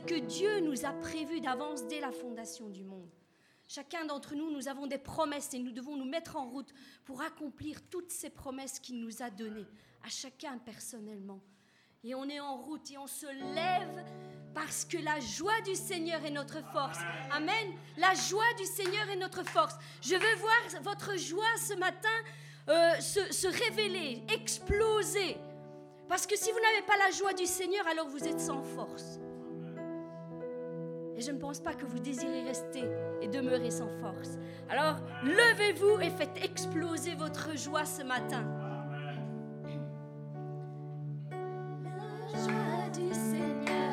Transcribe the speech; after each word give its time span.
que 0.00 0.14
Dieu 0.14 0.60
nous 0.60 0.84
a 0.84 0.92
prévue 0.92 1.40
d'avance 1.40 1.86
dès 1.86 2.00
la 2.00 2.12
fondation 2.12 2.68
du 2.68 2.84
monde. 2.84 3.10
Chacun 3.68 4.04
d'entre 4.04 4.34
nous, 4.34 4.50
nous 4.50 4.68
avons 4.68 4.86
des 4.86 4.98
promesses 4.98 5.52
et 5.54 5.58
nous 5.58 5.72
devons 5.72 5.96
nous 5.96 6.04
mettre 6.04 6.36
en 6.36 6.48
route 6.48 6.72
pour 7.04 7.22
accomplir 7.22 7.78
toutes 7.90 8.10
ces 8.10 8.30
promesses 8.30 8.78
qu'il 8.78 9.00
nous 9.00 9.22
a 9.22 9.30
données, 9.30 9.66
à 10.04 10.08
chacun 10.08 10.58
personnellement. 10.58 11.40
Et 12.04 12.14
on 12.14 12.28
est 12.28 12.40
en 12.40 12.56
route 12.56 12.90
et 12.90 12.98
on 12.98 13.06
se 13.06 13.26
lève 13.54 14.04
parce 14.54 14.84
que 14.84 14.98
la 14.98 15.20
joie 15.20 15.60
du 15.64 15.74
Seigneur 15.74 16.24
est 16.24 16.30
notre 16.30 16.62
force. 16.72 16.98
Amen. 17.30 17.72
La 17.96 18.12
joie 18.14 18.52
du 18.58 18.64
Seigneur 18.64 19.08
est 19.08 19.16
notre 19.16 19.44
force. 19.44 19.76
Je 20.00 20.14
veux 20.14 20.36
voir 20.36 20.82
votre 20.82 21.16
joie 21.16 21.56
ce 21.58 21.74
matin 21.74 22.08
euh, 22.68 23.00
se 23.00 23.46
révéler, 23.46 24.22
exploser. 24.32 25.36
Parce 26.08 26.26
que 26.26 26.36
si 26.36 26.50
vous 26.50 26.60
n'avez 26.60 26.82
pas 26.86 26.96
la 26.98 27.10
joie 27.10 27.32
du 27.32 27.46
Seigneur, 27.46 27.86
alors 27.86 28.08
vous 28.08 28.24
êtes 28.24 28.40
sans 28.40 28.62
force. 28.62 29.18
Et 31.16 31.20
je 31.20 31.30
ne 31.30 31.38
pense 31.38 31.60
pas 31.60 31.74
que 31.74 31.84
vous 31.84 31.98
désirez 31.98 32.42
rester 32.42 32.84
et 33.20 33.28
demeurer 33.28 33.70
sans 33.70 33.88
force. 34.00 34.38
Alors, 34.68 34.96
levez-vous 35.22 36.00
et 36.00 36.10
faites 36.10 36.42
exploser 36.42 37.14
votre 37.14 37.56
joie 37.56 37.84
ce 37.84 38.02
matin. 38.02 38.44
La 42.32 42.38
joie 42.38 42.88
du 42.94 43.12
Seigneur. 43.12 43.91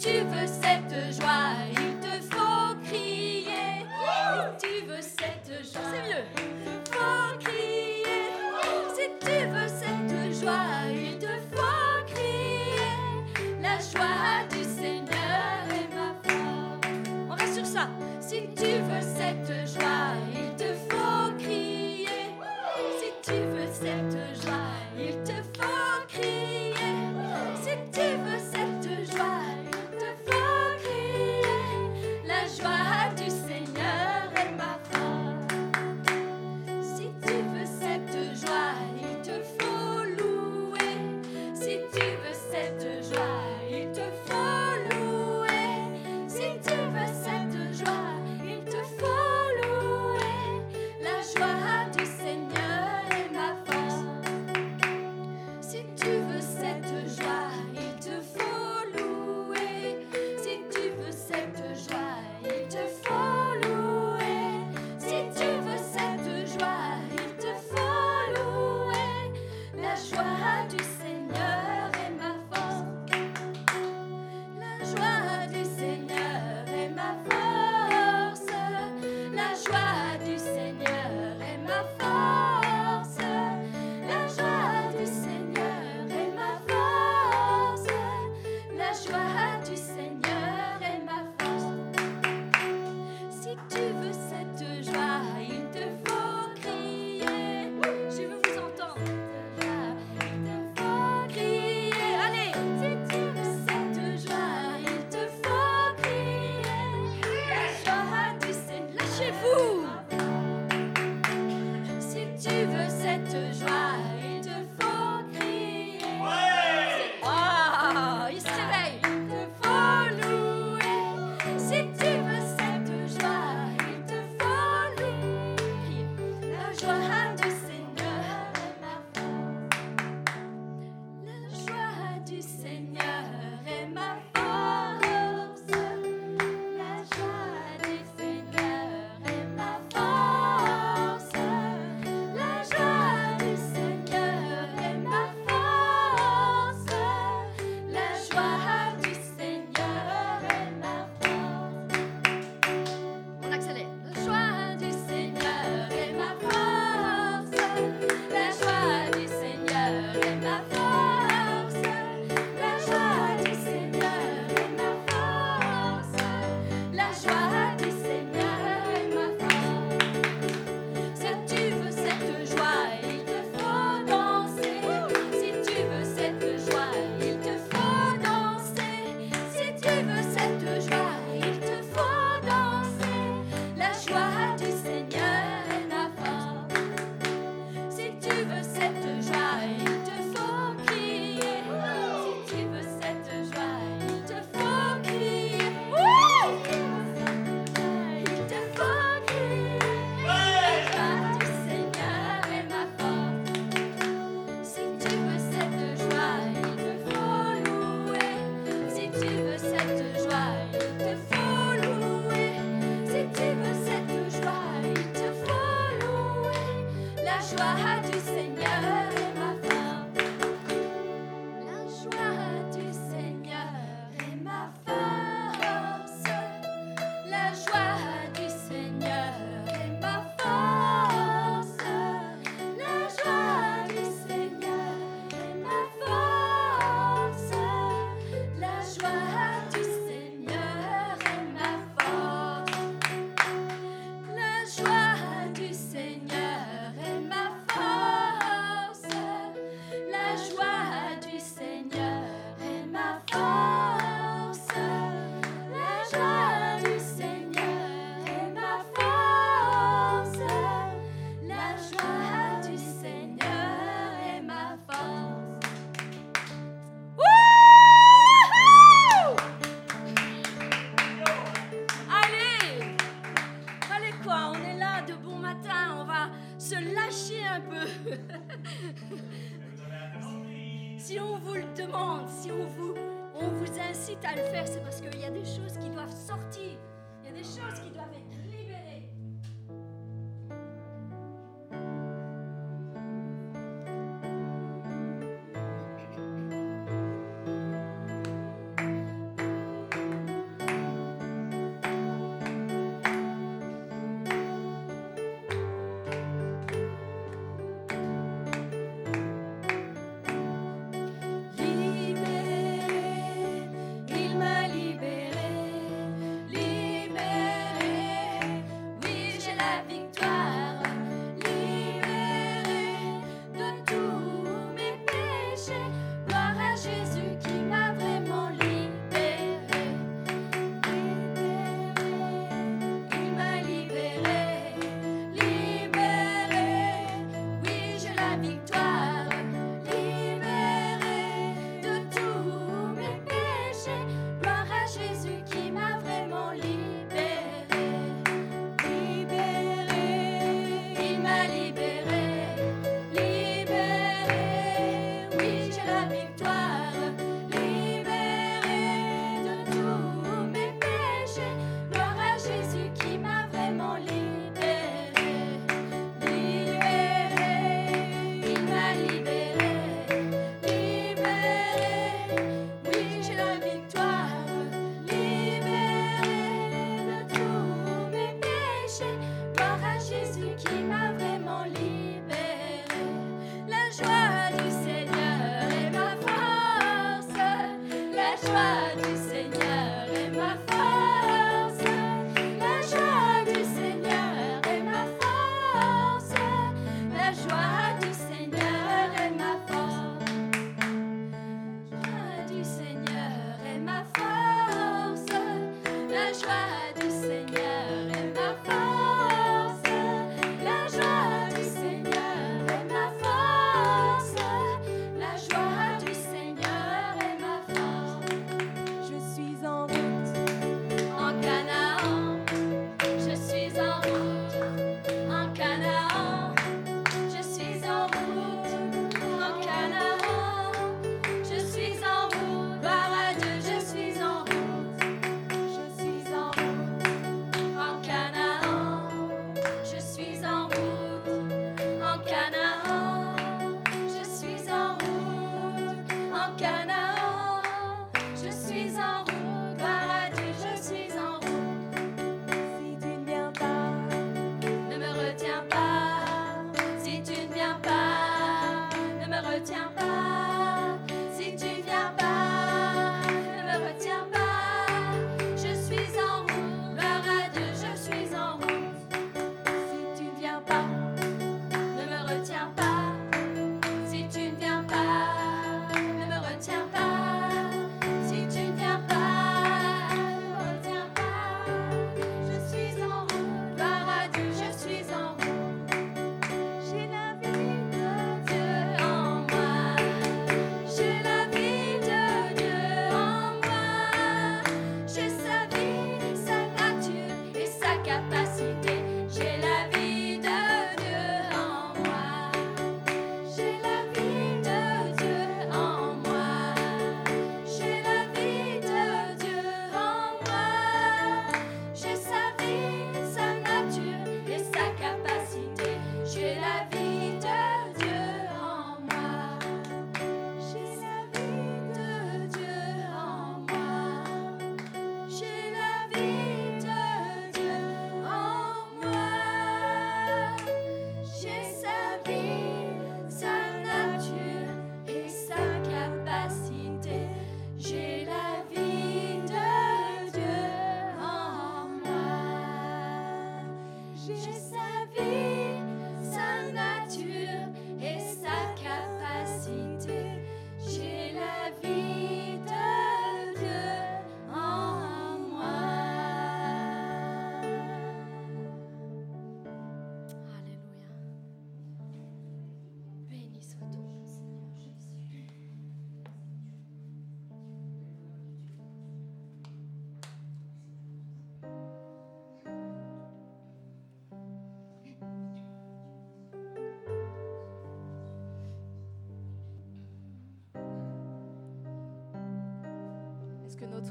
tu 0.00 0.08
veux 0.08 0.46
cette 0.46 1.20
joie 1.20 1.69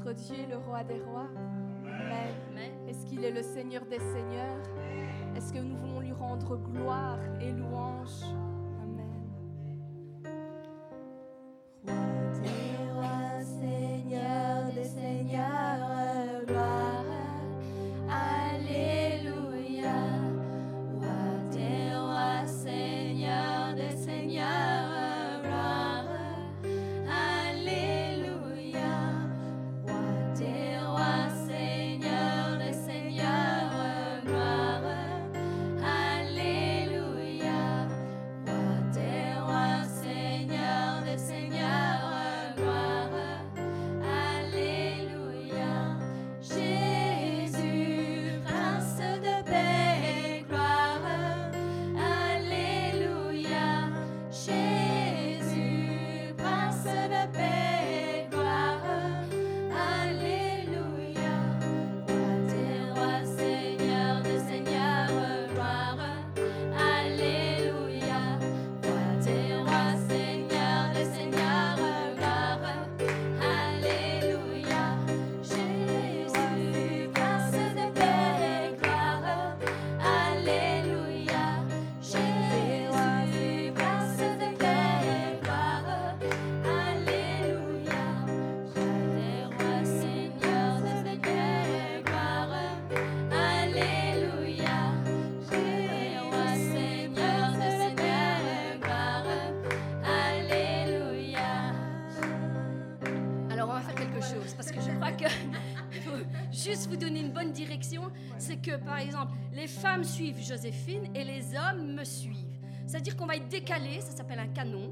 notre 0.04 0.12
Dieu 0.14 0.46
le 0.48 0.56
roi 0.56 0.82
des 0.84 0.94
rois 0.94 1.09
que, 108.70 108.76
par 108.76 108.98
exemple, 108.98 109.32
les 109.52 109.66
femmes 109.66 110.04
suivent 110.04 110.40
Joséphine 110.40 111.10
et 111.14 111.24
les 111.24 111.56
hommes 111.56 111.94
me 111.94 112.04
suivent. 112.04 112.58
C'est-à-dire 112.86 113.16
qu'on 113.16 113.26
va 113.26 113.36
être 113.36 113.48
décalé, 113.48 114.00
ça 114.00 114.12
s'appelle 114.12 114.38
un 114.38 114.48
canon. 114.48 114.90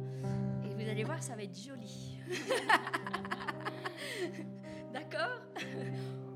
Et 0.64 0.68
vous 0.68 0.88
allez 0.88 1.04
voir, 1.04 1.22
ça 1.22 1.36
va 1.36 1.42
être 1.42 1.58
joli. 1.58 2.18
D'accord? 4.92 5.40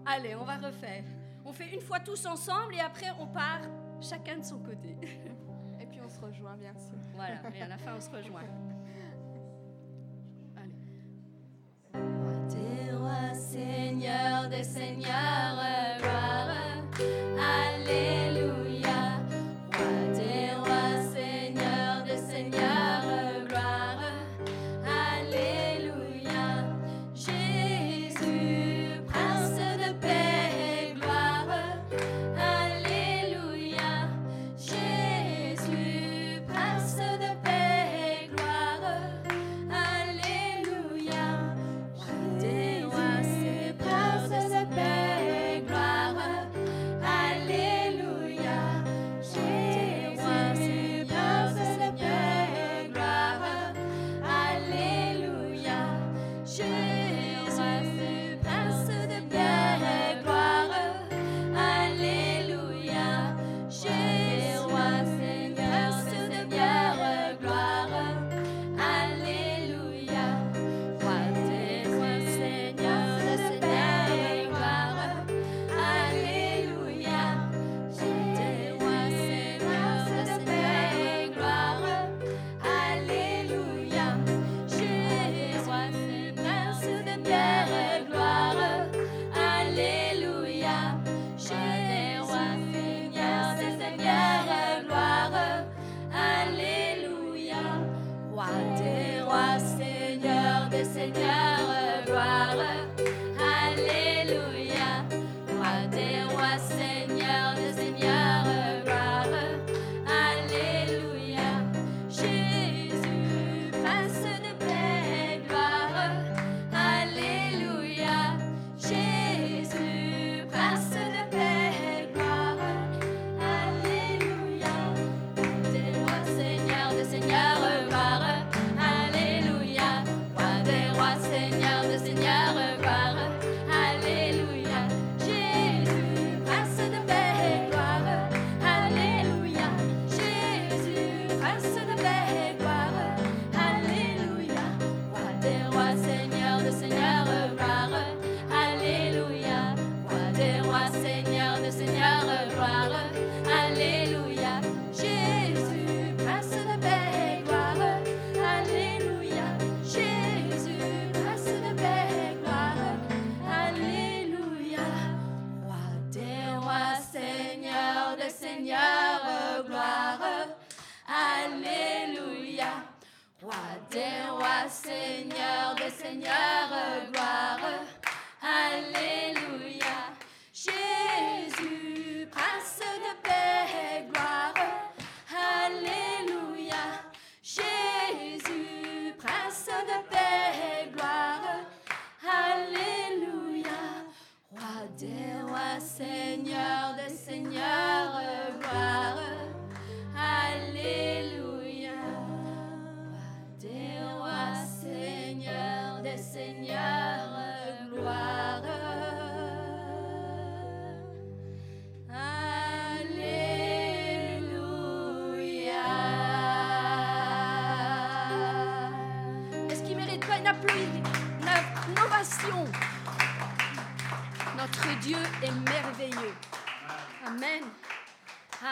Allez, 0.06 0.34
on 0.34 0.44
va 0.44 0.56
refaire. 0.56 1.04
On 1.44 1.52
fait 1.52 1.74
une 1.74 1.80
fois 1.80 2.00
tous 2.00 2.24
ensemble 2.26 2.74
et 2.74 2.80
après 2.80 3.10
on 3.18 3.26
part 3.26 3.62
chacun 4.00 4.38
de 4.38 4.44
son 4.44 4.58
côté. 4.58 4.96
Et 5.80 5.86
puis 5.86 6.00
on 6.04 6.08
se 6.08 6.20
rejoint, 6.20 6.56
bien 6.56 6.74
sûr. 6.74 6.98
Voilà, 7.14 7.36
et 7.54 7.62
à 7.62 7.68
la 7.68 7.78
fin 7.78 7.94
on 7.96 8.00
se 8.00 8.10
rejoint. 8.10 8.42
Seigneur 13.34 14.48
des 14.48 14.62
Seigneurs, 14.62 15.58
Aleluya. 16.98 18.41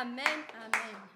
Amen. 0.00 0.44
Amen. 0.56 1.09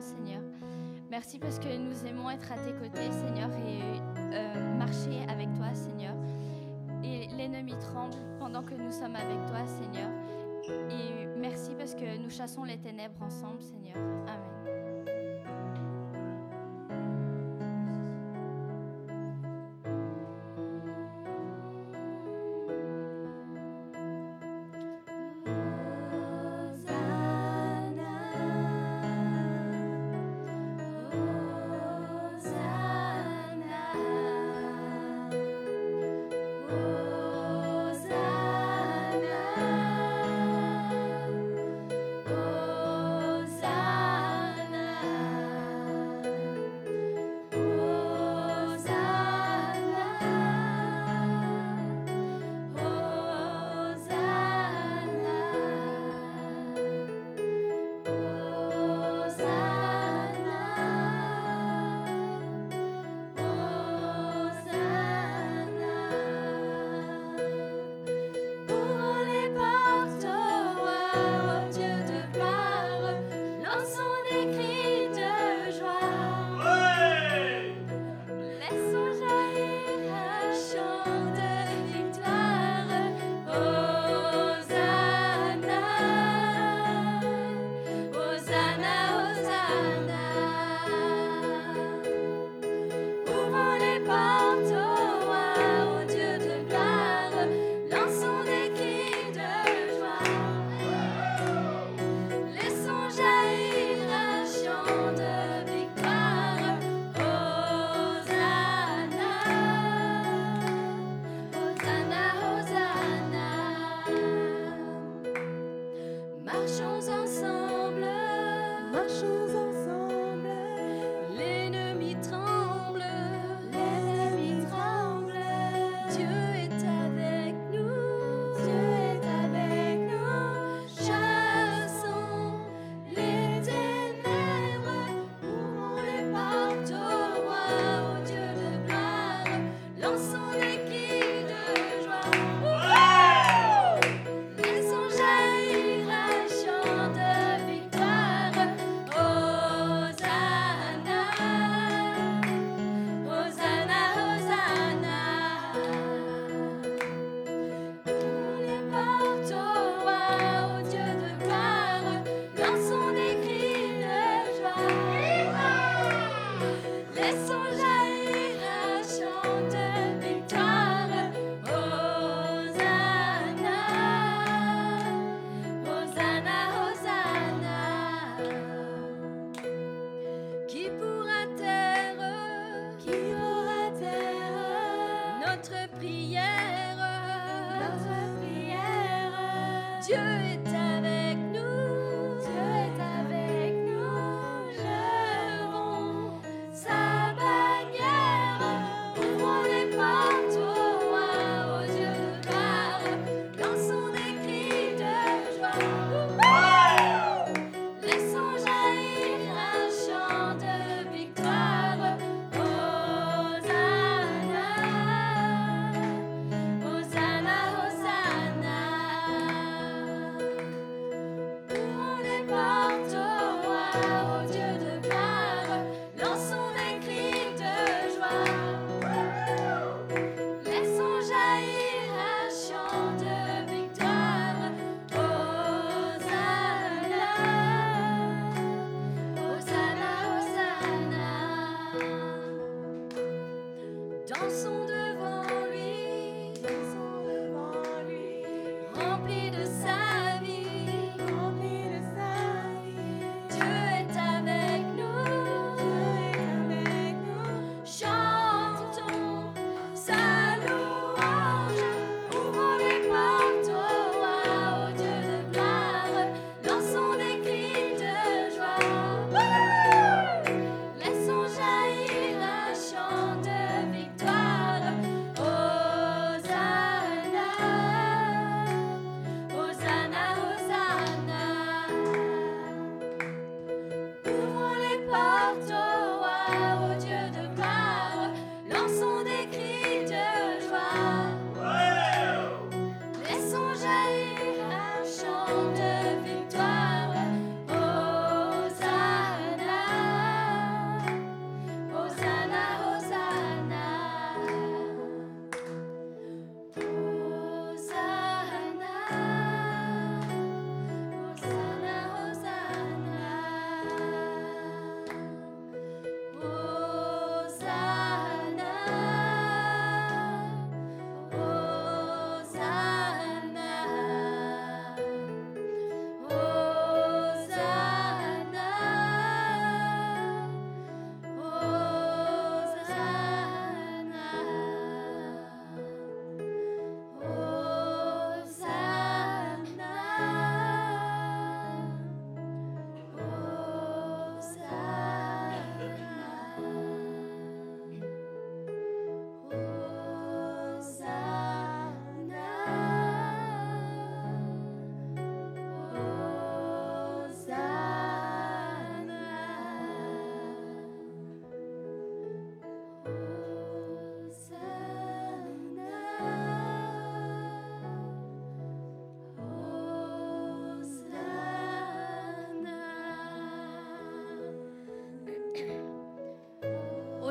Seigneur. 0.00 0.42
Merci 1.10 1.38
parce 1.38 1.58
que 1.58 1.74
nous 1.76 2.06
aimons 2.06 2.30
être 2.30 2.52
à 2.52 2.56
tes 2.56 2.72
côtés, 2.72 3.10
Seigneur, 3.10 3.50
et 3.66 3.80
euh, 4.34 4.74
marcher 4.76 5.24
avec 5.28 5.52
toi, 5.54 5.74
Seigneur. 5.74 6.14
Et 7.02 7.28
l'ennemi 7.36 7.72
tremble 7.78 8.14
pendant 8.38 8.62
que 8.62 8.74
nous 8.74 8.92
sommes 8.92 9.16
avec 9.16 9.38
toi, 9.46 9.66
Seigneur. 9.66 10.10
Et 10.90 11.26
merci 11.38 11.70
parce 11.78 11.94
que 11.94 12.18
nous 12.18 12.30
chassons 12.30 12.64
les 12.64 12.76
ténèbres 12.78 13.22
ensemble, 13.22 13.62
Seigneur. 13.62 13.96
Amen. 13.96 14.79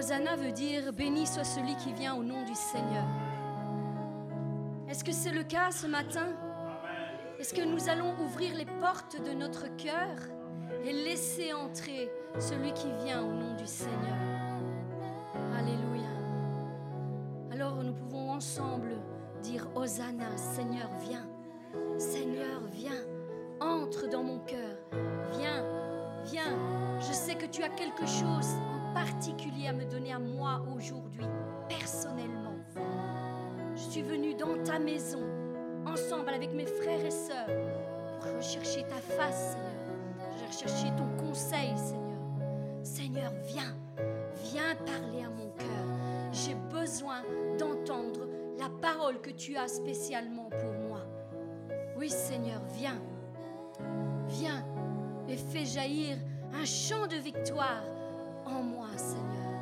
Hosanna 0.10 0.36
veut 0.38 0.52
dire 0.52 0.92
béni 0.92 1.28
soit 1.28 1.44
celui 1.44 1.76
qui 1.76 1.94
vient 1.94 2.16
au 2.16 2.24
nom 2.24 2.44
du 2.44 2.56
Seigneur. 2.56 3.06
Est-ce 4.90 5.04
que 5.04 5.12
c'est 5.12 5.32
le 5.32 5.44
cas 5.44 5.70
ce 5.70 5.86
matin? 5.86 6.30
Est-ce 7.40 7.54
que 7.54 7.62
nous 7.62 7.90
allons 7.90 8.16
ouvrir 8.20 8.56
les 8.56 8.66
portes 8.66 9.22
de 9.24 9.34
notre 9.34 9.68
cœur 9.78 10.18
et 10.84 10.94
laisser 10.94 11.54
entrer 11.54 12.10
celui 12.40 12.74
qui 12.74 12.88
vient 13.04 13.22
au 13.22 13.32
nom 13.32 13.56
du 13.56 13.68
Seigneur? 13.68 14.39
Mes 36.54 36.66
frères 36.66 37.06
et 37.06 37.12
sœurs, 37.12 37.48
pour 38.22 38.36
rechercher 38.36 38.84
ta 38.84 38.96
face, 38.96 39.52
Seigneur. 39.52 39.70
Je 40.38 40.66
rechercher 40.66 40.92
ton 40.96 41.26
conseil, 41.26 41.78
Seigneur. 41.78 42.10
Seigneur, 42.84 43.32
viens, 43.46 43.76
viens 44.44 44.76
parler 44.76 45.24
à 45.24 45.30
mon 45.30 45.50
cœur. 45.52 45.68
J'ai 46.32 46.56
besoin 46.56 47.22
d'entendre 47.58 48.28
la 48.58 48.70
parole 48.82 49.22
que 49.22 49.32
tu 49.32 49.56
as 49.58 49.68
spécialement 49.68 50.50
pour 50.50 50.72
moi. 50.72 51.02
Oui, 51.98 52.10
Seigneur, 52.10 52.62
viens, 52.74 53.02
viens 54.28 54.66
et 55.28 55.38
fais 55.38 55.66
jaillir 55.66 56.18
un 56.54 56.66
chant 56.66 57.08
de 57.08 57.16
victoire 57.16 57.84
en 58.46 58.62
moi, 58.64 58.88
Seigneur. 58.98 59.59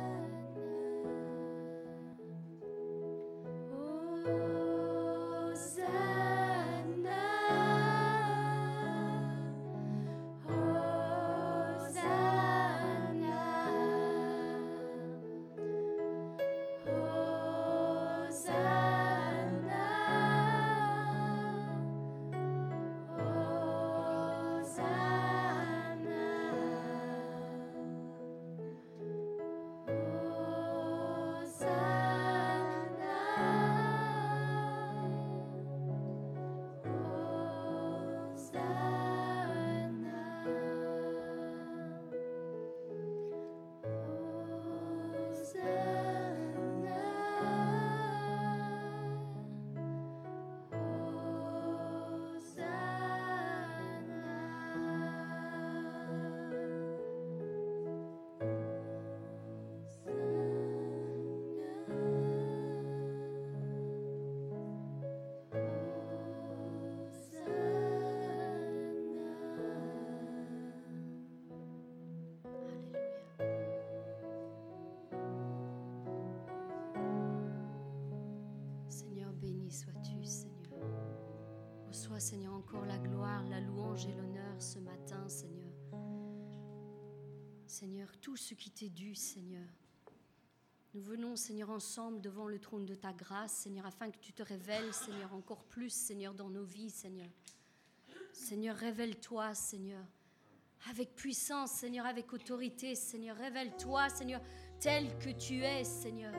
Seigneur, 82.20 82.54
encore 82.54 82.84
la 82.84 82.98
gloire, 82.98 83.44
la 83.48 83.60
louange 83.60 84.06
et 84.06 84.12
l'honneur 84.12 84.60
ce 84.60 84.78
matin, 84.80 85.28
Seigneur. 85.28 85.72
Seigneur, 87.66 88.08
tout 88.20 88.36
ce 88.36 88.54
qui 88.54 88.70
t'est 88.70 88.88
dû, 88.88 89.14
Seigneur. 89.14 89.68
Nous 90.94 91.02
venons, 91.02 91.36
Seigneur, 91.36 91.70
ensemble 91.70 92.20
devant 92.20 92.48
le 92.48 92.58
trône 92.58 92.86
de 92.86 92.94
ta 92.94 93.12
grâce, 93.12 93.52
Seigneur, 93.52 93.86
afin 93.86 94.10
que 94.10 94.18
tu 94.18 94.32
te 94.32 94.42
révèles, 94.42 94.92
Seigneur, 94.92 95.32
encore 95.32 95.62
plus, 95.64 95.90
Seigneur, 95.90 96.34
dans 96.34 96.48
nos 96.48 96.64
vies, 96.64 96.90
Seigneur. 96.90 97.30
Seigneur, 98.32 98.74
révèle-toi, 98.74 99.54
Seigneur, 99.54 100.04
avec 100.90 101.14
puissance, 101.14 101.70
Seigneur, 101.72 102.06
avec 102.06 102.32
autorité, 102.32 102.96
Seigneur. 102.96 103.36
Révèle-toi, 103.36 104.08
Seigneur, 104.08 104.40
tel 104.80 105.16
que 105.18 105.30
tu 105.30 105.62
es, 105.62 105.84
Seigneur. 105.84 106.34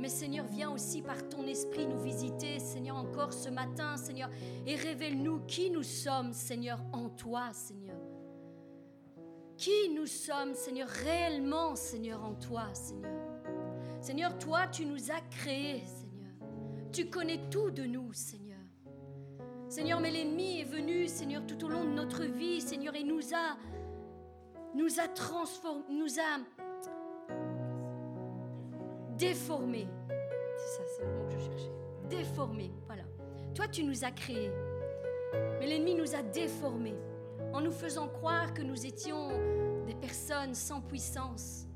Mais 0.00 0.08
Seigneur, 0.08 0.46
viens 0.46 0.70
aussi 0.70 1.02
par 1.02 1.28
ton 1.28 1.46
esprit 1.46 1.86
nous 1.86 2.00
visiter, 2.00 2.58
Seigneur, 2.58 2.96
encore 2.96 3.34
ce 3.34 3.50
matin, 3.50 3.98
Seigneur, 3.98 4.30
et 4.66 4.74
révèle-nous 4.74 5.40
qui 5.40 5.70
nous 5.70 5.82
sommes, 5.82 6.32
Seigneur, 6.32 6.80
en 6.94 7.10
toi, 7.10 7.52
Seigneur. 7.52 7.98
Qui 9.58 9.90
nous 9.94 10.06
sommes, 10.06 10.54
Seigneur, 10.54 10.88
réellement, 10.88 11.76
Seigneur, 11.76 12.24
en 12.24 12.32
toi, 12.32 12.72
Seigneur. 12.72 13.12
Seigneur, 14.00 14.38
toi, 14.38 14.68
tu 14.68 14.86
nous 14.86 15.10
as 15.10 15.20
créés, 15.20 15.82
Seigneur. 15.84 16.32
Tu 16.92 17.10
connais 17.10 17.50
tout 17.50 17.70
de 17.70 17.82
nous, 17.82 18.10
Seigneur. 18.14 18.56
Seigneur, 19.68 20.00
mais 20.00 20.10
l'ennemi 20.10 20.60
est 20.60 20.64
venu, 20.64 21.08
Seigneur, 21.08 21.46
tout 21.46 21.62
au 21.62 21.68
long 21.68 21.84
de 21.84 21.90
notre 21.90 22.24
vie, 22.24 22.62
Seigneur, 22.62 22.94
et 22.96 23.04
nous 23.04 23.34
a, 23.34 23.58
nous 24.74 24.98
a 24.98 25.08
transformés, 25.08 25.84
nous 25.90 26.18
a 26.18 26.38
déformés. 29.20 29.86
C'est 30.56 30.76
ça, 30.76 30.82
c'est 30.96 31.04
le 31.04 31.12
mot 31.12 31.24
que 31.28 31.38
je 31.38 31.44
cherchais. 31.44 31.72
Déformés, 32.08 32.72
voilà. 32.86 33.02
Toi, 33.54 33.68
tu 33.68 33.84
nous 33.84 34.04
as 34.04 34.10
créés, 34.10 34.50
mais 35.60 35.66
l'ennemi 35.66 35.94
nous 35.94 36.14
a 36.14 36.22
déformés 36.22 36.96
en 37.52 37.60
nous 37.60 37.70
faisant 37.70 38.08
croire 38.08 38.54
que 38.54 38.62
nous 38.62 38.86
étions 38.86 39.28
des 39.86 39.94
personnes 39.94 40.54
sans 40.54 40.80
puissance, 40.80 41.66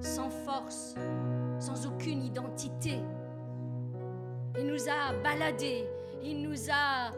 sans 0.00 0.30
force, 0.30 0.94
sans 1.58 1.86
aucune 1.86 2.22
identité. 2.22 2.98
Il 4.58 4.66
nous 4.66 4.88
a 4.88 5.12
baladés, 5.22 5.86
il 6.22 6.42
nous 6.42 6.70
a 6.70 7.12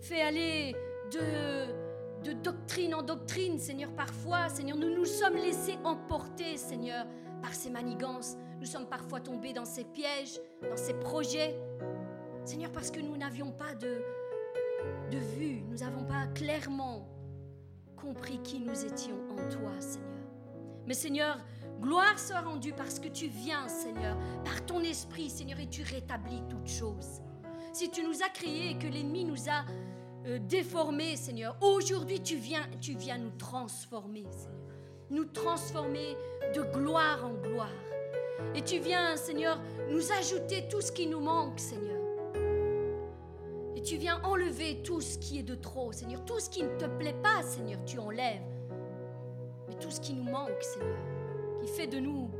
fait 0.00 0.22
aller 0.22 0.76
de, 1.10 2.28
de 2.28 2.32
doctrine 2.32 2.94
en 2.94 3.02
doctrine, 3.02 3.58
Seigneur, 3.58 3.90
parfois. 3.92 4.48
Seigneur, 4.48 4.76
nous 4.76 4.94
nous 4.94 5.04
sommes 5.04 5.36
laissés 5.36 5.78
emporter, 5.84 6.56
Seigneur, 6.56 7.06
par 7.40 7.54
ces 7.54 7.70
manigances. 7.70 8.36
Nous 8.62 8.68
sommes 8.68 8.86
parfois 8.86 9.18
tombés 9.18 9.52
dans 9.52 9.64
ces 9.64 9.82
pièges, 9.82 10.40
dans 10.62 10.76
ces 10.76 10.94
projets. 10.94 11.52
Seigneur, 12.44 12.70
parce 12.70 12.92
que 12.92 13.00
nous 13.00 13.16
n'avions 13.16 13.50
pas 13.50 13.74
de, 13.74 14.00
de 15.10 15.18
vue, 15.18 15.62
nous 15.68 15.78
n'avons 15.78 16.04
pas 16.04 16.28
clairement 16.28 17.08
compris 17.96 18.38
qui 18.44 18.60
nous 18.60 18.84
étions 18.84 19.18
en 19.30 19.48
toi, 19.50 19.72
Seigneur. 19.80 20.08
Mais 20.86 20.94
Seigneur, 20.94 21.38
gloire 21.80 22.16
soit 22.20 22.38
rendue 22.38 22.72
parce 22.72 23.00
que 23.00 23.08
tu 23.08 23.26
viens, 23.26 23.66
Seigneur, 23.66 24.16
par 24.44 24.64
ton 24.64 24.78
esprit, 24.78 25.28
Seigneur, 25.28 25.58
et 25.58 25.66
tu 25.66 25.82
rétablis 25.82 26.44
toutes 26.48 26.68
choses. 26.68 27.20
Si 27.72 27.90
tu 27.90 28.04
nous 28.04 28.22
as 28.22 28.28
créés 28.28 28.70
et 28.70 28.78
que 28.78 28.86
l'ennemi 28.86 29.24
nous 29.24 29.48
a 29.48 29.64
euh, 30.28 30.38
déformés, 30.38 31.16
Seigneur. 31.16 31.56
Aujourd'hui, 31.62 32.20
tu 32.20 32.36
viens, 32.36 32.68
tu 32.80 32.94
viens 32.94 33.18
nous 33.18 33.32
transformer, 33.32 34.24
Seigneur. 34.30 34.60
Nous 35.10 35.24
transformer 35.24 36.16
de 36.54 36.62
gloire 36.62 37.24
en 37.24 37.34
gloire. 37.34 37.91
Et 38.54 38.62
tu 38.62 38.78
viens, 38.78 39.16
Seigneur, 39.16 39.60
nous 39.88 40.12
ajouter 40.12 40.68
tout 40.68 40.80
ce 40.80 40.92
qui 40.92 41.06
nous 41.06 41.20
manque, 41.20 41.58
Seigneur. 41.58 42.00
Et 43.74 43.82
tu 43.82 43.96
viens 43.96 44.20
enlever 44.22 44.82
tout 44.82 45.00
ce 45.00 45.18
qui 45.18 45.38
est 45.38 45.42
de 45.42 45.54
trop, 45.54 45.92
Seigneur. 45.92 46.24
Tout 46.24 46.38
ce 46.38 46.50
qui 46.50 46.62
ne 46.62 46.76
te 46.76 46.84
plaît 46.84 47.16
pas, 47.22 47.42
Seigneur, 47.42 47.80
tu 47.84 47.98
enlèves. 47.98 48.42
Mais 49.68 49.74
tout 49.74 49.90
ce 49.90 50.00
qui 50.00 50.14
nous 50.14 50.30
manque, 50.30 50.62
Seigneur, 50.62 50.98
qui 51.60 51.68
fait 51.68 51.86
de 51.86 51.98
nous 51.98 52.30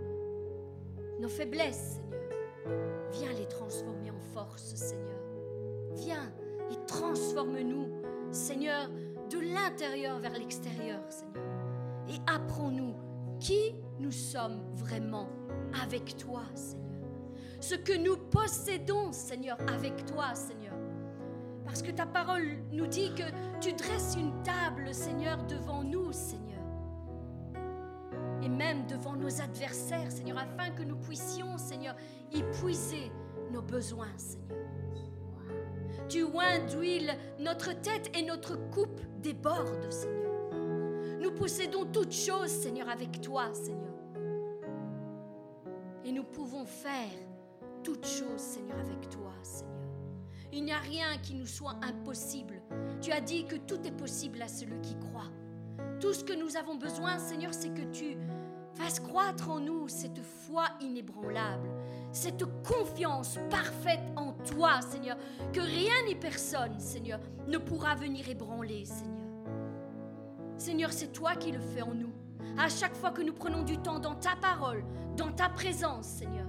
nos 1.19 1.29
faiblesses, 1.29 2.01
Seigneur, 2.01 2.21
viens 3.13 3.33
les 3.33 3.47
transformer 3.47 4.11
en 4.11 4.21
force, 4.35 4.75
Seigneur. 4.75 5.21
Viens 5.95 6.33
et 6.71 6.87
transforme-nous, 6.87 7.89
Seigneur, 8.31 8.89
de 9.31 9.39
l'intérieur 9.39 10.19
vers 10.19 10.33
l'extérieur, 10.33 11.01
Seigneur. 11.09 11.45
Et 12.09 12.19
apprends-nous 12.27 12.95
qui 13.41 13.75
nous 13.99 14.13
sommes 14.13 14.63
vraiment 14.75 15.29
avec 15.83 16.17
toi, 16.17 16.43
Seigneur. 16.55 16.83
Ce 17.61 17.75
que 17.75 17.97
nous 17.97 18.17
possédons, 18.17 19.13
Seigneur, 19.13 19.57
avec 19.73 20.05
toi, 20.07 20.35
Seigneur. 20.35 20.75
Parce 21.65 21.83
que 21.83 21.91
ta 21.91 22.07
parole 22.07 22.59
nous 22.71 22.87
dit 22.87 23.15
que 23.15 23.23
tu 23.61 23.73
dresses 23.73 24.17
une 24.19 24.43
table, 24.43 24.93
Seigneur, 24.93 25.39
devant 25.45 25.83
nous, 25.83 26.13
Seigneur. 26.13 26.61
Et 28.43 28.49
même 28.49 28.87
devant 28.87 29.15
nos 29.15 29.41
adversaires, 29.41 30.11
Seigneur, 30.11 30.39
afin 30.39 30.71
que 30.71 30.83
nous 30.83 30.97
puissions, 30.97 31.57
Seigneur, 31.57 31.95
y 32.33 32.43
puiser 32.43 33.13
nos 33.53 33.63
besoins, 33.63 34.13
Seigneur. 34.17 34.59
Tu 36.09 36.25
oins 36.25 36.59
d'huile 36.67 37.17
notre 37.39 37.73
tête 37.81 38.11
et 38.17 38.23
notre 38.23 38.57
coupe 38.71 39.01
déborde, 39.23 39.91
Seigneur. 39.91 40.33
Nous 41.21 41.31
possédons 41.31 41.87
toutes 41.87 42.13
choses, 42.13 42.51
Seigneur, 42.51 42.89
avec 42.89 43.21
toi, 43.21 43.55
Seigneur. 43.55 43.92
Et 46.05 46.13
nous 46.13 46.25
pouvons 46.25 46.65
faire 46.65 47.11
toutes 47.83 48.07
choses, 48.07 48.41
Seigneur, 48.41 48.79
avec 48.79 49.09
toi, 49.11 49.33
Seigneur. 49.43 49.73
Il 50.53 50.65
n'y 50.65 50.73
a 50.73 50.79
rien 50.79 51.17
qui 51.23 51.35
nous 51.35 51.47
soit 51.47 51.77
impossible. 51.83 52.61
Tu 53.01 53.11
as 53.11 53.21
dit 53.21 53.45
que 53.45 53.57
tout 53.57 53.81
est 53.87 53.97
possible 53.97 54.43
à 54.43 54.49
celui 54.49 54.81
qui 54.81 54.97
croit. 54.97 55.31
Tout 56.01 56.13
ce 56.13 56.25
que 56.25 56.35
nous 56.35 56.57
avons 56.57 56.75
besoin, 56.75 57.19
Seigneur, 57.19 57.55
c'est 57.55 57.73
que 57.73 57.91
tu 57.91 58.19
fasses 58.75 59.01
croître 59.01 59.51
en 59.51 59.61
nous 59.61 59.89
cette 59.89 60.23
foi 60.23 60.65
inébranlable, 60.81 61.71
cette 62.13 62.45
confiance 62.63 63.39
parfaite 63.51 64.03
en 64.17 64.33
toi, 64.33 64.81
Seigneur, 64.83 65.17
que 65.53 65.61
rien 65.61 65.95
ni 66.07 66.15
personne, 66.15 66.79
Seigneur, 66.79 67.21
ne 67.47 67.59
pourra 67.59 67.95
venir 67.95 68.29
ébranler, 68.29 68.85
Seigneur. 68.85 69.13
Seigneur, 70.57 70.93
c'est 70.93 71.13
toi 71.13 71.35
qui 71.35 71.53
le 71.53 71.61
fais 71.61 71.83
en 71.83 71.95
nous. 71.95 72.13
À 72.59 72.69
chaque 72.69 72.95
fois 72.95 73.11
que 73.11 73.23
nous 73.23 73.33
prenons 73.33 73.63
du 73.63 73.79
temps 73.79 73.99
dans 73.99 74.15
ta 74.15 74.37
parole, 74.37 74.85
dans 75.17 75.33
ta 75.33 75.49
présence, 75.49 76.07
Seigneur, 76.07 76.47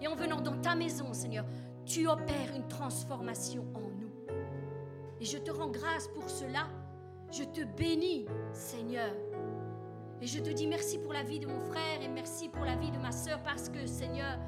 et 0.00 0.08
en 0.08 0.14
venant 0.14 0.40
dans 0.40 0.56
ta 0.60 0.74
maison, 0.74 1.12
Seigneur, 1.12 1.44
tu 1.84 2.08
opères 2.08 2.54
une 2.54 2.66
transformation 2.68 3.64
en 3.74 3.80
nous. 3.80 4.12
Et 5.20 5.24
je 5.24 5.38
te 5.38 5.50
rends 5.50 5.70
grâce 5.70 6.08
pour 6.08 6.28
cela. 6.28 6.68
Je 7.30 7.44
te 7.44 7.62
bénis, 7.62 8.26
Seigneur. 8.52 9.14
Et 10.20 10.26
je 10.26 10.40
te 10.40 10.50
dis 10.50 10.66
merci 10.66 10.98
pour 10.98 11.12
la 11.12 11.22
vie 11.22 11.40
de 11.40 11.46
mon 11.46 11.60
frère 11.60 12.02
et 12.02 12.08
merci 12.08 12.48
pour 12.48 12.64
la 12.64 12.76
vie 12.76 12.90
de 12.90 12.98
ma 12.98 13.12
sœur 13.12 13.42
parce 13.42 13.68
que, 13.68 13.86
Seigneur, 13.86 14.38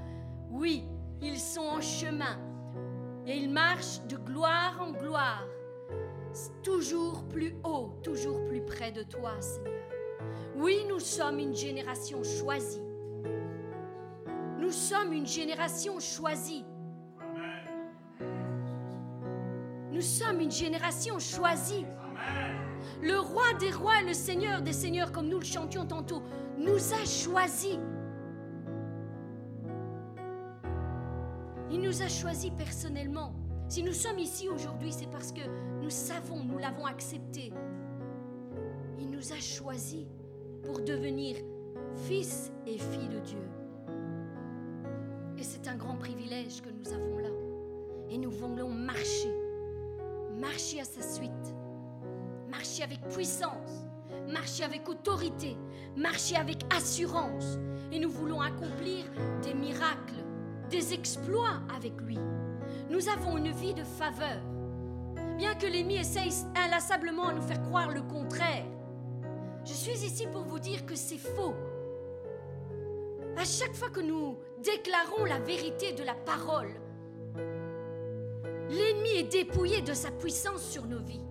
oui, 0.50 0.84
ils 1.20 1.38
sont 1.38 1.60
en 1.60 1.80
chemin 1.80 2.38
et 3.26 3.36
ils 3.36 3.50
marchent 3.50 4.00
de 4.08 4.16
gloire 4.16 4.78
en 4.80 4.92
gloire, 4.92 5.46
toujours 6.62 7.24
plus 7.28 7.54
haut, 7.64 7.92
toujours 8.02 8.44
plus 8.46 8.62
près 8.62 8.92
de 8.92 9.02
toi, 9.02 9.40
Seigneur. 9.40 9.77
Oui, 10.58 10.84
nous 10.88 10.98
sommes 10.98 11.38
une 11.38 11.54
génération 11.54 12.20
choisie. 12.24 12.82
Nous 14.58 14.72
sommes 14.72 15.12
une 15.12 15.26
génération 15.26 16.00
choisie. 16.00 16.64
Nous 19.92 20.00
sommes 20.00 20.40
une 20.40 20.50
génération 20.50 21.20
choisie. 21.20 21.86
Le 23.00 23.20
roi 23.20 23.54
des 23.60 23.70
rois 23.70 24.00
et 24.02 24.06
le 24.06 24.12
seigneur 24.12 24.60
des 24.60 24.72
seigneurs, 24.72 25.12
comme 25.12 25.28
nous 25.28 25.38
le 25.38 25.44
chantions 25.44 25.86
tantôt, 25.86 26.24
nous 26.58 26.92
a 26.92 27.04
choisis. 27.04 27.78
Il 31.70 31.80
nous 31.80 32.02
a 32.02 32.08
choisis 32.08 32.50
personnellement. 32.50 33.32
Si 33.68 33.84
nous 33.84 33.92
sommes 33.92 34.18
ici 34.18 34.48
aujourd'hui, 34.48 34.92
c'est 34.92 35.10
parce 35.10 35.30
que 35.30 35.42
nous 35.80 35.90
savons, 35.90 36.42
nous 36.42 36.58
l'avons 36.58 36.86
accepté. 36.86 37.52
Il 38.98 39.08
nous 39.08 39.32
a 39.32 39.38
choisis 39.38 40.06
pour 40.68 40.80
devenir 40.80 41.36
fils 42.06 42.52
et 42.66 42.76
filles 42.76 43.08
de 43.08 43.20
Dieu. 43.20 43.48
Et 45.38 45.42
c'est 45.42 45.66
un 45.66 45.76
grand 45.76 45.96
privilège 45.96 46.60
que 46.60 46.68
nous 46.68 46.92
avons 46.92 47.16
là. 47.16 47.30
Et 48.10 48.18
nous 48.18 48.30
voulons 48.30 48.68
marcher, 48.68 49.32
marcher 50.38 50.80
à 50.80 50.84
sa 50.84 51.00
suite, 51.00 51.54
marcher 52.50 52.82
avec 52.82 53.00
puissance, 53.08 53.86
marcher 54.28 54.64
avec 54.64 54.86
autorité, 54.90 55.56
marcher 55.96 56.36
avec 56.36 56.58
assurance. 56.70 57.58
Et 57.90 57.98
nous 57.98 58.10
voulons 58.10 58.42
accomplir 58.42 59.06
des 59.42 59.54
miracles, 59.54 60.22
des 60.68 60.92
exploits 60.92 61.62
avec 61.74 61.98
lui. 62.02 62.18
Nous 62.90 63.08
avons 63.08 63.38
une 63.38 63.52
vie 63.52 63.72
de 63.72 63.84
faveur. 63.84 64.42
Bien 65.38 65.54
que 65.54 65.66
l'ennemi 65.66 65.96
essaye 65.96 66.32
inlassablement 66.54 67.28
à 67.28 67.32
nous 67.32 67.42
faire 67.42 67.62
croire 67.62 67.90
le 67.90 68.02
contraire, 68.02 68.66
je 69.68 69.74
suis 69.74 70.06
ici 70.06 70.26
pour 70.26 70.44
vous 70.44 70.58
dire 70.58 70.86
que 70.86 70.94
c'est 70.96 71.18
faux. 71.18 71.54
À 73.36 73.44
chaque 73.44 73.74
fois 73.74 73.90
que 73.90 74.00
nous 74.00 74.38
déclarons 74.62 75.26
la 75.26 75.38
vérité 75.38 75.92
de 75.92 76.02
la 76.02 76.14
parole, 76.14 76.72
l'ennemi 78.70 79.10
est 79.16 79.30
dépouillé 79.30 79.82
de 79.82 79.92
sa 79.92 80.10
puissance 80.10 80.62
sur 80.62 80.86
nos 80.86 81.00
vies. 81.00 81.24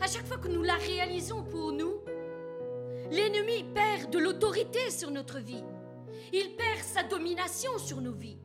À 0.00 0.06
chaque 0.06 0.26
fois 0.26 0.38
que 0.38 0.48
nous 0.48 0.62
la 0.62 0.74
réalisons 0.74 1.42
pour 1.42 1.72
nous, 1.72 1.94
l'ennemi 3.10 3.64
perd 3.74 4.10
de 4.10 4.18
l'autorité 4.18 4.90
sur 4.90 5.10
notre 5.10 5.40
vie. 5.40 5.64
Il 6.32 6.54
perd 6.56 6.82
sa 6.82 7.02
domination 7.02 7.76
sur 7.78 8.00
nos 8.00 8.12
vies. 8.12 8.38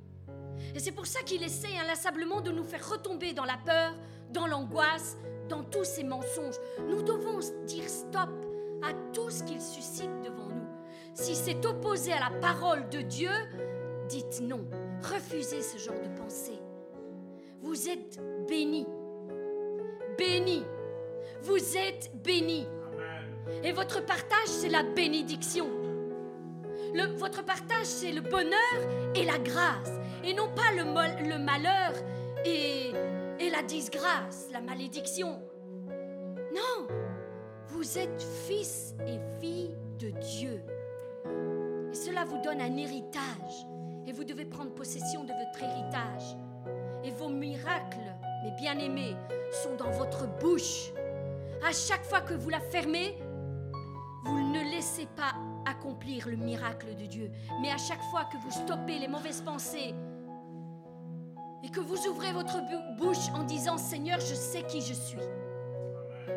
Et 0.74 0.80
c'est 0.80 0.92
pour 0.92 1.06
ça 1.06 1.22
qu'il 1.22 1.44
essaie 1.44 1.78
inlassablement 1.78 2.42
de 2.42 2.52
nous 2.52 2.64
faire 2.64 2.90
retomber 2.90 3.34
dans 3.34 3.46
la 3.46 3.58
peur, 3.64 3.94
dans 4.32 4.48
l'angoisse, 4.48 5.16
dans 5.48 5.64
tous 5.64 5.86
ces 5.86 6.04
mensonges. 6.04 6.58
Nous 6.90 7.04
devons 7.04 7.40
dire 7.66 7.88
stop 7.88 8.47
à 8.84 8.94
tout 9.14 9.30
ce 9.30 9.44
qu'il 9.44 9.62
suscite 9.62 10.12
devant 10.24 10.50
nous. 10.50 10.68
Si 11.14 11.36
c'est 11.36 11.66
opposé 11.66 12.12
à 12.14 12.30
la 12.30 12.40
parole 12.40 12.88
de 12.90 13.02
Dieu, 13.02 13.32
dites 14.08 14.42
non. 14.42 14.66
Refusez 15.02 15.62
ce 15.62 15.78
genre 15.78 16.00
de 16.00 16.10
pensée. 16.20 16.60
vous 17.62 17.90
êtes 17.90 18.20
bénis. 18.48 18.88
Bénis. 20.18 20.66
Vous 21.42 21.78
êtes 21.78 22.12
bénis. 22.24 22.68
Et 23.64 23.72
votre 23.72 24.04
partage, 24.06 24.48
c'est 24.48 24.70
la 24.70 24.84
bénédiction. 24.84 25.68
Le, 26.94 27.06
votre 27.18 27.44
partage, 27.44 27.86
c'est 27.86 28.12
le 28.12 28.22
bonheur 28.22 29.14
et 29.16 29.26
la 29.26 29.38
grâce. 29.40 29.92
Et 30.24 30.34
non 30.34 30.50
pas 30.56 30.72
le, 30.76 30.84
le 31.30 31.38
malheur 31.38 31.94
et, 32.46 32.92
et 33.40 33.50
la 33.50 33.64
disgrâce, 33.64 34.48
la 34.52 34.62
malédiction. 34.62 35.42
Non, 36.54 36.88
vous 37.78 38.00
êtes 38.00 38.24
fils 38.48 38.96
et 39.06 39.20
filles 39.40 39.76
de 40.00 40.10
Dieu. 40.10 40.64
Et 41.92 41.96
cela 41.96 42.26
vous 42.26 42.42
donne 42.42 42.60
un 42.60 42.76
héritage. 42.76 43.68
Et 44.08 44.12
vous 44.12 44.24
devez 44.24 44.46
prendre 44.46 44.72
possession 44.72 45.24
de 45.24 45.32
votre 45.32 45.62
héritage. 45.62 46.36
Et 47.04 47.12
vos 47.12 47.30
miracles, 47.30 48.16
mes 48.44 48.52
bien-aimés, 48.52 49.16
sont 49.64 49.76
dans 49.76 49.92
votre 49.92 50.26
bouche. 50.40 50.92
À 51.64 51.72
chaque 51.72 52.04
fois 52.04 52.22
que 52.22 52.34
vous 52.34 52.50
la 52.50 52.60
fermez, 52.60 53.16
vous 54.26 54.52
ne 54.52 54.72
laissez 54.72 55.06
pas 55.16 55.36
accomplir 55.68 56.28
le 56.30 56.36
miracle 56.36 56.96
de 56.96 57.06
Dieu. 57.06 57.30
Mais 57.62 57.70
à 57.70 57.78
chaque 57.78 58.02
fois 58.10 58.26
que 58.26 58.38
vous 58.38 58.52
stoppez 58.52 58.98
les 58.98 59.08
mauvaises 59.08 59.42
pensées 59.42 59.94
et 61.64 61.70
que 61.70 61.80
vous 61.80 62.08
ouvrez 62.08 62.32
votre 62.32 62.58
bouche 62.98 63.30
en 63.36 63.44
disant 63.44 63.78
Seigneur, 63.78 64.20
je 64.20 64.34
sais 64.34 64.64
qui 64.64 64.82
je 64.82 64.94
suis. 64.94 65.20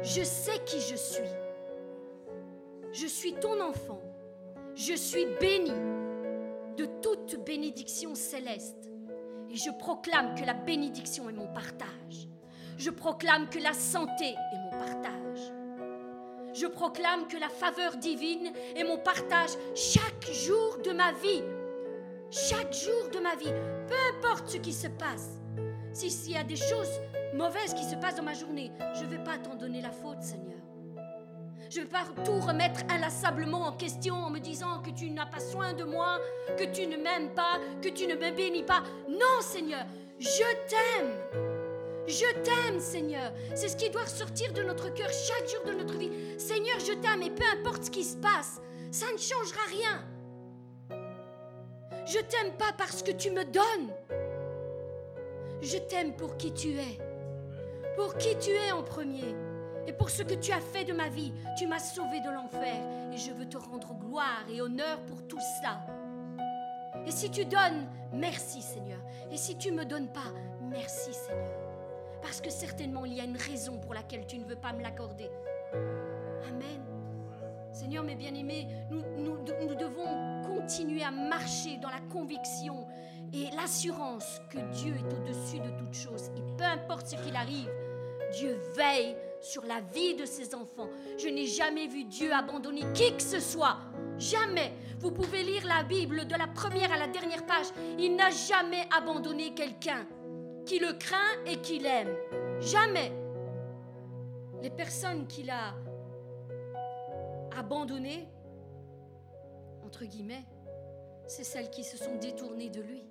Je 0.02 0.22
sais 0.22 0.58
qui 0.64 0.80
je 0.80 0.96
suis. 0.96 1.28
Je 2.92 3.06
suis 3.06 3.34
ton 3.34 3.60
enfant. 3.60 4.00
Je 4.74 4.94
suis 4.94 5.26
béni 5.40 5.72
de 6.76 6.86
toute 7.02 7.44
bénédiction 7.44 8.14
céleste. 8.14 8.90
Et 9.50 9.56
je 9.56 9.70
proclame 9.78 10.34
que 10.34 10.44
la 10.44 10.54
bénédiction 10.54 11.28
est 11.28 11.34
mon 11.34 11.48
partage. 11.48 12.28
Je 12.78 12.90
proclame 12.90 13.48
que 13.48 13.58
la 13.58 13.72
santé 13.72 14.30
est 14.30 14.58
mon 14.64 14.70
partage. 14.70 15.52
Je 16.54 16.66
proclame 16.66 17.28
que 17.28 17.36
la 17.36 17.48
faveur 17.48 17.96
divine 17.96 18.52
est 18.74 18.84
mon 18.84 18.98
partage 18.98 19.50
chaque 19.74 20.30
jour 20.32 20.78
de 20.84 20.92
ma 20.92 21.12
vie. 21.12 21.42
Chaque 22.30 22.72
jour 22.72 23.10
de 23.12 23.18
ma 23.18 23.34
vie, 23.34 23.52
peu 23.88 23.94
importe 24.16 24.48
ce 24.50 24.56
qui 24.58 24.72
se 24.72 24.86
passe. 24.86 25.39
S'il 25.92 26.32
y 26.32 26.36
a 26.36 26.44
des 26.44 26.56
choses 26.56 27.00
mauvaises 27.34 27.74
qui 27.74 27.84
se 27.84 27.96
passent 27.96 28.16
dans 28.16 28.22
ma 28.22 28.34
journée, 28.34 28.72
je 28.94 29.04
ne 29.04 29.10
vais 29.10 29.22
pas 29.22 29.38
t'en 29.38 29.54
donner 29.54 29.80
la 29.80 29.90
faute, 29.90 30.22
Seigneur. 30.22 30.58
Je 31.68 31.78
ne 31.78 31.84
vais 31.84 31.90
pas 31.90 32.04
tout 32.24 32.40
remettre 32.40 32.80
inlassablement 32.88 33.66
en 33.66 33.72
question 33.72 34.14
en 34.14 34.30
me 34.30 34.40
disant 34.40 34.82
que 34.82 34.90
tu 34.90 35.10
n'as 35.10 35.26
pas 35.26 35.38
soin 35.38 35.72
de 35.72 35.84
moi, 35.84 36.18
que 36.58 36.64
tu 36.64 36.86
ne 36.86 36.96
m'aimes 36.96 37.32
pas, 37.34 37.60
que 37.80 37.88
tu 37.88 38.08
ne 38.08 38.14
me 38.14 38.34
bénis 38.34 38.64
pas. 38.64 38.82
Non, 39.08 39.40
Seigneur, 39.40 39.84
je 40.18 40.44
t'aime. 40.68 41.50
Je 42.08 42.26
t'aime, 42.42 42.80
Seigneur. 42.80 43.32
C'est 43.54 43.68
ce 43.68 43.76
qui 43.76 43.88
doit 43.88 44.06
sortir 44.06 44.52
de 44.52 44.62
notre 44.62 44.92
cœur 44.92 45.10
chaque 45.10 45.48
jour 45.48 45.64
de 45.64 45.72
notre 45.72 45.96
vie. 45.96 46.10
Seigneur, 46.38 46.80
je 46.80 46.94
t'aime 46.94 47.22
et 47.22 47.30
peu 47.30 47.44
importe 47.58 47.84
ce 47.84 47.90
qui 47.90 48.02
se 48.02 48.16
passe, 48.16 48.60
ça 48.90 49.06
ne 49.12 49.18
changera 49.18 49.60
rien. 49.68 50.04
Je 52.06 52.18
t'aime 52.18 52.52
pas 52.58 52.72
parce 52.76 53.02
que 53.04 53.12
tu 53.12 53.30
me 53.30 53.44
donnes. 53.44 53.92
Je 55.62 55.76
t'aime 55.76 56.14
pour 56.14 56.36
qui 56.36 56.52
tu 56.52 56.78
es. 56.78 56.98
Pour 57.96 58.16
qui 58.16 58.36
tu 58.38 58.50
es 58.50 58.72
en 58.72 58.82
premier. 58.82 59.34
Et 59.86 59.92
pour 59.92 60.10
ce 60.10 60.22
que 60.22 60.34
tu 60.34 60.52
as 60.52 60.60
fait 60.60 60.84
de 60.84 60.92
ma 60.92 61.08
vie, 61.08 61.32
tu 61.58 61.66
m'as 61.66 61.78
sauvé 61.78 62.20
de 62.20 62.30
l'enfer. 62.30 62.76
Et 63.12 63.16
je 63.16 63.32
veux 63.32 63.48
te 63.48 63.56
rendre 63.56 63.94
gloire 63.94 64.44
et 64.48 64.60
honneur 64.60 65.00
pour 65.06 65.26
tout 65.26 65.40
ça. 65.62 65.80
Et 67.06 67.10
si 67.10 67.30
tu 67.30 67.44
donnes, 67.44 67.88
merci 68.12 68.62
Seigneur. 68.62 69.00
Et 69.30 69.36
si 69.36 69.56
tu 69.56 69.70
ne 69.72 69.78
me 69.78 69.84
donnes 69.84 70.08
pas, 70.08 70.32
merci 70.62 71.12
Seigneur. 71.12 71.58
Parce 72.22 72.40
que 72.40 72.50
certainement 72.50 73.04
il 73.04 73.14
y 73.14 73.20
a 73.20 73.24
une 73.24 73.36
raison 73.36 73.78
pour 73.78 73.94
laquelle 73.94 74.26
tu 74.26 74.38
ne 74.38 74.44
veux 74.44 74.56
pas 74.56 74.72
me 74.72 74.82
l'accorder. 74.82 75.30
Amen. 75.72 76.80
Seigneur, 77.72 78.04
mes 78.04 78.14
bien-aimés, 78.14 78.66
nous, 78.90 79.36
devons 79.76 80.42
continuer 80.42 81.02
à 81.02 81.10
marcher 81.10 81.78
dans 81.78 81.88
la 81.88 82.00
conviction 82.12 82.86
et 83.32 83.50
l'assurance 83.56 84.40
que 84.50 84.58
Dieu 84.72 84.94
est 84.94 85.14
au-dessus 85.14 85.60
de 85.60 85.70
toutes 85.78 85.94
choses. 85.94 86.30
Et 86.36 86.56
peu 86.56 86.64
importe 86.64 87.06
ce 87.06 87.16
qu'il 87.16 87.36
arrive, 87.36 87.70
Dieu 88.32 88.58
veille 88.74 89.16
sur 89.40 89.64
la 89.64 89.80
vie 89.80 90.14
de 90.14 90.24
ses 90.24 90.54
enfants. 90.54 90.88
Je 91.18 91.28
n'ai 91.28 91.46
jamais 91.46 91.86
vu 91.86 92.04
Dieu 92.04 92.32
abandonner 92.32 92.84
qui 92.92 93.14
que 93.14 93.22
ce 93.22 93.40
soit. 93.40 93.78
Jamais. 94.18 94.72
Vous 94.98 95.10
pouvez 95.10 95.42
lire 95.42 95.66
la 95.66 95.82
Bible 95.82 96.26
de 96.26 96.34
la 96.36 96.46
première 96.46 96.92
à 96.92 96.98
la 96.98 97.06
dernière 97.06 97.46
page. 97.46 97.66
Il 97.98 98.16
n'a 98.16 98.30
jamais 98.30 98.86
abandonné 98.96 99.54
quelqu'un 99.54 100.06
qui 100.66 100.78
le 100.78 100.92
craint 100.92 101.44
et 101.46 101.56
qui 101.56 101.78
l'aime. 101.78 102.14
Jamais. 102.60 103.12
Les 104.62 104.70
personnes 104.70 105.26
qu'il 105.26 105.48
a 105.50 105.74
abandonnées, 107.56 108.28
entre 109.84 110.04
guillemets, 110.04 110.44
c'est 111.26 111.44
celles 111.44 111.70
qui 111.70 111.82
se 111.82 111.96
sont 111.96 112.16
détournées 112.16 112.70
de 112.70 112.82
lui. 112.82 113.09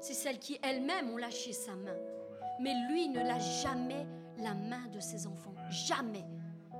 C'est 0.00 0.14
celles 0.14 0.38
qui 0.38 0.58
elles-mêmes 0.62 1.10
ont 1.10 1.16
lâché 1.16 1.52
sa 1.52 1.74
main. 1.74 1.96
Mais 2.60 2.72
lui 2.90 3.08
ne 3.08 3.20
l'a 3.20 3.38
jamais 3.38 4.06
la 4.38 4.54
main 4.54 4.86
de 4.92 5.00
ses 5.00 5.26
enfants. 5.26 5.54
Jamais. 5.70 6.24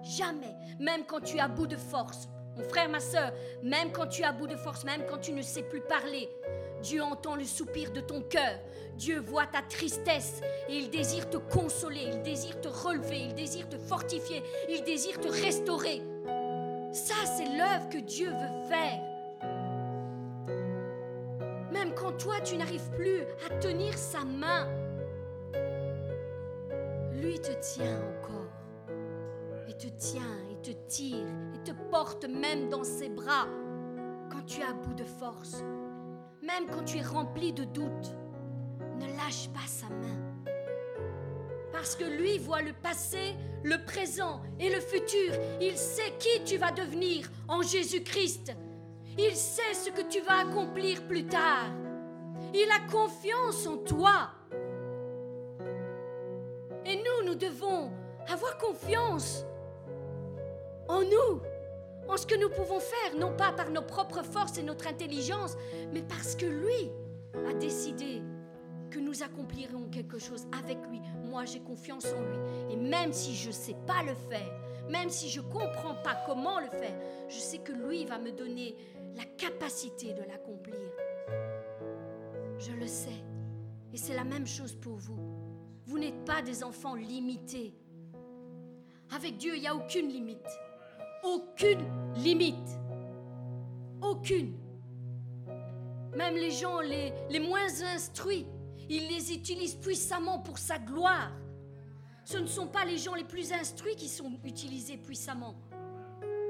Jamais. 0.03 0.55
Même 0.79 1.05
quand 1.07 1.21
tu 1.21 1.37
es 1.37 1.41
à 1.41 1.49
bout 1.49 1.67
de 1.67 1.77
force. 1.77 2.29
Mon 2.57 2.65
frère, 2.65 2.89
ma 2.89 3.01
soeur, 3.01 3.33
même 3.63 3.93
quand 3.93 4.07
tu 4.07 4.23
es 4.23 4.25
à 4.25 4.33
bout 4.33 4.47
de 4.47 4.57
force, 4.57 4.85
même 4.85 5.05
quand 5.09 5.19
tu 5.19 5.33
ne 5.33 5.43
sais 5.43 5.63
plus 5.63 5.81
parler, 5.81 6.29
Dieu 6.83 7.03
entend 7.03 7.37
le 7.37 7.45
soupir 7.45 7.93
de 7.93 8.01
ton 8.01 8.23
cœur. 8.23 8.59
Dieu 8.97 9.21
voit 9.21 9.47
ta 9.47 9.63
tristesse 9.63 10.41
et 10.69 10.77
il 10.77 10.91
désire 10.91 11.31
te 11.31 11.37
consoler, 11.37 12.03
il 12.13 12.23
désire 12.23 12.61
te 12.61 12.69
relever, 12.69 13.21
il 13.21 13.35
désire 13.35 13.69
te 13.69 13.79
fortifier, 13.79 14.43
il 14.69 14.83
désire 14.83 15.21
te 15.21 15.29
restaurer. 15.29 16.03
Ça, 16.93 17.15
c'est 17.27 17.57
l'œuvre 17.57 17.89
que 17.91 17.99
Dieu 17.99 18.31
veut 18.31 18.69
faire. 18.69 19.18
Même 21.79 21.95
quand 21.95 22.11
toi, 22.19 22.41
tu 22.41 22.57
n'arrives 22.57 22.91
plus 22.97 23.23
à 23.47 23.55
tenir 23.61 23.97
sa 23.97 24.25
main, 24.25 24.67
lui 27.13 27.39
te 27.39 27.53
tient 27.61 28.01
encore. 28.01 28.51
Et 29.69 29.75
te 29.75 29.87
tient, 29.87 30.37
et 30.51 30.61
te 30.61 30.73
tire, 30.89 31.29
et 31.55 31.63
te 31.63 31.71
porte 31.89 32.25
même 32.25 32.69
dans 32.69 32.83
ses 32.83 33.09
bras 33.09 33.47
quand 34.29 34.45
tu 34.45 34.61
es 34.61 34.65
à 34.65 34.73
bout 34.73 34.95
de 34.95 35.05
force. 35.05 35.63
Même 36.43 36.67
quand 36.69 36.83
tu 36.83 36.99
es 36.99 37.03
rempli 37.03 37.53
de 37.53 37.63
doutes, 37.63 38.17
ne 38.99 39.07
lâche 39.17 39.49
pas 39.51 39.69
sa 39.69 39.87
main. 39.87 40.53
Parce 41.71 41.95
que 41.95 42.05
lui 42.05 42.39
voit 42.39 42.63
le 42.63 42.73
passé, 42.73 43.37
le 43.63 43.85
présent 43.85 44.43
et 44.59 44.69
le 44.69 44.81
futur. 44.81 45.33
Il 45.61 45.77
sait 45.77 46.13
qui 46.19 46.43
tu 46.45 46.57
vas 46.57 46.73
devenir 46.73 47.31
en 47.47 47.63
Jésus-Christ. 47.63 48.53
Il 49.19 49.35
sait 49.35 49.75
ce 49.75 49.91
que 49.91 50.03
tu 50.09 50.21
vas 50.21 50.39
accomplir 50.49 51.03
plus 51.09 51.27
tard. 51.27 51.67
Il 52.55 52.69
a 52.71 52.89
confiance 52.91 53.67
en 53.67 53.79
toi. 53.79 54.31
Et 56.87 56.97
nous, 56.97 57.27
nous 57.27 57.35
devons 57.35 57.91
avoir 58.29 58.57
confiance 58.59 59.45
en 60.89 61.03
nous, 61.03 61.43
en 62.09 62.17
ce 62.17 62.27
que 62.27 62.37
nous 62.37 62.49
pouvons 62.49 62.79
faire, 62.79 63.17
non 63.19 63.37
pas 63.37 63.53
par 63.53 63.71
nos 63.71 63.83
propres 63.83 64.23
forces 64.23 64.57
et 64.57 64.63
notre 64.63 64.87
intelligence, 64.87 65.57
mais 65.93 66.03
parce 66.03 66.37
que 66.37 66.47
lui 66.47 66.91
a 67.47 67.53
décidé 67.55 68.23
que 68.91 69.01
nous 69.01 69.23
accomplirons 69.23 69.89
quelque 69.91 70.19
chose 70.19 70.47
avec 70.59 70.79
lui. 70.91 71.01
Moi, 71.25 71.45
j'ai 71.45 71.61
confiance 71.61 72.07
en 72.07 72.21
lui. 72.21 72.73
Et 72.73 72.77
même 72.77 73.13
si 73.13 73.35
je 73.35 73.49
ne 73.49 73.53
sais 73.53 73.77
pas 73.87 74.03
le 74.03 74.15
faire, 74.31 74.51
même 74.89 75.11
si 75.11 75.29
je 75.29 75.41
ne 75.41 75.47
comprends 75.47 75.95
pas 76.03 76.17
comment 76.27 76.61
le 76.61 76.69
faire, 76.69 76.99
je 77.29 77.39
sais 77.39 77.59
que 77.59 77.73
lui 77.73 78.07
va 78.07 78.19
me 78.19 78.33
donner 78.33 78.75
la 79.19 79.25
capacité 79.25 80.15
de 80.15 80.23
l'accomplir. 80.23 80.77
Je 82.59 82.73
le 82.73 82.87
sais. 82.87 83.25
Et 83.93 83.97
c'est 83.97 84.15
la 84.15 84.23
même 84.25 84.47
chose 84.47 84.77
pour 84.77 84.97
vous. 84.97 85.19
Vous 85.87 85.99
n'êtes 85.99 86.25
pas 86.25 86.41
des 86.41 86.63
enfants 86.63 86.95
limités. 86.95 87.75
Avec 89.11 89.37
Dieu, 89.37 89.57
il 89.57 89.63
n'y 89.63 89.67
a 89.67 89.75
aucune 89.75 90.09
limite. 90.09 90.49
Aucune 91.25 91.85
limite. 92.15 92.79
Aucune. 94.01 94.55
Même 96.17 96.37
les 96.37 96.53
gens 96.53 96.81
les, 96.81 97.13
les 97.29 97.41
moins 97.41 97.83
instruits, 97.95 98.47
il 98.89 99.09
les 99.09 99.33
utilise 99.33 99.75
puissamment 99.75 100.39
pour 100.39 100.59
sa 100.59 100.79
gloire. 100.79 101.33
Ce 102.25 102.37
ne 102.37 102.47
sont 102.47 102.69
pas 102.69 102.85
les 102.85 102.99
gens 102.99 103.15
les 103.15 103.25
plus 103.25 103.53
instruits 103.53 103.97
qui 103.97 104.09
sont 104.09 104.39
utilisés 104.45 104.97
puissamment. 104.97 105.57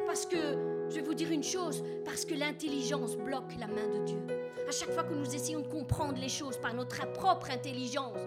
Parce 0.08 0.24
que, 0.24 0.88
je 0.88 0.94
vais 0.94 1.02
vous 1.02 1.12
dire 1.12 1.30
une 1.30 1.44
chose, 1.44 1.84
parce 2.02 2.24
que 2.24 2.32
l'intelligence 2.32 3.14
bloque 3.14 3.52
la 3.60 3.66
main 3.66 3.86
de 3.88 4.06
Dieu. 4.06 4.18
À 4.66 4.72
chaque 4.72 4.90
fois 4.90 5.04
que 5.04 5.12
nous 5.12 5.34
essayons 5.34 5.60
de 5.60 5.68
comprendre 5.68 6.18
les 6.18 6.30
choses 6.30 6.56
par 6.56 6.72
notre 6.72 7.12
propre 7.12 7.50
intelligence, 7.50 8.18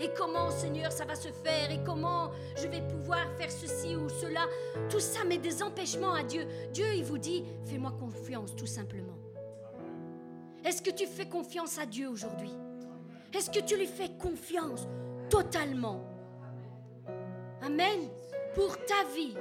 et 0.00 0.10
comment, 0.16 0.50
Seigneur, 0.50 0.90
ça 0.90 1.04
va 1.04 1.14
se 1.14 1.28
faire? 1.28 1.70
Et 1.70 1.78
comment 1.84 2.32
je 2.56 2.66
vais 2.66 2.80
pouvoir 2.88 3.30
faire 3.38 3.52
ceci 3.52 3.94
ou 3.94 4.08
cela? 4.08 4.46
Tout 4.90 4.98
ça 4.98 5.22
met 5.22 5.38
des 5.38 5.62
empêchements 5.62 6.12
à 6.12 6.24
Dieu. 6.24 6.44
Dieu, 6.72 6.86
il 6.92 7.04
vous 7.04 7.18
dit, 7.18 7.44
fais-moi 7.66 7.92
confiance 7.92 8.56
tout 8.56 8.66
simplement. 8.66 9.16
Est-ce 10.64 10.82
que 10.82 10.90
tu 10.90 11.06
fais 11.06 11.28
confiance 11.28 11.78
à 11.78 11.86
Dieu 11.86 12.08
aujourd'hui? 12.08 12.50
Est-ce 13.32 13.48
que 13.48 13.64
tu 13.64 13.76
lui 13.76 13.86
fais 13.86 14.08
confiance 14.18 14.88
totalement? 15.30 16.02
Amen. 17.62 18.08
Pour 18.56 18.76
ta 18.84 19.04
vie, 19.14 19.36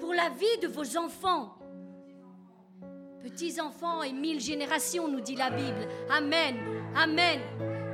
pour 0.00 0.14
la 0.14 0.28
vie 0.30 0.58
de 0.60 0.68
vos 0.68 0.96
enfants. 0.96 1.56
Petits-enfants 3.22 4.02
et 4.02 4.12
mille 4.12 4.40
générations, 4.40 5.06
nous 5.06 5.20
dit 5.20 5.36
la 5.36 5.50
Bible. 5.50 5.86
Amen. 6.10 6.56
Amen. 6.96 7.40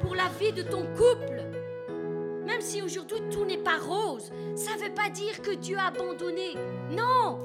Pour 0.01 0.15
la 0.15 0.29
vie 0.41 0.53
de 0.53 0.63
ton 0.63 0.85
couple. 0.97 1.45
Même 2.47 2.63
si 2.63 2.81
aujourd'hui 2.81 3.21
tout 3.31 3.45
n'est 3.45 3.59
pas 3.59 3.77
rose, 3.77 4.33
ça 4.57 4.75
ne 4.77 4.85
veut 4.85 4.95
pas 4.95 5.11
dire 5.11 5.43
que 5.43 5.51
Dieu 5.51 5.77
a 5.77 5.89
abandonné. 5.89 6.55
Non. 6.91 7.39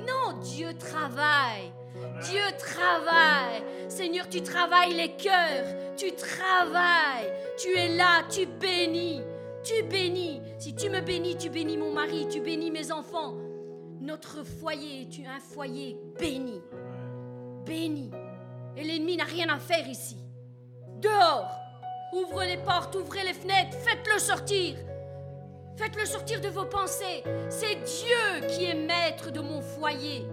Non, 0.00 0.38
Dieu 0.42 0.74
travaille. 0.76 1.72
Dieu 2.22 2.42
travaille. 2.58 3.62
Seigneur, 3.88 4.28
tu 4.28 4.42
travailles 4.42 4.94
les 4.94 5.12
cœurs. 5.12 5.94
Tu 5.96 6.12
travailles. 6.12 7.32
Tu 7.58 7.76
es 7.76 7.96
là, 7.96 8.24
tu 8.28 8.46
bénis. 8.46 9.22
Tu 9.62 9.82
bénis. 9.84 10.40
Si 10.58 10.74
tu 10.74 10.90
me 10.90 11.00
bénis, 11.00 11.36
tu 11.36 11.48
bénis 11.48 11.76
mon 11.76 11.92
mari, 11.92 12.26
tu 12.28 12.40
bénis 12.40 12.70
mes 12.70 12.90
enfants. 12.90 13.34
Notre 14.00 14.44
foyer 14.44 15.02
est 15.02 15.26
un 15.26 15.38
foyer 15.40 15.98
béni. 16.18 16.62
Béni. 17.66 18.10
Et 18.76 18.82
l'ennemi 18.82 19.16
n'a 19.16 19.24
rien 19.24 19.48
à 19.50 19.58
faire 19.58 19.86
ici. 19.86 20.16
Dehors. 21.00 21.50
Ouvrez 22.12 22.56
les 22.56 22.62
portes, 22.62 22.94
ouvrez 22.96 23.22
les 23.24 23.34
fenêtres, 23.34 23.76
faites-le 23.76 24.18
sortir. 24.18 24.76
Faites-le 25.76 26.06
sortir 26.06 26.40
de 26.40 26.48
vos 26.48 26.64
pensées. 26.64 27.22
C'est 27.48 27.76
Dieu 27.76 28.48
qui 28.48 28.64
est 28.64 28.74
maître 28.74 29.30
de 29.30 29.40
mon 29.40 29.60
foyer. 29.60 30.26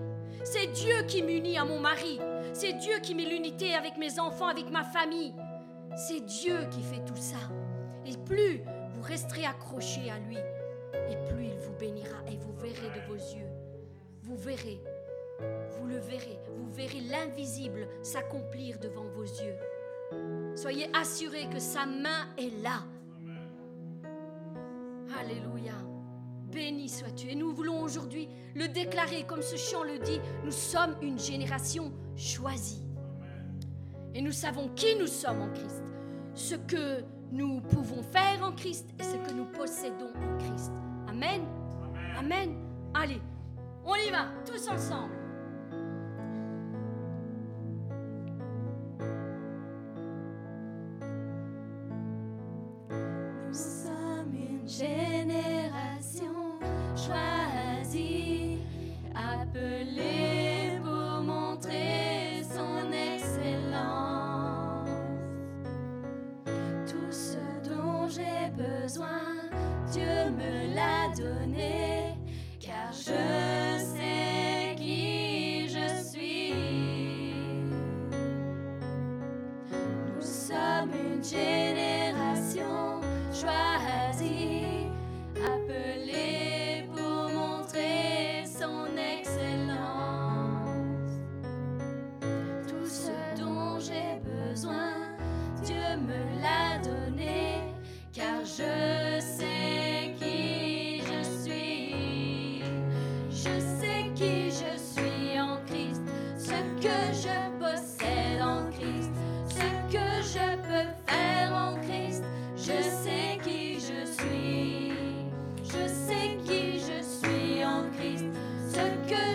C'est 0.44 0.68
Dieu 0.68 1.04
qui 1.08 1.22
m'unit 1.22 1.58
à 1.58 1.66
mon 1.66 1.80
mari. 1.80 2.20
C'est 2.54 2.74
Dieu 2.74 3.00
qui 3.02 3.16
met 3.16 3.26
l'unité 3.26 3.76
avec 3.76 3.98
mes 3.98 4.18
enfants, 4.20 4.48
avec 4.48 4.72
ma 4.72 4.84
famille. 4.84 5.34
C'est 5.96 6.26
Dieu 6.26 6.68
qui 6.72 6.82
fait 6.82 7.04
tout 7.06 7.16
ça. 7.16 7.50
Et 8.06 8.16
plus 8.18 8.62
vous 8.94 9.02
resterez 9.02 9.46
accrochés 9.46 10.10
à 10.10 10.18
lui, 10.20 10.38
et 10.38 11.16
plus 11.30 11.46
il 11.46 11.60
vous 11.60 11.74
bénira 11.74 12.18
et 12.32 12.38
vous 12.38 12.54
verrez 12.54 12.90
de 12.96 13.06
vos 13.08 13.16
yeux. 13.16 13.57
Vous 14.28 14.36
verrez, 14.36 14.82
vous 15.70 15.88
le 15.88 16.00
verrez, 16.00 16.38
vous 16.58 16.70
verrez 16.74 17.00
l'invisible 17.00 17.88
s'accomplir 18.04 18.78
devant 18.78 19.06
vos 19.06 19.24
yeux. 19.24 19.56
Soyez 20.54 20.90
assurés 20.94 21.48
que 21.50 21.60
sa 21.60 21.86
main 21.86 22.28
est 22.38 22.62
là. 22.62 22.84
Alléluia. 25.18 25.76
Béni 26.52 26.90
sois-tu. 26.90 27.30
Et 27.30 27.36
nous 27.36 27.54
voulons 27.54 27.82
aujourd'hui 27.82 28.28
le 28.54 28.68
déclarer, 28.68 29.24
comme 29.24 29.42
ce 29.42 29.56
chant 29.56 29.84
le 29.84 29.98
dit, 30.00 30.20
nous 30.44 30.52
sommes 30.52 30.98
une 31.02 31.18
génération 31.18 31.94
choisie. 32.18 32.84
Et 34.14 34.22
nous 34.22 34.34
savons 34.34 34.68
qui 34.76 34.98
nous 34.98 35.08
sommes 35.08 35.42
en 35.42 35.54
Christ, 35.54 35.84
ce 36.34 36.56
que 36.56 37.02
nous 37.32 37.62
pouvons 37.62 38.04
faire 38.04 38.44
en 38.44 38.52
Christ 38.52 38.90
et 39.00 39.04
ce 39.04 39.16
que 39.16 39.34
nous 39.34 39.46
possédons 39.46 40.12
en 40.16 40.38
Christ. 40.38 40.74
Amen. 41.08 41.44
Amen. 42.18 42.58
Allez, 42.94 43.22
on 43.88 43.96
y 43.96 44.12
va, 44.12 44.28
tous 44.46 44.68
ensemble. 44.68 45.17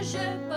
Je 0.02 0.51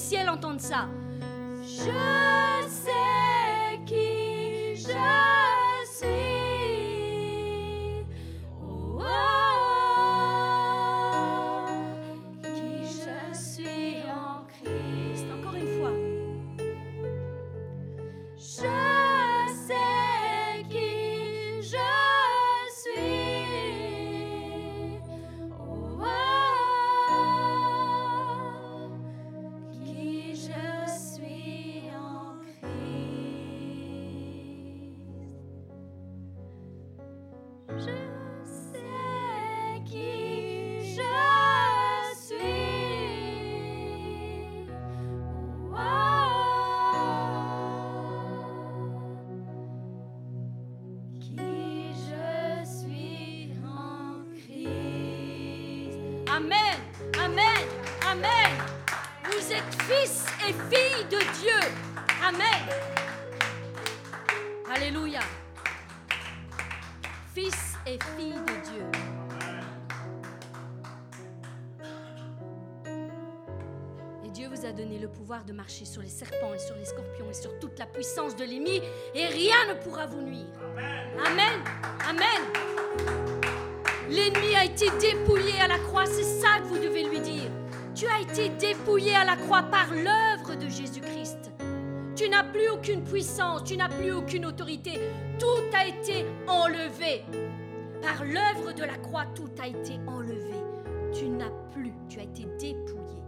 ciel 0.00 0.28
entende 0.28 0.60
ça. 0.60 0.88
de 1.62 2.39
sur 75.68 76.02
les 76.02 76.08
serpents 76.08 76.54
et 76.54 76.58
sur 76.58 76.74
les 76.76 76.84
scorpions 76.84 77.30
et 77.30 77.34
sur 77.34 77.58
toute 77.58 77.78
la 77.78 77.86
puissance 77.86 78.36
de 78.36 78.44
l'ennemi 78.44 78.82
et 79.14 79.26
rien 79.26 79.68
ne 79.68 79.74
pourra 79.82 80.06
vous 80.06 80.22
nuire. 80.22 80.46
Amen. 81.26 81.60
Amen. 82.08 82.42
L'ennemi 84.08 84.54
a 84.56 84.64
été 84.64 84.86
dépouillé 85.00 85.60
à 85.60 85.68
la 85.68 85.78
croix, 85.78 86.06
c'est 86.06 86.24
ça 86.24 86.58
que 86.60 86.64
vous 86.64 86.78
devez 86.78 87.04
lui 87.04 87.20
dire. 87.20 87.50
Tu 87.94 88.06
as 88.06 88.20
été 88.20 88.48
dépouillé 88.48 89.14
à 89.14 89.24
la 89.24 89.36
croix 89.36 89.62
par 89.62 89.86
l'œuvre 89.92 90.56
de 90.56 90.68
Jésus-Christ. 90.68 91.52
Tu 92.16 92.28
n'as 92.28 92.44
plus 92.44 92.68
aucune 92.70 93.04
puissance, 93.04 93.64
tu 93.64 93.76
n'as 93.76 93.88
plus 93.88 94.12
aucune 94.12 94.46
autorité. 94.46 94.98
Tout 95.38 95.76
a 95.76 95.86
été 95.86 96.26
enlevé. 96.46 97.24
Par 98.02 98.24
l'œuvre 98.24 98.72
de 98.72 98.84
la 98.84 98.96
croix, 98.96 99.26
tout 99.34 99.50
a 99.62 99.66
été 99.66 99.98
enlevé. 100.06 100.54
Tu 101.12 101.28
n'as 101.28 101.50
plus, 101.72 101.92
tu 102.08 102.18
as 102.18 102.24
été 102.24 102.44
dépouillé. 102.58 103.22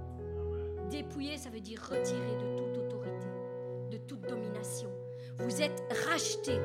Dépouiller, 0.93 1.39
ça 1.39 1.49
veut 1.49 1.61
dire 1.61 1.81
retirer 1.81 2.37
de 2.37 2.59
toute 2.59 2.77
autorité, 2.77 3.27
de 3.91 3.97
toute 3.97 4.21
domination. 4.29 4.91
Vous 5.39 5.63
êtes 5.63 5.83
racheté, 6.07 6.61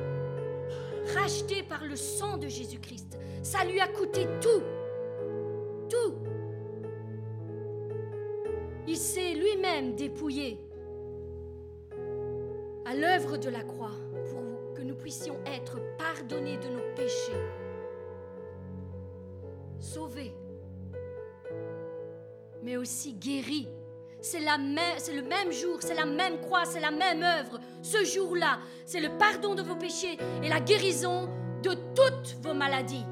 racheté 1.14 1.62
par 1.62 1.86
le 1.86 1.96
sang 1.96 2.36
de 2.36 2.46
Jésus-Christ. 2.46 3.18
Ça 3.42 3.64
lui 3.64 3.80
a 3.80 3.88
coûté 3.88 4.26
tout, 4.42 4.62
tout. 5.88 6.14
Il 8.86 8.98
s'est 8.98 9.32
lui-même 9.32 9.94
dépouillé 9.94 10.60
à 12.84 12.94
l'œuvre 12.94 13.38
de 13.38 13.48
la 13.48 13.62
croix 13.62 13.96
pour 14.30 14.74
que 14.74 14.82
nous 14.82 14.94
puissions 14.94 15.38
être 15.46 15.78
pardonnés 15.96 16.58
de 16.58 16.68
nos 16.68 16.94
péchés, 16.94 17.32
sauvés, 19.78 20.34
mais 22.62 22.76
aussi 22.76 23.14
guéris 23.14 23.70
c'est, 24.20 24.40
le 24.40 25.22
même 25.22 25.52
jour, 25.52 25.78
c'est 25.80 25.94
la 25.94 26.06
même 26.06 26.40
croix, 26.40 26.64
c'est 26.64 26.80
la 26.80 26.90
même 26.90 27.22
œuvre. 27.22 27.60
Ce 27.82 28.04
jour-là, 28.04 28.58
c'est 28.84 29.00
le 29.00 29.16
pardon 29.18 29.54
de 29.54 29.62
vos 29.62 29.76
péchés 29.76 30.18
et 30.42 30.48
la 30.48 30.60
guérison 30.60 31.28
de 31.62 31.74
toutes 31.94 32.36
vos 32.42 32.54
maladies. 32.54 33.04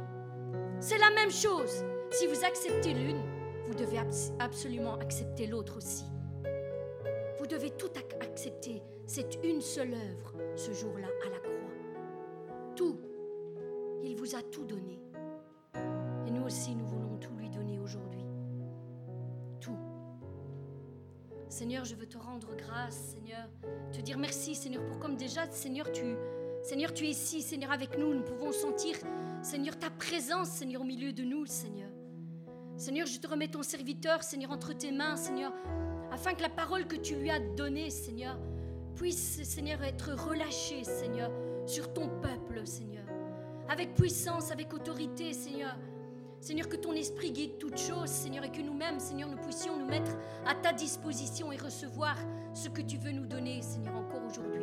C'est 0.81 0.99
la 0.99 1.11
même 1.11 1.31
chose. 1.31 1.85
Si 2.11 2.27
vous 2.27 2.45
acceptez 2.45 2.93
l'une, 2.93 3.21
vous 3.67 3.75
devez 3.75 3.99
absolument 4.39 4.95
accepter 4.99 5.47
l'autre 5.47 5.77
aussi. 5.79 6.05
Vous 7.39 7.47
devez 7.47 7.71
tout 7.71 7.91
accepter. 8.21 8.83
C'est 9.07 9.39
une 9.45 9.61
seule 9.61 9.95
œuvre 9.95 10.35
ce 10.57 10.73
jour-là 10.73 11.09
à 11.25 11.31
la 11.31 11.39
croix. 11.39 11.53
Tout. 12.75 12.99
Il 14.03 14.17
vous 14.17 14.35
a 14.35 14.43
tout 14.43 14.65
donné. 14.65 15.01
Et 16.27 16.31
nous 16.31 16.45
aussi, 16.45 16.75
nous 16.75 16.87
voulons 16.87 17.06
Seigneur, 21.49 21.85
je 21.85 21.95
veux 21.95 22.07
te 22.07 22.19
rendre 22.19 22.49
grâce, 22.57 23.15
Seigneur. 23.15 23.49
Te 23.93 24.01
dire 24.01 24.19
merci, 24.19 24.55
Seigneur, 24.55 24.85
pour 24.85 24.99
comme 24.99 25.17
déjà, 25.17 25.49
Seigneur, 25.51 25.91
tu, 25.93 26.17
Seigneur, 26.63 26.93
tu 26.93 27.05
es 27.05 27.11
ici, 27.11 27.41
Seigneur, 27.41 27.71
avec 27.71 27.97
nous. 27.99 28.15
Nous 28.15 28.23
pouvons 28.23 28.53
sentir, 28.53 28.97
Seigneur, 29.43 29.79
ta 29.79 29.91
présence, 29.91 30.49
Seigneur, 30.49 30.83
au 30.83 30.85
milieu 30.85 31.13
de 31.13 31.23
nous, 31.23 31.47
Seigneur. 31.47 31.91
Seigneur, 32.77 33.07
je 33.07 33.19
te 33.19 33.27
remets 33.27 33.49
ton 33.49 33.63
serviteur, 33.63 34.23
Seigneur, 34.23 34.51
entre 34.51 34.73
tes 34.73 34.91
mains, 34.91 35.17
Seigneur, 35.17 35.53
afin 36.11 36.35
que 36.35 36.43
la 36.43 36.49
parole 36.49 36.87
que 36.87 36.97
tu 36.97 37.15
lui 37.15 37.31
as 37.31 37.41
donnée, 37.41 37.91
Seigneur, 37.91 38.39
puisse, 38.97 39.43
Seigneur, 39.45 39.83
être 39.83 40.13
relâchée, 40.13 40.83
Seigneur, 40.85 41.31
sur 41.67 41.93
ton 41.93 42.09
peuple, 42.21 42.67
Seigneur. 42.67 43.05
Avec 43.69 43.95
puissance, 43.95 44.51
avec 44.51 44.75
autorité, 44.75 45.33
Seigneur. 45.33 45.77
Seigneur, 46.47 46.69
que 46.69 46.77
ton 46.77 46.93
esprit 46.93 47.33
guide 47.33 47.59
toutes 47.59 47.77
choses, 47.77 48.09
Seigneur, 48.09 48.45
et 48.45 48.53
que 48.53 48.63
nous-mêmes, 48.63 49.01
Seigneur, 49.01 49.29
nous 49.29 49.37
puissions 49.37 49.77
nous 49.77 49.85
mettre 49.85 50.13
à 50.47 50.55
ta 50.55 50.73
disposition 50.73 51.51
et 51.51 51.57
recevoir 51.57 52.17
ce 52.55 52.69
que 52.69 52.83
tu 52.83 52.99
veux 52.99 53.11
nous 53.11 53.27
donner, 53.27 53.61
Seigneur, 53.63 53.97
encore 53.97 54.25
aujourd'hui, 54.25 54.63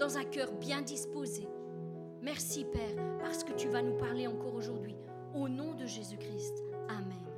dans 0.00 0.18
un 0.18 0.24
cœur 0.24 0.50
bien 0.50 0.82
disposé. 0.82 1.46
Merci, 2.20 2.64
Père, 2.64 3.20
parce 3.20 3.44
que 3.44 3.52
tu 3.52 3.68
vas 3.68 3.80
nous 3.80 3.96
parler 3.96 4.26
encore 4.26 4.56
aujourd'hui. 4.56 4.96
Au 5.32 5.48
nom 5.48 5.72
de 5.74 5.86
Jésus-Christ. 5.86 6.64
Amen. 6.88 7.29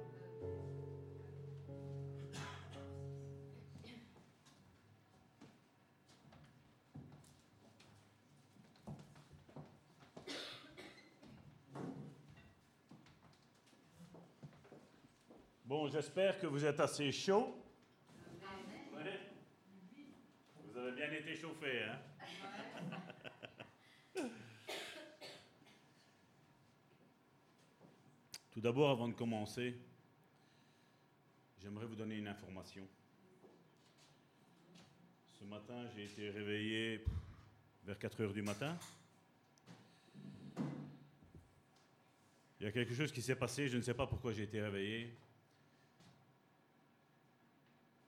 Bon, 15.73 15.89
j'espère 15.89 16.39
que 16.39 16.47
vous 16.47 16.66
êtes 16.66 16.79
assez 16.81 17.11
chaud. 17.11 17.57
Vous 20.66 20.79
avez 20.79 20.93
bien 20.93 21.11
été 21.11 21.35
chauffé, 21.35 21.85
hein? 21.85 21.99
Tout 28.51 28.61
d'abord, 28.61 28.91
avant 28.91 29.09
de 29.09 29.14
commencer, 29.14 29.75
j'aimerais 31.62 31.87
vous 31.87 31.97
donner 31.97 32.16
une 32.16 32.29
information. 32.29 32.87
Ce 35.39 35.45
matin, 35.45 35.89
j'ai 35.97 36.05
été 36.05 36.29
réveillé 36.29 37.03
vers 37.87 37.99
4 37.99 38.20
heures 38.20 38.35
du 38.35 38.43
matin. 38.43 38.77
Il 42.61 42.64
y 42.64 42.66
a 42.66 42.73
quelque 42.73 42.93
chose 42.93 43.11
qui 43.11 43.23
s'est 43.23 43.37
passé, 43.37 43.68
je 43.68 43.79
ne 43.79 43.83
sais 43.83 43.95
pas 43.95 44.07
pourquoi 44.07 44.35
j'ai 44.35 44.43
été 44.43 44.61
réveillé. 44.61 45.11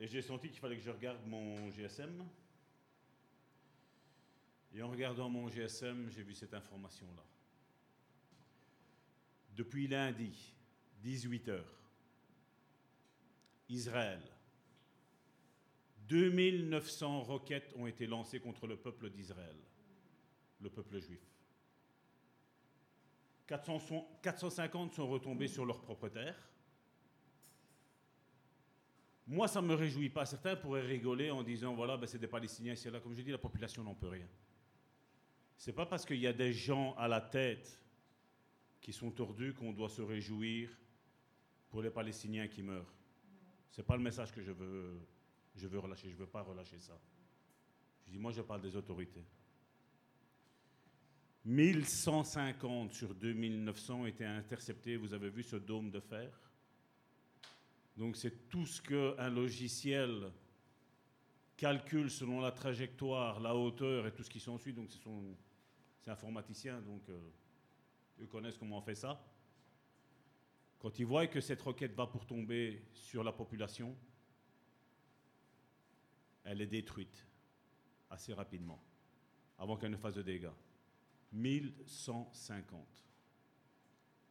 Et 0.04 0.06
j'ai 0.06 0.20
senti 0.20 0.50
qu'il 0.50 0.58
fallait 0.58 0.76
que 0.76 0.82
je 0.82 0.90
regarde 0.90 1.26
mon 1.26 1.70
GSM. 1.70 2.28
Et 4.74 4.82
en 4.82 4.90
regardant 4.90 5.30
mon 5.30 5.48
GSM, 5.48 6.10
j'ai 6.10 6.22
vu 6.22 6.34
cette 6.34 6.52
information-là. 6.52 7.24
Depuis 9.56 9.88
lundi, 9.88 10.52
18h, 11.02 11.58
Israël, 13.70 14.20
2900 16.06 17.22
roquettes 17.22 17.72
ont 17.74 17.86
été 17.86 18.06
lancées 18.06 18.40
contre 18.40 18.66
le 18.66 18.76
peuple 18.76 19.08
d'Israël, 19.08 19.56
le 20.60 20.68
peuple 20.68 21.00
juif. 21.00 21.26
450 23.46 24.92
sont 24.92 25.08
retombés 25.08 25.48
sur 25.48 25.64
leur 25.64 25.80
propre 25.80 26.10
terre. 26.10 26.36
Moi, 29.26 29.48
ça 29.48 29.62
ne 29.62 29.66
me 29.66 29.74
réjouit 29.74 30.10
pas. 30.10 30.26
Certains 30.26 30.56
pourraient 30.56 30.82
rigoler 30.82 31.30
en 31.30 31.42
disant 31.42 31.74
voilà, 31.74 31.96
ben, 31.96 32.06
c'est 32.06 32.18
des 32.18 32.26
Palestiniens, 32.26 32.74
c'est 32.76 32.90
là. 32.90 33.00
Comme 33.00 33.14
je 33.14 33.22
dis, 33.22 33.30
la 33.30 33.38
population 33.38 33.82
n'en 33.82 33.94
peut 33.94 34.08
rien. 34.08 34.28
Ce 35.56 35.70
n'est 35.70 35.74
pas 35.74 35.86
parce 35.86 36.04
qu'il 36.04 36.18
y 36.18 36.26
a 36.26 36.32
des 36.32 36.52
gens 36.52 36.94
à 36.96 37.08
la 37.08 37.20
tête 37.20 37.80
qui 38.80 38.92
sont 38.92 39.10
tordus 39.10 39.54
qu'on 39.54 39.72
doit 39.72 39.88
se 39.88 40.02
réjouir 40.02 40.70
pour 41.70 41.80
les 41.80 41.90
Palestiniens 41.90 42.48
qui 42.48 42.62
meurent. 42.62 42.92
Ce 43.70 43.80
n'est 43.80 43.86
pas 43.86 43.96
le 43.96 44.02
message 44.02 44.30
que 44.30 44.42
je 44.42 44.52
veux, 44.52 45.00
je 45.56 45.66
veux 45.66 45.78
relâcher. 45.78 46.08
Je 46.10 46.14
ne 46.14 46.20
veux 46.20 46.26
pas 46.26 46.42
relâcher 46.42 46.78
ça. 46.78 47.00
Je 48.06 48.12
dis 48.12 48.18
moi, 48.18 48.30
je 48.30 48.42
parle 48.42 48.60
des 48.60 48.76
autorités. 48.76 49.24
1150 51.46 52.92
sur 52.92 53.14
2900 53.14 54.06
étaient 54.06 54.24
interceptés. 54.24 54.96
Vous 54.96 55.14
avez 55.14 55.30
vu 55.30 55.42
ce 55.42 55.56
dôme 55.56 55.90
de 55.90 56.00
fer? 56.00 56.30
Donc 57.96 58.16
c'est 58.16 58.48
tout 58.48 58.66
ce 58.66 58.82
qu'un 58.82 59.30
logiciel 59.30 60.32
calcule 61.56 62.10
selon 62.10 62.40
la 62.40 62.50
trajectoire, 62.50 63.40
la 63.40 63.54
hauteur 63.54 64.06
et 64.06 64.12
tout 64.12 64.22
ce 64.22 64.30
qui 64.30 64.40
s'ensuit. 64.40 64.72
Donc 64.72 64.90
c'est 64.90 66.10
informaticien, 66.10 66.80
donc 66.80 67.08
euh, 67.08 67.30
ils 68.18 68.28
connaissent 68.28 68.58
comment 68.58 68.78
on 68.78 68.82
fait 68.82 68.96
ça. 68.96 69.24
Quand 70.78 70.98
ils 70.98 71.06
voient 71.06 71.26
que 71.26 71.40
cette 71.40 71.62
roquette 71.62 71.94
va 71.94 72.06
pour 72.06 72.26
tomber 72.26 72.82
sur 72.92 73.24
la 73.24 73.32
population, 73.32 73.96
elle 76.42 76.60
est 76.60 76.66
détruite 76.66 77.26
assez 78.10 78.34
rapidement, 78.34 78.82
avant 79.58 79.76
qu'elle 79.76 79.92
ne 79.92 79.96
fasse 79.96 80.14
de 80.14 80.22
dégâts. 80.22 80.50
1150. 81.32 82.86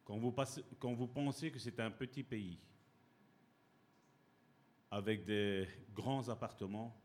Quand 0.04 0.18
vous, 0.18 0.34
quand 0.78 0.92
vous 0.92 1.08
pensez 1.08 1.50
que 1.50 1.58
c'est 1.58 1.80
un 1.80 1.90
petit 1.90 2.22
pays, 2.22 2.58
avec 4.94 5.24
des 5.24 5.66
grands 5.92 6.28
appartements, 6.28 6.96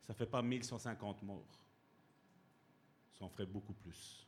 ça 0.00 0.14
ne 0.14 0.16
fait 0.16 0.24
pas 0.24 0.40
1150 0.40 1.22
morts. 1.24 1.60
Ça 3.12 3.26
en 3.26 3.28
ferait 3.28 3.44
beaucoup 3.44 3.74
plus. 3.74 4.26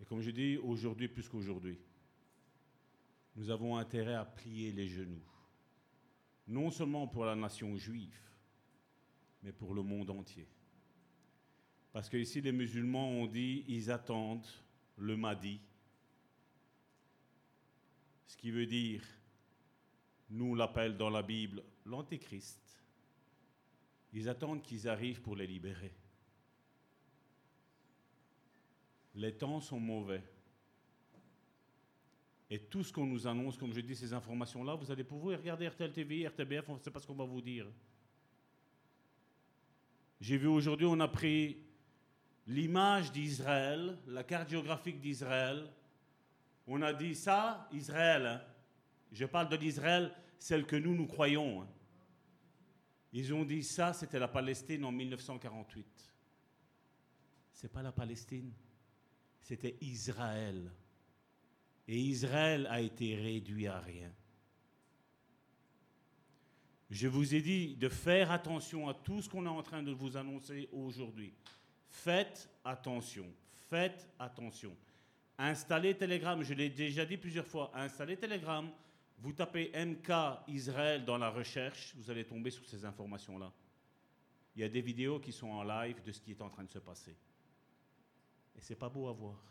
Et 0.00 0.06
comme 0.06 0.22
je 0.22 0.30
dis, 0.30 0.56
aujourd'hui 0.56 1.08
plus 1.08 1.28
qu'aujourd'hui, 1.28 1.78
nous 3.36 3.50
avons 3.50 3.76
intérêt 3.76 4.14
à 4.14 4.24
plier 4.24 4.72
les 4.72 4.88
genoux. 4.88 5.22
Non 6.48 6.70
seulement 6.70 7.06
pour 7.06 7.26
la 7.26 7.36
nation 7.36 7.76
juive, 7.76 8.18
mais 9.42 9.52
pour 9.52 9.74
le 9.74 9.82
monde 9.82 10.08
entier. 10.08 10.48
Parce 11.92 12.08
que 12.08 12.16
ici, 12.16 12.40
les 12.40 12.52
musulmans 12.52 13.10
ont 13.10 13.26
dit, 13.26 13.66
ils 13.68 13.90
attendent 13.90 14.48
le 14.96 15.14
Mahdi. 15.14 15.60
Ce 18.26 18.34
qui 18.34 18.50
veut 18.50 18.66
dire 18.66 19.02
nous 20.30 20.54
l'appelle 20.54 20.96
dans 20.96 21.10
la 21.10 21.22
Bible 21.22 21.62
l'Antéchrist. 21.84 22.80
Ils 24.12 24.28
attendent 24.28 24.62
qu'ils 24.62 24.88
arrivent 24.88 25.20
pour 25.20 25.36
les 25.36 25.46
libérer. 25.46 25.92
Les 29.14 29.36
temps 29.36 29.60
sont 29.60 29.80
mauvais. 29.80 30.22
Et 32.48 32.58
tout 32.58 32.82
ce 32.82 32.92
qu'on 32.92 33.06
nous 33.06 33.26
annonce, 33.26 33.56
comme 33.56 33.72
je 33.72 33.80
dis, 33.80 33.94
ces 33.94 34.12
informations-là, 34.12 34.74
vous 34.74 34.90
allez 34.90 35.04
pouvoir 35.04 35.38
regarder 35.38 35.68
RTL 35.68 35.92
TV, 35.92 36.26
RTBF, 36.26 36.68
on 36.68 36.74
ne 36.74 36.80
sait 36.80 36.90
pas 36.90 36.98
ce 36.98 37.06
qu'on 37.06 37.14
va 37.14 37.24
vous 37.24 37.40
dire. 37.40 37.66
J'ai 40.20 40.36
vu 40.36 40.48
aujourd'hui, 40.48 40.86
on 40.86 40.98
a 40.98 41.08
pris 41.08 41.58
l'image 42.46 43.12
d'Israël, 43.12 43.96
la 44.06 44.24
carte 44.24 44.50
géographique 44.50 45.00
d'Israël. 45.00 45.70
On 46.66 46.82
a 46.82 46.92
dit 46.92 47.14
ça, 47.14 47.68
Israël. 47.72 48.26
Hein. 48.26 48.49
Je 49.12 49.24
parle 49.24 49.48
de 49.48 49.56
l'Israël, 49.56 50.14
celle 50.38 50.66
que 50.66 50.76
nous, 50.76 50.94
nous 50.94 51.06
croyons. 51.06 51.62
Hein. 51.62 51.68
Ils 53.12 53.34
ont 53.34 53.44
dit 53.44 53.64
ça, 53.64 53.92
c'était 53.92 54.18
la 54.18 54.28
Palestine 54.28 54.84
en 54.84 54.92
1948. 54.92 55.86
C'est 57.52 57.72
pas 57.72 57.82
la 57.82 57.92
Palestine, 57.92 58.52
c'était 59.40 59.76
Israël. 59.80 60.70
Et 61.88 61.98
Israël 61.98 62.66
a 62.70 62.80
été 62.80 63.16
réduit 63.16 63.66
à 63.66 63.80
rien. 63.80 64.12
Je 66.90 67.06
vous 67.06 67.34
ai 67.34 67.40
dit 67.40 67.76
de 67.76 67.88
faire 67.88 68.30
attention 68.32 68.88
à 68.88 68.94
tout 68.94 69.22
ce 69.22 69.28
qu'on 69.28 69.46
est 69.46 69.48
en 69.48 69.62
train 69.62 69.82
de 69.82 69.92
vous 69.92 70.16
annoncer 70.16 70.68
aujourd'hui. 70.72 71.32
Faites 71.88 72.48
attention, 72.64 73.26
faites 73.68 74.08
attention. 74.18 74.76
Installez 75.38 75.96
Telegram, 75.96 76.42
je 76.42 76.54
l'ai 76.54 76.68
déjà 76.68 77.04
dit 77.04 77.16
plusieurs 77.16 77.46
fois, 77.46 77.70
installez 77.74 78.16
Telegram, 78.16 78.70
vous 79.20 79.32
tapez 79.32 79.70
MK 79.74 80.10
Israël 80.48 81.04
dans 81.04 81.18
la 81.18 81.30
recherche, 81.30 81.94
vous 81.96 82.10
allez 82.10 82.24
tomber 82.24 82.50
sur 82.50 82.64
ces 82.66 82.84
informations-là. 82.84 83.52
Il 84.56 84.62
y 84.62 84.64
a 84.64 84.68
des 84.68 84.80
vidéos 84.80 85.20
qui 85.20 85.32
sont 85.32 85.48
en 85.48 85.62
live 85.62 86.02
de 86.02 86.10
ce 86.10 86.20
qui 86.20 86.30
est 86.32 86.40
en 86.40 86.48
train 86.48 86.64
de 86.64 86.70
se 86.70 86.78
passer. 86.78 87.16
Et 88.56 88.60
c'est 88.60 88.76
pas 88.76 88.88
beau 88.88 89.08
à 89.08 89.12
voir. 89.12 89.42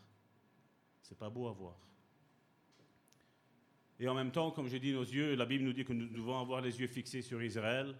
C'est 1.00 1.18
pas 1.18 1.30
beau 1.30 1.48
à 1.48 1.52
voir. 1.52 1.76
Et 3.98 4.08
en 4.08 4.14
même 4.14 4.32
temps, 4.32 4.50
comme 4.50 4.68
je 4.68 4.76
dis, 4.76 4.92
nos 4.92 5.04
yeux, 5.04 5.34
la 5.34 5.46
Bible 5.46 5.64
nous 5.64 5.72
dit 5.72 5.84
que 5.84 5.92
nous 5.92 6.08
devons 6.08 6.40
avoir 6.40 6.60
les 6.60 6.80
yeux 6.80 6.86
fixés 6.86 7.22
sur 7.22 7.42
Israël, 7.42 7.96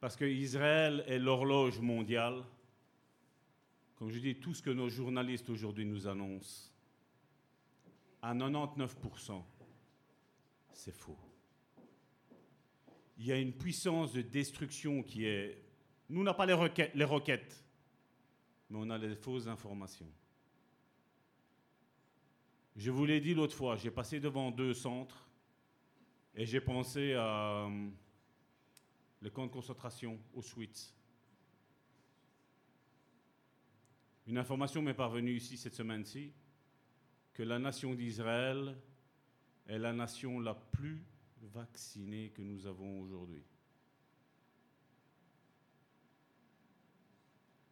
parce 0.00 0.16
que 0.16 0.24
Israël 0.24 1.04
est 1.06 1.18
l'horloge 1.18 1.78
mondiale. 1.80 2.42
Comme 3.96 4.10
je 4.10 4.18
dis, 4.18 4.36
tout 4.36 4.54
ce 4.54 4.62
que 4.62 4.70
nos 4.70 4.88
journalistes 4.88 5.50
aujourd'hui 5.50 5.84
nous 5.84 6.06
annoncent, 6.06 6.70
à 8.22 8.34
99%, 8.34 9.42
c'est 10.78 10.92
faux. 10.92 11.18
Il 13.18 13.26
y 13.26 13.32
a 13.32 13.36
une 13.36 13.52
puissance 13.52 14.12
de 14.12 14.22
destruction 14.22 15.02
qui 15.02 15.24
est... 15.26 15.60
Nous, 16.08 16.22
n'avons 16.22 16.36
pas 16.36 16.46
les 16.46 16.52
requêtes, 16.52 16.94
les 16.94 17.04
roquettes, 17.04 17.64
mais 18.70 18.78
on 18.80 18.88
a 18.88 18.96
les 18.96 19.16
fausses 19.16 19.48
informations. 19.48 20.08
Je 22.76 22.92
vous 22.92 23.04
l'ai 23.04 23.20
dit 23.20 23.34
l'autre 23.34 23.56
fois, 23.56 23.74
j'ai 23.74 23.90
passé 23.90 24.20
devant 24.20 24.52
deux 24.52 24.72
centres 24.72 25.28
et 26.36 26.46
j'ai 26.46 26.60
pensé 26.60 27.14
à 27.14 27.66
euh, 27.66 27.88
le 29.20 29.30
camp 29.30 29.46
de 29.46 29.50
concentration, 29.50 30.20
Auschwitz. 30.32 30.94
Une 34.28 34.38
information 34.38 34.80
m'est 34.80 34.94
parvenue 34.94 35.34
ici 35.34 35.56
cette 35.56 35.74
semaine-ci 35.74 36.32
que 37.32 37.42
la 37.42 37.58
nation 37.58 37.94
d'Israël 37.94 38.76
est 39.68 39.78
la 39.78 39.92
nation 39.92 40.40
la 40.40 40.54
plus 40.54 41.04
vaccinée 41.42 42.30
que 42.30 42.42
nous 42.42 42.66
avons 42.66 43.00
aujourd'hui. 43.00 43.44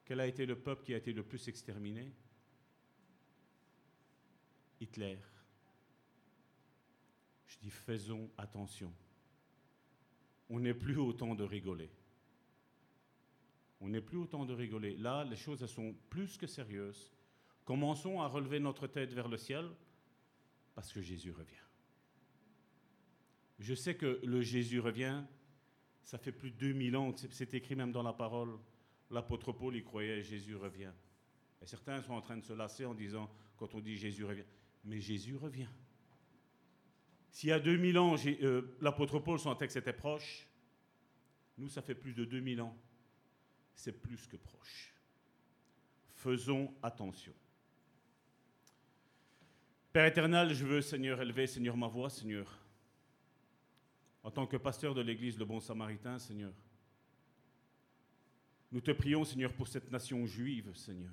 Quel 0.05 0.21
a 0.21 0.27
été 0.27 0.47
le 0.47 0.57
peuple 0.57 0.85
qui 0.85 0.95
a 0.95 0.99
été 0.99 1.13
le 1.13 1.25
plus 1.25 1.49
exterminé? 1.49 2.13
Hitler. 4.81 5.19
Je 7.47 7.59
dis 7.59 7.71
faisons 7.71 8.31
attention. 8.37 8.93
On 10.49 10.61
n'est 10.61 10.75
plus 10.75 10.97
au 10.97 11.13
temps 11.13 11.35
de 11.35 11.43
rigoler. 11.43 11.91
On 13.81 13.89
n'est 13.89 14.01
plus 14.01 14.19
au 14.19 14.27
temps 14.27 14.45
de 14.45 14.55
rigoler. 14.55 14.97
Là, 14.97 15.25
les 15.25 15.37
choses 15.37 15.65
sont 15.67 15.95
plus 16.09 16.37
que 16.37 16.47
sérieuses. 16.47 17.13
Commençons 17.65 18.21
à 18.21 18.29
relever 18.29 18.61
notre 18.61 18.87
tête 18.87 19.13
vers 19.13 19.29
le 19.29 19.37
ciel 19.37 19.69
parce 20.75 20.93
que 20.93 21.01
Jésus 21.01 21.33
revient. 21.33 21.66
Je 23.59 23.75
sais 23.75 23.97
que 23.97 24.21
le 24.23 24.43
Jésus 24.43 24.81
revient, 24.81 25.23
ça 26.03 26.19
fait 26.19 26.33
plus 26.33 26.51
de 26.51 26.57
2000 26.57 26.97
ans, 26.97 27.15
c'est 27.31 27.55
écrit 27.55 27.75
même 27.75 27.93
dans 27.93 28.03
la 28.03 28.13
parole. 28.13 28.59
L'apôtre 29.11 29.53
Paul 29.53 29.77
y 29.77 29.83
croyait, 29.83 30.23
Jésus 30.23 30.57
revient. 30.57 30.93
Et 31.63 31.67
certains 31.67 32.03
sont 32.03 32.13
en 32.13 32.21
train 32.21 32.37
de 32.37 32.45
se 32.45 32.53
lasser 32.53 32.85
en 32.85 32.95
disant, 32.95 33.31
quand 33.57 33.75
on 33.75 33.81
dit 33.81 33.97
Jésus 33.97 34.25
revient, 34.25 34.45
mais 34.85 35.01
Jésus 35.01 35.37
revient. 35.37 35.69
S'il 37.31 37.49
y 37.49 37.53
a 37.53 37.61
2000 37.61 37.99
ans, 37.99 38.17
euh, 38.43 38.77
l'apôtre 38.81 39.19
Paul 39.19 39.39
sentait 39.39 39.67
que 39.67 39.73
c'était 39.73 39.93
proche, 39.93 40.47
nous, 41.59 41.69
ça 41.69 41.83
fait 41.83 41.95
plus 41.95 42.13
de 42.13 42.25
2000 42.25 42.61
ans. 42.61 42.77
C'est 43.75 43.93
plus 43.93 44.27
que 44.27 44.37
proche. 44.37 44.95
Faisons 46.15 46.75
attention. 46.83 47.33
Père 49.93 50.07
éternel, 50.07 50.55
je 50.55 50.65
veux, 50.67 50.83
Seigneur, 50.83 51.21
élever, 51.21 51.47
Seigneur, 51.47 51.77
ma 51.77 51.89
voix, 51.89 52.11
Seigneur. 52.11 52.66
En 54.27 54.31
tant 54.33 54.45
que 54.45 54.57
pasteur 54.57 54.93
de 54.93 55.03
l'Église, 55.03 55.39
le 55.39 55.45
bon 55.45 55.61
samaritain, 55.61 56.19
Seigneur. 56.19 56.53
Nous 58.73 58.81
te 58.81 58.91
prions, 58.91 59.25
Seigneur, 59.25 59.53
pour 59.53 59.69
cette 59.69 59.89
nation 59.93 60.27
juive, 60.27 60.75
Seigneur. 60.75 61.13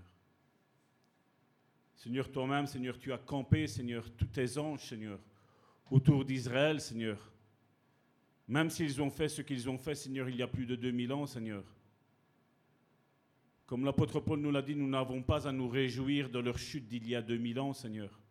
Seigneur, 1.94 2.32
toi-même, 2.32 2.66
Seigneur, 2.66 2.98
tu 2.98 3.14
as 3.14 3.20
campé, 3.20 3.68
Seigneur, 3.68 4.10
tous 4.18 4.26
tes 4.26 4.58
anges, 4.58 4.90
Seigneur, 4.90 5.20
autour 5.92 6.26
d'Israël, 6.26 6.82
Seigneur. 6.82 7.32
Même 8.48 8.72
s'ils 8.72 9.00
ont 9.00 9.12
fait 9.12 9.30
ce 9.30 9.44
qu'ils 9.44 9.70
ont 9.70 9.78
fait, 9.78 9.94
Seigneur, 9.94 10.28
il 10.28 10.38
y 10.38 10.42
a 10.42 10.48
plus 10.48 10.66
de 10.66 10.76
2000 10.76 11.14
ans, 11.14 11.28
Seigneur. 11.28 11.64
Comme 13.68 13.86
l'apôtre 13.86 14.22
Paul 14.22 14.40
nous 14.40 14.50
l'a 14.50 14.64
dit, 14.64 14.76
nous 14.76 14.90
n'avons 14.90 15.22
pas 15.22 15.48
à 15.48 15.52
nous 15.52 15.70
réjouir 15.70 16.32
de 16.32 16.40
leur 16.40 16.58
chute 16.58 16.88
d'il 16.88 17.08
y 17.08 17.14
a 17.14 17.22
2000 17.22 17.60
ans, 17.60 17.74
Seigneur. 17.74 18.23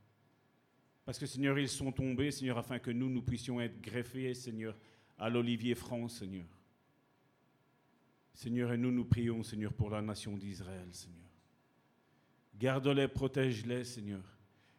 Parce 1.04 1.18
que, 1.18 1.26
Seigneur, 1.26 1.58
ils 1.58 1.68
sont 1.68 1.90
tombés, 1.90 2.30
Seigneur, 2.30 2.58
afin 2.58 2.78
que 2.78 2.90
nous, 2.90 3.10
nous 3.10 3.22
puissions 3.22 3.60
être 3.60 3.80
greffés, 3.80 4.34
Seigneur, 4.34 4.76
à 5.18 5.28
l'olivier 5.28 5.74
franc, 5.74 6.08
Seigneur. 6.08 6.46
Seigneur, 8.34 8.72
et 8.72 8.78
nous, 8.78 8.92
nous 8.92 9.04
prions, 9.04 9.42
Seigneur, 9.42 9.72
pour 9.72 9.90
la 9.90 10.00
nation 10.00 10.36
d'Israël, 10.36 10.88
Seigneur. 10.92 11.18
Garde-les, 12.54 13.08
protège-les, 13.08 13.84
Seigneur. 13.84 14.22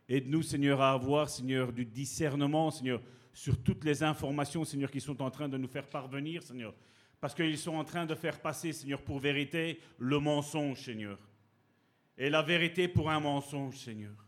Aide-nous, 0.08 0.42
Seigneur, 0.42 0.82
à 0.82 0.94
avoir, 0.94 1.30
Seigneur, 1.30 1.72
du 1.72 1.86
discernement, 1.86 2.72
Seigneur, 2.72 3.02
sur 3.34 3.62
toutes 3.62 3.84
les 3.84 4.04
informations, 4.04 4.64
Seigneur, 4.64 4.92
qui 4.92 5.02
sont 5.02 5.22
en 5.22 5.32
train 5.32 5.50
de 5.50 5.58
nous 5.58 5.68
faire 5.68 5.88
parvenir, 5.88 6.44
Seigneur. 6.44 6.74
Parce 7.20 7.34
qu'ils 7.34 7.58
sont 7.58 7.76
en 7.76 7.84
train 7.84 8.06
de 8.06 8.16
faire 8.16 8.40
passer, 8.42 8.74
Seigneur, 8.74 9.02
pour 9.02 9.20
vérité, 9.20 9.80
le 9.98 10.20
mensonge, 10.20 10.82
Seigneur. 10.82 11.18
Et 12.18 12.30
la 12.30 12.42
vérité 12.42 12.88
pour 12.88 13.10
un 13.10 13.20
mensonge, 13.20 13.78
Seigneur. 13.78 14.23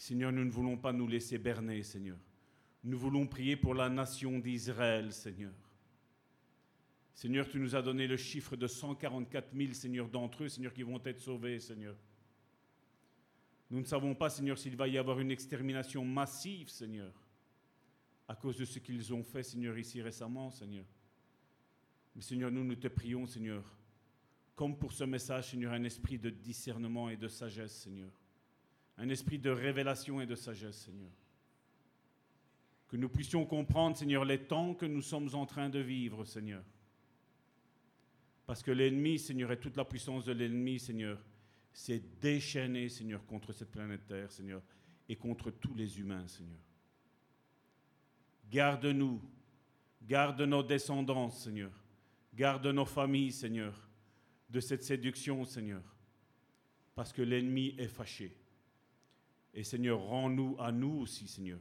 Seigneur, 0.00 0.32
nous 0.32 0.46
ne 0.46 0.50
voulons 0.50 0.78
pas 0.78 0.94
nous 0.94 1.06
laisser 1.06 1.36
berner, 1.36 1.82
Seigneur. 1.82 2.16
Nous 2.84 2.98
voulons 2.98 3.26
prier 3.26 3.54
pour 3.54 3.74
la 3.74 3.90
nation 3.90 4.38
d'Israël, 4.38 5.12
Seigneur. 5.12 5.52
Seigneur, 7.12 7.46
tu 7.46 7.58
nous 7.58 7.76
as 7.76 7.82
donné 7.82 8.06
le 8.06 8.16
chiffre 8.16 8.56
de 8.56 8.66
144 8.66 9.54
000, 9.54 9.74
Seigneur, 9.74 10.08
d'entre 10.08 10.44
eux, 10.44 10.48
Seigneur, 10.48 10.72
qui 10.72 10.84
vont 10.84 11.02
être 11.04 11.18
sauvés, 11.18 11.60
Seigneur. 11.60 11.94
Nous 13.70 13.80
ne 13.80 13.84
savons 13.84 14.14
pas, 14.14 14.30
Seigneur, 14.30 14.58
s'il 14.58 14.74
va 14.74 14.88
y 14.88 14.96
avoir 14.96 15.20
une 15.20 15.32
extermination 15.32 16.02
massive, 16.02 16.70
Seigneur, 16.70 17.12
à 18.26 18.34
cause 18.34 18.56
de 18.56 18.64
ce 18.64 18.78
qu'ils 18.78 19.12
ont 19.12 19.22
fait, 19.22 19.42
Seigneur, 19.42 19.76
ici 19.76 20.00
récemment, 20.00 20.50
Seigneur. 20.50 20.86
Mais 22.16 22.22
Seigneur, 22.22 22.50
nous, 22.50 22.64
nous 22.64 22.76
te 22.76 22.88
prions, 22.88 23.26
Seigneur, 23.26 23.62
comme 24.56 24.78
pour 24.78 24.94
ce 24.94 25.04
message, 25.04 25.50
Seigneur, 25.50 25.74
un 25.74 25.84
esprit 25.84 26.18
de 26.18 26.30
discernement 26.30 27.10
et 27.10 27.18
de 27.18 27.28
sagesse, 27.28 27.82
Seigneur. 27.82 28.10
Un 29.00 29.08
esprit 29.08 29.38
de 29.38 29.48
révélation 29.48 30.20
et 30.20 30.26
de 30.26 30.34
sagesse, 30.34 30.82
Seigneur. 30.82 31.10
Que 32.86 32.98
nous 32.98 33.08
puissions 33.08 33.46
comprendre, 33.46 33.96
Seigneur, 33.96 34.26
les 34.26 34.40
temps 34.40 34.74
que 34.74 34.84
nous 34.84 35.00
sommes 35.00 35.34
en 35.34 35.46
train 35.46 35.70
de 35.70 35.78
vivre, 35.78 36.26
Seigneur. 36.26 36.62
Parce 38.44 38.62
que 38.62 38.70
l'ennemi, 38.70 39.18
Seigneur, 39.18 39.52
et 39.52 39.58
toute 39.58 39.78
la 39.78 39.86
puissance 39.86 40.26
de 40.26 40.32
l'ennemi, 40.32 40.78
Seigneur, 40.78 41.18
c'est 41.72 42.20
déchaîné, 42.20 42.90
Seigneur, 42.90 43.24
contre 43.24 43.54
cette 43.54 43.70
planète 43.70 44.06
Terre, 44.06 44.30
Seigneur, 44.30 44.60
et 45.08 45.16
contre 45.16 45.50
tous 45.50 45.74
les 45.74 45.98
humains, 45.98 46.28
Seigneur. 46.28 46.60
Garde-nous, 48.50 49.22
garde 50.02 50.42
nos 50.42 50.62
descendants, 50.62 51.30
Seigneur, 51.30 51.72
garde 52.34 52.66
nos 52.66 52.84
familles, 52.84 53.32
Seigneur, 53.32 53.88
de 54.50 54.60
cette 54.60 54.82
séduction, 54.82 55.42
Seigneur, 55.46 55.82
parce 56.94 57.14
que 57.14 57.22
l'ennemi 57.22 57.74
est 57.78 57.88
fâché. 57.88 58.36
Et 59.54 59.64
Seigneur, 59.64 60.00
rends-nous 60.00 60.56
à 60.58 60.70
nous 60.70 61.00
aussi, 61.00 61.26
Seigneur, 61.26 61.60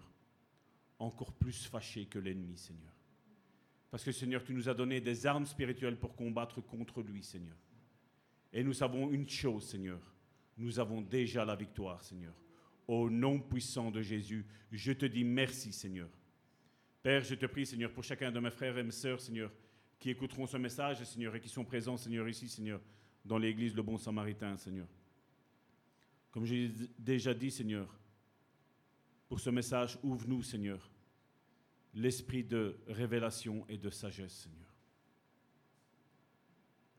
encore 0.99 1.33
plus 1.33 1.65
fâchés 1.65 2.05
que 2.05 2.19
l'ennemi, 2.19 2.57
Seigneur. 2.57 2.93
Parce 3.89 4.03
que 4.03 4.11
Seigneur, 4.11 4.43
tu 4.43 4.53
nous 4.53 4.69
as 4.69 4.73
donné 4.73 5.01
des 5.01 5.25
armes 5.25 5.45
spirituelles 5.45 5.97
pour 5.97 6.15
combattre 6.15 6.61
contre 6.61 7.01
lui, 7.01 7.23
Seigneur. 7.23 7.57
Et 8.53 8.63
nous 8.63 8.73
savons 8.73 9.11
une 9.11 9.27
chose, 9.27 9.67
Seigneur. 9.67 9.99
Nous 10.57 10.79
avons 10.79 11.01
déjà 11.01 11.45
la 11.45 11.55
victoire, 11.55 12.01
Seigneur. 12.03 12.33
Au 12.87 13.09
nom 13.09 13.39
puissant 13.39 13.91
de 13.91 14.01
Jésus, 14.01 14.45
je 14.71 14.91
te 14.91 15.05
dis 15.05 15.23
merci, 15.23 15.71
Seigneur. 15.71 16.09
Père, 17.01 17.23
je 17.23 17.35
te 17.35 17.45
prie, 17.45 17.65
Seigneur, 17.65 17.91
pour 17.91 18.03
chacun 18.03 18.31
de 18.31 18.39
mes 18.39 18.51
frères 18.51 18.77
et 18.77 18.83
mes 18.83 18.91
sœurs, 18.91 19.21
Seigneur, 19.21 19.51
qui 19.97 20.09
écouteront 20.09 20.45
ce 20.45 20.57
message, 20.57 21.03
Seigneur, 21.03 21.35
et 21.35 21.39
qui 21.39 21.49
sont 21.49 21.65
présents, 21.65 21.97
Seigneur, 21.97 22.27
ici, 22.27 22.49
Seigneur, 22.49 22.81
dans 23.23 23.37
l'église 23.37 23.75
Le 23.75 23.81
Bon 23.81 23.97
Samaritain, 23.97 24.57
Seigneur. 24.57 24.87
Comme 26.31 26.45
j'ai 26.45 26.71
déjà 26.97 27.33
dit, 27.33 27.51
Seigneur, 27.51 27.93
pour 29.27 29.39
ce 29.39 29.49
message, 29.49 29.97
ouvre-nous, 30.03 30.43
Seigneur, 30.43 30.89
l'esprit 31.93 32.43
de 32.43 32.79
révélation 32.87 33.65
et 33.67 33.77
de 33.77 33.89
sagesse, 33.89 34.33
Seigneur 34.33 34.69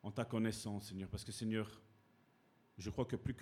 en 0.02 0.10
ta 0.10 0.24
connaissance, 0.24 0.88
Seigneur. 0.88 1.08
Parce 1.08 1.24
que, 1.24 1.32
Seigneur, 1.32 1.80
je 2.78 2.90
crois 2.90 3.04
que, 3.04 3.16
plus 3.16 3.34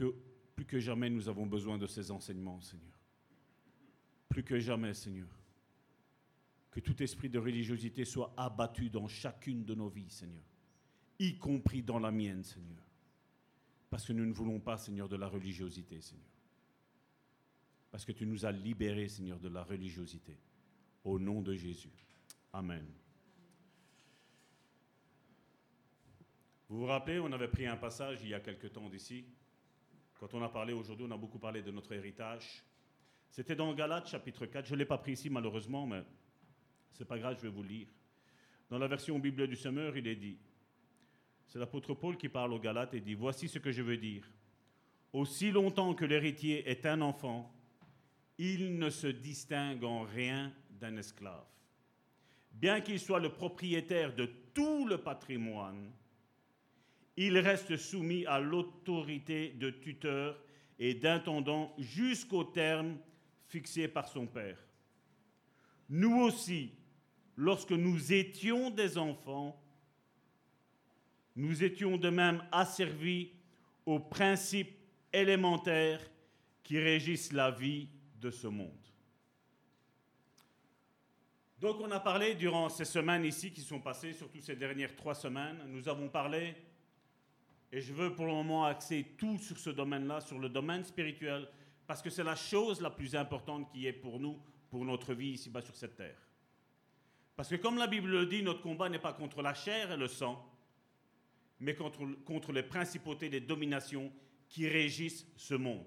que 0.66 0.78
jamais, 0.78 1.10
nous 1.10 1.28
avons 1.28 1.46
besoin 1.46 1.78
de 1.78 1.86
ces 1.86 2.10
enseignements, 2.10 2.60
Seigneur. 2.60 2.98
Plus 4.28 4.42
que 4.42 4.58
jamais, 4.58 4.94
Seigneur. 4.94 5.28
Que 6.70 6.80
tout 6.80 7.02
esprit 7.02 7.28
de 7.28 7.38
religiosité 7.38 8.04
soit 8.04 8.32
abattu 8.36 8.90
dans 8.90 9.08
chacune 9.08 9.64
de 9.64 9.74
nos 9.74 9.88
vies, 9.88 10.10
Seigneur. 10.10 10.44
Y 11.18 11.36
compris 11.38 11.82
dans 11.82 11.98
la 11.98 12.10
mienne, 12.10 12.44
Seigneur. 12.44 12.82
Parce 13.90 14.04
que 14.04 14.12
nous 14.12 14.26
ne 14.26 14.32
voulons 14.32 14.60
pas, 14.60 14.76
Seigneur, 14.76 15.08
de 15.08 15.16
la 15.16 15.28
religiosité, 15.28 16.00
Seigneur. 16.00 16.26
Parce 17.90 18.04
que 18.04 18.12
tu 18.12 18.26
nous 18.26 18.44
as 18.44 18.52
libérés, 18.52 19.08
Seigneur, 19.08 19.38
de 19.38 19.48
la 19.48 19.62
religiosité. 19.62 20.38
Au 21.04 21.18
nom 21.18 21.40
de 21.40 21.54
Jésus. 21.54 22.06
Amen. 22.52 22.86
Vous 26.68 26.80
vous 26.80 26.86
rappelez, 26.86 27.18
on 27.18 27.32
avait 27.32 27.48
pris 27.48 27.66
un 27.66 27.76
passage 27.76 28.18
il 28.22 28.28
y 28.28 28.34
a 28.34 28.40
quelque 28.40 28.66
temps 28.66 28.90
d'ici. 28.90 29.24
Quand 30.20 30.34
on 30.34 30.42
a 30.42 30.48
parlé 30.50 30.74
aujourd'hui, 30.74 31.06
on 31.08 31.10
a 31.12 31.16
beaucoup 31.16 31.38
parlé 31.38 31.62
de 31.62 31.70
notre 31.70 31.92
héritage. 31.92 32.62
C'était 33.30 33.56
dans 33.56 33.72
Galates 33.72 34.08
chapitre 34.08 34.44
4. 34.44 34.66
Je 34.66 34.74
ne 34.74 34.78
l'ai 34.78 34.84
pas 34.84 34.98
pris 34.98 35.12
ici 35.12 35.30
malheureusement, 35.30 35.86
mais 35.86 36.02
c'est 36.92 37.06
pas 37.06 37.18
grave, 37.18 37.36
je 37.38 37.42
vais 37.42 37.52
vous 37.52 37.62
le 37.62 37.68
lire. 37.68 37.88
Dans 38.68 38.78
la 38.78 38.86
version 38.86 39.18
Bible 39.18 39.46
du 39.46 39.56
Semeur, 39.56 39.96
il 39.96 40.06
est 40.06 40.16
dit, 40.16 40.38
c'est 41.48 41.58
l'apôtre 41.58 41.94
Paul 41.94 42.18
qui 42.18 42.28
parle 42.28 42.52
aux 42.52 42.60
Galates 42.60 42.92
et 42.92 43.00
dit, 43.00 43.14
voici 43.14 43.48
ce 43.48 43.58
que 43.58 43.72
je 43.72 43.80
veux 43.80 43.96
dire. 43.96 44.30
Aussi 45.14 45.50
longtemps 45.50 45.94
que 45.94 46.04
l'héritier 46.04 46.68
est 46.68 46.84
un 46.84 47.00
enfant, 47.00 47.50
il 48.36 48.78
ne 48.78 48.90
se 48.90 49.06
distingue 49.06 49.82
en 49.82 50.02
rien 50.02 50.52
d'un 50.70 50.96
esclave. 50.98 51.46
Bien 52.52 52.82
qu'il 52.82 53.00
soit 53.00 53.18
le 53.18 53.32
propriétaire 53.32 54.14
de 54.14 54.26
tout 54.52 54.86
le 54.86 54.98
patrimoine, 54.98 55.90
il 57.16 57.38
reste 57.38 57.78
soumis 57.78 58.26
à 58.26 58.38
l'autorité 58.38 59.48
de 59.50 59.70
tuteur 59.70 60.38
et 60.78 60.94
d'intendant 60.94 61.74
jusqu'au 61.78 62.44
terme 62.44 62.98
fixé 63.46 63.88
par 63.88 64.06
son 64.06 64.26
Père. 64.26 64.58
Nous 65.88 66.20
aussi, 66.20 66.72
lorsque 67.36 67.72
nous 67.72 68.12
étions 68.12 68.68
des 68.68 68.98
enfants, 68.98 69.58
nous 71.38 71.62
étions 71.62 71.96
de 71.96 72.10
même 72.10 72.42
asservis 72.50 73.30
aux 73.86 74.00
principes 74.00 74.76
élémentaires 75.12 76.00
qui 76.64 76.80
régissent 76.80 77.32
la 77.32 77.52
vie 77.52 77.88
de 78.20 78.28
ce 78.28 78.48
monde. 78.48 78.72
Donc 81.60 81.76
on 81.80 81.90
a 81.92 82.00
parlé 82.00 82.34
durant 82.34 82.68
ces 82.68 82.84
semaines 82.84 83.24
ici 83.24 83.52
qui 83.52 83.60
sont 83.60 83.80
passées, 83.80 84.12
surtout 84.12 84.40
ces 84.40 84.56
dernières 84.56 84.96
trois 84.96 85.14
semaines, 85.14 85.58
nous 85.68 85.88
avons 85.88 86.08
parlé, 86.08 86.56
et 87.70 87.80
je 87.80 87.92
veux 87.92 88.12
pour 88.16 88.26
le 88.26 88.32
moment 88.32 88.64
axer 88.64 89.14
tout 89.16 89.38
sur 89.38 89.58
ce 89.58 89.70
domaine-là, 89.70 90.20
sur 90.20 90.40
le 90.40 90.48
domaine 90.48 90.82
spirituel, 90.82 91.48
parce 91.86 92.02
que 92.02 92.10
c'est 92.10 92.24
la 92.24 92.36
chose 92.36 92.80
la 92.80 92.90
plus 92.90 93.14
importante 93.14 93.70
qui 93.70 93.86
est 93.86 93.92
pour 93.92 94.18
nous, 94.18 94.40
pour 94.70 94.84
notre 94.84 95.14
vie 95.14 95.30
ici-bas 95.30 95.62
sur 95.62 95.76
cette 95.76 95.96
terre. 95.96 96.18
Parce 97.36 97.48
que 97.48 97.56
comme 97.56 97.78
la 97.78 97.86
Bible 97.86 98.10
le 98.10 98.26
dit, 98.26 98.42
notre 98.42 98.60
combat 98.60 98.88
n'est 98.88 98.98
pas 98.98 99.12
contre 99.12 99.40
la 99.40 99.54
chair 99.54 99.92
et 99.92 99.96
le 99.96 100.08
sang, 100.08 100.44
mais 101.60 101.74
contre, 101.74 102.52
les 102.52 102.62
principautés, 102.62 103.28
les 103.28 103.40
dominations 103.40 104.12
qui 104.48 104.68
régissent 104.68 105.26
ce 105.36 105.54
monde. 105.54 105.86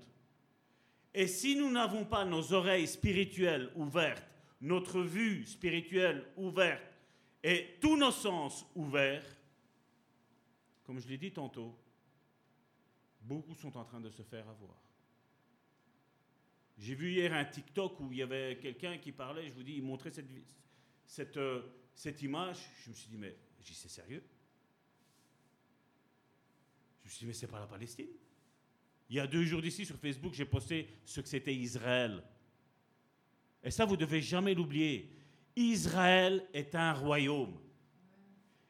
Et 1.13 1.27
si 1.27 1.55
nous 1.55 1.71
n'avons 1.71 2.05
pas 2.05 2.25
nos 2.25 2.53
oreilles 2.53 2.87
spirituelles 2.87 3.71
ouvertes, 3.75 4.25
notre 4.61 5.01
vue 5.01 5.45
spirituelle 5.45 6.25
ouverte 6.37 6.83
et 7.43 7.77
tous 7.81 7.97
nos 7.97 8.11
sens 8.11 8.65
ouverts, 8.75 9.25
comme 10.83 10.99
je 10.99 11.07
l'ai 11.07 11.17
dit 11.17 11.31
tantôt, 11.31 11.75
beaucoup 13.21 13.55
sont 13.55 13.75
en 13.77 13.83
train 13.83 13.99
de 13.99 14.09
se 14.09 14.23
faire 14.23 14.47
avoir. 14.47 14.81
J'ai 16.77 16.95
vu 16.95 17.11
hier 17.11 17.33
un 17.33 17.45
TikTok 17.45 17.99
où 17.99 18.11
il 18.11 18.19
y 18.19 18.21
avait 18.23 18.57
quelqu'un 18.59 18.97
qui 18.97 19.11
parlait, 19.11 19.47
je 19.49 19.53
vous 19.53 19.63
dis, 19.63 19.75
il 19.75 19.83
montrait 19.83 20.11
cette, 21.05 21.37
euh, 21.37 21.61
image. 22.21 22.57
Je 22.83 22.89
me 22.89 22.95
suis 22.95 23.09
dit, 23.09 23.17
mais 23.17 23.35
c'est 23.61 23.89
sérieux? 23.89 24.23
Je 24.23 24.40
me 27.11 27.17
suis 27.17 27.19
dit, 27.19 27.27
mais 27.27 27.33
c'est 27.33 27.47
pas 27.47 27.59
la 27.59 27.67
Palestine. 27.67 28.07
Il 29.09 29.17
y 29.17 29.19
a 29.19 29.27
deux 29.27 29.43
jours 29.43 29.61
d'ici 29.61 29.85
sur 29.85 29.97
Facebook, 29.97 30.33
j'ai 30.33 30.45
posté 30.45 30.87
ce 31.03 31.19
que 31.19 31.27
c'était 31.27 31.53
Israël. 31.53 32.23
Et 33.63 33.69
ça, 33.69 33.85
vous 33.85 33.97
devez 33.97 34.21
jamais 34.21 34.53
l'oublier. 34.53 35.11
Israël 35.55 36.47
est 36.53 36.73
un 36.75 36.93
royaume. 36.93 37.59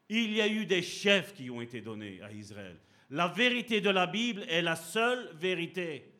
Il 0.10 0.34
y 0.34 0.42
a 0.42 0.48
eu 0.48 0.66
des 0.66 0.82
chefs 0.82 1.34
qui 1.34 1.50
ont 1.52 1.62
été 1.62 1.80
donnés 1.82 2.22
à 2.22 2.32
Israël. 2.32 2.78
La 3.12 3.28
vérité 3.28 3.80
de 3.82 3.90
la 3.90 4.08
Bible 4.08 4.44
est 4.50 4.62
la 4.62 4.76
seule 4.76 5.32
vérité. 5.36 6.12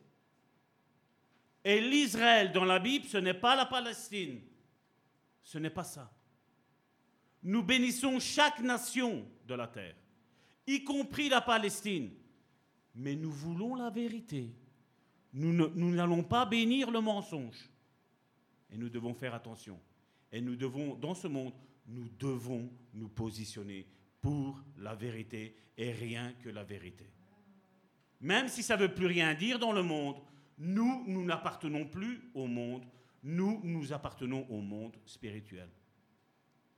Et 1.64 1.80
l'Israël 1.80 2.52
dans 2.52 2.64
la 2.64 2.78
Bible, 2.78 3.06
ce 3.06 3.18
n'est 3.18 3.34
pas 3.34 3.56
la 3.56 3.66
Palestine. 3.66 4.40
Ce 5.42 5.58
n'est 5.58 5.70
pas 5.70 5.84
ça. 5.84 6.12
Nous 7.42 7.62
bénissons 7.62 8.20
chaque 8.20 8.60
nation 8.60 9.26
de 9.46 9.54
la 9.54 9.66
terre, 9.66 9.96
y 10.66 10.84
compris 10.84 11.28
la 11.28 11.40
Palestine. 11.40 12.10
Mais 12.94 13.16
nous 13.16 13.30
voulons 13.30 13.74
la 13.74 13.90
vérité. 13.90 14.54
Nous 15.32 15.52
n'allons 15.52 16.22
pas 16.22 16.44
bénir 16.44 16.90
le 16.90 17.00
mensonge. 17.00 17.70
Et 18.70 18.76
nous 18.76 18.88
devons 18.88 19.14
faire 19.14 19.34
attention. 19.34 19.78
Et 20.30 20.40
nous 20.40 20.56
devons, 20.56 20.94
dans 20.94 21.14
ce 21.14 21.28
monde, 21.28 21.54
nous 21.86 22.08
devons 22.18 22.70
nous 22.94 23.08
positionner 23.08 23.86
pour 24.20 24.62
la 24.78 24.94
vérité 24.94 25.56
et 25.76 25.92
rien 25.92 26.32
que 26.42 26.48
la 26.48 26.64
vérité. 26.64 27.06
Même 28.20 28.48
si 28.48 28.62
ça 28.62 28.76
ne 28.76 28.82
veut 28.82 28.94
plus 28.94 29.06
rien 29.06 29.34
dire 29.34 29.58
dans 29.58 29.72
le 29.72 29.82
monde, 29.82 30.16
nous, 30.58 31.04
nous 31.06 31.24
n'appartenons 31.24 31.86
plus 31.86 32.30
au 32.34 32.46
monde, 32.46 32.84
nous, 33.24 33.60
nous 33.64 33.92
appartenons 33.92 34.46
au 34.48 34.60
monde 34.60 34.96
spirituel. 35.06 35.68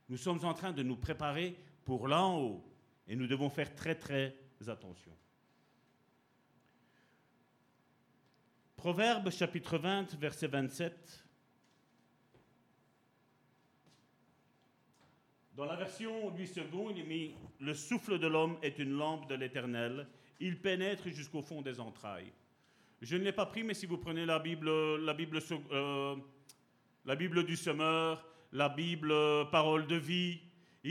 Nous 0.09 0.17
sommes 0.17 0.43
en 0.43 0.53
train 0.53 0.71
de 0.71 0.83
nous 0.83 0.95
préparer 0.95 1.55
pour 1.83 2.07
là 2.07 2.23
en 2.23 2.39
haut 2.39 2.74
et 3.07 3.15
nous 3.15 3.27
devons 3.27 3.49
faire 3.49 3.73
très 3.75 3.95
très 3.95 4.35
attention. 4.67 5.11
Proverbe 8.75 9.31
chapitre 9.31 9.77
20, 9.77 10.15
verset 10.15 10.47
27. 10.47 11.25
Dans 15.55 15.65
la 15.65 15.75
version 15.75 16.35
8 16.35 16.47
secondes, 16.47 16.97
il 16.97 17.03
est 17.03 17.07
mis 17.07 17.35
Le 17.59 17.73
souffle 17.73 18.19
de 18.19 18.27
l'homme 18.27 18.57
est 18.61 18.77
une 18.77 18.91
lampe 18.91 19.29
de 19.29 19.35
l'éternel, 19.35 20.07
il 20.39 20.59
pénètre 20.59 21.07
jusqu'au 21.09 21.41
fond 21.41 21.61
des 21.61 21.79
entrailles. 21.79 22.31
Je 23.01 23.15
ne 23.15 23.23
l'ai 23.23 23.31
pas 23.31 23.45
pris, 23.45 23.63
mais 23.63 23.73
si 23.73 23.85
vous 23.85 23.97
prenez 23.97 24.25
la 24.25 24.39
Bible, 24.39 24.69
la 24.97 25.13
Bible, 25.13 25.39
euh, 25.71 26.15
la 27.05 27.15
Bible 27.15 27.45
du 27.45 27.55
semeur, 27.55 28.25
la 28.51 28.69
Bible 28.69 29.11
euh, 29.11 29.45
parole 29.45 29.87
de 29.87 29.95
vie, 29.95 30.41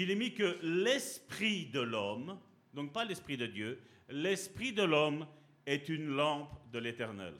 il 0.02 0.10
est 0.10 0.16
mis 0.16 0.34
que 0.34 0.58
l'esprit 0.62 1.66
de 1.66 1.80
l'homme, 1.80 2.38
donc 2.72 2.92
pas 2.92 3.04
l'esprit 3.04 3.36
de 3.36 3.46
Dieu, 3.46 3.80
l'esprit 4.08 4.72
de 4.72 4.82
l'homme 4.82 5.26
est 5.66 5.88
une 5.88 6.08
lampe 6.08 6.50
de 6.72 6.78
l'éternel. 6.78 7.34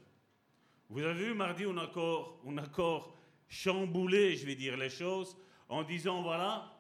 Vous 0.89 1.03
avez 1.03 1.25
vu, 1.25 1.35
mardi, 1.35 1.67
on 1.67 1.77
a 1.77 1.85
encore, 1.85 3.17
chamboulé, 3.49 4.37
je 4.37 4.47
vais 4.47 4.55
dire, 4.55 4.77
les 4.77 4.91
choses 4.91 5.37
en 5.69 5.83
disant, 5.83 6.23
voilà, 6.23 6.73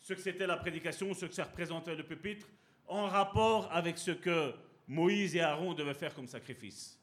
ce 0.00 0.14
que 0.14 0.20
c'était 0.20 0.46
la 0.46 0.56
prédication, 0.56 1.14
ce 1.14 1.26
que 1.26 1.34
ça 1.34 1.44
représentait 1.44 1.94
le 1.94 2.02
pupitre, 2.02 2.46
en 2.86 3.06
rapport 3.06 3.70
avec 3.72 3.98
ce 3.98 4.10
que 4.10 4.52
Moïse 4.88 5.36
et 5.36 5.40
Aaron 5.40 5.74
devaient 5.74 5.94
faire 5.94 6.14
comme 6.14 6.26
sacrifice. 6.26 6.98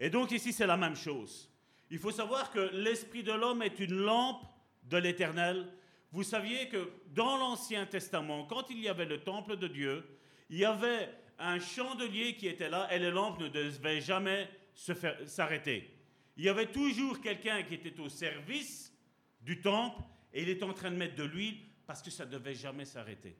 Et 0.00 0.10
donc 0.10 0.30
ici, 0.32 0.52
c'est 0.52 0.66
la 0.66 0.76
même 0.76 0.96
chose. 0.96 1.50
Il 1.90 1.98
faut 1.98 2.10
savoir 2.10 2.50
que 2.50 2.70
l'esprit 2.72 3.22
de 3.22 3.32
l'homme 3.32 3.62
est 3.62 3.78
une 3.78 3.94
lampe 3.94 4.42
de 4.84 4.96
l'Éternel. 4.96 5.68
Vous 6.12 6.22
saviez 6.22 6.68
que 6.68 6.90
dans 7.08 7.36
l'Ancien 7.36 7.86
Testament, 7.86 8.44
quand 8.44 8.70
il 8.70 8.80
y 8.80 8.88
avait 8.88 9.06
le 9.06 9.22
temple 9.22 9.56
de 9.56 9.68
Dieu, 9.68 10.04
il 10.48 10.58
y 10.58 10.64
avait 10.64 11.10
un 11.38 11.58
chandelier 11.58 12.36
qui 12.36 12.46
était 12.46 12.68
là 12.68 12.88
et 12.92 12.98
les 12.98 13.10
lampes 13.10 13.38
ne 13.38 13.48
devaient 13.48 14.00
jamais 14.00 14.48
s'arrêter. 14.74 15.92
Il 16.36 16.44
y 16.44 16.48
avait 16.48 16.70
toujours 16.70 17.20
quelqu'un 17.20 17.62
qui 17.62 17.74
était 17.74 17.98
au 18.00 18.08
service 18.08 18.92
du 19.40 19.60
temple 19.60 20.02
et 20.32 20.42
il 20.42 20.48
était 20.48 20.64
en 20.64 20.74
train 20.74 20.90
de 20.90 20.96
mettre 20.96 21.14
de 21.14 21.24
l'huile 21.24 21.58
parce 21.86 22.02
que 22.02 22.10
ça 22.10 22.26
ne 22.26 22.30
devait 22.30 22.54
jamais 22.54 22.84
s'arrêter. 22.84 23.36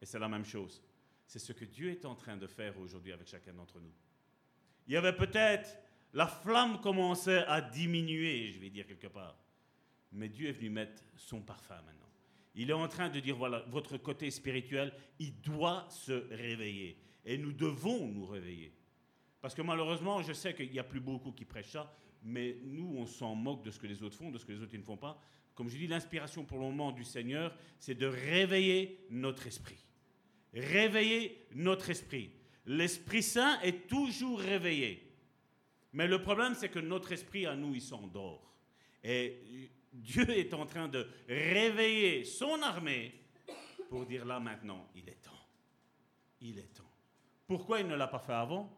Et 0.00 0.06
c'est 0.06 0.18
la 0.18 0.28
même 0.28 0.44
chose. 0.44 0.82
C'est 1.26 1.38
ce 1.38 1.52
que 1.52 1.64
Dieu 1.64 1.90
est 1.90 2.04
en 2.04 2.14
train 2.14 2.36
de 2.36 2.46
faire 2.46 2.78
aujourd'hui 2.78 3.12
avec 3.12 3.26
chacun 3.26 3.52
d'entre 3.52 3.80
nous. 3.80 3.92
Il 4.86 4.92
y 4.92 4.96
avait 4.96 5.16
peut-être, 5.16 5.78
la 6.12 6.26
flamme 6.26 6.80
commençait 6.80 7.44
à 7.46 7.60
diminuer, 7.60 8.52
je 8.52 8.58
vais 8.60 8.70
dire 8.70 8.86
quelque 8.86 9.06
part. 9.06 9.36
Mais 10.14 10.28
Dieu 10.28 10.48
est 10.48 10.52
venu 10.52 10.70
mettre 10.70 11.02
son 11.16 11.40
parfum 11.40 11.74
maintenant. 11.74 12.08
Il 12.54 12.70
est 12.70 12.74
en 12.74 12.86
train 12.86 13.08
de 13.08 13.18
dire, 13.18 13.36
voilà, 13.36 13.64
votre 13.68 13.96
côté 13.98 14.30
spirituel, 14.30 14.92
il 15.18 15.40
doit 15.40 15.86
se 15.90 16.12
réveiller. 16.32 16.96
Et 17.24 17.36
nous 17.36 17.52
devons 17.52 18.06
nous 18.06 18.26
réveiller. 18.26 18.72
Parce 19.40 19.54
que 19.54 19.62
malheureusement, 19.62 20.22
je 20.22 20.32
sais 20.32 20.54
qu'il 20.54 20.70
n'y 20.70 20.78
a 20.78 20.84
plus 20.84 21.00
beaucoup 21.00 21.32
qui 21.32 21.44
prêchent 21.44 21.72
ça, 21.72 21.92
mais 22.22 22.56
nous, 22.62 22.94
on 22.96 23.06
s'en 23.06 23.34
moque 23.34 23.64
de 23.64 23.70
ce 23.70 23.78
que 23.78 23.86
les 23.86 24.02
autres 24.02 24.16
font, 24.16 24.30
de 24.30 24.38
ce 24.38 24.46
que 24.46 24.52
les 24.52 24.62
autres 24.62 24.76
ne 24.76 24.82
font 24.82 24.96
pas. 24.96 25.20
Comme 25.54 25.68
je 25.68 25.76
dis, 25.76 25.86
l'inspiration 25.86 26.44
pour 26.44 26.58
le 26.58 26.64
moment 26.64 26.92
du 26.92 27.04
Seigneur, 27.04 27.54
c'est 27.78 27.94
de 27.94 28.06
réveiller 28.06 29.04
notre 29.10 29.46
esprit. 29.46 29.84
Réveiller 30.54 31.46
notre 31.54 31.90
esprit. 31.90 32.30
L'Esprit 32.66 33.22
Saint 33.22 33.60
est 33.60 33.86
toujours 33.88 34.40
réveillé. 34.40 35.12
Mais 35.92 36.06
le 36.06 36.22
problème, 36.22 36.54
c'est 36.54 36.70
que 36.70 36.78
notre 36.78 37.12
esprit 37.12 37.46
à 37.46 37.54
nous, 37.54 37.74
il 37.74 37.82
s'endort. 37.82 38.54
Et 39.02 39.70
Dieu 39.94 40.28
est 40.30 40.52
en 40.52 40.66
train 40.66 40.88
de 40.88 41.06
réveiller 41.28 42.24
son 42.24 42.60
armée 42.62 43.14
pour 43.88 44.04
dire 44.04 44.24
là 44.24 44.40
maintenant, 44.40 44.88
il 44.96 45.08
est 45.08 45.22
temps. 45.22 45.30
Il 46.40 46.58
est 46.58 46.74
temps. 46.74 46.90
Pourquoi 47.46 47.80
il 47.80 47.86
ne 47.86 47.94
l'a 47.94 48.08
pas 48.08 48.18
fait 48.18 48.32
avant? 48.32 48.76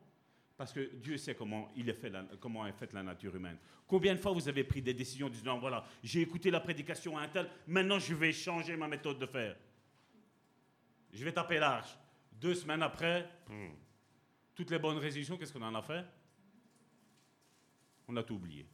Parce 0.56 0.72
que 0.72 0.94
Dieu 0.96 1.16
sait 1.16 1.34
comment, 1.34 1.70
il 1.76 1.88
est 1.88 1.94
fait 1.94 2.12
comment 2.38 2.66
est 2.66 2.72
faite 2.72 2.92
la 2.92 3.02
nature 3.02 3.34
humaine. 3.34 3.58
Combien 3.86 4.14
de 4.14 4.20
fois 4.20 4.32
vous 4.32 4.48
avez 4.48 4.64
pris 4.64 4.82
des 4.82 4.94
décisions 4.94 5.26
en 5.26 5.30
disant, 5.30 5.58
voilà, 5.58 5.84
j'ai 6.02 6.20
écouté 6.20 6.50
la 6.50 6.60
prédication 6.60 7.16
à 7.16 7.22
un 7.22 7.28
tel, 7.28 7.48
maintenant 7.66 7.98
je 7.98 8.14
vais 8.14 8.32
changer 8.32 8.76
ma 8.76 8.88
méthode 8.88 9.18
de 9.18 9.26
faire. 9.26 9.56
Je 11.12 11.24
vais 11.24 11.32
taper 11.32 11.58
large. 11.58 11.96
Deux 12.32 12.54
semaines 12.54 12.82
après, 12.82 13.28
hmm, 13.48 13.68
toutes 14.54 14.70
les 14.70 14.78
bonnes 14.78 14.98
résolutions, 14.98 15.38
qu'est-ce 15.38 15.52
qu'on 15.52 15.62
en 15.62 15.74
a 15.74 15.82
fait? 15.82 16.04
On 18.08 18.16
a 18.16 18.22
tout 18.22 18.34
oublié. 18.34 18.66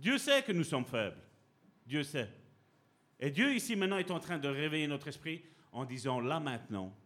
Dieu 0.00 0.16
sait 0.16 0.42
que 0.42 0.52
nous 0.52 0.64
sommes 0.64 0.86
faibles. 0.86 1.20
Dieu 1.86 2.02
sait. 2.02 2.30
Et 3.18 3.30
Dieu 3.30 3.54
ici 3.54 3.76
maintenant 3.76 3.98
est 3.98 4.10
en 4.10 4.18
train 4.18 4.38
de 4.38 4.48
réveiller 4.48 4.86
notre 4.86 5.08
esprit 5.08 5.42
en 5.72 5.84
disant, 5.84 6.20
là 6.20 6.40
maintenant, 6.40 6.96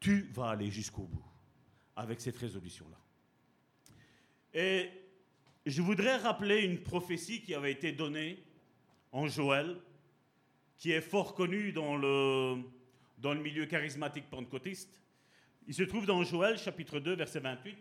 tu 0.00 0.22
vas 0.32 0.50
aller 0.50 0.70
jusqu'au 0.70 1.04
bout 1.04 1.24
avec 1.94 2.20
cette 2.20 2.36
résolution-là. 2.36 2.98
Et 4.52 4.90
je 5.64 5.80
voudrais 5.80 6.16
rappeler 6.16 6.62
une 6.62 6.82
prophétie 6.82 7.40
qui 7.40 7.54
avait 7.54 7.72
été 7.72 7.92
donnée 7.92 8.42
en 9.12 9.28
Joël, 9.28 9.76
qui 10.76 10.90
est 10.90 11.00
fort 11.00 11.34
connue 11.34 11.72
dans 11.72 11.96
le, 11.96 12.56
dans 13.18 13.32
le 13.32 13.40
milieu 13.40 13.66
charismatique 13.66 14.28
pentecôtiste. 14.28 15.00
Il 15.68 15.74
se 15.74 15.84
trouve 15.84 16.06
dans 16.06 16.24
Joël 16.24 16.58
chapitre 16.58 16.98
2 16.98 17.14
verset 17.14 17.40
28. 17.40 17.76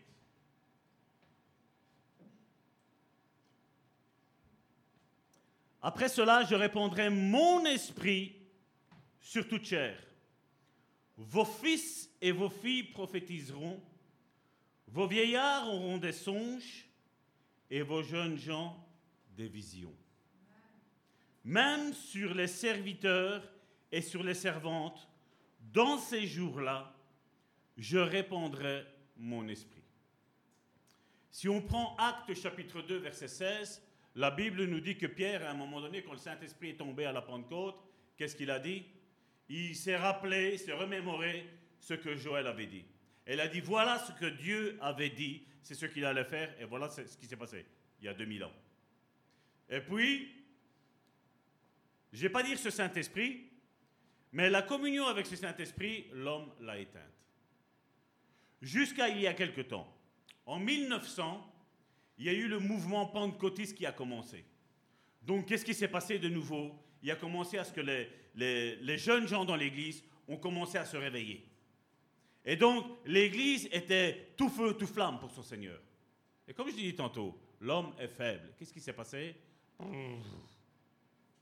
Après 5.88 6.10
cela, 6.10 6.44
je 6.44 6.54
répandrai 6.54 7.10
mon 7.10 7.64
esprit 7.64 8.36
sur 9.22 9.48
toute 9.48 9.64
chair. 9.64 9.98
Vos 11.16 11.46
fils 11.46 12.10
et 12.20 12.34
vos 12.34 12.50
filles 12.50 12.84
prophétiseront, 12.84 13.82
vos 14.90 15.08
vieillards 15.08 15.70
auront 15.70 15.98
des 15.98 16.12
songes, 16.12 16.90
et 17.70 17.84
vos 17.84 18.04
jeunes 18.04 18.38
gens 18.38 18.86
des 19.30 19.48
visions. 19.48 19.96
Même 21.46 21.94
sur 21.94 22.34
les 22.34 22.48
serviteurs 22.48 23.50
et 23.90 24.02
sur 24.02 24.24
les 24.24 24.34
servantes, 24.34 25.08
dans 25.72 25.98
ces 26.00 26.28
jours-là, 26.28 26.94
je 27.78 27.98
répandrai 27.98 28.86
mon 29.16 29.48
esprit. 29.48 29.86
Si 31.32 31.48
on 31.48 31.62
prend 31.62 31.96
Acte 31.96 32.34
chapitre 32.34 32.82
2, 32.82 32.98
verset 32.98 33.30
16, 33.30 33.87
la 34.18 34.32
Bible 34.32 34.66
nous 34.66 34.80
dit 34.80 34.98
que 34.98 35.06
Pierre, 35.06 35.46
à 35.46 35.52
un 35.52 35.54
moment 35.54 35.80
donné, 35.80 36.02
quand 36.02 36.12
le 36.12 36.18
Saint-Esprit 36.18 36.72
est 36.72 36.78
tombé 36.78 37.06
à 37.06 37.12
la 37.12 37.22
Pentecôte, 37.22 37.76
qu'est-ce 38.18 38.36
qu'il 38.36 38.50
a 38.50 38.58
dit? 38.60 38.84
Il 39.48 39.76
s'est 39.76 39.96
rappelé, 39.96 40.58
s'est 40.58 40.74
remémoré 40.74 41.48
ce 41.80 41.94
que 41.94 42.16
Joël 42.16 42.48
avait 42.48 42.66
dit. 42.66 42.84
Elle 43.28 43.40
a 43.40 43.48
dit, 43.48 43.62
voilà 43.62 44.00
ce 44.00 44.12
que 44.14 44.26
Dieu 44.26 44.80
avait 44.82 45.12
dit, 45.12 45.44
c'est 45.62 45.76
ce 45.76 45.86
qu'il 45.86 46.04
allait 46.04 46.24
faire, 46.24 46.52
et 46.60 46.66
voilà 46.66 46.90
ce 46.90 47.02
qui 47.02 47.28
s'est 47.28 47.36
passé, 47.36 47.64
il 48.00 48.06
y 48.06 48.08
a 48.08 48.16
2000 48.16 48.44
ans. 48.44 48.54
Et 49.70 49.82
puis, 49.82 50.34
je 52.12 52.18
ne 52.18 52.24
vais 52.24 52.30
pas 52.30 52.42
dire 52.42 52.58
ce 52.58 52.72
Saint-Esprit, 52.72 53.52
mais 54.32 54.50
la 54.50 54.64
communion 54.64 55.06
avec 55.06 55.28
ce 55.28 55.36
Saint-Esprit, 55.36 56.08
l'homme 56.12 56.52
l'a 56.62 56.80
éteinte. 56.80 57.04
Jusqu'à 58.64 59.10
il 59.10 59.22
y 59.22 59.28
a 59.28 59.36
quelque 59.36 59.62
temps. 59.62 59.96
En 60.48 60.58
1900, 60.58 61.54
il 62.18 62.26
y 62.26 62.30
a 62.30 62.34
eu 62.34 62.48
le 62.48 62.60
mouvement 62.60 63.06
pentecôtiste 63.06 63.76
qui 63.76 63.86
a 63.86 63.92
commencé. 63.92 64.44
Donc, 65.22 65.46
qu'est-ce 65.46 65.66
qui 65.66 65.74
s'est 65.74 65.88
passé 65.88 66.20
de 66.20 66.30
nouveau? 66.30 66.74
Il 67.04 67.12
a 67.12 67.16
commencé 67.16 67.58
à 67.58 67.64
ce 67.64 67.72
que 67.72 67.82
les, 67.82 68.98
jeunes 68.98 69.28
gens 69.28 69.46
dans 69.46 69.56
l'Église 69.56 70.04
ont 70.28 70.38
commencé 70.38 70.78
à 70.78 70.86
se 70.86 70.98
réveiller. 70.98 71.46
Et 72.44 72.56
donc, 72.56 72.86
l'Église 73.06 73.68
était 73.72 74.34
tout 74.38 74.50
feu, 74.50 74.74
tout 74.74 74.88
flamme 74.88 75.20
pour 75.20 75.32
son 75.32 75.44
Seigneur. 75.44 75.80
Et 76.48 76.54
comme 76.54 76.70
je 76.70 76.76
dis 76.76 76.96
tantôt, 76.96 77.38
l'homme 77.60 77.94
est 78.00 78.08
faible. 78.08 78.54
Qu'est-ce 78.58 78.74
qui 78.74 78.80
s'est 78.80 78.94
passé? 78.94 79.36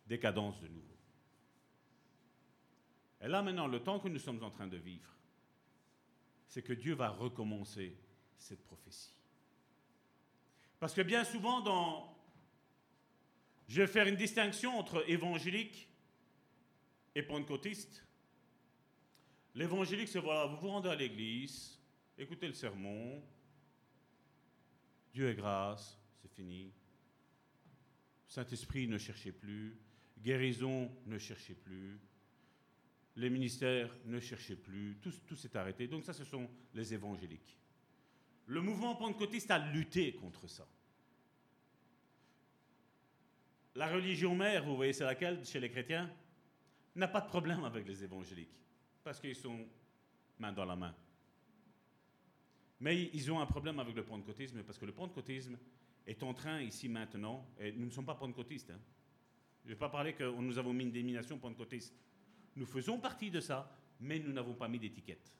Décadence 0.07 0.59
de 0.61 0.67
nouveau. 0.67 0.95
Et 3.21 3.27
là 3.27 3.41
maintenant, 3.41 3.67
le 3.67 3.79
temps 3.79 3.99
que 3.99 4.07
nous 4.07 4.19
sommes 4.19 4.43
en 4.43 4.49
train 4.49 4.67
de 4.67 4.77
vivre, 4.77 5.09
c'est 6.47 6.61
que 6.61 6.73
Dieu 6.73 6.93
va 6.93 7.09
recommencer 7.09 7.95
cette 8.37 8.63
prophétie. 8.63 9.14
Parce 10.79 10.93
que 10.93 11.01
bien 11.01 11.23
souvent, 11.23 11.61
dans... 11.61 12.15
je 13.67 13.81
vais 13.81 13.87
faire 13.87 14.07
une 14.07 14.15
distinction 14.15 14.77
entre 14.77 15.09
évangélique 15.09 15.89
et 17.15 17.23
pentecôtiste. 17.23 18.05
L'évangélique, 19.55 20.09
c'est 20.09 20.19
voilà, 20.19 20.47
vous 20.47 20.57
vous 20.57 20.67
rendez 20.67 20.89
à 20.89 20.95
l'église, 20.95 21.79
écoutez 22.17 22.47
le 22.47 22.53
sermon, 22.53 23.23
Dieu 25.13 25.29
est 25.29 25.35
grâce, 25.35 25.97
c'est 26.21 26.31
fini. 26.31 26.73
Saint-Esprit, 28.27 28.85
ne 28.87 28.97
cherchez 28.97 29.31
plus. 29.31 29.79
Guérison, 30.17 30.91
ne 31.05 31.17
cherchez 31.17 31.53
plus. 31.53 32.01
Les 33.15 33.29
ministères, 33.29 33.95
ne 34.05 34.19
cherchez 34.19 34.57
plus. 34.57 34.97
Tout, 35.01 35.13
tout 35.25 35.37
s'est 35.37 35.55
arrêté. 35.55 35.87
Donc 35.87 36.03
ça, 36.03 36.11
ce 36.11 36.25
sont 36.25 36.49
les 36.73 36.93
évangéliques. 36.93 37.57
Le 38.47 38.61
mouvement 38.61 38.95
pentecôtiste 38.95 39.49
a 39.51 39.59
lutté 39.59 40.13
contre 40.13 40.47
ça. 40.47 40.67
La 43.75 43.87
religion 43.87 44.35
mère, 44.35 44.63
vous 44.63 44.75
voyez, 44.75 44.93
c'est 44.93 45.03
laquelle 45.03 45.43
chez 45.45 45.59
les 45.59 45.69
chrétiens 45.69 46.09
N'a 46.95 47.09
pas 47.09 47.19
de 47.19 47.27
problème 47.27 47.65
avec 47.65 47.85
les 47.87 48.03
évangéliques, 48.05 48.57
parce 49.03 49.19
qu'ils 49.19 49.35
sont 49.35 49.67
main 50.39 50.53
dans 50.53 50.63
la 50.63 50.77
main. 50.77 50.95
Mais 52.79 53.09
ils 53.13 53.31
ont 53.31 53.39
un 53.39 53.45
problème 53.45 53.79
avec 53.79 53.95
le 53.95 54.03
pentecôtisme, 54.03 54.63
parce 54.63 54.77
que 54.77 54.85
le 54.85 54.93
pentecôtisme 54.93 55.57
est 56.07 56.23
en 56.23 56.33
train, 56.33 56.61
ici 56.61 56.87
maintenant, 56.87 57.45
et 57.59 57.73
nous 57.73 57.85
ne 57.85 57.91
sommes 57.91 58.05
pas 58.05 58.15
pentecôtistes. 58.15 58.69
Hein. 58.69 58.79
Je 59.63 59.69
ne 59.69 59.73
vais 59.73 59.79
pas 59.79 59.89
parler 59.89 60.13
que 60.13 60.23
nous 60.23 60.57
avons 60.57 60.71
mis 60.71 60.83
une 60.83 60.91
dénomination 60.91 61.37
pentecôtiste. 61.37 61.93
Nous 62.55 62.65
faisons 62.65 62.99
partie 62.99 63.29
de 63.29 63.41
ça, 63.41 63.69
mais 63.99 64.19
nous 64.19 64.31
n'avons 64.31 64.53
pas 64.53 64.67
mis 64.67 64.79
d'étiquette. 64.79 65.33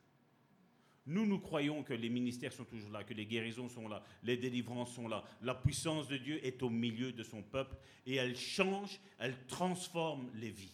Nous, 1.07 1.25
nous 1.27 1.39
croyons 1.39 1.83
que 1.83 1.93
les 1.93 2.09
ministères 2.09 2.51
sont 2.51 2.65
toujours 2.65 2.89
là, 2.89 3.03
que 3.03 3.13
les 3.13 3.27
guérisons 3.27 3.69
sont 3.69 3.87
là, 3.87 4.01
les 4.23 4.37
délivrances 4.37 4.95
sont 4.95 5.07
là. 5.07 5.23
La 5.43 5.53
puissance 5.53 6.07
de 6.07 6.17
Dieu 6.17 6.43
est 6.43 6.63
au 6.63 6.69
milieu 6.69 7.11
de 7.11 7.21
son 7.21 7.43
peuple 7.43 7.75
et 8.07 8.15
elle 8.15 8.35
change, 8.35 8.99
elle 9.19 9.35
transforme 9.45 10.31
les 10.33 10.49
vies. 10.49 10.73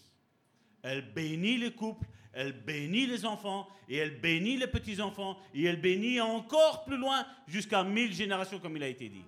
Elle 0.83 1.13
bénit 1.13 1.57
les 1.57 1.73
couples, 1.73 2.07
elle 2.31 2.53
bénit 2.53 3.07
les 3.07 3.25
enfants 3.25 3.67
et 3.89 3.97
elle 3.97 4.21
bénit 4.21 4.55
les 4.55 4.67
petits-enfants 4.67 5.37
et 5.53 5.65
elle 5.65 5.81
bénit 5.81 6.21
encore 6.21 6.85
plus 6.85 6.97
loin 6.97 7.25
jusqu'à 7.45 7.83
mille 7.83 8.13
générations 8.13 8.59
comme 8.59 8.77
il 8.77 8.83
a 8.83 8.87
été 8.87 9.09
dit. 9.09 9.25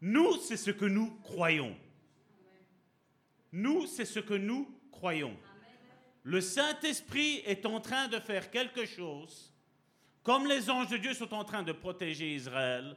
Nous, 0.00 0.36
c'est 0.36 0.56
ce 0.56 0.70
que 0.70 0.86
nous 0.86 1.10
croyons. 1.22 1.76
Nous, 3.52 3.86
c'est 3.86 4.06
ce 4.06 4.20
que 4.20 4.34
nous 4.34 4.74
croyons. 4.90 5.36
Le 6.22 6.40
Saint-Esprit 6.40 7.42
est 7.44 7.66
en 7.66 7.80
train 7.80 8.08
de 8.08 8.18
faire 8.18 8.50
quelque 8.50 8.86
chose 8.86 9.52
comme 10.26 10.48
les 10.48 10.68
anges 10.70 10.88
de 10.88 10.96
Dieu 10.96 11.14
sont 11.14 11.32
en 11.32 11.44
train 11.44 11.62
de 11.62 11.70
protéger 11.70 12.34
Israël, 12.34 12.96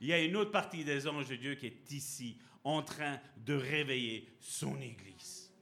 il 0.00 0.06
y 0.06 0.14
a 0.14 0.18
une 0.18 0.34
autre 0.34 0.50
partie 0.50 0.82
des 0.82 1.06
anges 1.06 1.28
de 1.28 1.36
Dieu 1.36 1.56
qui 1.56 1.66
est 1.66 1.92
ici, 1.92 2.38
en 2.64 2.82
train 2.82 3.20
de 3.36 3.52
réveiller 3.52 4.34
son 4.40 4.80
Église. 4.80 5.52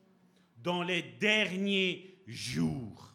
Dans 0.59 0.85
les 0.85 1.03
derniers 1.03 2.23
jours, 2.29 3.13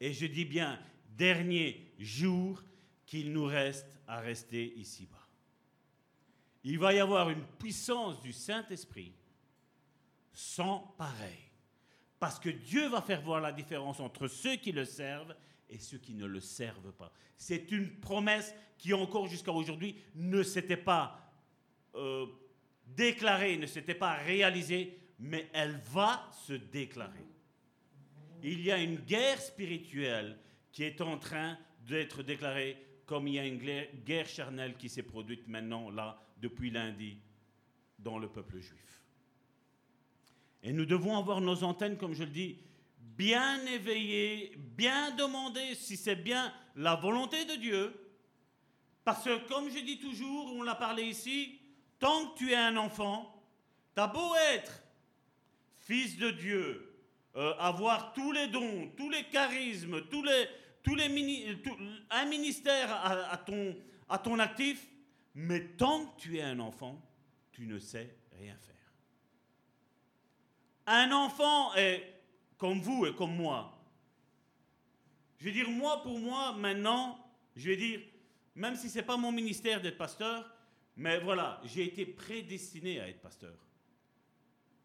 et 0.00 0.14
je 0.14 0.24
dis 0.24 0.46
bien 0.46 0.80
derniers 1.10 1.92
jours, 1.98 2.62
qu'il 3.04 3.34
nous 3.34 3.44
reste 3.44 4.00
à 4.08 4.20
rester 4.20 4.72
ici-bas. 4.78 5.28
Il 6.64 6.78
va 6.78 6.94
y 6.94 7.00
avoir 7.00 7.28
une 7.28 7.44
puissance 7.58 8.22
du 8.22 8.32
Saint-Esprit 8.32 9.12
sans 10.32 10.94
pareil. 10.96 11.50
Parce 12.18 12.38
que 12.38 12.48
Dieu 12.48 12.88
va 12.88 13.02
faire 13.02 13.20
voir 13.20 13.42
la 13.42 13.52
différence 13.52 14.00
entre 14.00 14.26
ceux 14.26 14.56
qui 14.56 14.72
le 14.72 14.86
servent 14.86 15.36
et 15.72 15.78
ceux 15.78 15.98
qui 15.98 16.14
ne 16.14 16.26
le 16.26 16.40
servent 16.40 16.92
pas. 16.92 17.12
C'est 17.36 17.72
une 17.72 17.90
promesse 18.00 18.54
qui 18.78 18.92
encore 18.92 19.26
jusqu'à 19.26 19.52
aujourd'hui 19.52 19.96
ne 20.14 20.42
s'était 20.42 20.76
pas 20.76 21.32
euh, 21.94 22.26
déclarée, 22.86 23.56
ne 23.56 23.66
s'était 23.66 23.94
pas 23.94 24.14
réalisée, 24.14 24.98
mais 25.18 25.48
elle 25.52 25.80
va 25.92 26.28
se 26.46 26.52
déclarer. 26.52 27.26
Il 28.42 28.60
y 28.60 28.70
a 28.70 28.78
une 28.78 28.96
guerre 28.96 29.40
spirituelle 29.40 30.38
qui 30.72 30.84
est 30.84 31.00
en 31.00 31.18
train 31.18 31.58
d'être 31.86 32.22
déclarée 32.22 32.76
comme 33.06 33.28
il 33.28 33.34
y 33.34 33.38
a 33.38 33.46
une 33.46 33.60
guerre 34.04 34.28
charnelle 34.28 34.76
qui 34.76 34.88
s'est 34.88 35.02
produite 35.02 35.46
maintenant, 35.48 35.90
là, 35.90 36.20
depuis 36.40 36.70
lundi, 36.70 37.18
dans 37.98 38.18
le 38.18 38.28
peuple 38.28 38.58
juif. 38.58 39.02
Et 40.62 40.72
nous 40.72 40.86
devons 40.86 41.16
avoir 41.16 41.40
nos 41.40 41.62
antennes, 41.64 41.96
comme 41.96 42.14
je 42.14 42.24
le 42.24 42.30
dis, 42.30 42.58
bien 43.16 43.64
éveillé, 43.66 44.52
bien 44.56 45.10
demandé 45.12 45.74
si 45.74 45.96
c'est 45.96 46.16
bien 46.16 46.52
la 46.76 46.94
volonté 46.94 47.44
de 47.44 47.54
Dieu. 47.56 47.94
Parce 49.04 49.24
que, 49.24 49.48
comme 49.48 49.68
je 49.70 49.80
dis 49.80 49.98
toujours, 49.98 50.52
on 50.54 50.62
l'a 50.62 50.74
parlé 50.74 51.04
ici, 51.04 51.58
tant 51.98 52.28
que 52.28 52.38
tu 52.38 52.52
es 52.52 52.56
un 52.56 52.76
enfant, 52.76 53.42
t'as 53.94 54.06
beau 54.06 54.34
être 54.52 54.82
fils 55.80 56.16
de 56.16 56.30
Dieu, 56.30 56.96
euh, 57.36 57.54
avoir 57.58 58.12
tous 58.12 58.32
les 58.32 58.48
dons, 58.48 58.90
tous 58.96 59.10
les 59.10 59.24
charismes, 59.24 60.02
tous 60.08 60.22
les, 60.22 60.48
tous 60.82 60.94
les 60.94 61.06
un 62.10 62.24
ministère 62.26 62.92
à, 62.92 63.36
ton, 63.38 63.76
à 64.08 64.18
ton 64.18 64.38
actif, 64.38 64.86
mais 65.34 65.68
tant 65.76 66.06
que 66.06 66.20
tu 66.20 66.38
es 66.38 66.42
un 66.42 66.60
enfant, 66.60 67.00
tu 67.50 67.66
ne 67.66 67.78
sais 67.78 68.14
rien 68.38 68.56
faire. 68.56 68.76
Un 70.86 71.12
enfant 71.12 71.74
est 71.74 72.11
comme 72.62 72.78
vous 72.78 73.06
et 73.06 73.12
comme 73.12 73.34
moi. 73.34 73.76
Je 75.40 75.46
vais 75.46 75.50
dire, 75.50 75.68
moi, 75.68 76.00
pour 76.00 76.16
moi, 76.16 76.52
maintenant, 76.52 77.18
je 77.56 77.70
vais 77.70 77.76
dire, 77.76 78.00
même 78.54 78.76
si 78.76 78.88
ce 78.88 78.98
n'est 78.98 79.04
pas 79.04 79.16
mon 79.16 79.32
ministère 79.32 79.80
d'être 79.80 79.98
pasteur, 79.98 80.48
mais 80.96 81.18
voilà, 81.18 81.60
j'ai 81.64 81.82
été 81.82 82.06
prédestiné 82.06 83.00
à 83.00 83.08
être 83.08 83.20
pasteur. 83.20 83.58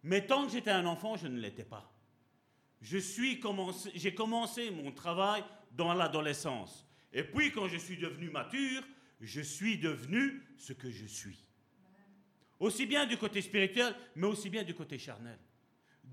Mais 0.02 0.26
tant 0.26 0.48
que 0.48 0.54
j'étais 0.54 0.72
un 0.72 0.88
enfant, 0.88 1.18
je 1.18 1.28
ne 1.28 1.40
l'étais 1.40 1.66
pas. 1.66 1.94
Je 2.82 2.98
suis 2.98 3.40
j'ai 3.94 4.16
commencé 4.16 4.72
mon 4.72 4.92
travail 4.92 5.44
dans 5.72 5.94
l'adolescence. 5.94 6.84
Et 7.14 7.22
puis, 7.22 7.52
quand 7.52 7.68
je 7.68 7.78
suis 7.78 7.98
devenu 7.98 8.32
mature, 8.32 8.82
je 9.22 9.42
suis 9.42 9.78
devenu 9.78 10.42
ce 10.58 10.74
que 10.74 10.90
je 10.90 11.06
suis. 11.06 11.46
Aussi 12.60 12.88
bien 12.88 13.06
du 13.06 13.18
côté 13.18 13.40
spirituel, 13.40 13.94
mais 14.16 14.26
aussi 14.26 14.50
bien 14.50 14.64
du 14.64 14.74
côté 14.74 14.98
charnel. 14.98 15.38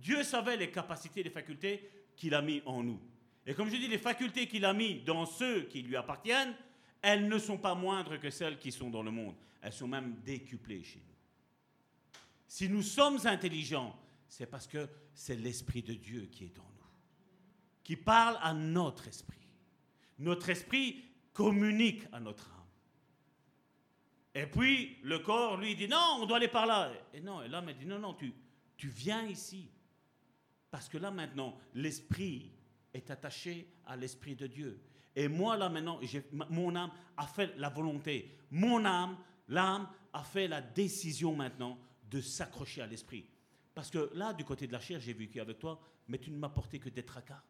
Dieu 0.00 0.22
savait 0.22 0.56
les 0.56 0.70
capacités 0.70 1.22
les 1.22 1.30
facultés 1.30 1.88
qu'il 2.16 2.34
a 2.34 2.42
mis 2.42 2.62
en 2.66 2.82
nous. 2.82 3.00
Et 3.46 3.54
comme 3.54 3.68
je 3.68 3.76
dis, 3.76 3.88
les 3.88 3.98
facultés 3.98 4.46
qu'il 4.46 4.64
a 4.64 4.72
mis 4.72 5.00
dans 5.00 5.26
ceux 5.26 5.62
qui 5.64 5.82
lui 5.82 5.96
appartiennent, 5.96 6.54
elles 7.02 7.28
ne 7.28 7.38
sont 7.38 7.58
pas 7.58 7.74
moindres 7.74 8.18
que 8.18 8.30
celles 8.30 8.58
qui 8.58 8.72
sont 8.72 8.90
dans 8.90 9.02
le 9.02 9.10
monde. 9.10 9.34
Elles 9.60 9.72
sont 9.72 9.88
même 9.88 10.16
décuplées 10.24 10.82
chez 10.82 10.98
nous. 10.98 11.14
Si 12.46 12.68
nous 12.68 12.82
sommes 12.82 13.18
intelligents, 13.26 13.94
c'est 14.28 14.46
parce 14.46 14.66
que 14.66 14.88
c'est 15.12 15.36
l'Esprit 15.36 15.82
de 15.82 15.94
Dieu 15.94 16.28
qui 16.30 16.44
est 16.44 16.58
en 16.58 16.62
nous, 16.62 16.88
qui 17.82 17.96
parle 17.96 18.38
à 18.40 18.54
notre 18.54 19.08
esprit. 19.08 19.38
Notre 20.18 20.48
esprit 20.48 21.04
communique 21.32 22.02
à 22.12 22.20
notre 22.20 22.48
âme. 22.48 22.54
Et 24.34 24.46
puis 24.46 24.96
le 25.02 25.18
corps 25.18 25.56
lui 25.56 25.76
dit 25.76 25.88
non, 25.88 26.18
on 26.20 26.26
doit 26.26 26.38
aller 26.38 26.48
par 26.48 26.66
là. 26.66 26.92
Et 27.12 27.20
non, 27.20 27.42
et 27.42 27.48
l'âme 27.48 27.72
dit 27.72 27.86
non, 27.86 27.98
non, 27.98 28.14
tu, 28.14 28.32
tu 28.76 28.88
viens 28.88 29.24
ici. 29.26 29.68
Parce 30.74 30.88
que 30.88 30.98
là 30.98 31.12
maintenant, 31.12 31.56
l'esprit 31.74 32.50
est 32.92 33.08
attaché 33.08 33.68
à 33.86 33.94
l'esprit 33.94 34.34
de 34.34 34.48
Dieu. 34.48 34.82
Et 35.14 35.28
moi 35.28 35.56
là 35.56 35.68
maintenant, 35.68 36.00
mon 36.50 36.74
âme 36.74 36.90
a 37.16 37.28
fait 37.28 37.56
la 37.58 37.68
volonté. 37.68 38.36
Mon 38.50 38.84
âme, 38.84 39.16
l'âme 39.46 39.88
a 40.12 40.24
fait 40.24 40.48
la 40.48 40.60
décision 40.60 41.36
maintenant 41.36 41.78
de 42.10 42.20
s'accrocher 42.20 42.82
à 42.82 42.88
l'esprit. 42.88 43.24
Parce 43.72 43.88
que 43.88 44.10
là, 44.14 44.32
du 44.32 44.44
côté 44.44 44.66
de 44.66 44.72
la 44.72 44.80
chair, 44.80 44.98
j'ai 44.98 45.12
vécu 45.12 45.38
avec 45.38 45.60
toi, 45.60 45.80
mais 46.08 46.18
tu 46.18 46.32
ne 46.32 46.38
m'as 46.38 46.48
porté 46.48 46.80
que 46.80 46.88
des 46.88 47.04
tracas. 47.04 47.44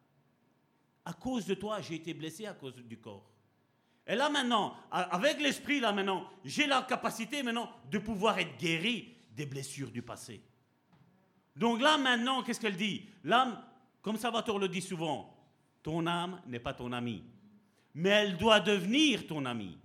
À 1.07 1.15
cause 1.15 1.47
de 1.47 1.55
toi, 1.55 1.81
j'ai 1.81 1.95
été 1.95 2.13
blessé 2.13 2.45
à 2.45 2.53
cause 2.53 2.75
du 2.75 2.99
corps. 2.99 3.33
Et 4.07 4.17
là 4.17 4.29
maintenant, 4.29 4.77
avec 4.91 5.41
l'esprit, 5.41 5.81
là 5.81 5.93
maintenant, 5.93 6.29
j'ai 6.45 6.67
la 6.67 6.83
capacité 6.83 7.43
maintenant 7.43 7.71
de 7.91 7.99
pouvoir 8.01 8.39
être 8.39 8.59
guéri 8.59 9.17
des 9.31 9.47
blessures 9.47 9.91
du 9.91 10.03
passé. 10.03 10.43
Donc 11.57 11.81
là 11.81 11.99
maintenant, 11.99 12.43
qu'est-ce 12.43 12.61
qu'elle 12.61 12.77
dit? 12.77 13.09
L'âme, 13.23 13.63
comme 14.03 14.17
Salvatore 14.17 14.59
le 14.59 14.69
dit 14.69 14.83
souvent, 14.83 15.35
ton 15.83 16.07
âme 16.07 16.41
n'est 16.47 16.59
pas 16.59 16.75
ton 16.75 16.93
ami, 16.93 17.23
mais 17.95 18.11
elle 18.11 18.37
doit 18.37 18.61
devenir 18.61 19.27
ton 19.27 19.45
ami. 19.45 19.79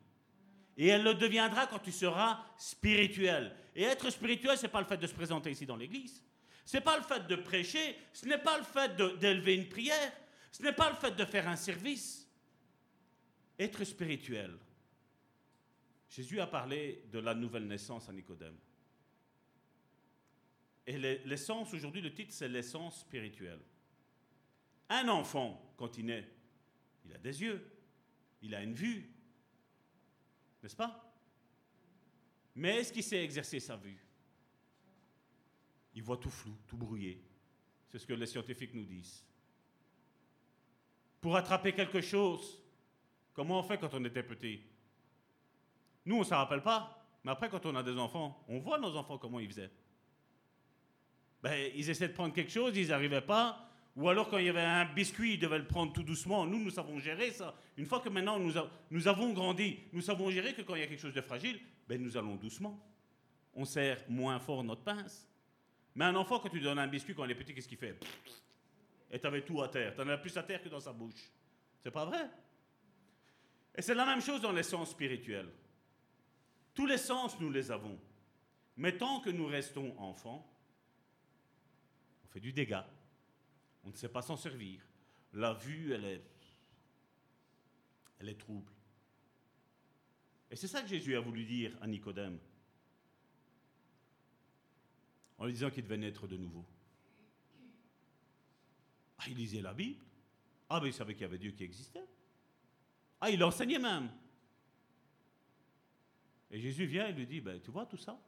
Et 0.77 0.87
elle 0.87 1.03
le 1.03 1.13
deviendra 1.13 1.67
quand 1.67 1.79
tu 1.79 1.91
seras 1.91 2.39
spirituel. 2.57 3.53
Et 3.75 3.83
être 3.83 4.09
spirituel, 4.09 4.57
ce 4.57 4.63
n'est 4.63 4.69
pas 4.69 4.79
le 4.79 4.87
fait 4.87 4.97
de 4.97 5.07
se 5.07 5.13
présenter 5.13 5.51
ici 5.51 5.65
dans 5.65 5.75
l'église. 5.75 6.23
Ce 6.65 6.77
n'est 6.77 6.83
pas 6.83 6.97
le 6.97 7.03
fait 7.03 7.27
de 7.27 7.35
prêcher. 7.35 7.97
Ce 8.13 8.25
n'est 8.25 8.37
pas 8.37 8.57
le 8.57 8.63
fait 8.63 8.95
d'élever 9.19 9.55
une 9.55 9.67
prière. 9.67 10.13
Ce 10.51 10.63
n'est 10.63 10.71
pas 10.71 10.89
le 10.89 10.95
fait 10.95 11.11
de 11.11 11.25
faire 11.25 11.47
un 11.49 11.55
service. 11.55 12.31
Être 13.57 13.83
spirituel. 13.83 14.57
Jésus 16.09 16.39
a 16.39 16.47
parlé 16.47 17.03
de 17.11 17.19
la 17.19 17.35
nouvelle 17.35 17.67
naissance 17.67 18.07
à 18.07 18.13
Nicodème. 18.13 18.55
Et 20.89 20.97
l'essence, 20.97 21.71
aujourd'hui, 21.71 22.01
le 22.01 22.11
titre, 22.11 22.33
c'est 22.33 22.49
l'essence 22.49 23.01
spirituelle. 23.01 23.59
Un 24.89 25.07
enfant, 25.07 25.71
quand 25.77 25.99
il 25.99 26.07
naît, 26.07 26.27
il 27.05 27.13
a 27.13 27.19
des 27.19 27.43
yeux, 27.43 27.63
il 28.41 28.55
a 28.55 28.63
une 28.63 28.73
vue, 28.73 29.07
n'est-ce 30.63 30.75
pas? 30.75 31.13
Mais 32.55 32.77
est-ce 32.77 32.91
qu'il 32.91 33.03
sait 33.03 33.23
exercer 33.23 33.59
sa 33.59 33.75
vue? 33.75 34.03
Il 35.93 36.01
voit 36.01 36.17
tout 36.17 36.31
flou, 36.31 36.57
tout 36.65 36.75
brouillé. 36.75 37.23
C'est 37.89 37.99
ce 37.99 38.07
que 38.07 38.13
les 38.13 38.25
scientifiques 38.25 38.73
nous 38.73 38.85
disent. 38.85 39.23
Pour 41.21 41.35
attraper 41.35 41.71
quelque 41.71 42.01
chose, 42.01 42.63
comment 43.33 43.59
on 43.59 43.63
fait 43.63 43.77
quand 43.77 43.93
on 43.93 44.03
était 44.05 44.23
petit? 44.23 44.63
Nous, 46.03 46.15
on 46.15 46.21
ne 46.21 46.25
s'en 46.25 46.37
rappelle 46.37 46.63
pas. 46.63 47.07
Mais 47.23 47.29
après, 47.29 47.47
quand 47.47 47.63
on 47.67 47.75
a 47.75 47.83
des 47.83 47.95
enfants, 47.99 48.43
on 48.47 48.57
voit 48.57 48.79
nos 48.79 48.95
enfants 48.95 49.19
comment 49.19 49.39
ils 49.39 49.49
faisaient. 49.49 49.71
Ben, 51.41 51.71
ils 51.75 51.89
essaient 51.89 52.09
de 52.09 52.13
prendre 52.13 52.33
quelque 52.33 52.51
chose, 52.51 52.75
ils 52.75 52.89
n'arrivaient 52.89 53.21
pas. 53.21 53.65
Ou 53.95 54.07
alors 54.07 54.29
quand 54.29 54.37
il 54.37 54.45
y 54.45 54.49
avait 54.49 54.61
un 54.61 54.85
biscuit, 54.85 55.33
ils 55.33 55.39
devaient 55.39 55.57
le 55.57 55.67
prendre 55.67 55.91
tout 55.91 56.03
doucement. 56.03 56.45
Nous, 56.45 56.59
nous 56.59 56.69
savons 56.69 56.99
gérer 56.99 57.31
ça. 57.31 57.53
Une 57.77 57.85
fois 57.85 57.99
que 57.99 58.09
maintenant 58.09 58.39
nous, 58.39 59.07
avons 59.07 59.33
grandi, 59.33 59.79
nous 59.91 60.01
savons 60.01 60.29
gérer 60.29 60.53
que 60.53 60.61
quand 60.61 60.75
il 60.75 60.81
y 60.81 60.83
a 60.83 60.87
quelque 60.87 61.01
chose 61.01 61.13
de 61.13 61.21
fragile, 61.21 61.59
ben, 61.87 62.01
nous 62.01 62.15
allons 62.15 62.35
doucement. 62.35 62.79
On 63.53 63.65
serre 63.65 64.03
moins 64.07 64.39
fort 64.39 64.63
notre 64.63 64.83
pince. 64.83 65.27
Mais 65.95 66.05
un 66.05 66.15
enfant, 66.15 66.39
quand 66.39 66.49
tu 66.49 66.59
donnes 66.59 66.79
un 66.79 66.87
biscuit 66.87 67.15
quand 67.15 67.25
il 67.25 67.31
est 67.31 67.35
petit, 67.35 67.53
qu'est-ce 67.53 67.67
qu'il 67.67 67.77
fait? 67.77 67.97
Et 69.11 69.19
tu 69.19 69.27
avais 69.27 69.41
tout 69.41 69.61
à 69.61 69.67
terre. 69.67 69.95
Tu 69.95 70.01
en 70.01 70.07
as 70.07 70.17
plus 70.17 70.37
à 70.37 70.43
terre 70.43 70.61
que 70.61 70.69
dans 70.69 70.79
sa 70.79 70.93
bouche. 70.93 71.29
C'est 71.81 71.91
pas 71.91 72.05
vrai? 72.05 72.29
Et 73.75 73.81
c'est 73.81 73.95
la 73.95 74.05
même 74.05 74.21
chose 74.21 74.39
dans 74.39 74.51
les 74.51 74.63
sens 74.63 74.91
spirituels. 74.91 75.49
Tous 76.73 76.85
les 76.85 76.97
sens, 76.97 77.39
nous 77.39 77.49
les 77.49 77.71
avons. 77.71 77.97
Mais 78.77 78.95
tant 78.97 79.19
que 79.19 79.29
nous 79.29 79.47
restons 79.47 79.93
enfants, 79.97 80.47
on 82.30 82.31
fait 82.31 82.39
du 82.39 82.53
dégât. 82.53 82.88
On 83.84 83.89
ne 83.89 83.95
sait 83.95 84.10
pas 84.10 84.22
s'en 84.22 84.38
servir. 84.38 84.81
La 85.34 85.53
vue, 85.53 85.93
elle 85.93 86.06
est, 86.06 86.23
elle 88.19 88.30
est 88.30 88.39
trouble. 88.39 88.72
Et 90.51 90.56
c'est 90.56 90.68
ça 90.68 90.81
que 90.81 90.88
Jésus 90.88 91.15
a 91.15 91.19
voulu 91.19 91.45
dire 91.45 91.76
à 91.81 91.88
Nicodème, 91.88 92.39
en 95.38 95.45
lui 95.45 95.53
disant 95.53 95.69
qu'il 95.69 95.84
devait 95.84 95.97
naître 95.97 96.27
de 96.27 96.38
nouveau. 96.38 96.65
Ah, 99.19 99.26
il 99.27 99.38
lisait 99.38 99.61
la 99.61 99.73
Bible. 99.73 100.03
Ah, 100.69 100.80
mais 100.81 100.89
il 100.89 100.93
savait 100.93 101.14
qu'il 101.14 101.23
y 101.23 101.26
avait 101.26 101.38
Dieu 101.38 101.51
qui 101.51 101.64
existait. 101.64 102.06
Ah, 103.22 103.30
il 103.30 103.43
enseignait 103.43 103.80
même. 103.80 104.10
Et 106.51 106.60
Jésus 106.60 106.85
vient 106.85 107.07
et 107.07 107.14
lui 107.14 107.27
dit, 107.27 107.41
ben, 107.41 107.60
tu 107.61 107.69
vois 107.72 107.85
tout 107.85 107.97
ça? 107.97 108.19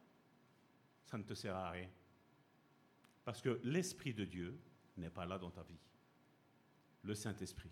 Ça 1.04 1.18
ne 1.18 1.22
te 1.24 1.34
sert 1.34 1.54
à 1.54 1.70
rien. 1.70 1.88
Parce 3.24 3.40
que 3.40 3.60
l'Esprit 3.62 4.14
de 4.14 4.24
Dieu, 4.24 4.58
n'est 4.96 5.10
pas 5.10 5.26
là 5.26 5.38
dans 5.38 5.50
ta 5.50 5.62
vie. 5.62 5.78
Le 7.02 7.14
Saint-Esprit. 7.14 7.70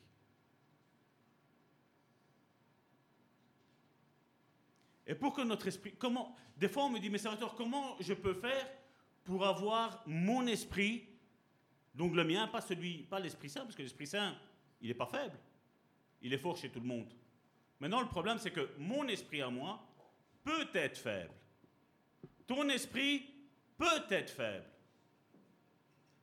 Et 5.07 5.15
pour 5.15 5.33
que 5.35 5.43
notre 5.43 5.67
esprit, 5.67 5.95
comment, 5.99 6.37
des 6.57 6.69
fois 6.69 6.85
on 6.85 6.91
me 6.91 6.99
dit, 6.99 7.11
mais 7.11 7.19
Salvatore, 7.19 7.55
comment 7.55 7.97
je 8.01 8.15
peux 8.15 8.35
faire 8.35 8.67
pour 9.25 9.45
avoir 9.45 10.03
mon 10.07 10.47
esprit, 10.47 11.09
donc 11.95 12.15
le 12.15 12.25
mien, 12.25 12.47
pas 12.49 12.61
celui, 12.61 13.03
pas 13.05 13.19
l'Esprit 13.19 13.51
Saint, 13.51 13.63
parce 13.63 13.75
que 13.75 13.83
l'Esprit 13.83 14.07
Saint, 14.07 14.37
il 14.81 14.89
n'est 14.89 14.95
pas 14.95 15.07
faible, 15.07 15.37
il 16.23 16.33
est 16.33 16.39
fort 16.39 16.57
chez 16.57 16.71
tout 16.71 16.81
le 16.81 16.87
monde. 16.87 17.13
Maintenant, 17.81 18.01
le 18.01 18.09
problème, 18.09 18.39
c'est 18.39 18.53
que 18.53 18.71
mon 18.79 19.09
esprit 19.09 19.43
à 19.43 19.51
moi 19.51 19.85
peut 20.45 20.69
être 20.75 20.99
faible. 20.99 21.35
Ton 22.47 22.69
esprit 22.69 23.27
peut 23.77 24.05
être 24.11 24.31
faible. 24.31 24.67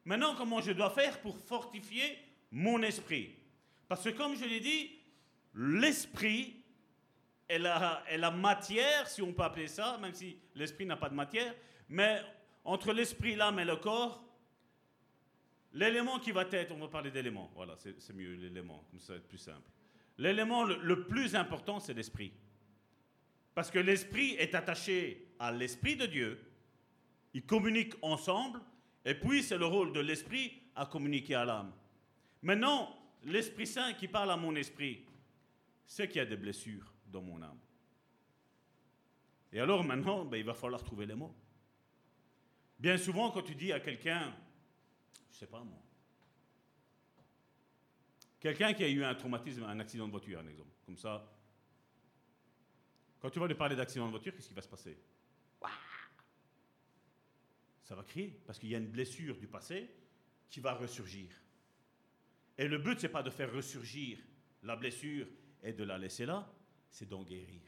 Maintenant, 0.08 0.36
comment 0.36 0.62
je 0.62 0.72
dois 0.72 0.90
faire 0.90 1.20
pour 1.20 1.38
fortifier 1.38 2.18
mon 2.50 2.82
esprit? 2.82 3.36
Parce 3.90 4.06
que 4.06 4.10
comme 4.12 4.38
je 4.38 4.46
l'ai 4.46 4.62
dit, 4.62 4.90
l'esprit 5.54 6.64
est 7.50 7.60
la, 7.60 8.02
la 8.16 8.32
matière, 8.32 9.10
si 9.10 9.22
on 9.22 9.34
peut 9.34 9.44
appeler 9.44 9.68
ça, 9.68 9.98
même 9.98 10.14
si 10.14 10.38
l'esprit 10.56 10.86
n'a 10.86 10.96
pas 10.96 11.10
de 11.10 11.14
matière, 11.14 11.54
mais 11.90 12.22
entre 12.64 12.94
l'esprit, 12.94 13.36
l'âme 13.36 13.60
et 13.60 13.66
le 13.66 13.76
corps, 13.76 14.24
l'élément 15.74 16.20
qui 16.20 16.32
va 16.32 16.44
être, 16.50 16.72
on 16.72 16.80
va 16.80 16.88
parler 16.88 17.12
d'éléments, 17.12 17.52
voilà, 17.54 17.76
c'est 17.78 18.14
mieux 18.14 18.36
l'élément, 18.36 18.86
comme 18.90 19.02
ça 19.02 19.12
va 19.12 19.20
être 19.20 19.28
plus 19.28 19.38
simple. 19.38 19.70
L'élément 20.18 20.64
le 20.64 21.06
plus 21.06 21.36
important, 21.36 21.82
c'est 21.82 21.94
l'esprit. 21.94 22.32
Parce 23.54 23.70
que 23.70 23.80
l'esprit 23.80 24.36
est 24.36 24.56
attaché 24.56 25.34
à 25.38 25.52
l'esprit 25.52 25.98
de 25.98 26.06
Dieu, 26.06 26.40
ils 27.34 27.46
communiquent 27.46 27.96
ensemble, 28.02 28.62
et 29.08 29.16
puis, 29.16 29.42
c'est 29.42 29.58
le 29.58 29.66
rôle 29.66 29.94
de 29.94 30.02
l'esprit 30.02 30.52
à 30.76 30.86
communiquer 30.86 31.36
à 31.36 31.46
l'âme. 31.46 31.72
Maintenant, 32.42 32.94
l'Esprit 33.24 33.66
Saint 33.66 33.94
qui 33.94 34.10
parle 34.10 34.30
à 34.32 34.36
mon 34.36 34.54
esprit, 34.54 35.06
c'est 35.86 36.10
qu'il 36.10 36.18
y 36.18 36.20
a 36.20 36.26
des 36.26 36.36
blessures 36.36 36.94
dans 37.06 37.22
mon 37.22 37.42
âme. 37.42 37.58
Et 39.54 39.62
alors 39.62 39.82
maintenant, 39.86 40.26
ben, 40.26 40.36
il 40.36 40.44
va 40.44 40.54
falloir 40.54 40.84
trouver 40.84 41.06
les 41.06 41.16
mots. 41.16 41.34
Bien 42.78 42.98
souvent, 42.98 43.32
quand 43.32 43.44
tu 43.44 43.56
dis 43.56 43.72
à 43.72 43.80
quelqu'un, 43.80 44.36
je 45.30 45.36
ne 45.36 45.40
sais 45.40 45.48
pas 45.48 45.64
moi, 45.64 45.82
quelqu'un 48.42 48.74
qui 48.74 48.84
a 48.84 48.90
eu 48.90 49.06
un 49.06 49.16
traumatisme, 49.16 49.64
un 49.64 49.80
accident 49.80 50.08
de 50.08 50.12
voiture, 50.12 50.42
un 50.42 50.48
exemple, 50.48 50.76
comme 50.86 50.98
ça, 50.98 51.26
quand 53.22 53.30
tu 53.30 53.40
vas 53.40 53.48
lui 53.48 53.56
parler 53.56 53.78
d'accident 53.78 54.08
de 54.08 54.12
voiture, 54.12 54.36
qu'est-ce 54.36 54.50
qui 54.50 54.54
va 54.54 54.62
se 54.62 54.68
passer? 54.68 54.98
Ça 57.88 57.96
va 57.96 58.04
crier, 58.04 58.38
parce 58.46 58.60
qu'il 58.60 58.68
y 58.68 58.76
a 58.76 58.80
une 58.80 58.92
blessure 58.92 59.38
du 59.38 59.48
passé 59.48 59.90
qui 60.50 60.60
va 60.60 60.74
ressurgir. 60.74 61.30
Et 62.58 62.68
le 62.68 62.80
but, 62.80 63.00
ce 63.00 63.06
n'est 63.06 63.14
pas 63.14 63.24
de 63.24 63.30
faire 63.30 63.54
ressurgir 63.54 64.18
la 64.64 64.76
blessure 64.76 65.26
et 65.64 65.72
de 65.72 65.86
la 65.86 65.98
laisser 65.98 66.26
là, 66.26 66.54
c'est 66.90 67.08
d'en 67.08 67.24
guérir. 67.24 67.62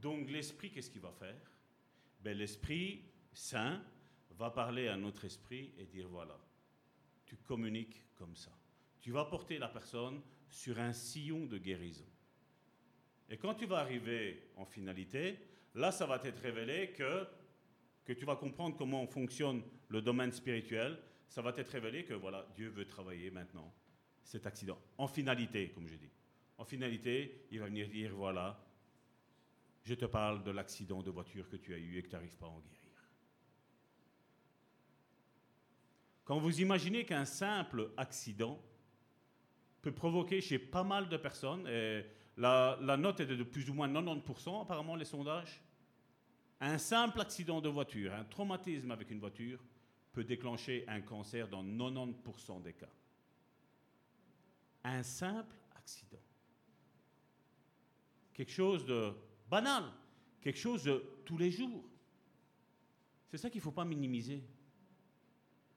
Donc 0.00 0.28
l'esprit, 0.28 0.72
qu'est-ce 0.72 0.90
qu'il 0.90 1.02
va 1.02 1.12
faire? 1.12 1.52
Ben, 2.20 2.36
L'esprit 2.36 3.04
saint 3.32 3.80
va 4.30 4.50
parler 4.50 4.88
à 4.88 4.96
notre 4.96 5.24
esprit 5.24 5.72
et 5.78 5.86
dire, 5.86 6.08
voilà, 6.08 6.36
tu 7.24 7.36
communiques 7.36 8.02
comme 8.16 8.34
ça. 8.34 8.50
Tu 9.00 9.12
vas 9.12 9.26
porter 9.26 9.56
la 9.58 9.68
personne 9.68 10.20
sur 10.48 10.80
un 10.80 10.92
sillon 10.92 11.46
de 11.46 11.58
guérison. 11.58 12.10
Et 13.30 13.36
quand 13.36 13.54
tu 13.54 13.66
vas 13.66 13.78
arriver 13.78 14.50
en 14.56 14.64
finalité, 14.64 15.38
là, 15.76 15.92
ça 15.92 16.06
va 16.06 16.18
t'être 16.18 16.42
révélé 16.42 16.90
que 16.90 17.24
que 18.04 18.12
tu 18.12 18.24
vas 18.24 18.36
comprendre 18.36 18.76
comment 18.76 19.06
fonctionne 19.06 19.62
le 19.88 20.02
domaine 20.02 20.32
spirituel, 20.32 20.98
ça 21.28 21.42
va 21.42 21.52
t'être 21.52 21.70
révélé 21.70 22.04
que 22.04 22.14
voilà, 22.14 22.46
Dieu 22.54 22.68
veut 22.68 22.86
travailler 22.86 23.30
maintenant 23.30 23.72
cet 24.22 24.46
accident. 24.46 24.78
En 24.98 25.06
finalité, 25.06 25.70
comme 25.70 25.88
je 25.88 25.94
dis. 25.94 26.10
En 26.58 26.64
finalité, 26.64 27.46
il 27.50 27.60
va 27.60 27.66
venir 27.66 27.88
dire 27.88 28.14
voilà, 28.14 28.62
je 29.82 29.94
te 29.94 30.04
parle 30.04 30.42
de 30.44 30.50
l'accident 30.50 31.02
de 31.02 31.10
voiture 31.10 31.48
que 31.48 31.56
tu 31.56 31.74
as 31.74 31.78
eu 31.78 31.98
et 31.98 32.02
que 32.02 32.08
tu 32.08 32.14
n'arrives 32.14 32.36
pas 32.36 32.46
à 32.46 32.50
en 32.50 32.60
guérir. 32.60 32.78
Quand 36.24 36.38
vous 36.38 36.60
imaginez 36.60 37.04
qu'un 37.04 37.24
simple 37.24 37.90
accident 37.96 38.62
peut 39.80 39.92
provoquer 39.92 40.40
chez 40.40 40.58
pas 40.58 40.84
mal 40.84 41.08
de 41.08 41.16
personnes, 41.16 41.66
et 41.66 42.04
la, 42.36 42.78
la 42.80 42.96
note 42.96 43.20
est 43.20 43.26
de 43.26 43.42
plus 43.42 43.68
ou 43.68 43.74
moins 43.74 43.88
90%, 43.88 44.62
apparemment, 44.62 44.94
les 44.94 45.04
sondages, 45.04 45.60
un 46.62 46.78
simple 46.78 47.20
accident 47.20 47.60
de 47.60 47.68
voiture, 47.68 48.14
un 48.14 48.22
traumatisme 48.22 48.92
avec 48.92 49.10
une 49.10 49.18
voiture, 49.18 49.58
peut 50.12 50.22
déclencher 50.22 50.84
un 50.86 51.00
cancer 51.00 51.48
dans 51.48 51.64
90% 51.64 52.62
des 52.62 52.72
cas. 52.72 52.88
Un 54.84 55.02
simple 55.02 55.56
accident. 55.74 56.22
Quelque 58.32 58.52
chose 58.52 58.86
de 58.86 59.12
banal, 59.50 59.84
quelque 60.40 60.58
chose 60.58 60.84
de 60.84 61.04
tous 61.24 61.36
les 61.36 61.50
jours. 61.50 61.84
C'est 63.28 63.38
ça 63.38 63.50
qu'il 63.50 63.58
ne 63.58 63.64
faut 63.64 63.72
pas 63.72 63.84
minimiser. 63.84 64.44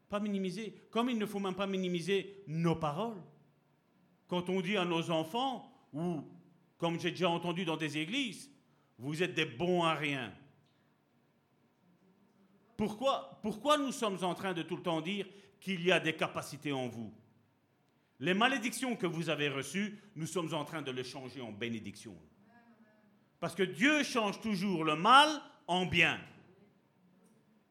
Pas 0.08 0.20
minimiser. 0.20 0.88
Comme 0.92 1.10
il 1.10 1.18
ne 1.18 1.26
faut 1.26 1.40
même 1.40 1.56
pas 1.56 1.68
minimiser 1.68 2.44
nos 2.46 2.76
paroles. 2.76 3.22
Quand 4.28 4.50
on 4.50 4.62
dit 4.62 4.78
à 4.78 4.86
nos 4.86 5.10
enfants, 5.10 5.88
ou 5.94 6.24
comme 6.78 7.00
j'ai 7.00 7.10
déjà 7.10 7.30
entendu 7.30 7.66
dans 7.66 7.78
des 7.78 7.98
églises, 7.98 8.52
vous 9.00 9.24
êtes 9.24 9.34
des 9.34 9.46
bons 9.46 9.82
à 9.84 9.96
rien. 9.96 10.32
Pourquoi, 12.78 13.40
pourquoi 13.42 13.78
nous 13.78 13.92
sommes 13.92 14.24
en 14.24 14.34
train 14.34 14.54
de 14.54 14.62
tout 14.62 14.76
le 14.76 14.84
temps 14.84 15.02
dire 15.02 15.26
qu'il 15.60 15.84
y 15.84 15.92
a 15.92 16.00
des 16.00 16.16
capacités 16.16 16.72
en 16.72 16.88
vous? 16.88 17.14
Les 18.20 18.34
malédictions 18.34 18.96
que 18.96 19.08
vous 19.08 19.30
avez 19.30 19.50
reçues, 19.50 20.00
nous 20.16 20.28
sommes 20.28 20.54
en 20.54 20.64
train 20.64 20.82
de 20.82 20.92
les 20.92 21.04
changer 21.04 21.42
en 21.42 21.52
bénédictions. 21.52 22.18
Parce 23.40 23.56
que 23.56 23.64
Dieu 23.64 24.04
change 24.04 24.40
toujours 24.42 24.84
le 24.84 24.96
mal 24.96 25.30
en 25.68 25.86
bien. 25.86 26.20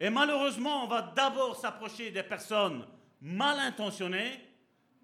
Et 0.01 0.10
malheureusement, 0.10 0.85
on 0.85 0.89
va 0.89 1.02
d'abord 1.02 1.56
s'approcher 1.56 2.10
des 2.10 2.22
personnes 2.22 2.86
mal 3.20 3.59
intentionnées 3.59 4.40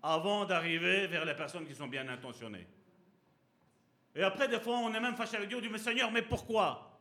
avant 0.02 0.44
d'arriver 0.44 1.06
vers 1.06 1.24
les 1.24 1.34
personnes 1.34 1.66
qui 1.66 1.74
sont 1.74 1.88
bien 1.88 2.06
intentionnées. 2.08 2.66
Et 4.14 4.22
après, 4.22 4.48
des 4.48 4.60
fois, 4.60 4.78
on 4.78 4.92
est 4.92 5.00
même 5.00 5.14
fâché 5.14 5.36
avec 5.36 5.48
Dieu, 5.48 5.58
on 5.58 5.60
dit, 5.60 5.68
mais 5.68 5.78
Seigneur, 5.78 6.10
mais 6.10 6.22
pourquoi? 6.22 7.00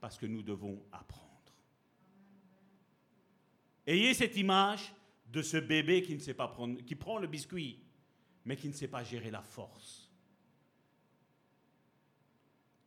Parce 0.00 0.16
que 0.16 0.26
nous 0.26 0.42
devons 0.42 0.82
apprendre. 0.90 1.25
Ayez 3.86 4.14
cette 4.14 4.36
image 4.36 4.92
de 5.26 5.42
ce 5.42 5.56
bébé 5.58 6.02
qui 6.02 6.94
prend 6.94 7.18
le 7.18 7.26
biscuit, 7.26 7.84
mais 8.44 8.56
qui 8.56 8.68
ne 8.68 8.72
sait 8.72 8.88
pas 8.88 9.04
gérer 9.04 9.30
la 9.30 9.42
force. 9.42 10.10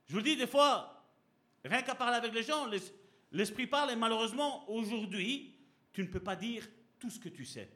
Je 0.06 0.14
vous 0.14 0.22
dis 0.22 0.36
des 0.36 0.48
fois, 0.48 1.06
rien 1.64 1.82
qu'à 1.84 1.96
parler 1.96 2.18
avec 2.18 2.34
les 2.34 2.44
gens, 2.44 2.68
l'esprit 3.32 3.68
parle 3.68 3.92
et 3.92 3.96
malheureusement 3.96 4.70
aujourd'hui, 4.70 5.56
tu 5.94 6.02
ne 6.02 6.08
peux 6.08 6.20
pas 6.20 6.36
dire 6.36 6.68
tout 6.98 7.10
ce 7.10 7.20
que 7.20 7.30
tu 7.30 7.46
sais. 7.46 7.70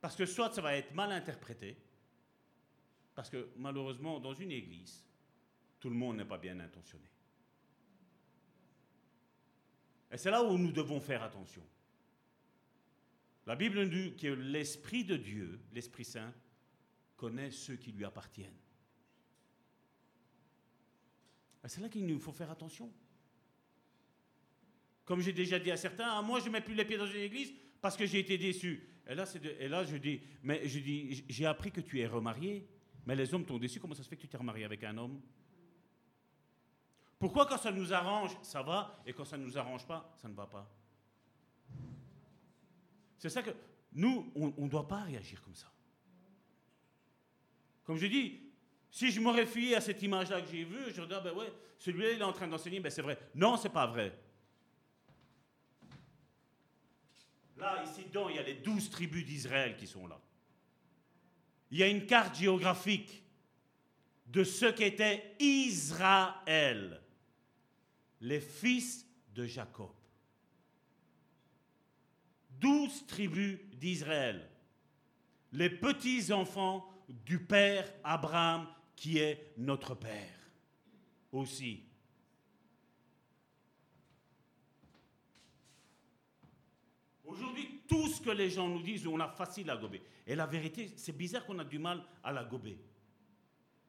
Parce 0.00 0.16
que 0.16 0.26
soit 0.26 0.52
ça 0.52 0.60
va 0.60 0.74
être 0.74 0.94
mal 0.94 1.12
interprété, 1.12 1.76
parce 3.14 3.30
que 3.30 3.50
malheureusement 3.56 4.18
dans 4.18 4.34
une 4.34 4.50
église, 4.50 5.04
tout 5.78 5.90
le 5.90 5.96
monde 5.96 6.16
n'est 6.16 6.24
pas 6.24 6.38
bien 6.38 6.58
intentionné. 6.58 7.08
Et 10.10 10.16
c'est 10.16 10.30
là 10.30 10.42
où 10.42 10.58
nous 10.58 10.72
devons 10.72 11.00
faire 11.00 11.22
attention. 11.22 11.62
La 13.46 13.56
Bible 13.56 13.82
nous 13.82 13.88
dit 13.88 14.16
que 14.16 14.28
l'Esprit 14.28 15.04
de 15.04 15.16
Dieu, 15.16 15.60
l'Esprit 15.72 16.04
Saint, 16.04 16.32
connaît 17.16 17.50
ceux 17.50 17.76
qui 17.76 17.92
lui 17.92 18.04
appartiennent. 18.04 18.58
C'est 21.64 21.80
là 21.80 21.88
qu'il 21.88 22.06
nous 22.06 22.18
faut 22.18 22.32
faire 22.32 22.50
attention. 22.50 22.92
Comme 25.04 25.20
j'ai 25.20 25.32
déjà 25.32 25.58
dit 25.58 25.70
à 25.70 25.76
certains, 25.76 26.06
ah, 26.08 26.22
moi 26.22 26.40
je 26.40 26.46
ne 26.46 26.50
mets 26.50 26.60
plus 26.60 26.74
les 26.74 26.84
pieds 26.84 26.96
dans 26.96 27.06
une 27.06 27.20
église 27.20 27.52
parce 27.80 27.96
que 27.96 28.06
j'ai 28.06 28.20
été 28.20 28.38
déçu. 28.38 28.88
Et 29.06 29.14
là, 29.14 29.84
je 29.84 29.96
dis, 29.96 30.20
mais 30.42 30.66
je 30.68 30.78
dis, 30.78 31.24
j'ai 31.28 31.46
appris 31.46 31.72
que 31.72 31.80
tu 31.80 32.00
es 32.00 32.06
remarié, 32.06 32.68
mais 33.04 33.16
les 33.16 33.34
hommes 33.34 33.44
t'ont 33.44 33.58
déçu. 33.58 33.80
Comment 33.80 33.94
ça 33.94 34.02
se 34.02 34.08
fait 34.08 34.16
que 34.16 34.22
tu 34.22 34.28
t'es 34.28 34.36
remarié 34.36 34.64
avec 34.64 34.84
un 34.84 34.96
homme? 34.96 35.20
Pourquoi 37.18 37.46
quand 37.46 37.58
ça 37.58 37.70
nous 37.70 37.92
arrange, 37.92 38.36
ça 38.42 38.62
va, 38.62 39.00
et 39.06 39.12
quand 39.12 39.24
ça 39.24 39.36
ne 39.36 39.44
nous 39.44 39.58
arrange 39.58 39.86
pas, 39.86 40.12
ça 40.16 40.28
ne 40.28 40.34
va 40.34 40.46
pas? 40.46 40.68
C'est 43.22 43.28
ça 43.28 43.40
que 43.40 43.50
nous, 43.92 44.32
on 44.34 44.64
ne 44.64 44.68
doit 44.68 44.88
pas 44.88 45.02
réagir 45.02 45.40
comme 45.44 45.54
ça. 45.54 45.70
Comme 47.84 47.96
je 47.96 48.06
dis, 48.06 48.40
si 48.90 49.12
je 49.12 49.20
m'aurais 49.20 49.46
fié 49.46 49.76
à 49.76 49.80
cette 49.80 50.02
image-là 50.02 50.42
que 50.42 50.50
j'ai 50.50 50.64
vue, 50.64 50.86
je 50.88 51.02
dirais, 51.02 51.06
ah 51.12 51.20
ben 51.20 51.32
ouais, 51.32 51.52
celui-là, 51.78 52.10
il 52.10 52.18
est 52.18 52.24
en 52.24 52.32
train 52.32 52.48
d'enseigner, 52.48 52.80
ben 52.80 52.90
c'est 52.90 53.00
vrai. 53.00 53.16
Non, 53.36 53.56
c'est 53.56 53.68
pas 53.68 53.86
vrai. 53.86 54.18
Là, 57.58 57.84
ici 57.84 58.06
dedans, 58.06 58.28
il 58.28 58.34
y 58.34 58.38
a 58.40 58.42
les 58.42 58.54
douze 58.54 58.90
tribus 58.90 59.24
d'Israël 59.24 59.76
qui 59.76 59.86
sont 59.86 60.08
là. 60.08 60.20
Il 61.70 61.78
y 61.78 61.84
a 61.84 61.86
une 61.86 62.06
carte 62.06 62.34
géographique 62.34 63.22
de 64.26 64.42
ce 64.42 64.66
qu'était 64.66 65.36
Israël, 65.38 67.00
les 68.20 68.40
fils 68.40 69.06
de 69.32 69.46
Jacob 69.46 69.92
douze 72.62 73.04
tribus 73.06 73.58
d'Israël, 73.74 74.48
les 75.52 75.68
petits-enfants 75.68 76.88
du 77.08 77.44
Père 77.44 77.92
Abraham 78.04 78.68
qui 78.94 79.18
est 79.18 79.52
notre 79.58 79.94
Père 79.96 80.38
aussi. 81.32 81.82
Aujourd'hui, 87.24 87.80
tout 87.88 88.06
ce 88.08 88.20
que 88.20 88.30
les 88.30 88.50
gens 88.50 88.68
nous 88.68 88.82
disent, 88.82 89.06
on 89.06 89.18
a 89.18 89.28
facile 89.28 89.68
à 89.70 89.76
gober. 89.76 90.02
Et 90.26 90.36
la 90.36 90.46
vérité, 90.46 90.92
c'est 90.96 91.16
bizarre 91.16 91.44
qu'on 91.44 91.58
a 91.58 91.64
du 91.64 91.78
mal 91.78 92.04
à 92.22 92.30
la 92.30 92.44
gober. 92.44 92.78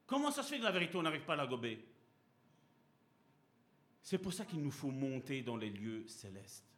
Comment 0.06 0.30
ça 0.30 0.42
se 0.42 0.50
fait 0.50 0.58
que 0.58 0.64
la 0.64 0.72
vérité, 0.72 0.96
on 0.96 1.02
n'arrive 1.02 1.24
pas 1.24 1.34
à 1.34 1.36
la 1.36 1.46
gober? 1.46 1.86
C'est 4.02 4.18
pour 4.18 4.32
ça 4.32 4.44
qu'il 4.44 4.60
nous 4.60 4.70
faut 4.70 4.90
monter 4.90 5.42
dans 5.42 5.56
les 5.56 5.70
lieux 5.70 6.06
célestes. 6.08 6.73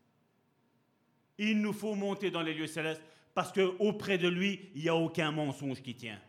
Il 1.38 1.60
nous 1.60 1.72
faut 1.72 1.94
monter 1.94 2.30
dans 2.30 2.42
les 2.42 2.54
lieux 2.54 2.66
célestes 2.66 3.02
parce 3.34 3.52
qu'auprès 3.52 4.18
de 4.18 4.28
lui, 4.28 4.70
il 4.74 4.82
n'y 4.82 4.88
a 4.88 4.96
aucun 4.96 5.30
mensonge 5.30 5.82
qui 5.82 5.94
tient. 5.94 6.20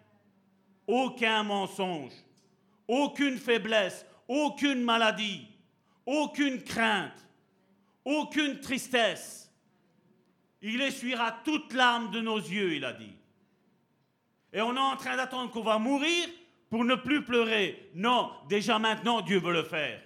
Aucun 0.85 1.43
mensonge, 1.43 2.13
aucune 2.87 3.37
faiblesse, 3.37 4.05
aucune 4.27 4.83
maladie, 4.83 5.47
aucune 6.05 6.61
crainte, 6.63 7.27
aucune 8.03 8.59
tristesse. 8.59 9.51
Il 10.61 10.81
essuiera 10.81 11.31
toute 11.43 11.73
larme 11.73 12.11
de 12.11 12.19
nos 12.19 12.37
yeux, 12.37 12.75
il 12.75 12.85
a 12.85 12.93
dit. 12.93 13.13
Et 14.53 14.61
on 14.61 14.75
est 14.75 14.79
en 14.79 14.95
train 14.95 15.15
d'attendre 15.15 15.51
qu'on 15.51 15.61
va 15.61 15.77
mourir 15.77 16.27
pour 16.69 16.83
ne 16.83 16.95
plus 16.95 17.23
pleurer. 17.23 17.89
Non, 17.95 18.31
déjà 18.49 18.79
maintenant, 18.79 19.21
Dieu 19.21 19.39
veut 19.39 19.53
le 19.53 19.63
faire. 19.63 20.01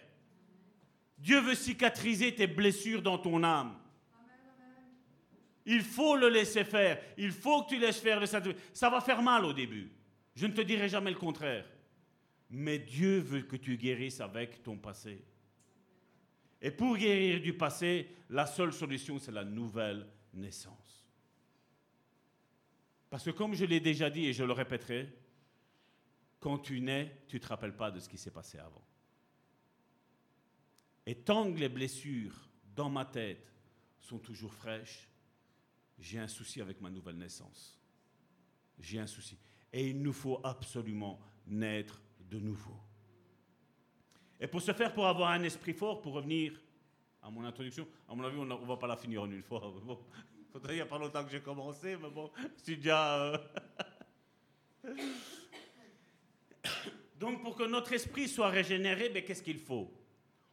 Dieu 1.17 1.39
veut 1.39 1.55
cicatriser 1.55 2.33
tes 2.33 2.47
blessures 2.47 3.01
dans 3.01 3.17
ton 3.17 3.43
âme. 3.43 3.75
Il 5.65 5.81
faut 5.81 6.15
le 6.15 6.29
laisser 6.29 6.63
faire. 6.63 7.01
Il 7.17 7.31
faut 7.31 7.63
que 7.63 7.69
tu 7.69 7.79
laisses 7.79 7.99
faire 7.99 8.19
le 8.19 8.25
Saint-Esprit. 8.25 8.61
Ça 8.73 8.89
va 8.89 9.01
faire 9.01 9.21
mal 9.21 9.45
au 9.45 9.53
début. 9.53 9.91
Je 10.35 10.47
ne 10.47 10.53
te 10.53 10.61
dirai 10.61 10.89
jamais 10.89 11.11
le 11.11 11.17
contraire. 11.17 11.65
Mais 12.49 12.79
Dieu 12.79 13.19
veut 13.19 13.43
que 13.43 13.55
tu 13.55 13.77
guérisses 13.77 14.21
avec 14.21 14.63
ton 14.63 14.77
passé. 14.77 15.23
Et 16.61 16.71
pour 16.71 16.97
guérir 16.97 17.41
du 17.41 17.53
passé, 17.53 18.09
la 18.29 18.45
seule 18.45 18.73
solution, 18.73 19.17
c'est 19.19 19.31
la 19.31 19.43
nouvelle 19.43 20.07
naissance. 20.33 21.05
Parce 23.09 23.25
que 23.25 23.31
comme 23.31 23.53
je 23.53 23.65
l'ai 23.65 23.79
déjà 23.79 24.09
dit 24.09 24.27
et 24.27 24.33
je 24.33 24.43
le 24.43 24.53
répéterai, 24.53 25.09
quand 26.39 26.59
tu 26.59 26.79
nais, 26.81 27.23
tu 27.27 27.37
ne 27.37 27.41
te 27.41 27.47
rappelles 27.47 27.75
pas 27.75 27.91
de 27.91 27.99
ce 27.99 28.09
qui 28.09 28.17
s'est 28.17 28.31
passé 28.31 28.57
avant. 28.57 28.83
Et 31.05 31.15
tant 31.15 31.51
que 31.51 31.59
les 31.59 31.69
blessures 31.69 32.49
dans 32.75 32.89
ma 32.89 33.05
tête 33.05 33.51
sont 33.99 34.19
toujours 34.19 34.53
fraîches, 34.53 35.09
j'ai 36.01 36.19
un 36.19 36.27
souci 36.27 36.61
avec 36.61 36.81
ma 36.81 36.89
nouvelle 36.89 37.17
naissance. 37.17 37.79
J'ai 38.79 38.99
un 38.99 39.07
souci. 39.07 39.37
Et 39.71 39.89
il 39.89 40.01
nous 40.01 40.11
faut 40.11 40.41
absolument 40.43 41.19
naître 41.47 42.01
de 42.19 42.39
nouveau. 42.39 42.75
Et 44.39 44.47
pour 44.47 44.61
ce 44.61 44.73
faire, 44.73 44.91
pour 44.93 45.05
avoir 45.07 45.29
un 45.29 45.43
esprit 45.43 45.73
fort, 45.73 46.01
pour 46.01 46.13
revenir 46.13 46.59
à 47.21 47.29
mon 47.29 47.45
introduction, 47.45 47.87
à 48.09 48.15
mon 48.15 48.23
avis, 48.23 48.37
on 48.37 48.45
ne 48.45 48.55
va 48.65 48.77
pas 48.77 48.87
la 48.87 48.97
finir 48.97 49.21
en 49.21 49.31
une 49.31 49.43
fois. 49.43 49.61
Bon, 49.85 49.99
il 50.67 50.73
n'y 50.73 50.81
a 50.81 50.85
pas 50.85 50.97
longtemps 50.97 51.23
que 51.23 51.31
j'ai 51.31 51.41
commencé, 51.41 51.95
mais 51.95 52.09
bon, 52.09 52.31
c'est 52.57 52.75
déjà... 52.75 53.23
Euh, 53.23 53.37
Donc 57.21 57.43
pour 57.43 57.55
que 57.55 57.63
notre 57.63 57.93
esprit 57.93 58.27
soit 58.27 58.49
régénéré, 58.49 59.11
mais 59.13 59.23
qu'est-ce 59.23 59.43
qu'il 59.43 59.59
faut? 59.59 59.93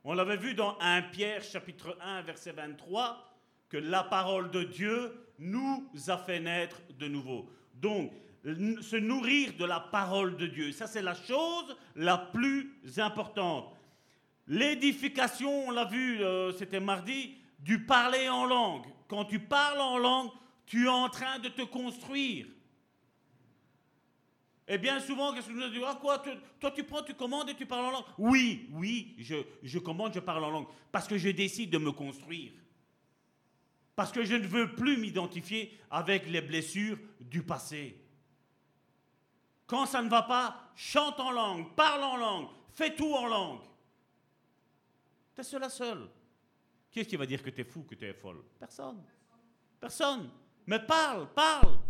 On 0.04 0.12
l'avait 0.12 0.36
vu 0.36 0.52
dans 0.54 0.78
1 0.80 1.02
Pierre 1.02 1.42
chapitre 1.42 1.96
1 2.02 2.20
verset 2.22 2.52
23 2.52 3.24
que 3.70 3.78
la 3.78 4.04
parole 4.04 4.50
de 4.50 4.64
Dieu 4.64 5.27
nous 5.39 5.89
a 6.09 6.19
fait 6.19 6.40
naître 6.40 6.81
de 6.98 7.09
nouveau. 7.09 7.51
Donc, 7.74 8.12
se 8.44 8.97
nourrir 8.97 9.52
de 9.59 9.65
la 9.65 9.81
parole 9.81 10.36
de 10.36 10.47
Dieu, 10.47 10.73
ça 10.73 10.86
c'est 10.86 11.02
la 11.02 11.15
chose 11.15 11.77
la 11.97 12.19
plus 12.19 12.73
importante. 12.98 13.74
L'édification, 14.47 15.69
on 15.69 15.70
l'a 15.70 15.85
vu, 15.85 16.23
euh, 16.23 16.52
c'était 16.52 16.81
mardi, 16.81 17.36
du 17.59 17.85
parler 17.85 18.28
en 18.28 18.47
langue. 18.47 18.86
quand 19.09 19.24
tu 19.24 19.39
parles 19.39 19.81
en 19.81 19.98
langue, 19.98 20.31
tu 20.66 20.85
es 20.85 20.89
en 20.89 21.09
train 21.09 21.39
de 21.39 21.48
te 21.48 21.62
construire. 21.62 22.47
Et 24.66 24.77
bien 24.77 25.01
souvent, 25.01 25.32
qu'est-ce 25.32 25.48
que 25.48 25.59
je 25.59 25.69
dis? 25.69 25.81
Ah 25.85 25.98
Toi, 26.60 26.70
tu 26.70 26.85
prends, 26.85 27.02
tu 27.02 27.15
commandes 27.15 27.48
et 27.48 27.55
tu 27.55 27.65
parles 27.65 27.86
en 27.86 27.90
langue. 27.90 28.05
Oui, 28.19 28.69
oui, 28.73 29.16
je 29.62 29.78
commande, 29.78 30.12
je 30.12 30.20
parle 30.20 30.44
en 30.44 30.51
langue. 30.51 30.66
Parce 30.93 31.09
que 31.09 31.16
je 31.16 31.31
décide 31.31 31.70
de 31.70 31.78
me 31.78 31.90
construire. 31.90 32.52
Parce 33.98 34.12
que 34.12 34.22
je 34.22 34.36
ne 34.36 34.46
veux 34.46 34.76
plus 34.76 34.96
m'identifier 34.96 35.76
avec 35.90 36.28
les 36.28 36.40
blessures 36.40 36.96
du 37.18 37.42
passé. 37.42 38.00
Quand 39.66 39.86
ça 39.86 40.00
ne 40.02 40.08
va 40.08 40.22
pas, 40.22 40.70
chante 40.76 41.18
en 41.18 41.32
langue, 41.32 41.74
parle 41.74 42.04
en 42.04 42.16
langue, 42.16 42.48
fais 42.68 42.94
tout 42.94 43.12
en 43.12 43.26
langue. 43.26 43.62
Tu 45.34 45.40
es 45.40 45.42
seul 45.42 45.64
à 45.64 45.68
seul. 45.68 46.08
Qui 46.92 47.00
est-ce 47.00 47.08
qui 47.08 47.16
va 47.16 47.26
dire 47.26 47.42
que 47.42 47.50
tu 47.50 47.60
es 47.60 47.64
fou, 47.64 47.82
que 47.82 47.96
tu 47.96 48.04
es 48.04 48.12
folle? 48.12 48.44
Personne. 48.60 49.02
Personne. 49.80 50.30
Mais 50.64 50.78
parle, 50.78 51.28
parle. 51.34 51.80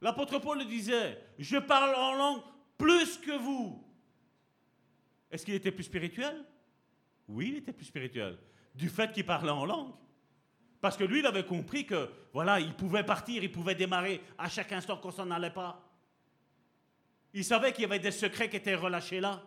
L'apôtre 0.00 0.38
Paul 0.38 0.60
le 0.60 0.64
disait, 0.64 1.22
je 1.38 1.58
parle 1.58 1.94
en 1.94 2.14
langue 2.14 2.42
plus 2.78 3.18
que 3.18 3.36
vous. 3.36 3.86
Est-ce 5.30 5.44
qu'il 5.44 5.52
était 5.52 5.72
plus 5.72 5.84
spirituel? 5.84 6.42
Oui, 7.28 7.48
il 7.48 7.56
était 7.58 7.74
plus 7.74 7.84
spirituel. 7.84 8.38
Du 8.74 8.88
fait 8.88 9.12
qu'il 9.12 9.26
parlait 9.26 9.50
en 9.50 9.64
langue. 9.64 9.92
Parce 10.80 10.96
que 10.96 11.04
lui, 11.04 11.20
il 11.20 11.26
avait 11.26 11.44
compris 11.44 11.86
que, 11.86 12.10
voilà, 12.32 12.58
il 12.58 12.74
pouvait 12.74 13.04
partir, 13.04 13.44
il 13.44 13.52
pouvait 13.52 13.74
démarrer 13.74 14.20
à 14.38 14.48
chaque 14.48 14.72
instant 14.72 14.96
qu'on 14.96 15.12
s'en 15.12 15.30
allait 15.30 15.50
pas. 15.50 15.88
Il 17.34 17.44
savait 17.44 17.72
qu'il 17.72 17.82
y 17.82 17.84
avait 17.84 17.98
des 17.98 18.10
secrets 18.10 18.50
qui 18.50 18.56
étaient 18.56 18.74
relâchés 18.74 19.20
là. 19.20 19.42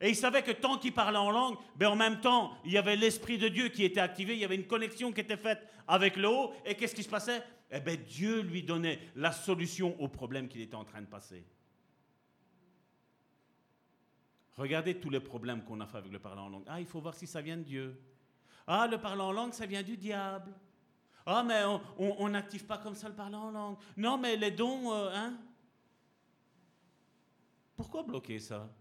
Et 0.00 0.08
il 0.08 0.16
savait 0.16 0.42
que 0.42 0.50
tant 0.50 0.78
qu'il 0.78 0.94
parlait 0.94 1.18
en 1.18 1.30
langue, 1.30 1.56
ben 1.76 1.88
en 1.88 1.96
même 1.96 2.20
temps, 2.20 2.56
il 2.64 2.72
y 2.72 2.78
avait 2.78 2.96
l'Esprit 2.96 3.38
de 3.38 3.48
Dieu 3.48 3.68
qui 3.68 3.84
était 3.84 4.00
activé, 4.00 4.32
il 4.32 4.40
y 4.40 4.44
avait 4.44 4.56
une 4.56 4.66
connexion 4.66 5.12
qui 5.12 5.20
était 5.20 5.36
faite 5.36 5.62
avec 5.86 6.16
le 6.16 6.28
haut. 6.28 6.52
Et 6.64 6.74
qu'est-ce 6.74 6.94
qui 6.94 7.02
se 7.02 7.08
passait? 7.08 7.42
Eh 7.70 7.80
bien, 7.80 7.96
Dieu 7.96 8.40
lui 8.40 8.62
donnait 8.62 8.98
la 9.14 9.30
solution 9.30 10.00
au 10.00 10.08
problème 10.08 10.48
qu'il 10.48 10.62
était 10.62 10.74
en 10.74 10.84
train 10.84 11.02
de 11.02 11.06
passer. 11.06 11.44
Regardez 14.56 14.98
tous 14.98 15.10
les 15.10 15.20
problèmes 15.20 15.62
qu'on 15.64 15.80
a 15.80 15.86
fait 15.86 15.98
avec 15.98 16.12
le 16.12 16.18
parler 16.18 16.40
en 16.40 16.48
langue. 16.48 16.64
Ah, 16.66 16.80
il 16.80 16.86
faut 16.86 17.00
voir 17.00 17.14
si 17.14 17.26
ça 17.26 17.40
vient 17.40 17.56
de 17.56 17.62
Dieu. 17.62 18.00
Ah, 18.72 18.86
le 18.86 18.98
parler 18.98 19.22
en 19.22 19.32
langue, 19.32 19.52
ça 19.52 19.66
vient 19.66 19.82
du 19.82 19.96
diable. 19.96 20.52
Ah, 21.26 21.42
mais 21.42 21.64
on 21.98 22.28
n'active 22.28 22.64
pas 22.64 22.78
comme 22.78 22.94
ça 22.94 23.08
le 23.08 23.16
parler 23.16 23.34
en 23.34 23.50
langue. 23.50 23.76
Non, 23.96 24.16
mais 24.16 24.36
les 24.36 24.52
dons, 24.52 24.92
euh, 24.92 25.10
hein 25.12 25.36
Pourquoi 27.74 28.04
bloquer 28.04 28.38
ça? 28.38 28.72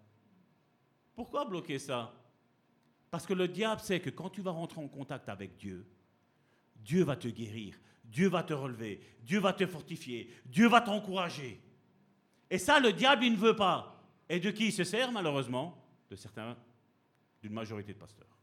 Pourquoi 1.16 1.44
bloquer 1.44 1.80
ça? 1.80 2.14
Parce 3.10 3.26
que 3.26 3.34
le 3.34 3.48
diable 3.48 3.82
sait 3.82 4.00
que 4.00 4.12
quand 4.12 4.30
tu 4.30 4.44
vas 4.44 4.52
rentrer 4.52 4.80
en 4.80 4.88
contact 4.88 5.28
avec 5.28 5.58
Dieu, 5.58 5.88
Dieu 6.76 7.04
va 7.04 7.16
te 7.16 7.28
guérir, 7.28 7.76
Dieu 8.04 8.30
va 8.30 8.44
te 8.44 8.54
relever, 8.54 9.02
Dieu 9.24 9.40
va 9.40 9.54
te 9.54 9.66
fortifier, 9.66 10.32
Dieu 10.46 10.68
va 10.68 10.82
t'encourager. 10.82 11.60
Et 12.52 12.60
ça, 12.60 12.80
le 12.80 12.94
diable, 12.94 13.24
il 13.24 13.32
ne 13.32 13.38
veut 13.38 13.56
pas. 13.56 14.06
Et 14.30 14.40
de 14.40 14.52
qui 14.52 14.68
il 14.68 14.72
se 14.72 14.84
sert, 14.84 15.12
malheureusement? 15.12 15.84
De 16.12 16.16
certains, 16.16 16.56
d'une 17.42 17.54
majorité 17.54 17.92
de 17.92 17.98
pasteurs. 17.98 18.39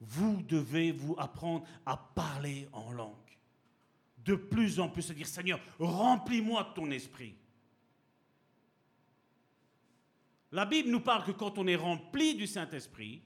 Vous 0.00 0.42
devez 0.42 0.92
vous 0.92 1.16
apprendre 1.18 1.66
à 1.84 1.96
parler 1.96 2.68
en 2.72 2.92
langue. 2.92 3.14
De 4.18 4.34
plus 4.34 4.80
en 4.80 4.88
plus, 4.88 5.02
se 5.02 5.12
dire, 5.12 5.26
Seigneur, 5.26 5.60
remplis-moi 5.78 6.64
de 6.64 6.74
ton 6.74 6.90
esprit. 6.90 7.34
La 10.52 10.64
Bible 10.64 10.90
nous 10.90 11.00
parle 11.00 11.24
que 11.24 11.32
quand 11.32 11.58
on 11.58 11.66
est 11.66 11.76
rempli 11.76 12.34
du 12.34 12.46
Saint-Esprit, 12.46 13.22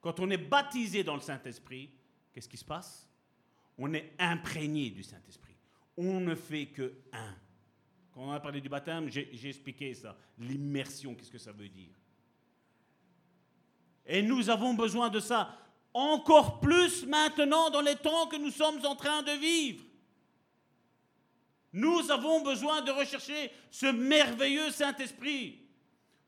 quand 0.00 0.20
on 0.20 0.30
est 0.30 0.38
baptisé 0.38 1.04
dans 1.04 1.14
le 1.14 1.20
Saint-Esprit, 1.20 1.90
qu'est-ce 2.32 2.48
qui 2.48 2.56
se 2.56 2.64
passe? 2.64 3.08
On 3.78 3.92
est 3.94 4.12
imprégné 4.18 4.90
du 4.90 5.02
Saint-Esprit. 5.02 5.56
On 5.96 6.20
ne 6.20 6.34
fait 6.34 6.66
que 6.66 6.94
un. 7.12 7.34
Quand 8.12 8.22
on 8.22 8.30
a 8.30 8.40
parlé 8.40 8.60
du 8.60 8.68
baptême, 8.68 9.08
j'ai 9.08 9.48
expliqué 9.48 9.94
ça. 9.94 10.16
L'immersion, 10.38 11.14
qu'est-ce 11.14 11.30
que 11.30 11.38
ça 11.38 11.52
veut 11.52 11.68
dire? 11.68 11.94
Et 14.04 14.22
nous 14.22 14.50
avons 14.50 14.74
besoin 14.74 15.08
de 15.08 15.20
ça 15.20 15.58
encore 15.94 16.60
plus 16.60 17.06
maintenant 17.06 17.70
dans 17.70 17.80
les 17.80 17.96
temps 17.96 18.26
que 18.26 18.36
nous 18.36 18.50
sommes 18.50 18.84
en 18.84 18.96
train 18.96 19.22
de 19.22 19.32
vivre. 19.32 19.84
Nous 21.72 22.10
avons 22.10 22.42
besoin 22.42 22.82
de 22.82 22.90
rechercher 22.90 23.50
ce 23.70 23.86
merveilleux 23.86 24.70
Saint-Esprit 24.70 25.62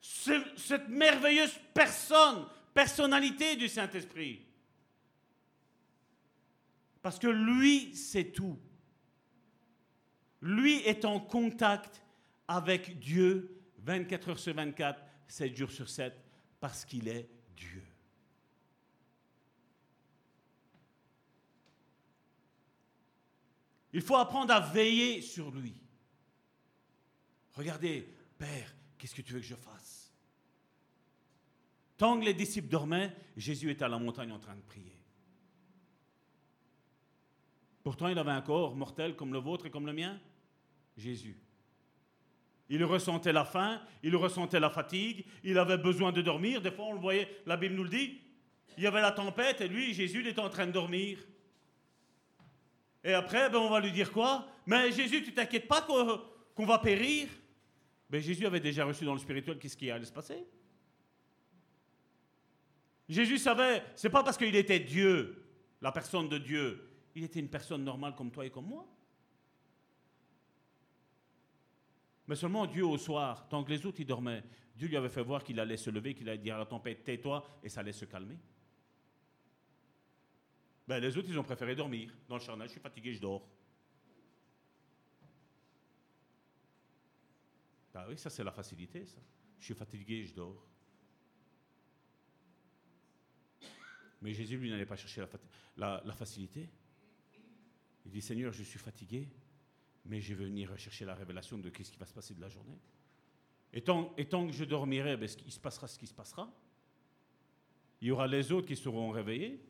cette 0.04 0.88
merveilleuse 0.88 1.58
personne, 1.72 2.46
personnalité 2.74 3.56
du 3.56 3.68
Saint-Esprit. 3.68 4.42
Parce 7.00 7.18
que 7.18 7.26
lui, 7.26 7.94
c'est 7.96 8.32
tout. 8.32 8.58
Lui 10.42 10.76
est 10.82 11.06
en 11.06 11.20
contact 11.20 12.02
avec 12.46 12.98
Dieu 12.98 13.62
24 13.78 14.28
heures 14.28 14.38
sur 14.38 14.54
24, 14.54 15.02
7 15.26 15.56
jours 15.56 15.70
sur 15.70 15.88
7, 15.88 16.14
parce 16.60 16.84
qu'il 16.84 17.08
est 17.08 17.28
Dieu. 17.56 17.82
Il 23.94 24.02
faut 24.02 24.16
apprendre 24.16 24.52
à 24.52 24.58
veiller 24.58 25.22
sur 25.22 25.52
lui. 25.52 25.72
Regardez, 27.52 28.12
Père, 28.36 28.74
qu'est-ce 28.98 29.14
que 29.14 29.22
tu 29.22 29.32
veux 29.32 29.38
que 29.38 29.46
je 29.46 29.54
fasse? 29.54 30.12
Tant 31.96 32.18
que 32.18 32.24
les 32.24 32.34
disciples 32.34 32.68
dormaient, 32.68 33.16
Jésus 33.36 33.70
était 33.70 33.84
à 33.84 33.88
la 33.88 34.00
montagne 34.00 34.32
en 34.32 34.40
train 34.40 34.56
de 34.56 34.62
prier. 34.62 34.98
Pourtant, 37.84 38.08
il 38.08 38.18
avait 38.18 38.32
un 38.32 38.42
corps 38.42 38.74
mortel 38.74 39.14
comme 39.14 39.32
le 39.32 39.38
vôtre 39.38 39.66
et 39.66 39.70
comme 39.70 39.86
le 39.86 39.92
mien? 39.92 40.20
Jésus. 40.96 41.38
Il 42.68 42.82
ressentait 42.82 43.32
la 43.32 43.44
faim, 43.44 43.80
il 44.02 44.16
ressentait 44.16 44.58
la 44.58 44.70
fatigue, 44.70 45.24
il 45.44 45.56
avait 45.56 45.78
besoin 45.78 46.10
de 46.10 46.20
dormir. 46.20 46.60
Des 46.60 46.72
fois, 46.72 46.86
on 46.86 46.94
le 46.94 47.00
voyait, 47.00 47.42
la 47.46 47.56
Bible 47.56 47.76
nous 47.76 47.84
le 47.84 47.90
dit. 47.90 48.20
Il 48.76 48.82
y 48.82 48.88
avait 48.88 49.02
la 49.02 49.12
tempête 49.12 49.60
et 49.60 49.68
lui, 49.68 49.94
Jésus, 49.94 50.20
il 50.20 50.26
était 50.26 50.40
en 50.40 50.50
train 50.50 50.66
de 50.66 50.72
dormir. 50.72 51.24
Et 53.04 53.12
après, 53.12 53.50
ben, 53.50 53.58
on 53.58 53.68
va 53.68 53.80
lui 53.80 53.92
dire 53.92 54.10
quoi? 54.10 54.48
Mais 54.64 54.90
Jésus, 54.90 55.22
tu 55.22 55.34
t'inquiètes 55.34 55.68
pas 55.68 55.82
qu'on 55.82 56.66
va 56.66 56.78
périr? 56.78 57.28
Ben, 58.08 58.20
Jésus 58.20 58.46
avait 58.46 58.60
déjà 58.60 58.84
reçu 58.86 59.04
dans 59.04 59.12
le 59.12 59.20
spirituel 59.20 59.58
qu'est-ce 59.58 59.76
qui 59.76 59.90
allait 59.90 60.06
se 60.06 60.12
passer. 60.12 60.46
Jésus 63.06 63.36
savait, 63.36 63.84
c'est 63.94 64.08
pas 64.08 64.22
parce 64.22 64.38
qu'il 64.38 64.56
était 64.56 64.80
Dieu, 64.80 65.44
la 65.82 65.92
personne 65.92 66.30
de 66.30 66.38
Dieu, 66.38 66.88
il 67.14 67.24
était 67.24 67.40
une 67.40 67.50
personne 67.50 67.84
normale 67.84 68.14
comme 68.14 68.30
toi 68.30 68.46
et 68.46 68.50
comme 68.50 68.66
moi. 68.66 68.86
Mais 72.26 72.36
seulement 72.36 72.66
Dieu 72.66 72.86
au 72.86 72.96
soir, 72.96 73.46
tant 73.50 73.62
que 73.62 73.70
les 73.70 73.84
autres 73.84 74.00
y 74.00 74.06
dormaient, 74.06 74.42
Dieu 74.74 74.88
lui 74.88 74.96
avait 74.96 75.10
fait 75.10 75.22
voir 75.22 75.44
qu'il 75.44 75.60
allait 75.60 75.76
se 75.76 75.90
lever, 75.90 76.14
qu'il 76.14 76.26
allait 76.26 76.38
dire 76.38 76.56
à 76.56 76.58
la 76.58 76.64
tempête, 76.64 77.04
tais-toi, 77.04 77.44
et 77.62 77.68
ça 77.68 77.80
allait 77.80 77.92
se 77.92 78.06
calmer. 78.06 78.38
Ben, 80.86 80.98
les 80.98 81.16
autres, 81.16 81.28
ils 81.30 81.38
ont 81.38 81.44
préféré 81.44 81.74
dormir. 81.74 82.14
Dans 82.28 82.36
le 82.36 82.42
charnel, 82.42 82.68
je 82.68 82.72
suis 82.72 82.80
fatigué, 82.80 83.14
je 83.14 83.20
dors. 83.20 83.48
Ben 87.92 88.06
oui, 88.08 88.18
ça 88.18 88.28
c'est 88.28 88.44
la 88.44 88.52
facilité, 88.52 89.06
ça. 89.06 89.20
Je 89.58 89.64
suis 89.64 89.74
fatigué, 89.74 90.24
je 90.24 90.34
dors. 90.34 90.66
Mais 94.20 94.32
Jésus, 94.32 94.58
lui, 94.58 94.70
n'allait 94.70 94.86
pas 94.86 94.96
chercher 94.96 95.24
la, 95.76 96.00
facilité. 96.12 96.68
Il 98.04 98.10
dit, 98.10 98.20
Seigneur, 98.20 98.52
je 98.52 98.62
suis 98.62 98.78
fatigué, 98.78 99.28
mais 100.04 100.20
je 100.20 100.34
vais 100.34 100.44
venir 100.44 100.76
chercher 100.78 101.04
la 101.04 101.14
révélation 101.14 101.58
de 101.58 101.70
ce 101.70 101.90
qui 101.90 101.98
va 101.98 102.06
se 102.06 102.12
passer 102.12 102.34
de 102.34 102.40
la 102.40 102.48
journée. 102.48 102.78
Et 103.72 103.82
tant, 103.82 104.14
et 104.16 104.26
tant 104.26 104.46
que 104.46 104.52
je 104.52 104.64
dormirai, 104.64 105.16
ben, 105.16 105.28
il 105.46 105.52
se 105.52 105.60
passera 105.60 105.86
ce 105.86 105.98
qui 105.98 106.06
se 106.06 106.14
passera. 106.14 106.52
Il 108.00 108.08
y 108.08 108.10
aura 108.10 108.26
les 108.26 108.52
autres 108.52 108.66
qui 108.66 108.76
seront 108.76 109.10
réveillés. 109.10 109.64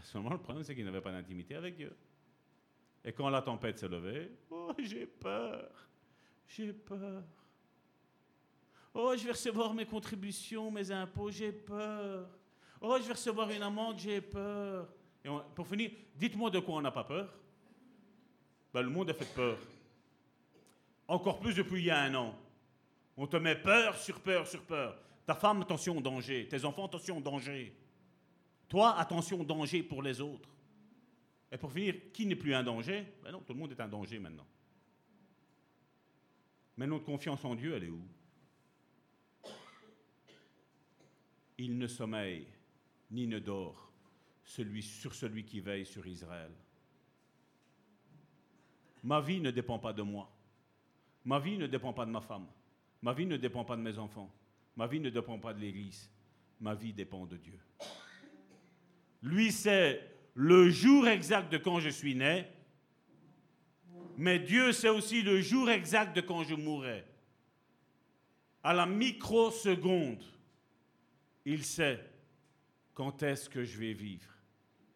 Seulement, 0.00 0.30
le 0.30 0.38
problème, 0.38 0.64
c'est 0.64 0.74
qu'ils 0.74 0.84
n'avaient 0.84 1.00
pas 1.00 1.12
d'intimité 1.12 1.54
avec 1.54 1.76
Dieu. 1.76 1.94
Et 3.04 3.12
quand 3.12 3.28
la 3.28 3.42
tempête 3.42 3.78
s'est 3.78 3.88
levée, 3.88 4.30
oh, 4.50 4.72
j'ai 4.78 5.06
peur, 5.06 5.70
j'ai 6.46 6.72
peur. 6.72 7.22
Oh, 8.94 9.14
je 9.16 9.24
vais 9.24 9.32
recevoir 9.32 9.74
mes 9.74 9.86
contributions, 9.86 10.70
mes 10.70 10.90
impôts, 10.90 11.30
j'ai 11.30 11.52
peur. 11.52 12.28
Oh, 12.80 12.96
je 12.98 13.06
vais 13.06 13.12
recevoir 13.12 13.50
une 13.50 13.62
amende, 13.62 13.98
j'ai 13.98 14.20
peur. 14.20 14.88
Et 15.24 15.28
pour 15.54 15.66
finir, 15.66 15.90
dites-moi 16.14 16.50
de 16.50 16.58
quoi 16.58 16.76
on 16.76 16.80
n'a 16.80 16.90
pas 16.90 17.04
peur. 17.04 17.32
Ben, 18.72 18.82
le 18.82 18.90
monde 18.90 19.10
a 19.10 19.14
fait 19.14 19.32
peur. 19.34 19.58
Encore 21.06 21.38
plus 21.38 21.54
depuis 21.54 21.80
il 21.80 21.86
y 21.86 21.90
a 21.90 22.00
un 22.00 22.14
an. 22.14 22.34
On 23.16 23.26
te 23.26 23.36
met 23.36 23.56
peur 23.56 23.96
sur 23.96 24.20
peur 24.20 24.46
sur 24.46 24.62
peur. 24.62 24.96
Ta 25.26 25.34
femme, 25.34 25.62
attention, 25.62 26.00
danger. 26.00 26.48
Tes 26.48 26.64
enfants, 26.64 26.86
attention, 26.86 27.20
danger. 27.20 27.74
Toi, 28.72 28.98
attention, 28.98 29.44
danger 29.44 29.82
pour 29.82 30.02
les 30.02 30.18
autres. 30.18 30.48
Et 31.50 31.58
pour 31.58 31.70
finir, 31.70 31.94
qui 32.10 32.24
n'est 32.24 32.34
plus 32.34 32.54
un 32.54 32.62
danger? 32.62 33.04
Ben 33.22 33.30
non, 33.30 33.40
tout 33.40 33.52
le 33.52 33.58
monde 33.58 33.72
est 33.72 33.80
un 33.82 33.86
danger 33.86 34.18
maintenant. 34.18 34.46
Mais 36.78 36.86
notre 36.86 37.04
confiance 37.04 37.44
en 37.44 37.54
Dieu, 37.54 37.74
elle 37.74 37.84
est 37.84 37.90
où? 37.90 38.02
Il 41.58 41.76
ne 41.76 41.86
sommeille 41.86 42.46
ni 43.10 43.26
ne 43.26 43.40
dort 43.40 43.92
sur 44.42 45.14
celui 45.14 45.44
qui 45.44 45.60
veille 45.60 45.84
sur 45.84 46.06
Israël. 46.06 46.52
Ma 49.04 49.20
vie 49.20 49.42
ne 49.42 49.50
dépend 49.50 49.78
pas 49.78 49.92
de 49.92 50.00
moi. 50.00 50.32
Ma 51.26 51.38
vie 51.38 51.58
ne 51.58 51.66
dépend 51.66 51.92
pas 51.92 52.06
de 52.06 52.10
ma 52.10 52.22
femme. 52.22 52.46
Ma 53.02 53.12
vie 53.12 53.26
ne 53.26 53.36
dépend 53.36 53.66
pas 53.66 53.76
de 53.76 53.82
mes 53.82 53.98
enfants. 53.98 54.32
Ma 54.76 54.86
vie 54.86 54.98
ne 54.98 55.10
dépend 55.10 55.38
pas 55.38 55.52
de 55.52 55.60
l'Église. 55.60 56.10
Ma 56.58 56.74
vie 56.74 56.94
dépend 56.94 57.26
de 57.26 57.36
Dieu. 57.36 57.60
Lui 59.22 59.52
sait 59.52 60.08
le 60.34 60.70
jour 60.70 61.06
exact 61.06 61.52
de 61.52 61.58
quand 61.58 61.80
je 61.80 61.88
suis 61.88 62.14
né, 62.14 62.46
mais 64.16 64.38
Dieu 64.38 64.72
sait 64.72 64.88
aussi 64.88 65.22
le 65.22 65.40
jour 65.40 65.70
exact 65.70 66.14
de 66.14 66.20
quand 66.20 66.44
je 66.44 66.54
mourrai. 66.54 67.04
À 68.62 68.72
la 68.72 68.86
microseconde, 68.86 70.22
il 71.44 71.64
sait 71.64 72.00
quand 72.94 73.22
est-ce 73.22 73.48
que 73.48 73.64
je 73.64 73.78
vais 73.78 73.92
vivre, 73.92 74.30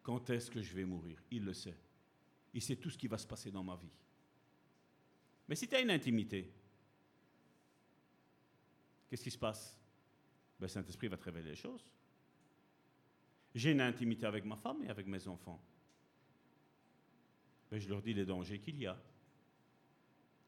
quand 0.03 0.29
est-ce 0.29 0.49
que 0.49 0.61
je 0.61 0.73
vais 0.73 0.85
mourir. 0.85 1.21
Il 1.31 1.43
le 1.43 1.53
sait. 1.53 1.77
Il 2.53 2.61
sait 2.61 2.75
tout 2.75 2.89
ce 2.89 2.97
qui 2.97 3.07
va 3.07 3.17
se 3.17 3.27
passer 3.27 3.51
dans 3.51 3.63
ma 3.63 3.75
vie. 3.75 3.91
Mais 5.47 5.55
si 5.55 5.67
tu 5.67 5.75
as 5.75 5.81
une 5.81 5.91
intimité, 5.91 6.51
qu'est-ce 9.09 9.23
qui 9.23 9.31
se 9.31 9.37
passe? 9.37 9.77
Le 10.59 10.63
ben, 10.63 10.67
Saint-Esprit 10.67 11.07
va 11.07 11.17
te 11.17 11.23
révéler 11.23 11.51
les 11.51 11.55
choses. 11.55 11.85
J'ai 13.57 13.71
une 13.71 13.81
intimité 13.81 14.27
avec 14.27 14.45
ma 14.45 14.55
femme 14.55 14.83
et 14.83 14.89
avec 14.89 15.07
mes 15.07 15.27
enfants. 15.27 15.59
Je 17.71 17.89
leur 17.89 18.03
dis 18.03 18.13
les 18.13 18.23
dangers 18.23 18.59
qu'il 18.59 18.77
y 18.77 18.85
a. 18.85 18.95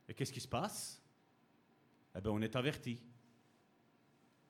Et 0.07 0.13
qu'est-ce 0.13 0.31
qui 0.31 0.39
se 0.39 0.47
passe? 0.47 1.01
Eh 2.15 2.21
bien, 2.21 2.29
on 2.29 2.39
est 2.39 2.55
averti. 2.55 3.01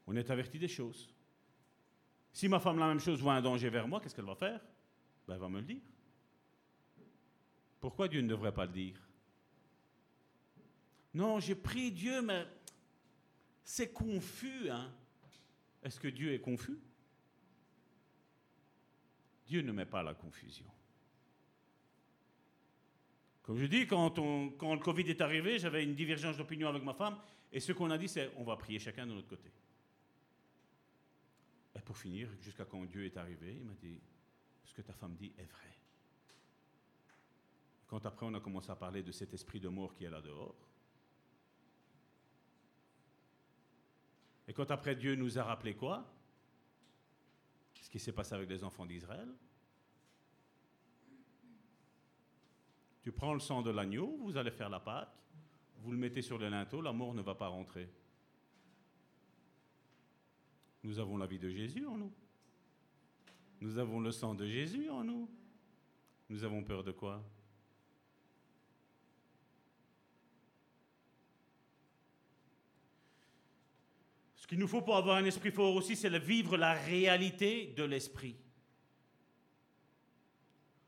On 0.06 0.14
est 0.14 0.30
averti 0.30 0.60
des 0.60 0.68
choses. 0.68 1.10
Si 2.34 2.49
ma 2.49 2.60
femme, 2.60 2.80
la 2.80 2.90
même 2.90 2.99
chose, 2.99 3.22
voit 3.22 3.36
un 3.36 3.41
danger 3.41 3.69
vers 3.69 3.88
moi, 3.88 4.02
qu'est-ce 4.02 4.14
qu'elle 4.14 4.26
va 4.26 4.36
faire? 4.36 4.60
Ben, 5.26 5.36
Elle 5.36 5.40
va 5.40 5.48
me 5.48 5.61
le 5.61 5.65
dire. 5.65 5.81
Pourquoi 7.80 8.10
Dieu 8.10 8.19
ne 8.19 8.27
devrait 8.27 8.53
pas 8.53 8.65
le 8.65 8.73
dire? 8.73 8.99
Non, 11.14 11.40
j'ai 11.40 11.56
pris 11.56 11.94
Dieu, 11.94 12.22
mais 12.22 12.45
c'est 13.64 13.94
confus. 13.94 14.69
Hein? 14.69 14.94
Est-ce 15.81 15.98
que 15.98 16.10
Dieu 16.10 16.34
est 16.34 16.41
confus? 16.41 16.77
Dieu 19.49 19.63
ne 19.63 19.71
met 19.71 19.88
pas 19.88 20.03
la 20.03 20.13
confusion. 20.13 20.67
Comme 23.41 23.57
je 23.57 23.65
dis, 23.65 23.88
quand, 23.88 24.15
le 24.15 24.80
Covid 24.80 25.09
est 25.09 25.21
arrivé, 25.21 25.57
j'avais 25.57 25.84
une 25.84 25.95
divergence 25.95 26.38
d'opinion 26.38 26.69
avec 26.69 26.84
ma 26.84 26.93
femme, 26.93 27.17
et 27.51 27.59
ce 27.59 27.71
qu'on 27.71 27.89
a 27.89 27.97
dit, 27.97 28.07
c'est 28.07 28.31
on 28.38 28.43
va 28.43 28.55
prier 28.57 28.77
chacun 28.77 29.07
de 29.07 29.13
notre 29.13 29.27
côté. 29.27 29.51
Et 31.76 31.80
pour 31.80 31.97
finir, 31.97 32.30
jusqu'à 32.41 32.65
quand 32.65 32.85
Dieu 32.85 33.05
est 33.05 33.17
arrivé, 33.17 33.55
il 33.55 33.65
m'a 33.65 33.73
dit, 33.73 33.99
ce 34.65 34.73
que 34.76 34.84
ta 34.84 34.93
femme 34.93 35.15
dit 35.15 35.34
est 35.35 35.51
vrai. 35.51 35.76
Quand 37.88 38.05
après 38.05 38.27
on 38.27 38.34
a 38.35 38.39
commencé 38.39 38.69
à 38.69 38.76
parler 38.76 39.01
de 39.01 39.11
cet 39.11 39.34
esprit 39.34 39.59
de 39.59 39.69
mort 39.69 39.95
qui 39.95 40.03
est 40.03 40.11
là 40.11 40.21
dehors, 40.21 40.55
et 44.47 44.53
quand 44.53 44.69
après 44.69 44.95
Dieu 44.95 45.15
nous 45.15 45.39
a 45.39 45.43
rappelé 45.43 45.73
quoi? 45.73 46.19
Ce 47.90 47.91
qui 47.91 47.99
s'est 47.99 48.11
passé 48.11 48.36
avec 48.36 48.48
les 48.48 48.64
enfants 48.64 48.86
d'Israël. 48.86 49.28
Tu 53.02 53.11
prends 53.11 53.34
le 53.34 53.40
sang 53.40 53.64
de 53.64 53.72
l'agneau, 53.72 54.16
vous 54.22 54.38
allez 54.38 54.52
faire 54.52 54.70
la 54.70 54.80
Pâque, 54.80 55.10
vous 55.78 55.91
le 55.91 55.98
mettez 55.98 56.22
sur 56.22 56.38
le 56.38 56.49
linteau, 56.49 56.84
la 56.84 56.94
mort 56.94 57.16
ne 57.16 57.24
va 57.24 57.34
pas 57.34 57.48
rentrer. 57.48 57.90
Nous 60.84 60.99
avons 60.99 61.18
la 61.18 61.26
vie 61.26 61.40
de 61.40 61.49
Jésus 61.49 61.84
en 61.88 61.98
nous. 61.98 62.14
Nous 63.60 63.80
avons 63.80 63.99
le 63.99 64.11
sang 64.11 64.36
de 64.36 64.45
Jésus 64.45 64.88
en 64.91 65.03
nous. 65.03 65.28
Nous 66.30 66.44
avons 66.44 66.64
peur 66.64 66.84
de 66.84 66.91
quoi? 66.91 67.24
Qu'il 74.49 74.57
nous 74.57 74.67
faut 74.67 74.81
pour 74.81 74.97
avoir 74.97 75.17
un 75.17 75.26
esprit 75.26 75.51
fort 75.51 75.76
aussi, 75.76 75.95
c'est 75.95 76.09
vivre 76.17 76.57
la 76.57 76.73
réalité 76.73 77.71
de 77.77 77.84
l'esprit. 77.84 78.35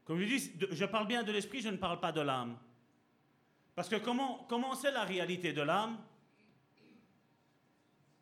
Comme 0.03 0.19
je 0.19 0.25
dis, 0.25 0.51
je 0.71 0.85
parle 0.85 1.05
bien 1.05 1.21
de 1.21 1.31
l'esprit, 1.31 1.61
je 1.61 1.69
ne 1.69 1.77
parle 1.77 1.99
pas 1.99 2.11
de 2.11 2.21
l'âme. 2.21 2.57
Parce 3.75 3.87
que 3.87 3.97
comment, 3.97 4.47
comment 4.49 4.73
c'est 4.73 4.89
la 4.89 5.03
réalité 5.03 5.53
de 5.53 5.61
l'âme? 5.61 5.99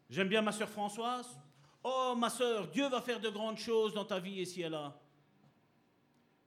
J'aime 0.10 0.28
bien 0.28 0.42
ma 0.42 0.52
soeur 0.52 0.68
Françoise. 0.68 1.40
Oh, 1.86 2.16
ma 2.18 2.30
soeur, 2.30 2.68
Dieu 2.68 2.90
va 2.90 3.00
faire 3.00 3.22
de 3.22 3.30
grandes 3.30 3.60
choses 3.60 3.94
dans 3.94 4.04
ta 4.04 4.20
vie 4.20 4.42
ici 4.42 4.64
et 4.64 4.70
là. 4.70 4.94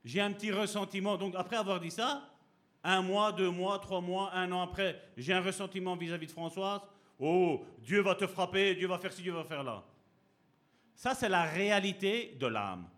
J'ai 0.04 0.20
un 0.20 0.32
petit 0.32 0.52
ressentiment. 0.52 1.16
Donc, 1.16 1.34
après 1.34 1.56
avoir 1.56 1.80
dit 1.80 1.90
ça, 1.90 2.28
un 2.84 3.00
mois, 3.00 3.32
deux 3.32 3.50
mois, 3.50 3.78
trois 3.78 4.02
mois, 4.02 4.34
un 4.34 4.52
an 4.52 4.60
après, 4.60 5.02
j'ai 5.16 5.32
un 5.32 5.40
ressentiment 5.40 5.96
vis-à-vis 5.96 6.26
-vis 6.26 6.28
de 6.28 6.32
Françoise. 6.32 6.82
Oh, 7.18 7.64
Dieu 7.78 8.00
va 8.00 8.14
te 8.14 8.26
frapper, 8.26 8.74
Dieu 8.74 8.88
va 8.88 8.98
faire 8.98 9.12
ci, 9.12 9.22
Dieu 9.22 9.32
va 9.32 9.44
faire 9.44 9.62
là. 9.62 9.84
Ça, 10.94 11.14
c'est 11.14 11.28
la 11.28 11.44
réalité 11.44 12.36
de 12.38 12.46
l'âme. 12.46 12.88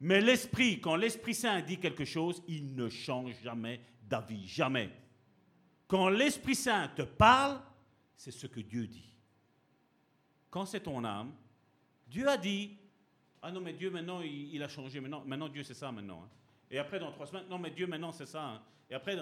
Mais 0.00 0.20
l'Esprit, 0.20 0.80
quand 0.80 0.96
l'Esprit 0.96 1.34
Saint 1.34 1.60
dit 1.62 1.78
quelque 1.78 2.04
chose, 2.04 2.42
il 2.48 2.74
ne 2.74 2.88
change 2.88 3.34
jamais 3.42 3.80
d'avis, 4.02 4.46
jamais. 4.46 4.90
Quand 5.86 6.08
l'Esprit 6.08 6.54
Saint 6.54 6.88
te 6.88 7.02
parle, 7.02 7.60
c'est 8.16 8.30
ce 8.30 8.46
que 8.46 8.60
Dieu 8.60 8.86
dit. 8.86 9.16
Quand 10.50 10.66
c'est 10.66 10.80
ton 10.80 11.04
âme, 11.04 11.32
Dieu 12.06 12.28
a 12.28 12.36
dit, 12.36 12.76
ah 13.42 13.50
non 13.50 13.60
mais 13.60 13.72
Dieu 13.72 13.90
maintenant 13.90 14.20
il, 14.22 14.62
a 14.62 14.68
changé, 14.68 15.00
maintenant, 15.00 15.22
maintenant 15.26 15.48
Dieu 15.48 15.62
c'est 15.62 15.74
ça 15.74 15.90
maintenant. 15.90 16.22
Hein. 16.24 16.28
Et 16.70 16.78
après 16.78 16.98
dans 16.98 17.10
trois 17.10 17.26
semaines, 17.26 17.48
non 17.48 17.58
mais 17.58 17.70
Dieu 17.70 17.86
maintenant 17.86 18.12
c'est 18.12 18.26
ça. 18.26 18.44
Hein. 18.44 18.62
Et 18.88 18.94
après, 18.94 19.16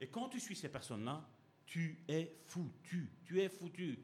et 0.00 0.06
quand 0.08 0.28
tu 0.28 0.40
suis 0.40 0.56
ces 0.56 0.68
personnes-là, 0.68 1.22
tu 1.66 1.98
es 2.08 2.36
foutu, 2.46 3.10
tu 3.24 3.40
es 3.40 3.48
foutu. 3.48 3.98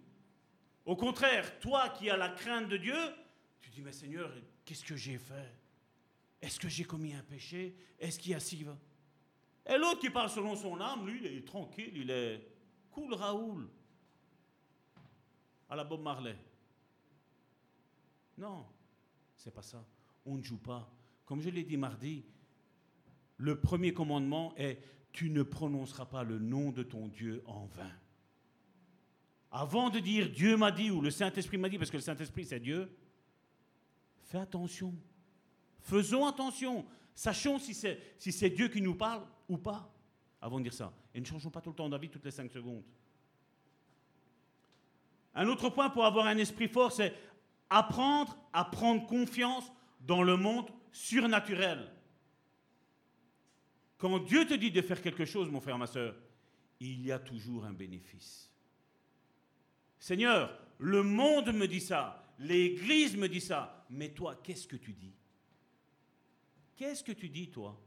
Au 0.85 0.97
contraire, 0.97 1.59
toi 1.61 1.89
qui 1.91 2.11
as 2.11 2.17
la 2.17 2.29
crainte 2.29 2.69
de 2.69 2.77
Dieu, 2.77 2.97
tu 3.61 3.71
dis 3.71 3.81
mais 3.81 3.93
Seigneur, 3.93 4.33
qu'est-ce 4.65 4.85
que 4.85 4.97
j'ai 4.97 5.19
fait? 5.19 5.51
Est-ce 6.41 6.59
que 6.59 6.69
j'ai 6.69 6.85
commis 6.85 7.15
un 7.15 7.23
péché? 7.23 7.77
Est-ce 8.01 8.19
qu'il 8.19 8.33
y 8.33 8.35
a 8.35 8.41
si 8.41 8.67
Et 9.67 9.79
l'autre 9.79 10.01
qui 10.01 10.11
parle 10.11 10.29
selon 10.29 10.57
son 10.57 10.81
âme, 10.81 11.07
lui, 11.07 11.21
il 11.21 11.39
est 11.39 11.47
tranquille, 11.47 11.93
il 11.95 12.11
est 12.11 12.45
cool 12.91 13.15
Raoul. 13.15 13.71
À 15.71 15.77
la 15.77 15.85
Bob 15.85 16.03
Marley. 16.03 16.37
Non, 18.37 18.67
c'est 19.37 19.55
pas 19.55 19.63
ça. 19.63 19.87
On 20.27 20.37
ne 20.37 20.43
joue 20.43 20.59
pas. 20.59 20.93
Comme 21.25 21.41
je 21.41 21.49
l'ai 21.49 21.63
dit 21.63 21.77
mardi, 21.77 22.25
le 23.37 23.61
premier 23.61 23.95
commandement 23.95 24.53
est 24.57 24.83
tu 25.13 25.31
ne 25.31 25.43
prononceras 25.43 26.07
pas 26.07 26.25
le 26.25 26.39
nom 26.39 26.71
de 26.71 26.83
ton 26.83 27.09
Dieu 27.09 27.43
en 27.47 27.67
vain. 27.67 27.93
Avant 29.51 29.91
de 29.91 29.99
dire 29.99 30.31
Dieu 30.31 30.57
m'a 30.57 30.71
dit 30.71 30.91
ou 30.91 31.01
le 31.01 31.11
Saint-Esprit 31.11 31.59
m'a 31.59 31.69
dit, 31.69 31.79
parce 31.79 31.91
que 31.91 31.99
le 31.99 32.03
Saint-Esprit 32.03 32.47
c'est 32.47 32.61
Dieu, 32.61 32.91
fais 34.23 34.39
attention. 34.39 34.95
Faisons 35.81 36.27
attention. 36.27 36.87
Sachons 37.15 37.59
si 37.59 37.75
c'est 37.75 38.01
si 38.19 38.51
Dieu 38.51 38.69
qui 38.69 38.81
nous 38.81 38.95
parle 38.95 39.23
ou 39.49 39.59
pas, 39.59 39.93
avant 40.41 40.59
de 40.59 40.65
dire 40.65 40.73
ça. 40.73 40.93
Et 41.15 41.21
ne 41.21 41.27
changeons 41.27 41.51
pas 41.51 41.61
tout 41.61 41.71
le 41.71 41.77
temps 41.77 41.89
d'avis 41.89 42.09
toutes 42.09 42.25
les 42.25 42.31
cinq 42.31 42.51
secondes. 42.51 42.85
Un 45.35 45.47
autre 45.49 45.69
point 45.71 45.91
pour 45.91 46.05
avoir 46.05 46.27
un 46.27 46.39
esprit 46.39 46.69
fort, 46.69 46.93
c'est 46.93 47.15
apprendre 47.69 48.37
à 48.53 48.65
prendre 48.65 49.07
confiance 49.07 49.71
dans 50.01 50.23
le 50.23 50.37
monde 50.37 50.71
surnaturel. 50.91 51.91
Quand 54.03 54.19
Dieu 54.19 54.45
te 54.45 54.55
dit 54.55 54.73
de 54.73 54.83
faire 54.83 55.01
quelque 55.01 55.25
chose, 55.25 55.49
mon 55.49 55.61
frère, 55.61 55.79
ma 55.79 55.87
soeur, 55.87 56.17
il 56.81 57.07
y 57.07 57.13
a 57.13 57.21
toujours 57.21 57.65
un 57.65 57.73
bénéfice. 57.73 58.51
Seigneur, 60.01 60.59
le 60.79 61.05
monde 61.05 61.53
me 61.53 61.69
dit 61.69 61.81
ça, 61.81 62.35
l'Église 62.41 63.17
me 63.17 63.29
dit 63.29 63.41
ça, 63.41 63.87
mais 63.91 64.09
toi, 64.09 64.41
qu'est-ce 64.43 64.67
que 64.67 64.75
tu 64.75 64.93
dis? 64.93 65.15
Qu'est-ce 66.75 67.05
que 67.05 67.13
tu 67.13 67.29
dis, 67.29 67.49
toi? 67.49 67.81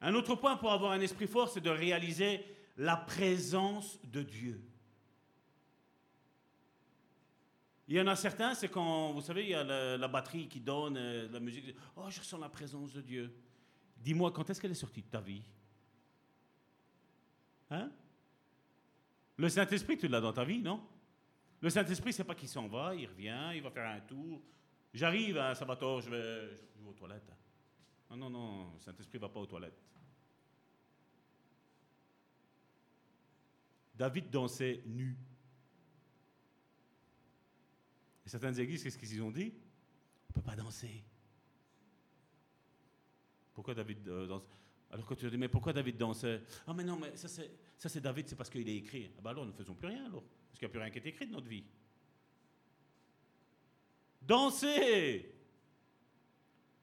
Un 0.00 0.14
autre 0.14 0.34
point 0.34 0.56
pour 0.56 0.72
avoir 0.72 0.92
un 0.92 1.00
esprit 1.02 1.26
fort, 1.26 1.50
c'est 1.50 1.60
de 1.60 1.68
réaliser 1.68 2.42
la 2.78 2.96
présence 2.96 4.00
de 4.04 4.22
Dieu. 4.22 4.62
Il 7.90 7.96
y 7.96 8.00
en 8.00 8.06
a 8.06 8.14
certains, 8.14 8.54
c'est 8.54 8.68
quand, 8.68 9.12
vous 9.12 9.20
savez, 9.20 9.42
il 9.42 9.50
y 9.50 9.54
a 9.54 9.64
la, 9.64 10.06
batterie 10.06 10.46
qui 10.46 10.60
donne, 10.60 10.96
euh, 10.96 11.28
la 11.28 11.40
musique. 11.40 11.74
Oh, 11.96 12.08
je 12.08 12.20
ressens 12.20 12.38
la 12.38 12.48
présence 12.48 12.92
de 12.92 13.00
Dieu. 13.00 13.34
Dis-moi, 13.96 14.30
quand 14.30 14.48
est-ce 14.48 14.60
qu'elle 14.60 14.70
est 14.70 14.74
sortie 14.74 15.02
de 15.02 15.08
ta 15.08 15.20
vie? 15.20 15.42
Hein? 17.68 17.90
Le 19.36 19.48
Saint-Esprit, 19.48 19.98
tu 19.98 20.06
l'as 20.06 20.20
dans 20.20 20.32
ta 20.32 20.44
vie, 20.44 20.60
non? 20.62 20.80
Le 21.60 21.68
Saint-Esprit, 21.68 22.12
c'est 22.12 22.22
pas 22.22 22.36
qu'il 22.36 22.48
s'en 22.48 22.68
va, 22.68 22.94
il 22.94 23.08
revient, 23.08 23.50
il 23.56 23.62
va 23.62 23.72
faire 23.72 23.90
un 23.90 24.00
tour. 24.02 24.40
J'arrive 24.94 25.38
à 25.38 25.52
vais, 25.52 26.00
je 26.00 26.10
vais 26.10 26.88
aux 26.88 26.92
toilettes. 26.92 27.32
Non, 28.08 28.16
non, 28.16 28.30
non, 28.30 28.72
le 28.72 28.80
Saint-Esprit 28.80 29.18
ne 29.18 29.22
va 29.22 29.28
pas 29.30 29.40
aux 29.40 29.46
toilettes. 29.46 29.82
David 33.96 34.30
dansait 34.30 34.80
nu. 34.86 35.16
Certaines 38.30 38.58
églises, 38.60 38.82
qu'est-ce 38.82 38.96
qu'ils 38.96 39.22
ont 39.22 39.30
dit 39.30 39.52
On 39.52 40.30
ne 40.30 40.34
peut 40.34 40.42
pas 40.42 40.56
danser. 40.56 41.02
Pourquoi 43.52 43.74
David 43.74 44.06
euh, 44.08 44.26
danse? 44.26 44.44
Alors 44.90 45.06
que 45.06 45.14
tu 45.14 45.28
dit, 45.28 45.36
mais 45.36 45.48
pourquoi 45.48 45.72
David 45.72 45.96
dansait? 45.96 46.40
Ah, 46.66 46.72
mais 46.72 46.84
non, 46.84 46.96
mais 46.96 47.16
ça 47.16 47.28
c'est 47.28 48.00
David, 48.00 48.28
c'est 48.28 48.36
parce 48.36 48.50
qu'il 48.50 48.68
est 48.68 48.76
écrit. 48.76 49.10
Ah, 49.16 49.20
bah 49.22 49.30
alors, 49.30 49.44
nous 49.44 49.52
ne 49.52 49.56
faisons 49.56 49.74
plus 49.74 49.88
rien 49.88 50.06
alors. 50.06 50.22
Parce 50.48 50.58
qu'il 50.58 50.66
n'y 50.66 50.70
a 50.70 50.72
plus 50.72 50.80
rien 50.80 50.90
qui 50.90 50.98
est 50.98 51.06
écrit 51.06 51.26
de 51.26 51.32
notre 51.32 51.48
vie. 51.48 51.64
Danser 54.22 55.32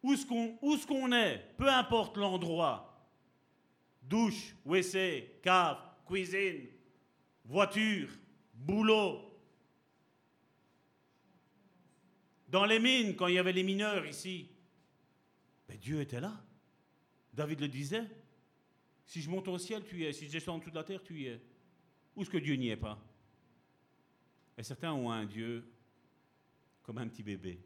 Où 0.03 0.13
est-ce 0.13 0.87
qu'on 0.87 1.11
est, 1.11 1.55
peu 1.57 1.69
importe 1.69 2.17
l'endroit. 2.17 3.07
Douche, 4.01 4.55
WC, 4.65 5.39
cave, 5.41 5.79
cuisine, 6.05 6.67
voiture, 7.43 8.09
boulot. 8.53 9.26
Dans 12.47 12.65
les 12.65 12.79
mines, 12.79 13.15
quand 13.15 13.27
il 13.27 13.35
y 13.35 13.39
avait 13.39 13.53
les 13.53 13.63
mineurs 13.63 14.05
ici, 14.05 14.49
mais 15.67 15.77
Dieu 15.77 15.99
était 16.01 16.21
là. 16.21 16.33
David 17.33 17.59
le 17.59 17.67
disait. 17.67 18.07
Si 19.05 19.21
je 19.21 19.29
monte 19.29 19.47
au 19.47 19.57
ciel, 19.57 19.83
tu 19.83 19.99
y 19.99 20.05
es. 20.05 20.13
Si 20.13 20.27
je 20.27 20.31
descends 20.31 20.55
en 20.55 20.57
dessous 20.57 20.69
de 20.69 20.75
la 20.75 20.83
terre, 20.83 21.03
tu 21.03 21.19
y 21.19 21.27
es. 21.27 21.41
Où 22.15 22.21
est-ce 22.21 22.29
que 22.29 22.37
Dieu 22.37 22.55
n'y 22.55 22.69
est 22.69 22.77
pas 22.77 22.99
Et 24.57 24.63
certains 24.63 24.93
ont 24.93 25.11
un 25.11 25.25
Dieu 25.25 25.71
comme 26.83 26.97
un 26.97 27.07
petit 27.07 27.23
bébé. 27.23 27.59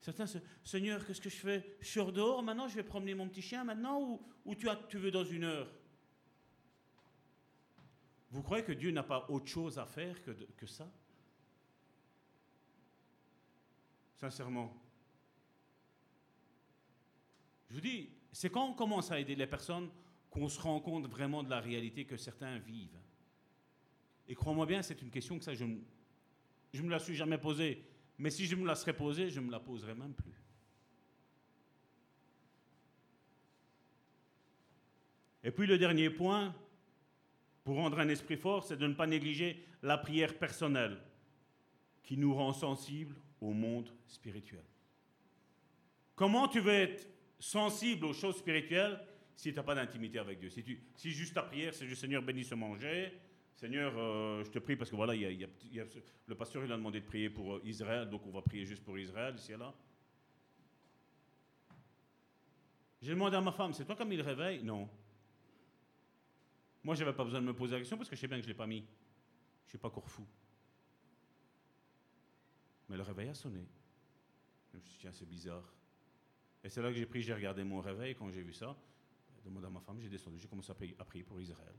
Certains 0.00 0.26
se 0.26 0.38
Seigneur, 0.64 1.04
qu'est-ce 1.06 1.20
que 1.20 1.30
je 1.30 1.36
fais? 1.36 1.76
Je 1.80 1.88
sors 1.88 2.12
dehors, 2.12 2.42
maintenant 2.42 2.68
je 2.68 2.74
vais 2.74 2.82
promener 2.82 3.14
mon 3.14 3.28
petit 3.28 3.40
chien 3.40 3.64
maintenant 3.64 4.20
ou, 4.44 4.54
tu, 4.54 4.98
veux 4.98 5.10
dans 5.10 5.24
une 5.24 5.44
heure 5.44 5.72
Vous 8.30 8.42
croyez 8.42 8.64
que 8.64 8.72
Dieu 8.72 8.90
n'a 8.90 9.02
pas 9.02 9.24
autre 9.30 9.46
chose 9.46 9.78
à 9.78 9.86
faire 9.86 10.16
que 10.22 10.66
ça? 10.66 10.92
Sincèrement. 14.16 14.74
Je 17.68 17.74
vous 17.74 17.80
dis, 17.80 18.10
c'est 18.32 18.50
quand 18.50 18.68
on 18.68 18.74
commence 18.74 19.10
à 19.10 19.18
aider 19.18 19.34
les 19.34 19.46
personnes 19.46 19.90
qu'on 20.30 20.48
se 20.48 20.60
rend 20.60 20.80
compte 20.80 21.06
vraiment 21.06 21.42
de 21.42 21.50
la 21.50 21.60
réalité 21.60 22.04
que 22.04 22.16
certains 22.16 22.58
vivent. 22.58 22.98
Et 24.26 24.34
crois-moi 24.34 24.66
bien, 24.66 24.82
c'est 24.82 25.00
une 25.02 25.10
question 25.10 25.38
que 25.38 25.44
ça, 25.44 25.54
je 25.54 25.64
ne 25.64 26.82
me 26.82 26.90
la 26.90 26.98
suis 26.98 27.14
jamais 27.14 27.38
posée. 27.38 27.84
Mais 28.18 28.30
si 28.30 28.46
je 28.46 28.56
me 28.56 28.66
la 28.66 28.74
serais 28.74 28.96
posée, 28.96 29.28
je 29.28 29.40
ne 29.40 29.46
me 29.46 29.50
la 29.50 29.60
poserais 29.60 29.94
même 29.94 30.14
plus. 30.14 30.32
Et 35.42 35.50
puis 35.50 35.66
le 35.66 35.76
dernier 35.76 36.10
point, 36.10 36.54
pour 37.64 37.76
rendre 37.76 37.98
un 37.98 38.08
esprit 38.08 38.36
fort, 38.36 38.64
c'est 38.64 38.76
de 38.76 38.86
ne 38.86 38.94
pas 38.94 39.06
négliger 39.06 39.64
la 39.82 39.98
prière 39.98 40.38
personnelle 40.38 40.98
qui 42.02 42.16
nous 42.16 42.34
rend 42.34 42.52
sensibles 42.52 43.16
au 43.44 43.52
monde 43.52 43.90
spirituel. 44.06 44.64
Comment 46.14 46.48
tu 46.48 46.60
veux 46.60 46.72
être 46.72 47.06
sensible 47.38 48.06
aux 48.06 48.12
choses 48.12 48.36
spirituelles 48.36 48.98
si 49.36 49.50
tu 49.50 49.56
n'as 49.56 49.62
pas 49.62 49.74
d'intimité 49.74 50.18
avec 50.18 50.38
Dieu? 50.38 50.48
Si, 50.48 50.62
tu, 50.62 50.80
si 50.96 51.10
juste 51.10 51.34
ta 51.34 51.42
prière, 51.42 51.74
c'est 51.74 51.86
juste 51.86 52.00
Seigneur, 52.00 52.22
bénis 52.22 52.44
ce 52.44 52.54
manger. 52.54 53.12
Seigneur, 53.54 53.92
euh, 53.96 54.42
je 54.44 54.50
te 54.50 54.58
prie 54.58 54.76
parce 54.76 54.90
que 54.90 54.96
voilà, 54.96 55.14
y 55.14 55.44
a, 55.44 55.48
le 56.26 56.34
pasteur 56.34 56.64
il 56.64 56.72
a 56.72 56.76
demandé 56.76 57.00
de 57.00 57.06
prier 57.06 57.30
pour 57.30 57.54
euh, 57.54 57.62
Israël, 57.64 58.08
donc 58.08 58.26
on 58.26 58.30
va 58.30 58.42
prier 58.42 58.64
juste 58.64 58.82
pour 58.82 58.98
Israël 58.98 59.34
ici 59.36 59.52
et 59.52 59.56
là. 59.56 59.72
J'ai 63.00 63.10
demandé 63.10 63.36
à 63.36 63.40
ma 63.40 63.52
femme, 63.52 63.72
c'est 63.74 63.84
toi 63.84 63.94
qui 63.94 64.02
as 64.02 64.06
mis 64.06 64.16
le 64.16 64.22
réveil 64.22 64.62
Non. 64.62 64.88
Moi, 66.82 66.94
je 66.94 67.00
n'avais 67.04 67.16
pas 67.16 67.24
besoin 67.24 67.40
de 67.40 67.46
me 67.46 67.54
poser 67.54 67.72
la 67.72 67.78
question 67.78 67.96
parce 67.96 68.08
que 68.08 68.16
je 68.16 68.20
sais 68.20 68.26
bien 68.26 68.38
que 68.38 68.42
je 68.42 68.48
ne 68.48 68.52
l'ai 68.52 68.56
pas 68.56 68.66
mis. 68.66 68.80
Je 68.80 69.66
ne 69.66 69.68
suis 69.68 69.78
pas 69.78 69.90
fou. 69.90 70.26
Mais 72.88 72.96
le 72.96 73.02
réveil 73.02 73.28
a 73.28 73.34
sonné. 73.34 73.66
Je 74.70 74.76
me 74.76 74.82
suis 74.82 74.90
dit, 74.90 74.98
tiens, 75.00 75.12
c'est 75.12 75.28
bizarre. 75.28 75.72
Et 76.62 76.68
c'est 76.68 76.82
là 76.82 76.88
que 76.88 76.96
j'ai 76.96 77.06
pris, 77.06 77.22
j'ai 77.22 77.34
regardé 77.34 77.62
mon 77.64 77.80
réveil, 77.80 78.14
quand 78.14 78.30
j'ai 78.30 78.42
vu 78.42 78.52
ça, 78.52 78.76
demandé 79.44 79.66
à 79.66 79.70
ma 79.70 79.80
femme, 79.80 80.00
j'ai 80.00 80.08
descendu, 80.08 80.38
j'ai 80.38 80.48
commencé 80.48 80.70
à 80.70 81.04
prier, 81.04 81.24
pour 81.24 81.40
Israël. 81.40 81.74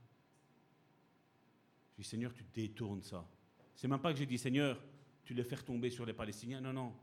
Je 1.91 2.03
dis, 2.03 2.07
Seigneur, 2.07 2.33
tu 2.33 2.43
détournes 2.53 3.01
ça. 3.01 3.27
C'est 3.75 3.87
même 3.87 3.99
pas 3.99 4.13
que 4.13 4.19
j'ai 4.19 4.25
dit, 4.25 4.37
Seigneur, 4.37 4.81
tu 5.23 5.33
les 5.33 5.43
fais 5.43 5.57
tomber 5.57 5.89
sur 5.89 6.05
les 6.05 6.13
Palestiniens. 6.13 6.61
Non, 6.61 6.73
non. 6.73 6.95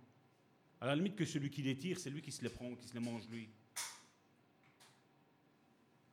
À 0.81 0.87
la 0.87 0.95
limite 0.95 1.17
que 1.17 1.25
celui 1.25 1.51
qui 1.51 1.63
les 1.63 1.77
tire, 1.77 1.99
c'est 1.99 2.11
lui 2.11 2.23
qui 2.23 2.33
se 2.33 2.43
les 2.43 2.49
prend, 2.49 2.75
qui 2.75 2.87
se 2.87 2.95
les 2.95 3.01
mange 3.01 3.29
lui. 3.29 3.49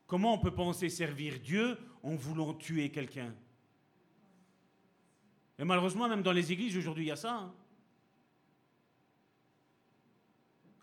Comment 0.08 0.34
on 0.34 0.40
peut 0.40 0.54
penser 0.54 0.90
servir 0.90 1.40
Dieu 1.40 1.78
en 2.02 2.16
voulant 2.16 2.56
tuer 2.56 2.90
quelqu'un? 2.90 3.36
Et 5.60 5.64
malheureusement, 5.64 6.08
même 6.08 6.24
dans 6.24 6.32
les 6.32 6.52
églises, 6.52 6.76
aujourd'hui, 6.76 7.06
il 7.06 7.10
y 7.10 7.12
a 7.12 7.16
ça. 7.16 7.36
Hein. 7.36 7.56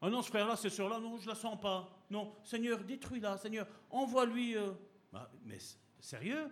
Ah 0.06 0.08
non, 0.08 0.22
ce 0.22 0.28
frère-là, 0.28 0.54
ce 0.54 0.68
soeur-là, 0.68 1.00
non, 1.00 1.16
je 1.16 1.24
ne 1.24 1.30
la 1.30 1.34
sens 1.34 1.60
pas. 1.60 1.90
Non, 2.10 2.32
Seigneur, 2.44 2.84
détruis-la, 2.84 3.38
Seigneur, 3.38 3.66
envoie-lui. 3.90 4.56
Euh. 4.56 4.70
Bah, 5.12 5.28
mais 5.44 5.58
sérieux? 5.98 6.48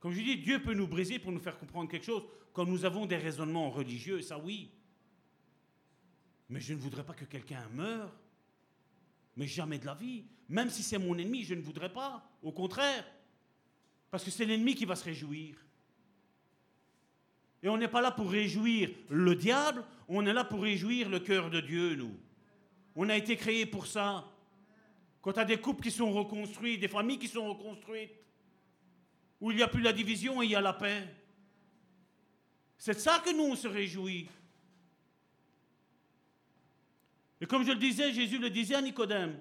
Comme 0.00 0.12
je 0.12 0.22
dis, 0.22 0.38
Dieu 0.38 0.62
peut 0.62 0.72
nous 0.72 0.86
briser 0.86 1.18
pour 1.18 1.30
nous 1.30 1.40
faire 1.40 1.58
comprendre 1.58 1.90
quelque 1.90 2.06
chose 2.06 2.22
quand 2.54 2.64
nous 2.64 2.86
avons 2.86 3.04
des 3.04 3.18
raisonnements 3.18 3.68
religieux, 3.68 4.22
ça 4.22 4.38
oui. 4.38 4.72
Mais 6.48 6.60
je 6.60 6.72
ne 6.72 6.78
voudrais 6.78 7.04
pas 7.04 7.12
que 7.12 7.26
quelqu'un 7.26 7.68
meure. 7.74 8.18
Mais 9.36 9.46
jamais 9.46 9.78
de 9.78 9.84
la 9.84 9.94
vie. 9.94 10.24
Même 10.48 10.70
si 10.70 10.82
c'est 10.82 10.96
mon 10.96 11.18
ennemi, 11.18 11.44
je 11.44 11.52
ne 11.52 11.60
voudrais 11.60 11.92
pas. 11.92 12.26
Au 12.42 12.52
contraire. 12.52 13.04
Parce 14.10 14.24
que 14.24 14.30
c'est 14.30 14.46
l'ennemi 14.46 14.74
qui 14.74 14.86
va 14.86 14.96
se 14.96 15.04
réjouir. 15.04 15.54
Et 17.66 17.68
on 17.68 17.76
n'est 17.76 17.88
pas 17.88 18.00
là 18.00 18.12
pour 18.12 18.30
réjouir 18.30 18.90
le 19.08 19.34
diable, 19.34 19.82
on 20.06 20.24
est 20.24 20.32
là 20.32 20.44
pour 20.44 20.62
réjouir 20.62 21.08
le 21.08 21.18
cœur 21.18 21.50
de 21.50 21.60
Dieu, 21.60 21.96
nous. 21.96 22.16
On 22.94 23.08
a 23.08 23.16
été 23.16 23.36
créés 23.36 23.66
pour 23.66 23.88
ça. 23.88 24.24
Quand 25.20 25.32
tu 25.32 25.40
as 25.40 25.44
des 25.44 25.60
couples 25.60 25.82
qui 25.82 25.90
sont 25.90 26.12
reconstruits, 26.12 26.78
des 26.78 26.86
familles 26.86 27.18
qui 27.18 27.26
sont 27.26 27.44
reconstruites, 27.44 28.12
où 29.40 29.50
il 29.50 29.56
n'y 29.56 29.64
a 29.64 29.66
plus 29.66 29.82
la 29.82 29.92
division 29.92 30.42
il 30.42 30.50
y 30.52 30.54
a 30.54 30.60
la 30.60 30.74
paix. 30.74 31.12
C'est 32.78 32.94
de 32.94 33.00
ça 33.00 33.18
que 33.18 33.36
nous, 33.36 33.42
on 33.42 33.56
se 33.56 33.66
réjouit. 33.66 34.28
Et 37.40 37.46
comme 37.46 37.64
je 37.64 37.72
le 37.72 37.80
disais, 37.80 38.12
Jésus 38.12 38.38
le 38.38 38.48
disait 38.48 38.76
à 38.76 38.80
Nicodème, 38.80 39.40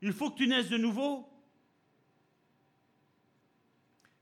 il 0.00 0.12
faut 0.12 0.30
que 0.30 0.38
tu 0.38 0.46
naisses 0.46 0.68
de 0.68 0.78
nouveau. 0.78 1.28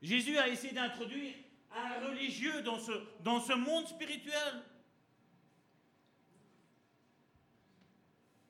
Jésus 0.01 0.39
a 0.39 0.47
essayé 0.47 0.73
d'introduire 0.73 1.35
un 1.71 2.07
religieux 2.07 2.61
dans 2.61 2.79
ce, 2.79 2.91
dans 3.23 3.39
ce 3.39 3.53
monde 3.53 3.87
spirituel. 3.87 4.63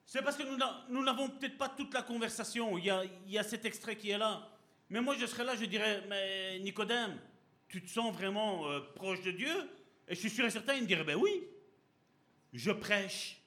C'est 0.05 0.21
parce 0.21 0.37
que 0.37 0.43
nous 0.89 1.03
n'avons 1.03 1.29
peut-être 1.29 1.57
pas 1.57 1.69
toute 1.69 1.93
la 1.93 2.01
conversation. 2.01 2.77
Il 2.77 2.85
y, 2.85 2.89
a, 2.89 3.03
il 3.03 3.31
y, 3.31 3.37
a, 3.37 3.43
cet 3.43 3.65
extrait 3.65 3.97
qui 3.97 4.09
est 4.09 4.17
là. 4.17 4.49
Mais 4.89 5.01
moi, 5.01 5.15
je 5.19 5.25
serais 5.25 5.43
là, 5.43 5.55
je 5.55 5.65
dirais, 5.65 6.03
mais 6.07 6.59
Nicodème, 6.59 7.19
tu 7.67 7.83
te 7.83 7.89
sens 7.89 8.13
vraiment 8.13 8.69
euh, 8.69 8.79
proche 8.95 9.21
de 9.21 9.31
Dieu? 9.31 9.69
Et 10.07 10.15
je 10.15 10.19
suis 10.19 10.29
sûr 10.29 10.45
et 10.45 10.49
certain, 10.49 10.75
il 10.75 10.83
me 10.83 10.87
dirait, 10.87 11.03
ben 11.03 11.17
oui, 11.17 11.43
je 12.53 12.71
prêche. 12.71 13.41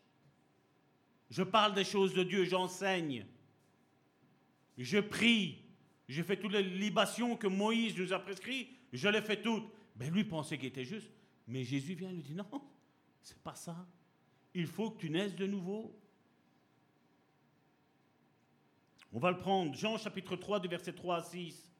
Je 1.30 1.42
parle 1.42 1.74
des 1.74 1.84
choses 1.84 2.12
de 2.12 2.22
Dieu, 2.22 2.44
j'enseigne. 2.44 3.24
Je 4.76 4.98
prie. 4.98 5.64
Je 6.09 6.22
fais 6.22 6.36
toutes 6.36 6.52
les 6.52 6.62
libations 6.62 7.36
que 7.36 7.47
Moïse 7.47 7.97
nous 7.97 8.12
a 8.12 8.18
prescrites 8.18 8.80
je 8.93 9.09
l'ai 9.09 9.23
fait 9.23 9.43
toutes. 9.43 9.65
Ben 9.97 10.12
lui 10.12 10.25
pensait 10.25 10.59
qu'il 10.59 10.69
était 10.69 10.85
juste. 10.85 11.11
Mais 11.47 11.65
Jésus 11.65 11.95
vient 11.95 12.11
et 12.11 12.15
lui 12.15 12.23
dit 12.23 12.35
non, 12.35 12.62
c'est 13.23 13.39
pas 13.43 13.55
ça. 13.55 13.77
Il 14.55 14.67
faut 14.67 14.91
que 14.91 15.01
tu 15.01 15.11
naisses 15.11 15.35
de 15.35 15.47
nouveau. 15.47 15.97
On 19.12 19.19
va 19.19 19.31
le 19.31 19.39
prendre. 19.39 19.75
Jean 19.75 19.99
chapitre 19.99 20.37
3 20.37 20.61
du 20.61 20.69
verset 20.69 20.93
3 20.93 21.17
à 21.17 21.23
6. 21.23 21.71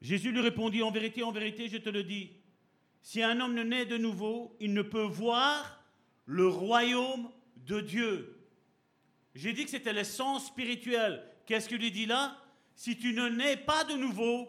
Jésus 0.00 0.32
lui 0.32 0.40
répondit, 0.40 0.82
en 0.82 0.90
vérité, 0.90 1.22
en 1.22 1.30
vérité, 1.30 1.68
je 1.68 1.76
te 1.76 1.90
le 1.90 2.02
dis, 2.02 2.32
si 3.02 3.22
un 3.22 3.38
homme 3.40 3.54
ne 3.54 3.62
naît 3.62 3.86
de 3.86 3.98
nouveau, 3.98 4.56
il 4.58 4.72
ne 4.72 4.82
peut 4.82 5.02
voir 5.02 5.84
le 6.24 6.48
royaume 6.48 7.30
de 7.56 7.80
Dieu. 7.80 8.40
J'ai 9.34 9.52
dit 9.52 9.64
que 9.64 9.70
c'était 9.70 9.92
l'essence 9.92 10.46
spirituelle. 10.46 11.22
Qu'est-ce 11.46 11.68
qu'il 11.68 11.78
lui 11.78 11.90
dit 11.90 12.06
là? 12.06 12.36
Si 12.80 12.96
tu 12.96 13.12
ne 13.12 13.28
nais 13.28 13.58
pas 13.58 13.84
de 13.84 13.92
nouveau, 13.92 14.48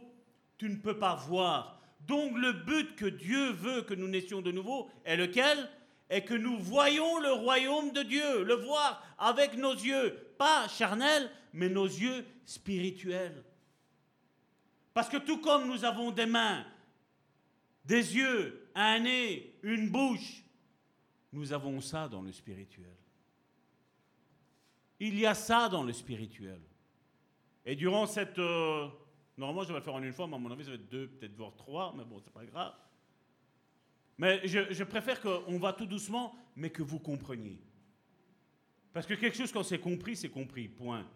tu 0.58 0.70
ne 0.70 0.78
peux 0.78 0.98
pas 0.98 1.16
voir. 1.16 1.82
Donc 2.08 2.38
le 2.38 2.54
but 2.54 2.96
que 2.96 3.06
Dieu 3.06 3.52
veut 3.52 3.82
que 3.82 3.94
nous 3.94 4.08
naissions 4.08 4.42
de 4.42 4.54
nouveau 4.54 4.90
est 5.04 5.18
lequel? 5.18 5.70
Est 6.10 6.24
que 6.24 6.34
nous 6.34 6.58
voyons 6.58 7.20
le 7.20 7.34
royaume 7.34 7.92
de 7.92 8.04
Dieu, 8.04 8.46
le 8.46 8.54
voir 8.54 9.04
avec 9.18 9.58
nos 9.58 9.74
yeux, 9.74 10.18
pas 10.38 10.70
charnels, 10.70 11.30
mais 11.52 11.68
nos 11.68 11.86
yeux 11.86 12.26
spirituels. 12.46 13.44
Parce 14.94 15.10
que 15.10 15.18
tout 15.18 15.42
comme 15.42 15.68
nous 15.68 15.84
avons 15.84 16.12
des 16.12 16.26
mains, 16.26 16.66
des 17.84 18.16
yeux, 18.16 18.66
un 18.76 19.00
nez, 19.00 19.60
une 19.62 19.90
bouche, 19.90 20.46
nous 21.34 21.52
avons 21.52 21.82
ça 21.82 22.08
dans 22.08 22.22
le 22.22 22.32
spirituel. 22.32 22.96
Il 25.02 25.20
y 25.20 25.26
a 25.26 25.34
ça 25.34 25.68
dans 25.68 25.84
le 25.84 25.92
spirituel. 25.92 26.62
Et 27.66 27.76
durant 27.76 28.06
cette, 28.06 28.40
euh, 28.40 28.88
Normalement, 29.42 29.64
je 29.64 29.70
vais 29.70 29.80
le 29.80 29.84
faire 29.84 29.96
en 29.96 30.04
une 30.04 30.14
fois, 30.14 30.28
mais 30.28 30.36
à 30.36 30.38
mon 30.38 30.52
avis, 30.52 30.64
ça 30.64 30.70
va 30.70 30.76
être 30.76 30.90
deux, 30.90 31.08
peut-être 31.08 31.36
voire 31.36 31.56
trois, 31.56 31.96
mais 31.98 32.04
bon, 32.04 32.20
c'est 32.24 32.32
pas 32.34 32.46
grave. 32.46 32.74
Mais 34.18 34.48
je, 34.48 34.72
je 34.72 34.84
préfère 34.84 35.20
qu'on 35.20 35.58
va 35.58 35.74
tout 35.74 35.88
doucement, 35.88 36.36
mais 36.56 36.70
que 36.70 36.84
vous 36.84 37.00
compreniez. 37.00 37.60
Parce 38.94 39.08
que 39.08 39.14
quelque 39.14 39.36
chose, 39.36 39.52
quand 39.52 39.64
c'est 39.64 39.80
compris, 39.80 40.16
c'est 40.16 40.30
compris, 40.30 40.68
point. 40.68 41.08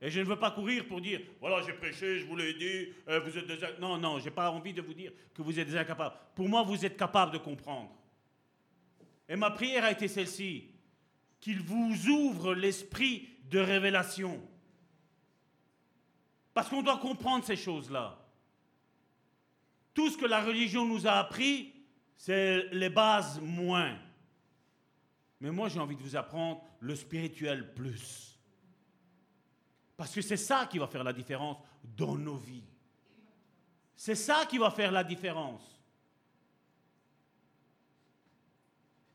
Et 0.00 0.10
je 0.10 0.20
ne 0.20 0.24
veux 0.24 0.38
pas 0.38 0.50
courir 0.50 0.86
pour 0.88 1.00
dire, 1.00 1.20
voilà, 1.38 1.62
j'ai 1.62 1.74
prêché, 1.74 2.18
je 2.18 2.26
vous 2.26 2.34
l'ai 2.34 2.54
dit, 2.54 2.88
euh, 3.08 3.20
vous 3.20 3.38
êtes 3.38 3.46
des... 3.46 3.58
Non, 3.78 3.98
non, 3.98 4.18
je 4.18 4.24
n'ai 4.24 4.30
pas 4.30 4.50
envie 4.50 4.72
de 4.72 4.82
vous 4.82 4.94
dire 4.94 5.12
que 5.32 5.42
vous 5.42 5.58
êtes 5.60 5.68
des 5.68 5.76
incapables. 5.76 6.16
Pour 6.34 6.48
moi, 6.48 6.62
vous 6.62 6.84
êtes 6.84 6.96
capables 6.96 7.32
de 7.32 7.38
comprendre. 7.38 7.94
Et 9.28 9.36
ma 9.36 9.50
prière 9.50 9.84
a 9.84 9.92
été 9.92 10.08
celle-ci, 10.08 10.70
qu'il 11.40 11.60
vous 11.60 12.08
ouvre 12.08 12.54
l'esprit 12.54 13.28
de 13.44 13.60
révélation. 13.60 14.42
Parce 16.54 16.68
qu'on 16.68 16.82
doit 16.82 16.98
comprendre 16.98 17.44
ces 17.44 17.56
choses-là. 17.56 18.16
Tout 19.92 20.10
ce 20.10 20.16
que 20.16 20.26
la 20.26 20.42
religion 20.42 20.86
nous 20.86 21.06
a 21.06 21.12
appris, 21.12 21.72
c'est 22.16 22.68
les 22.72 22.88
bases 22.88 23.40
moins. 23.40 23.98
Mais 25.40 25.50
moi, 25.50 25.68
j'ai 25.68 25.80
envie 25.80 25.96
de 25.96 26.02
vous 26.02 26.16
apprendre 26.16 26.62
le 26.80 26.94
spirituel 26.94 27.74
plus. 27.74 28.38
Parce 29.96 30.14
que 30.14 30.22
c'est 30.22 30.36
ça 30.36 30.66
qui 30.66 30.78
va 30.78 30.86
faire 30.86 31.04
la 31.04 31.12
différence 31.12 31.58
dans 31.82 32.16
nos 32.16 32.36
vies. 32.36 32.64
C'est 33.96 34.14
ça 34.14 34.46
qui 34.46 34.58
va 34.58 34.70
faire 34.70 34.92
la 34.92 35.04
différence. 35.04 35.62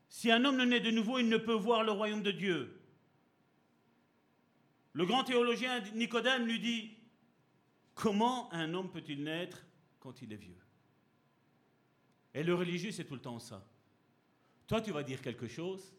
Si 0.08 0.30
un 0.30 0.44
homme 0.44 0.56
ne 0.56 0.64
naît 0.64 0.80
de 0.80 0.90
nouveau, 0.90 1.18
il 1.18 1.28
ne 1.28 1.36
peut 1.36 1.54
voir 1.54 1.82
le 1.84 1.92
royaume 1.92 2.22
de 2.22 2.30
Dieu. 2.30 2.80
Le 4.92 5.06
grand 5.06 5.24
théologien 5.24 5.80
Nicodème 5.94 6.44
lui 6.44 6.58
dit, 6.58 6.99
comment 7.94 8.52
un 8.52 8.72
homme 8.74 8.90
peut-il 8.90 9.22
naître 9.22 9.64
quand 9.98 10.22
il 10.22 10.32
est 10.32 10.36
vieux? 10.36 10.58
Et 12.34 12.42
le 12.42 12.54
religieux, 12.54 12.92
c'est 12.92 13.04
tout 13.04 13.14
le 13.14 13.20
temps 13.20 13.38
ça. 13.38 13.66
Toi, 14.66 14.80
tu 14.80 14.92
vas 14.92 15.02
dire 15.02 15.20
quelque 15.20 15.48
chose, 15.48 15.92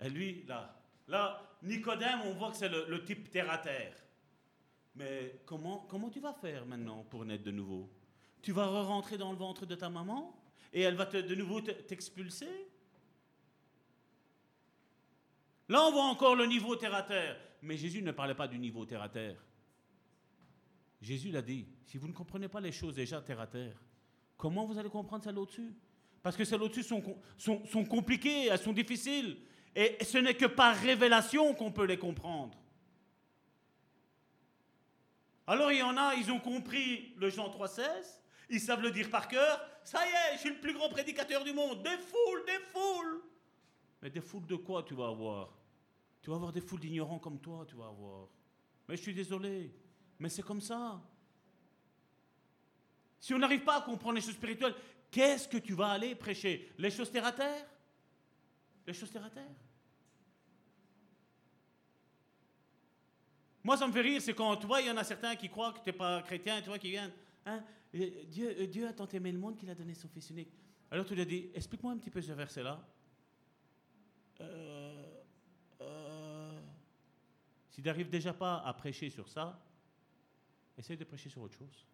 et 0.00 0.08
lui, 0.08 0.44
là, 0.46 0.80
là, 1.08 1.42
Nicodème, 1.62 2.20
on 2.24 2.32
voit 2.34 2.50
que 2.50 2.56
c'est 2.56 2.68
le, 2.68 3.04
type 3.04 3.30
terre 3.30 3.50
à 3.50 3.58
terre. 3.58 3.94
Mais 4.94 5.40
comment, 5.44 5.86
comment 5.88 6.08
tu 6.08 6.20
vas 6.20 6.32
faire 6.32 6.64
maintenant 6.66 7.04
pour 7.04 7.24
naître 7.24 7.44
de 7.44 7.50
nouveau? 7.50 7.90
Tu 8.40 8.52
vas 8.52 8.66
re-rentrer 8.66 9.18
dans 9.18 9.32
le 9.32 9.38
ventre 9.38 9.66
de 9.66 9.74
ta 9.74 9.90
maman 9.90 10.34
et 10.72 10.82
elle 10.82 10.94
va 10.94 11.06
te, 11.06 11.16
de 11.16 11.34
nouveau 11.34 11.60
t'expulser? 11.60 12.68
Là, 15.68 15.84
on 15.84 15.92
voit 15.92 16.04
encore 16.04 16.34
le 16.34 16.46
niveau 16.46 16.76
terre 16.76 16.94
à 16.94 17.02
terre. 17.02 17.38
Mais 17.62 17.76
Jésus 17.76 18.02
ne 18.02 18.12
parlait 18.12 18.34
pas 18.34 18.48
du 18.48 18.58
niveau 18.58 18.86
terre 18.86 19.02
à 19.02 19.08
terre. 19.08 19.36
Jésus 21.00 21.30
l'a 21.30 21.42
dit, 21.42 21.66
si 21.84 21.96
vous 21.96 22.08
ne 22.08 22.12
comprenez 22.12 22.48
pas 22.48 22.60
les 22.60 22.72
choses 22.72 22.94
déjà 22.94 23.20
terre 23.20 23.40
à 23.40 23.46
terre, 23.46 23.80
comment 24.36 24.66
vous 24.66 24.78
allez 24.78 24.90
comprendre 24.90 25.24
celles 25.24 25.38
au-dessus? 25.38 25.74
Parce 26.22 26.36
que 26.36 26.44
celles 26.44 26.62
au-dessus 26.62 26.82
sont, 26.82 27.02
sont, 27.36 27.64
sont 27.66 27.84
compliquées, 27.84 28.46
elles 28.46 28.58
sont 28.58 28.72
difficiles. 28.72 29.38
Et 29.74 29.96
ce 30.04 30.18
n'est 30.18 30.34
que 30.34 30.46
par 30.46 30.76
révélation 30.76 31.54
qu'on 31.54 31.70
peut 31.70 31.84
les 31.84 31.98
comprendre. 31.98 32.58
Alors 35.46 35.72
il 35.72 35.78
y 35.78 35.82
en 35.82 35.96
a, 35.96 36.14
ils 36.14 36.30
ont 36.30 36.40
compris 36.40 37.14
le 37.16 37.30
Jean 37.30 37.48
3,16, 37.48 37.82
ils 38.50 38.60
savent 38.60 38.82
le 38.82 38.90
dire 38.90 39.08
par 39.08 39.28
cœur. 39.28 39.60
Ça 39.84 40.00
y 40.04 40.10
est, 40.10 40.34
je 40.34 40.40
suis 40.40 40.50
le 40.50 40.60
plus 40.60 40.74
grand 40.74 40.88
prédicateur 40.88 41.44
du 41.44 41.52
monde. 41.52 41.82
Des 41.82 41.96
foules, 41.96 42.44
des 42.46 42.58
foules. 42.72 43.22
Mais 44.02 44.10
des 44.10 44.20
foules 44.20 44.46
de 44.46 44.56
quoi 44.56 44.82
tu 44.82 44.94
vas 44.94 45.08
avoir? 45.08 45.56
Tu 46.20 46.30
vas 46.30 46.36
avoir 46.36 46.52
des 46.52 46.60
foules 46.60 46.80
d'ignorants 46.80 47.18
comme 47.18 47.40
toi, 47.40 47.64
tu 47.66 47.76
vas 47.76 47.86
avoir. 47.86 48.28
Mais 48.88 48.96
je 48.96 49.02
suis 49.02 49.14
désolé, 49.14 49.72
mais 50.18 50.28
c'est 50.28 50.42
comme 50.42 50.60
ça. 50.60 51.00
Si 53.20 53.34
on 53.34 53.38
n'arrive 53.38 53.64
pas 53.64 53.78
à 53.78 53.80
comprendre 53.82 54.14
les 54.14 54.20
choses 54.20 54.34
spirituelles, 54.34 54.74
qu'est-ce 55.10 55.48
que 55.48 55.58
tu 55.58 55.74
vas 55.74 55.90
aller 55.90 56.14
prêcher? 56.14 56.72
Les 56.78 56.90
choses 56.90 57.10
terre 57.10 57.26
à 57.26 57.32
terre? 57.32 57.66
Les 58.86 58.92
choses 58.92 59.10
terre 59.10 59.24
à 59.24 59.30
terre? 59.30 59.56
Moi, 63.62 63.76
ça 63.76 63.86
me 63.86 63.92
fait 63.92 64.00
rire, 64.00 64.22
c'est 64.22 64.34
quand, 64.34 64.56
tu 64.56 64.66
vois, 64.66 64.80
il 64.80 64.86
y 64.86 64.90
en 64.90 64.96
a 64.96 65.04
certains 65.04 65.36
qui 65.36 65.48
croient 65.48 65.72
que 65.72 65.80
tu 65.80 65.90
n'es 65.90 65.92
pas 65.92 66.22
chrétien, 66.22 66.60
tu 66.60 66.68
vois, 66.68 66.78
qui 66.78 66.90
viennent. 66.90 67.12
Hein, 67.44 67.62
Dieu, 67.92 68.56
euh, 68.60 68.66
Dieu 68.66 68.86
a 68.86 68.92
tant 68.92 69.08
aimé 69.08 69.32
le 69.32 69.38
monde 69.38 69.56
qu'il 69.56 69.68
a 69.68 69.74
donné 69.74 69.94
son 69.94 70.08
Fils 70.08 70.30
unique. 70.30 70.52
Alors 70.90 71.04
tu 71.04 71.14
lui 71.14 71.22
as 71.22 71.26
dit, 71.26 71.50
explique-moi 71.54 71.92
un 71.92 71.98
petit 71.98 72.10
peu 72.10 72.22
ce 72.22 72.32
verset-là. 72.32 72.82
Euh, 74.40 75.20
euh, 75.80 76.60
si 77.68 77.82
tu 77.82 77.88
n'arrives 77.88 78.08
déjà 78.08 78.32
pas 78.32 78.62
à 78.64 78.72
prêcher 78.72 79.10
sur 79.10 79.28
ça, 79.28 79.60
essaye 80.78 80.96
de 80.96 81.04
prêcher 81.04 81.28
sur 81.28 81.42
autre 81.42 81.54
chose. 81.54 81.86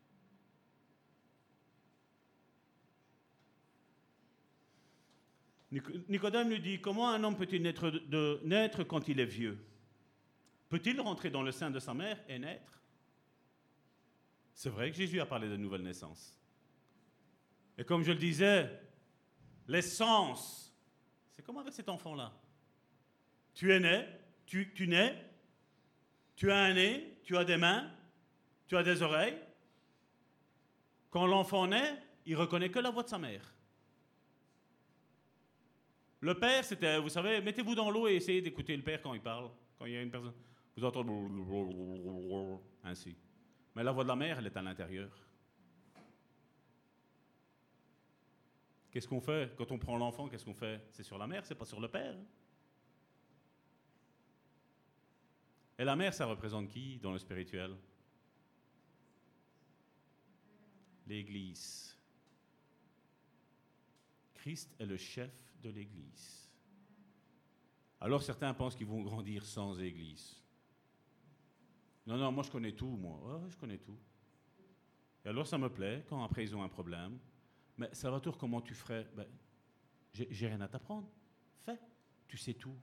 Nicodème 6.08 6.50
lui 6.50 6.60
dit, 6.60 6.80
comment 6.80 7.10
un 7.10 7.24
homme 7.24 7.36
peut-il 7.36 7.62
naître, 7.62 7.90
de, 7.90 8.40
naître 8.44 8.84
quand 8.84 9.08
il 9.08 9.18
est 9.18 9.24
vieux? 9.24 9.58
Peut-il 10.68 11.00
rentrer 11.00 11.30
dans 11.30 11.42
le 11.42 11.50
sein 11.50 11.70
de 11.70 11.80
sa 11.80 11.94
mère 11.94 12.22
et 12.28 12.38
naître? 12.38 12.80
C'est 14.52 14.70
vrai 14.70 14.90
que 14.90 14.96
Jésus 14.96 15.20
a 15.20 15.26
parlé 15.26 15.48
de 15.48 15.56
nouvelle 15.56 15.82
naissance. 15.82 16.38
Et 17.76 17.84
comme 17.84 18.04
je 18.04 18.12
le 18.12 18.18
disais, 18.18 18.70
l'essence 19.66 20.64
c'est 21.34 21.42
comme 21.42 21.58
avec 21.58 21.74
cet 21.74 21.88
enfant-là. 21.88 22.32
Tu 23.54 23.72
es 23.72 23.80
né, 23.80 24.06
tu, 24.46 24.72
tu 24.72 24.86
nais, 24.86 25.14
tu 26.36 26.50
as 26.50 26.58
un 26.58 26.74
nez, 26.74 27.18
tu 27.24 27.36
as 27.36 27.44
des 27.44 27.56
mains, 27.56 27.90
tu 28.66 28.76
as 28.76 28.82
des 28.82 29.02
oreilles. 29.02 29.38
Quand 31.10 31.26
l'enfant 31.26 31.66
naît, 31.66 31.96
il 32.26 32.36
reconnaît 32.36 32.70
que 32.70 32.78
la 32.78 32.90
voix 32.90 33.02
de 33.02 33.08
sa 33.08 33.18
mère. 33.18 33.54
Le 36.20 36.34
père, 36.38 36.64
c'était, 36.64 36.98
vous 36.98 37.10
savez, 37.10 37.40
mettez-vous 37.40 37.74
dans 37.74 37.90
l'eau 37.90 38.08
et 38.08 38.14
essayez 38.14 38.40
d'écouter 38.40 38.76
le 38.76 38.82
père 38.82 39.02
quand 39.02 39.12
il 39.12 39.20
parle. 39.20 39.50
Quand 39.78 39.84
il 39.84 39.92
y 39.92 39.96
a 39.96 40.02
une 40.02 40.10
personne, 40.10 40.32
vous 40.76 40.84
entendez 40.84 41.12
ainsi. 42.82 43.14
Mais 43.74 43.84
la 43.84 43.92
voix 43.92 44.04
de 44.04 44.08
la 44.08 44.16
mère, 44.16 44.38
elle 44.38 44.46
est 44.46 44.56
à 44.56 44.62
l'intérieur. 44.62 45.10
Qu'est-ce 48.90 49.08
qu'on 49.08 49.20
fait 49.20 49.54
Quand 49.56 49.70
on 49.72 49.78
prend 49.78 49.96
l'enfant, 49.96 50.28
qu'est-ce 50.28 50.44
qu'on 50.44 50.54
fait? 50.54 50.80
C'est 50.92 51.02
sur 51.02 51.18
la 51.18 51.26
mère, 51.26 51.44
c'est 51.44 51.56
pas 51.56 51.64
sur 51.64 51.80
le 51.80 51.88
père. 51.88 52.16
Et 55.76 55.84
la 55.84 55.96
mère, 55.96 56.14
ça 56.14 56.26
représente 56.26 56.68
qui 56.68 56.98
dans 56.98 57.12
le 57.12 57.18
spirituel? 57.18 57.76
L'Église. 61.06 61.96
Christ 64.34 64.74
est 64.78 64.86
le 64.86 64.96
chef 64.96 65.32
de 65.62 65.70
l'Église. 65.70 66.50
Alors 68.00 68.22
certains 68.22 68.52
pensent 68.52 68.74
qu'ils 68.74 68.86
vont 68.86 69.02
grandir 69.02 69.44
sans 69.44 69.80
Église. 69.80 70.42
Non, 72.06 72.18
non, 72.18 72.30
moi 72.30 72.42
je 72.42 72.50
connais 72.50 72.72
tout, 72.72 72.96
moi. 72.96 73.40
je 73.48 73.56
connais 73.56 73.78
tout. 73.78 73.98
Et 75.24 75.28
alors 75.28 75.46
ça 75.46 75.56
me 75.56 75.70
plaît 75.70 76.04
quand 76.08 76.22
après 76.22 76.44
ils 76.44 76.54
ont 76.54 76.62
un 76.62 76.68
problème. 76.68 77.18
Mais 77.78 77.88
Salvatore, 77.92 78.36
comment 78.36 78.60
tu 78.60 78.74
ferais? 78.74 79.08
Ben, 79.16 79.26
J'ai 80.12 80.46
rien 80.46 80.60
à 80.60 80.68
t'apprendre. 80.68 81.08
Fais. 81.64 81.80
Tu 82.28 82.36
sais 82.36 82.54
tout. 82.54 82.76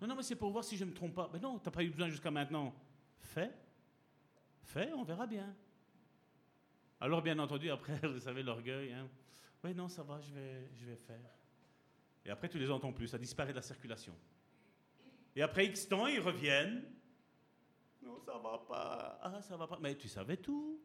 Non, 0.00 0.08
non, 0.08 0.16
mais 0.16 0.22
c'est 0.22 0.36
pour 0.36 0.50
voir 0.50 0.64
si 0.64 0.76
je 0.76 0.84
ne 0.84 0.90
me 0.90 0.94
trompe 0.94 1.14
pas. 1.14 1.28
Ben 1.28 1.40
non, 1.40 1.58
tu 1.58 1.66
n'as 1.66 1.70
pas 1.72 1.84
eu 1.84 1.90
besoin 1.90 2.08
jusqu'à 2.08 2.30
maintenant. 2.30 2.74
Fais. 3.18 3.52
Fais, 4.62 4.92
on 4.92 5.04
verra 5.04 5.26
bien. 5.26 5.54
Alors, 7.00 7.22
bien 7.22 7.38
entendu, 7.38 7.70
après, 7.70 7.98
vous 8.02 8.20
savez, 8.20 8.42
l'orgueil. 8.42 8.92
Hein. 8.92 9.08
Oui, 9.64 9.74
non, 9.74 9.88
ça 9.88 10.02
va, 10.02 10.20
je 10.20 10.32
vais, 10.32 10.70
je 10.76 10.86
vais 10.86 10.96
faire. 10.96 11.30
Et 12.24 12.30
après, 12.30 12.48
tu 12.48 12.58
les 12.58 12.70
entends 12.70 12.92
plus. 12.92 13.08
Ça 13.08 13.18
disparaît 13.18 13.52
de 13.52 13.56
la 13.56 13.62
circulation. 13.62 14.14
Et 15.34 15.42
après 15.42 15.66
X 15.66 15.88
temps, 15.88 16.06
ils 16.06 16.20
reviennent. 16.20 16.84
Non, 18.02 18.18
ça 18.18 18.38
va 18.38 18.58
pas. 18.66 19.18
Ah, 19.22 19.42
ça 19.42 19.56
va 19.56 19.66
pas. 19.66 19.78
Mais 19.80 19.96
tu 19.96 20.08
savais 20.08 20.36
tout. 20.36 20.80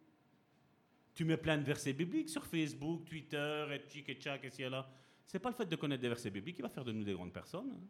Tu 1.14 1.24
mets 1.24 1.38
plein 1.38 1.58
de 1.58 1.64
versets 1.64 1.94
bibliques 1.94 2.30
sur 2.30 2.46
Facebook, 2.46 3.06
Twitter, 3.06 3.68
et 3.72 3.90
tchic 3.90 4.10
et 4.10 4.16
tchac, 4.16 4.44
et 4.44 4.50
ci 4.50 4.64
là. 4.64 4.90
C'est 5.26 5.40
pas 5.40 5.50
le 5.50 5.56
fait 5.56 5.66
de 5.66 5.76
connaître 5.76 6.02
des 6.02 6.10
versets 6.10 6.30
bibliques 6.30 6.58
qui 6.58 6.62
va 6.62 6.70
faire 6.70 6.84
de 6.84 6.92
nous 6.92 7.04
des 7.04 7.14
grandes 7.14 7.34
personnes. 7.34 7.72
Hein. 7.72 7.88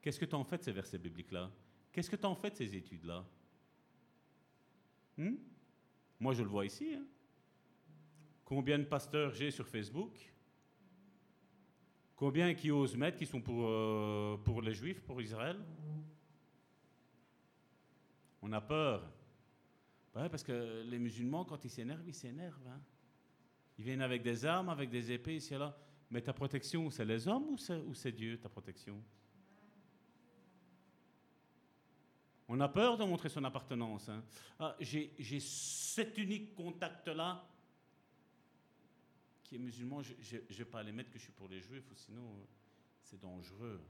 Qu'est-ce 0.00 0.20
que 0.20 0.24
tu 0.24 0.34
en 0.34 0.44
fais 0.44 0.56
de 0.56 0.62
ces 0.62 0.72
versets 0.72 0.98
bibliques-là? 0.98 1.50
Qu'est-ce 1.92 2.08
que 2.08 2.16
tu 2.16 2.26
en 2.26 2.36
fais 2.36 2.50
de 2.50 2.56
ces 2.56 2.76
études-là? 2.76 3.26
Hmm? 5.16 5.34
Moi, 6.18 6.34
je 6.34 6.42
le 6.42 6.48
vois 6.48 6.64
ici. 6.64 6.94
Hein. 6.94 7.04
Combien 8.44 8.78
de 8.78 8.84
pasteurs 8.84 9.32
j'ai 9.32 9.50
sur 9.50 9.66
Facebook? 9.66 10.12
Combien 12.14 12.54
qui 12.54 12.70
osent 12.70 12.96
mettre 12.96 13.18
qui 13.18 13.26
sont 13.26 13.40
pour, 13.40 13.66
euh, 13.66 14.36
pour 14.38 14.62
les 14.62 14.72
Juifs, 14.72 15.02
pour 15.02 15.20
Israël? 15.20 15.58
On 18.40 18.52
a 18.52 18.60
peur. 18.60 19.12
Ouais, 20.14 20.28
parce 20.30 20.42
que 20.42 20.82
les 20.86 20.98
musulmans, 20.98 21.44
quand 21.44 21.62
ils 21.64 21.70
s'énervent, 21.70 22.06
ils 22.06 22.14
s'énervent. 22.14 22.66
Hein. 22.68 22.80
Ils 23.78 23.84
viennent 23.84 24.00
avec 24.00 24.22
des 24.22 24.46
armes, 24.46 24.70
avec 24.70 24.88
des 24.88 25.12
épées, 25.12 25.36
ici 25.36 25.52
et 25.52 25.58
là. 25.58 25.76
Mais 26.10 26.22
ta 26.22 26.32
protection, 26.32 26.88
c'est 26.88 27.04
les 27.04 27.28
hommes 27.28 27.56
ou 27.86 27.94
c'est 27.94 28.12
Dieu, 28.12 28.38
ta 28.38 28.48
protection? 28.48 29.02
On 32.48 32.60
a 32.60 32.68
peur 32.68 32.96
de 32.96 33.04
montrer 33.04 33.28
son 33.28 33.42
appartenance. 33.44 34.08
Hein. 34.08 34.22
Ah, 34.58 34.76
j'ai 34.80 35.40
cet 35.40 36.16
unique 36.18 36.54
contact-là 36.54 37.44
qui 39.42 39.56
est 39.56 39.58
musulman. 39.58 40.02
Je 40.02 40.36
ne 40.36 40.54
vais 40.54 40.64
pas 40.64 40.80
aller 40.80 40.92
mettre 40.92 41.10
que 41.10 41.18
je 41.18 41.24
suis 41.24 41.32
pour 41.32 41.48
les 41.48 41.60
juifs, 41.60 41.90
sinon 41.94 42.22
euh, 42.22 42.44
c'est 43.02 43.20
dangereux. 43.20 43.80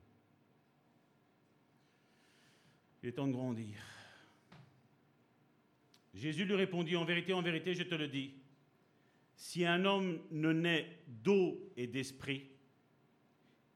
Il 3.03 3.11
est 3.11 3.13
temps 3.13 3.27
de 3.27 3.33
grandir. 3.33 3.77
Jésus 6.15 6.47
lui 6.47 6.55
répondit, 6.55 6.97
en 6.97 7.05
vérité, 7.05 7.35
en 7.35 7.43
vérité, 7.43 7.75
je 7.75 7.83
te 7.83 7.95
le 7.95 8.09
dis, 8.09 8.33
si 9.37 9.67
un 9.67 9.85
homme 9.85 10.19
ne 10.31 10.51
naît 10.53 11.03
d'eau 11.07 11.71
et 11.77 11.87
d'esprit, 11.87 12.49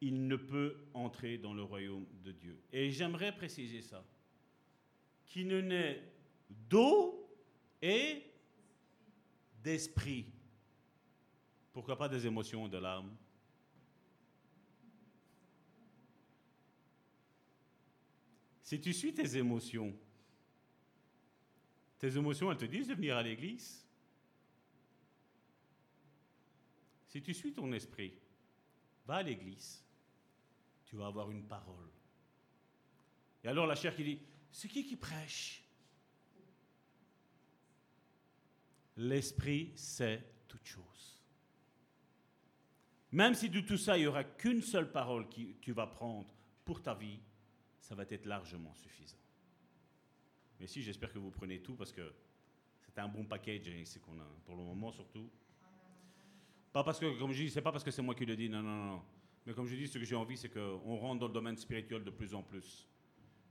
il 0.00 0.26
ne 0.26 0.36
peut 0.36 0.74
entrer 0.94 1.36
dans 1.36 1.52
le 1.52 1.62
royaume 1.62 2.06
de 2.24 2.32
Dieu. 2.32 2.58
Et 2.72 2.90
j'aimerais 2.90 3.36
préciser 3.36 3.82
ça 3.82 4.02
qui 5.30 5.44
ne 5.44 5.60
naît 5.60 6.02
d'eau 6.68 7.32
et 7.80 8.24
d'esprit. 9.62 10.26
Pourquoi 11.72 11.96
pas 11.96 12.08
des 12.08 12.26
émotions 12.26 12.66
de 12.66 12.76
l'âme 12.76 13.16
Si 18.60 18.80
tu 18.80 18.92
suis 18.92 19.14
tes 19.14 19.36
émotions, 19.36 19.96
tes 21.98 22.16
émotions, 22.16 22.50
elles 22.50 22.58
te 22.58 22.64
disent 22.64 22.88
de 22.88 22.94
venir 22.94 23.16
à 23.16 23.22
l'église. 23.22 23.86
Si 27.06 27.22
tu 27.22 27.34
suis 27.34 27.52
ton 27.52 27.72
esprit, 27.72 28.14
va 29.06 29.16
à 29.16 29.22
l'église, 29.22 29.84
tu 30.86 30.96
vas 30.96 31.06
avoir 31.06 31.30
une 31.30 31.44
parole. 31.44 31.90
Et 33.44 33.48
alors 33.48 33.66
la 33.66 33.74
chair 33.74 33.94
qui 33.94 34.04
dit, 34.04 34.20
c'est 34.52 34.68
qui 34.68 34.84
qui 34.84 34.96
prêche? 34.96 35.64
L'Esprit 38.96 39.72
sait 39.76 40.22
toutes 40.48 40.66
choses. 40.66 41.20
Même 43.12 43.34
si 43.34 43.48
de 43.48 43.60
tout 43.60 43.76
ça, 43.76 43.96
il 43.96 44.02
n'y 44.02 44.06
aura 44.06 44.24
qu'une 44.24 44.62
seule 44.62 44.90
parole 44.90 45.28
que 45.28 45.40
tu 45.60 45.72
vas 45.72 45.86
prendre 45.86 46.32
pour 46.64 46.82
ta 46.82 46.94
vie, 46.94 47.18
ça 47.80 47.94
va 47.94 48.04
être 48.08 48.26
largement 48.26 48.74
suffisant. 48.74 49.16
Mais 50.60 50.66
si, 50.66 50.82
j'espère 50.82 51.12
que 51.12 51.18
vous 51.18 51.30
prenez 51.30 51.60
tout 51.60 51.74
parce 51.74 51.92
que 51.92 52.12
c'est 52.82 52.98
un 52.98 53.08
bon 53.08 53.24
package 53.24 53.68
ici 53.68 53.98
hein, 53.98 54.02
qu'on 54.04 54.20
a, 54.20 54.26
pour 54.44 54.56
le 54.56 54.62
moment 54.62 54.92
surtout. 54.92 55.30
Pas 56.72 56.84
parce 56.84 57.00
que, 57.00 57.18
comme 57.18 57.32
je 57.32 57.44
dis, 57.44 57.50
c'est 57.50 57.62
pas 57.62 57.72
parce 57.72 57.82
que 57.82 57.90
c'est 57.90 58.02
moi 58.02 58.14
qui 58.14 58.26
le 58.26 58.36
dis, 58.36 58.48
non, 58.48 58.62
non, 58.62 58.84
non. 58.84 59.02
Mais 59.46 59.54
comme 59.54 59.66
je 59.66 59.74
dis, 59.74 59.88
ce 59.88 59.98
que 59.98 60.04
j'ai 60.04 60.14
envie, 60.14 60.36
c'est 60.36 60.50
qu'on 60.50 60.96
rentre 60.96 61.20
dans 61.20 61.26
le 61.26 61.32
domaine 61.32 61.56
spirituel 61.56 62.04
de 62.04 62.10
plus 62.10 62.34
en 62.34 62.42
plus. 62.42 62.86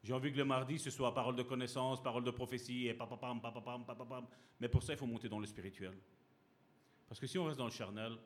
J'ai 0.04 0.14
envie 0.14 0.32
que 0.32 0.38
le 0.38 0.46
mardi, 0.46 0.80
ce 0.80 0.90
soit 0.90 1.14
parole 1.14 1.36
de 1.36 1.44
connaissance, 1.44 2.02
parole 2.02 2.24
de 2.24 2.32
prophétie, 2.32 2.88
et 2.88 2.94
papapam, 2.94 3.42
papapam, 3.42 3.86
papapam. 3.86 4.26
Mais 4.60 4.70
pour 4.70 4.82
ça, 4.82 4.94
il 4.94 4.98
faut 4.98 5.06
monter 5.06 5.28
dans 5.28 5.40
le 5.40 5.46
spirituel. 5.46 5.94
Parce 7.08 7.20
que 7.20 7.28
si 7.28 7.38
on 7.38 7.46
reste 7.46 7.58
dans 7.58 7.66
le 7.66 7.72
charnel, 7.72 8.18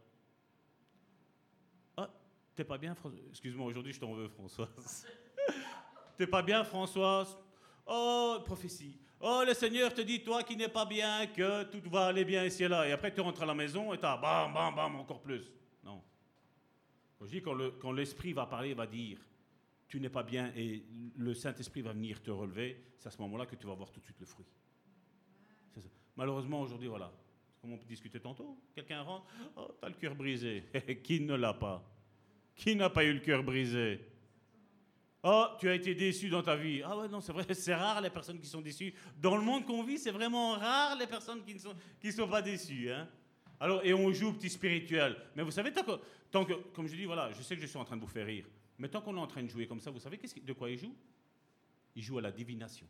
ah, 1.97 2.09
t'es 2.55 2.63
pas 2.63 2.77
bien, 2.77 2.93
François? 2.93 3.19
Excuse-moi, 3.29 3.65
aujourd'hui, 3.65 3.93
je 3.93 3.99
t'en 3.99 4.13
veux, 4.13 4.27
Françoise. 4.27 5.07
t'es 6.17 6.27
pas 6.27 6.41
bien, 6.41 6.63
Françoise? 6.63 7.37
Oh, 7.87 8.37
prophétie. 8.45 8.99
Oh, 9.19 9.43
le 9.45 9.53
Seigneur 9.53 9.93
te 9.93 10.01
dit, 10.01 10.21
toi 10.23 10.43
qui 10.43 10.55
n'es 10.55 10.67
pas 10.67 10.85
bien, 10.85 11.25
que 11.27 11.63
tout 11.63 11.89
va 11.89 12.07
aller 12.07 12.25
bien 12.25 12.43
ici 12.45 12.65
et 12.65 12.67
là. 12.67 12.87
Et 12.87 12.91
après, 12.91 13.13
tu 13.13 13.21
rentres 13.21 13.41
à 13.41 13.45
la 13.45 13.53
maison 13.53 13.93
et 13.93 13.97
t'as 13.97 14.17
bam, 14.17 14.53
bam, 14.53 14.75
bam, 14.75 14.95
encore 14.97 15.21
plus. 15.21 15.49
Non. 15.83 16.03
Quand 17.17 17.25
je 17.25 17.31
dis, 17.31 17.41
quand 17.41 17.91
l'esprit 17.93 18.33
va 18.33 18.45
parler, 18.45 18.71
il 18.71 18.75
va 18.75 18.85
dire, 18.85 19.17
tu 19.93 19.99
n'es 19.99 20.09
pas 20.09 20.23
bien 20.23 20.51
et 20.57 20.83
le 21.17 21.35
Saint-Esprit 21.35 21.83
va 21.83 21.93
venir 21.93 22.19
te 22.19 22.31
relever, 22.31 22.83
c'est 22.97 23.09
à 23.09 23.11
ce 23.11 23.21
moment-là 23.21 23.45
que 23.45 23.55
tu 23.55 23.67
vas 23.67 23.75
voir 23.75 23.91
tout 23.91 23.99
de 23.99 24.05
suite 24.05 24.19
le 24.19 24.25
fruit. 24.25 24.47
Malheureusement, 26.15 26.61
aujourd'hui, 26.61 26.87
voilà. 26.87 27.13
Comme 27.61 27.73
on 27.73 27.77
discutait 27.87 28.19
tantôt, 28.19 28.57
quelqu'un 28.73 29.03
rentre, 29.03 29.27
oh, 29.55 29.67
tu 29.79 29.85
as 29.85 29.89
le 29.89 29.93
cœur 29.93 30.15
brisé. 30.15 30.63
Qui 31.03 31.19
ne 31.19 31.35
l'a 31.35 31.53
pas? 31.53 31.87
Qui 32.55 32.75
n'a 32.75 32.89
pas 32.89 33.03
eu 33.03 33.13
le 33.13 33.19
cœur 33.19 33.43
brisé? 33.43 33.99
Oh, 35.21 35.45
tu 35.59 35.69
as 35.69 35.75
été 35.75 35.93
déçu 35.93 36.27
dans 36.27 36.41
ta 36.41 36.55
vie. 36.55 36.81
Ah 36.83 36.97
ouais, 36.97 37.07
non, 37.07 37.21
c'est 37.21 37.31
vrai, 37.31 37.45
c'est 37.53 37.75
rare 37.75 38.01
les 38.01 38.09
personnes 38.09 38.39
qui 38.39 38.47
sont 38.47 38.61
déçues. 38.61 38.95
Dans 39.21 39.35
le 39.35 39.43
monde 39.43 39.63
qu'on 39.63 39.83
vit, 39.83 39.99
c'est 39.99 40.09
vraiment 40.09 40.53
rare 40.53 40.97
les 40.97 41.05
personnes 41.05 41.43
qui 41.43 41.53
ne 41.53 41.59
sont, 41.59 41.75
qui 42.01 42.11
sont 42.11 42.27
pas 42.27 42.41
déçues. 42.41 42.89
Hein. 42.89 43.07
Alors, 43.59 43.85
et 43.85 43.93
on 43.93 44.11
joue 44.11 44.29
au 44.29 44.33
petit 44.33 44.49
spirituel. 44.49 45.15
Mais 45.35 45.43
vous 45.43 45.51
savez, 45.51 45.71
tant 45.71 45.83
que, 45.83 46.01
tant 46.31 46.45
que, 46.45 46.53
comme 46.73 46.87
je 46.87 46.95
dis, 46.95 47.05
voilà, 47.05 47.31
je 47.31 47.43
sais 47.43 47.55
que 47.55 47.61
je 47.61 47.67
suis 47.67 47.77
en 47.77 47.85
train 47.85 47.95
de 47.95 48.01
vous 48.01 48.07
faire 48.07 48.25
rire. 48.25 48.45
Mais 48.77 48.89
tant 48.89 49.01
qu'on 49.01 49.15
est 49.15 49.19
en 49.19 49.27
train 49.27 49.43
de 49.43 49.49
jouer 49.49 49.67
comme 49.67 49.79
ça, 49.79 49.91
vous 49.91 49.99
savez 49.99 50.17
de 50.17 50.53
quoi 50.53 50.69
il 50.69 50.77
joue? 50.77 50.95
Il 51.95 52.01
joue 52.01 52.17
à 52.17 52.21
la 52.21 52.31
divination. 52.31 52.87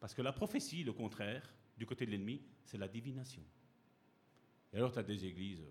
Parce 0.00 0.14
que 0.14 0.22
la 0.22 0.32
prophétie, 0.32 0.84
le 0.84 0.92
contraire, 0.92 1.52
du 1.76 1.84
côté 1.84 2.06
de 2.06 2.10
l'ennemi, 2.10 2.40
c'est 2.64 2.78
la 2.78 2.88
divination. 2.88 3.42
Et 4.72 4.76
alors 4.76 4.92
tu 4.92 4.98
as 4.98 5.02
des 5.02 5.24
églises. 5.24 5.64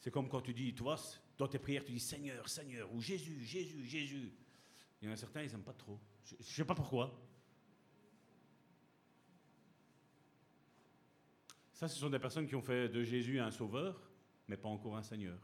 C'est 0.00 0.10
comme 0.10 0.28
quand 0.28 0.42
tu 0.42 0.52
dis, 0.52 0.74
tu 0.74 0.82
vois, 0.82 1.00
dans 1.38 1.48
tes 1.48 1.58
prières, 1.58 1.84
tu 1.84 1.92
dis 1.92 2.00
Seigneur, 2.00 2.48
Seigneur, 2.48 2.92
ou 2.92 3.00
Jésus, 3.00 3.42
Jésus, 3.44 3.84
Jésus. 3.86 4.32
Il 5.00 5.08
y 5.08 5.10
en 5.10 5.14
a 5.14 5.16
certains, 5.16 5.42
ils 5.42 5.50
n'aiment 5.50 5.62
pas 5.62 5.72
trop. 5.72 5.98
Je 6.24 6.34
ne 6.36 6.42
sais 6.42 6.64
pas 6.64 6.74
pourquoi. 6.74 7.18
Ça, 11.84 11.88
ce 11.88 12.00
sont 12.00 12.08
des 12.08 12.18
personnes 12.18 12.46
qui 12.46 12.54
ont 12.54 12.62
fait 12.62 12.88
de 12.88 13.02
Jésus 13.02 13.38
un 13.38 13.50
sauveur, 13.50 14.00
mais 14.48 14.56
pas 14.56 14.70
encore 14.70 14.96
un 14.96 15.02
Seigneur. 15.02 15.38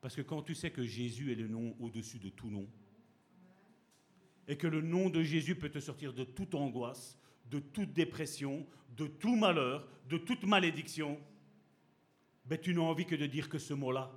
Parce 0.00 0.16
que 0.16 0.22
quand 0.22 0.40
tu 0.40 0.54
sais 0.54 0.70
que 0.70 0.82
Jésus 0.82 1.30
est 1.30 1.34
le 1.34 1.46
nom 1.46 1.76
au-dessus 1.78 2.18
de 2.18 2.30
tout 2.30 2.48
nom, 2.48 2.66
et 4.48 4.56
que 4.56 4.66
le 4.66 4.80
nom 4.80 5.10
de 5.10 5.22
Jésus 5.22 5.54
peut 5.54 5.68
te 5.68 5.78
sortir 5.78 6.14
de 6.14 6.24
toute 6.24 6.54
angoisse, 6.54 7.18
de 7.50 7.58
toute 7.58 7.92
dépression, 7.92 8.66
de 8.96 9.08
tout 9.08 9.36
malheur, 9.36 9.86
de 10.08 10.16
toute 10.16 10.44
malédiction, 10.44 11.20
ben 12.46 12.58
tu 12.58 12.72
n'as 12.72 12.80
envie 12.80 13.04
que 13.04 13.14
de 13.14 13.26
dire 13.26 13.50
que 13.50 13.58
ce 13.58 13.74
mot-là. 13.74 14.10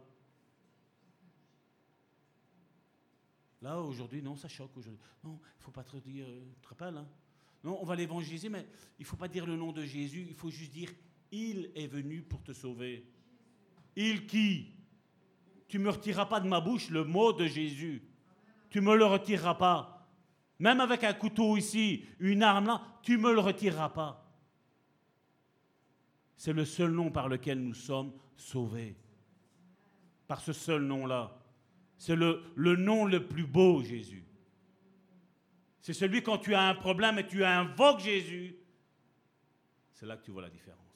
Là, 3.61 3.81
aujourd'hui, 3.81 4.21
non, 4.21 4.37
ça 4.37 4.47
choque. 4.47 4.73
Non, 4.77 4.85
il 5.25 5.31
ne 5.31 5.63
faut 5.63 5.71
pas 5.71 5.83
te 5.83 5.97
dire, 5.97 6.27
euh, 6.29 6.45
tu 6.55 6.61
te 6.61 6.69
rappelles, 6.69 6.95
hein? 6.95 7.09
Non, 7.61 7.77
on 7.81 7.83
va 7.83 7.97
l'évangéliser, 7.97 8.47
mais 8.47 8.65
il 8.97 9.01
ne 9.01 9.05
faut 9.05 9.17
pas 9.17 9.27
dire 9.27 9.45
le 9.45 9.57
nom 9.57 9.73
de 9.73 9.83
Jésus, 9.83 10.25
il 10.29 10.33
faut 10.33 10.49
juste 10.49 10.71
dire 10.71 10.89
Il 11.31 11.71
est 11.75 11.87
venu 11.87 12.21
pour 12.21 12.43
te 12.43 12.53
sauver. 12.53 13.05
Il 13.95 14.25
qui? 14.25 14.73
Tu 15.67 15.77
ne 15.77 15.83
me 15.83 15.89
retireras 15.89 16.25
pas 16.25 16.39
de 16.39 16.47
ma 16.47 16.59
bouche 16.59 16.89
le 16.89 17.03
mot 17.03 17.33
de 17.33 17.45
Jésus. 17.45 18.01
Tu 18.69 18.81
ne 18.81 18.85
me 18.85 18.95
le 18.95 19.05
retireras 19.05 19.55
pas. 19.55 20.07
Même 20.57 20.79
avec 20.79 21.03
un 21.03 21.13
couteau 21.13 21.57
ici, 21.57 22.05
une 22.19 22.43
arme 22.43 22.67
là, 22.67 22.81
tu 23.03 23.17
ne 23.17 23.23
me 23.23 23.33
le 23.33 23.39
retireras 23.39 23.89
pas. 23.89 24.25
C'est 26.35 26.53
le 26.53 26.65
seul 26.65 26.91
nom 26.91 27.11
par 27.11 27.29
lequel 27.29 27.59
nous 27.59 27.73
sommes 27.73 28.13
sauvés. 28.35 28.95
Par 30.27 30.41
ce 30.41 30.53
seul 30.53 30.83
nom-là. 30.83 31.37
C'est 31.97 32.15
le, 32.15 32.43
le 32.55 32.75
nom 32.75 33.05
le 33.05 33.27
plus 33.27 33.45
beau, 33.45 33.83
Jésus. 33.83 34.23
C'est 35.81 35.93
celui 35.93 36.23
quand 36.23 36.37
tu 36.37 36.53
as 36.53 36.67
un 36.67 36.75
problème 36.75 37.19
et 37.19 37.27
tu 37.27 37.43
invoques 37.43 37.99
Jésus, 37.99 38.55
c'est 39.91 40.05
là 40.05 40.17
que 40.17 40.23
tu 40.23 40.31
vois 40.31 40.43
la 40.43 40.49
différence. 40.49 40.88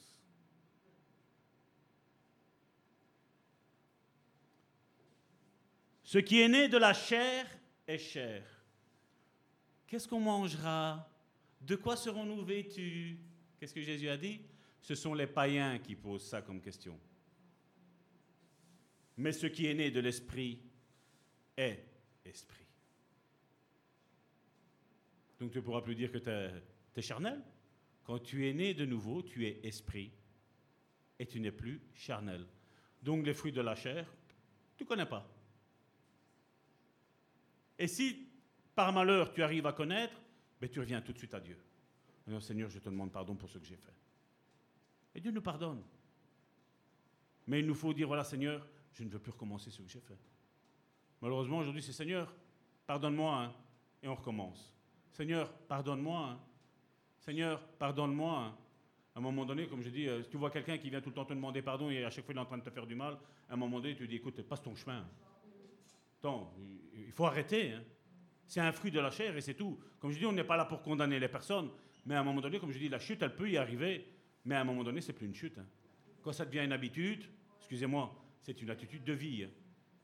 Ce 6.14 6.20
qui 6.20 6.40
est 6.40 6.48
né 6.48 6.68
de 6.68 6.78
la 6.78 6.94
chair 6.94 7.44
est 7.88 7.98
chair. 7.98 8.44
Qu'est-ce 9.84 10.06
qu'on 10.06 10.20
mangera? 10.20 11.10
De 11.60 11.74
quoi 11.74 11.96
serons-nous 11.96 12.44
vêtus? 12.44 13.18
Qu'est-ce 13.58 13.74
que 13.74 13.82
Jésus 13.82 14.08
a 14.08 14.16
dit? 14.16 14.40
Ce 14.80 14.94
sont 14.94 15.12
les 15.12 15.26
païens 15.26 15.80
qui 15.80 15.96
posent 15.96 16.28
ça 16.28 16.40
comme 16.40 16.60
question. 16.60 16.96
Mais 19.16 19.32
ce 19.32 19.48
qui 19.48 19.66
est 19.66 19.74
né 19.74 19.90
de 19.90 19.98
l'esprit 19.98 20.60
est 21.56 21.84
esprit. 22.24 22.68
Donc 25.40 25.50
tu 25.50 25.58
ne 25.58 25.64
pourras 25.64 25.82
plus 25.82 25.96
dire 25.96 26.12
que 26.12 26.18
tu 26.18 26.30
es, 26.30 27.02
charnel. 27.02 27.42
Quand 28.04 28.20
tu 28.20 28.48
es 28.48 28.52
né 28.52 28.72
de 28.72 28.86
nouveau, 28.86 29.20
tu 29.24 29.48
es 29.48 29.58
esprit 29.64 30.12
et 31.18 31.26
tu 31.26 31.40
n'es 31.40 31.50
plus 31.50 31.82
charnel. 31.92 32.46
Donc 33.02 33.26
les 33.26 33.34
fruits 33.34 33.50
de 33.50 33.62
la 33.62 33.74
chair, 33.74 34.06
tu 34.76 34.84
ne 34.84 34.88
connais 34.88 35.06
pas. 35.06 35.33
Et 37.78 37.86
si 37.86 38.28
par 38.74 38.92
malheur 38.92 39.32
tu 39.32 39.42
arrives 39.42 39.66
à 39.66 39.72
connaître, 39.72 40.14
ben, 40.60 40.68
tu 40.68 40.80
reviens 40.80 41.00
tout 41.00 41.12
de 41.12 41.18
suite 41.18 41.34
à 41.34 41.40
Dieu. 41.40 41.58
Seigneur, 42.40 42.70
je 42.70 42.78
te 42.78 42.88
demande 42.88 43.12
pardon 43.12 43.34
pour 43.34 43.50
ce 43.50 43.58
que 43.58 43.66
j'ai 43.66 43.76
fait. 43.76 43.92
Et 45.14 45.20
Dieu 45.20 45.30
nous 45.30 45.42
pardonne. 45.42 45.82
Mais 47.46 47.60
il 47.60 47.66
nous 47.66 47.74
faut 47.74 47.92
dire, 47.92 48.06
voilà 48.06 48.24
Seigneur, 48.24 48.66
je 48.94 49.04
ne 49.04 49.10
veux 49.10 49.18
plus 49.18 49.32
recommencer 49.32 49.70
ce 49.70 49.82
que 49.82 49.88
j'ai 49.88 50.00
fait. 50.00 50.18
Malheureusement, 51.20 51.58
aujourd'hui, 51.58 51.82
c'est 51.82 51.92
Seigneur, 51.92 52.34
pardonne-moi, 52.86 53.42
hein, 53.42 53.52
et 54.02 54.08
on 54.08 54.14
recommence. 54.14 54.74
Seigneur, 55.12 55.52
pardonne-moi. 55.52 56.30
Hein. 56.30 56.38
Seigneur, 57.18 57.62
pardonne-moi. 57.78 58.38
Hein. 58.38 58.56
À 59.14 59.18
un 59.18 59.22
moment 59.22 59.44
donné, 59.44 59.68
comme 59.68 59.82
je 59.82 59.90
dis, 59.90 60.08
euh, 60.08 60.22
si 60.22 60.30
tu 60.30 60.36
vois 60.36 60.50
quelqu'un 60.50 60.76
qui 60.76 60.90
vient 60.90 61.00
tout 61.00 61.10
le 61.10 61.14
temps 61.14 61.24
te 61.24 61.32
demander 61.32 61.62
pardon 61.62 61.88
et 61.88 62.04
à 62.04 62.10
chaque 62.10 62.24
fois 62.24 62.34
il 62.34 62.36
est 62.36 62.40
en 62.40 62.46
train 62.46 62.58
de 62.58 62.64
te 62.64 62.70
faire 62.70 62.86
du 62.86 62.96
mal, 62.96 63.16
à 63.48 63.54
un 63.54 63.56
moment 63.56 63.78
donné, 63.78 63.94
tu 63.94 64.08
dis, 64.08 64.16
écoute, 64.16 64.42
passe 64.42 64.62
ton 64.62 64.74
chemin. 64.74 65.06
Il 66.94 67.12
faut 67.12 67.26
arrêter. 67.26 67.72
Hein. 67.72 67.82
C'est 68.46 68.60
un 68.60 68.72
fruit 68.72 68.90
de 68.90 69.00
la 69.00 69.10
chair 69.10 69.36
et 69.36 69.40
c'est 69.40 69.54
tout. 69.54 69.78
Comme 69.98 70.10
je 70.10 70.18
dis, 70.18 70.26
on 70.26 70.32
n'est 70.32 70.44
pas 70.44 70.56
là 70.56 70.64
pour 70.64 70.82
condamner 70.82 71.18
les 71.18 71.28
personnes, 71.28 71.70
mais 72.06 72.14
à 72.14 72.20
un 72.20 72.24
moment 72.24 72.40
donné, 72.40 72.58
comme 72.58 72.72
je 72.72 72.78
dis, 72.78 72.88
la 72.88 72.98
chute, 72.98 73.22
elle 73.22 73.34
peut 73.34 73.50
y 73.50 73.56
arriver, 73.56 74.06
mais 74.44 74.54
à 74.54 74.60
un 74.60 74.64
moment 74.64 74.84
donné, 74.84 75.00
c'est 75.00 75.12
plus 75.12 75.26
une 75.26 75.34
chute. 75.34 75.58
Hein. 75.58 75.66
Quand 76.22 76.32
ça 76.32 76.44
devient 76.44 76.64
une 76.64 76.72
habitude, 76.72 77.24
excusez-moi, 77.58 78.14
c'est 78.42 78.60
une 78.60 78.70
attitude 78.70 79.04
de 79.04 79.12
vie. 79.12 79.44
Hein. 79.44 79.50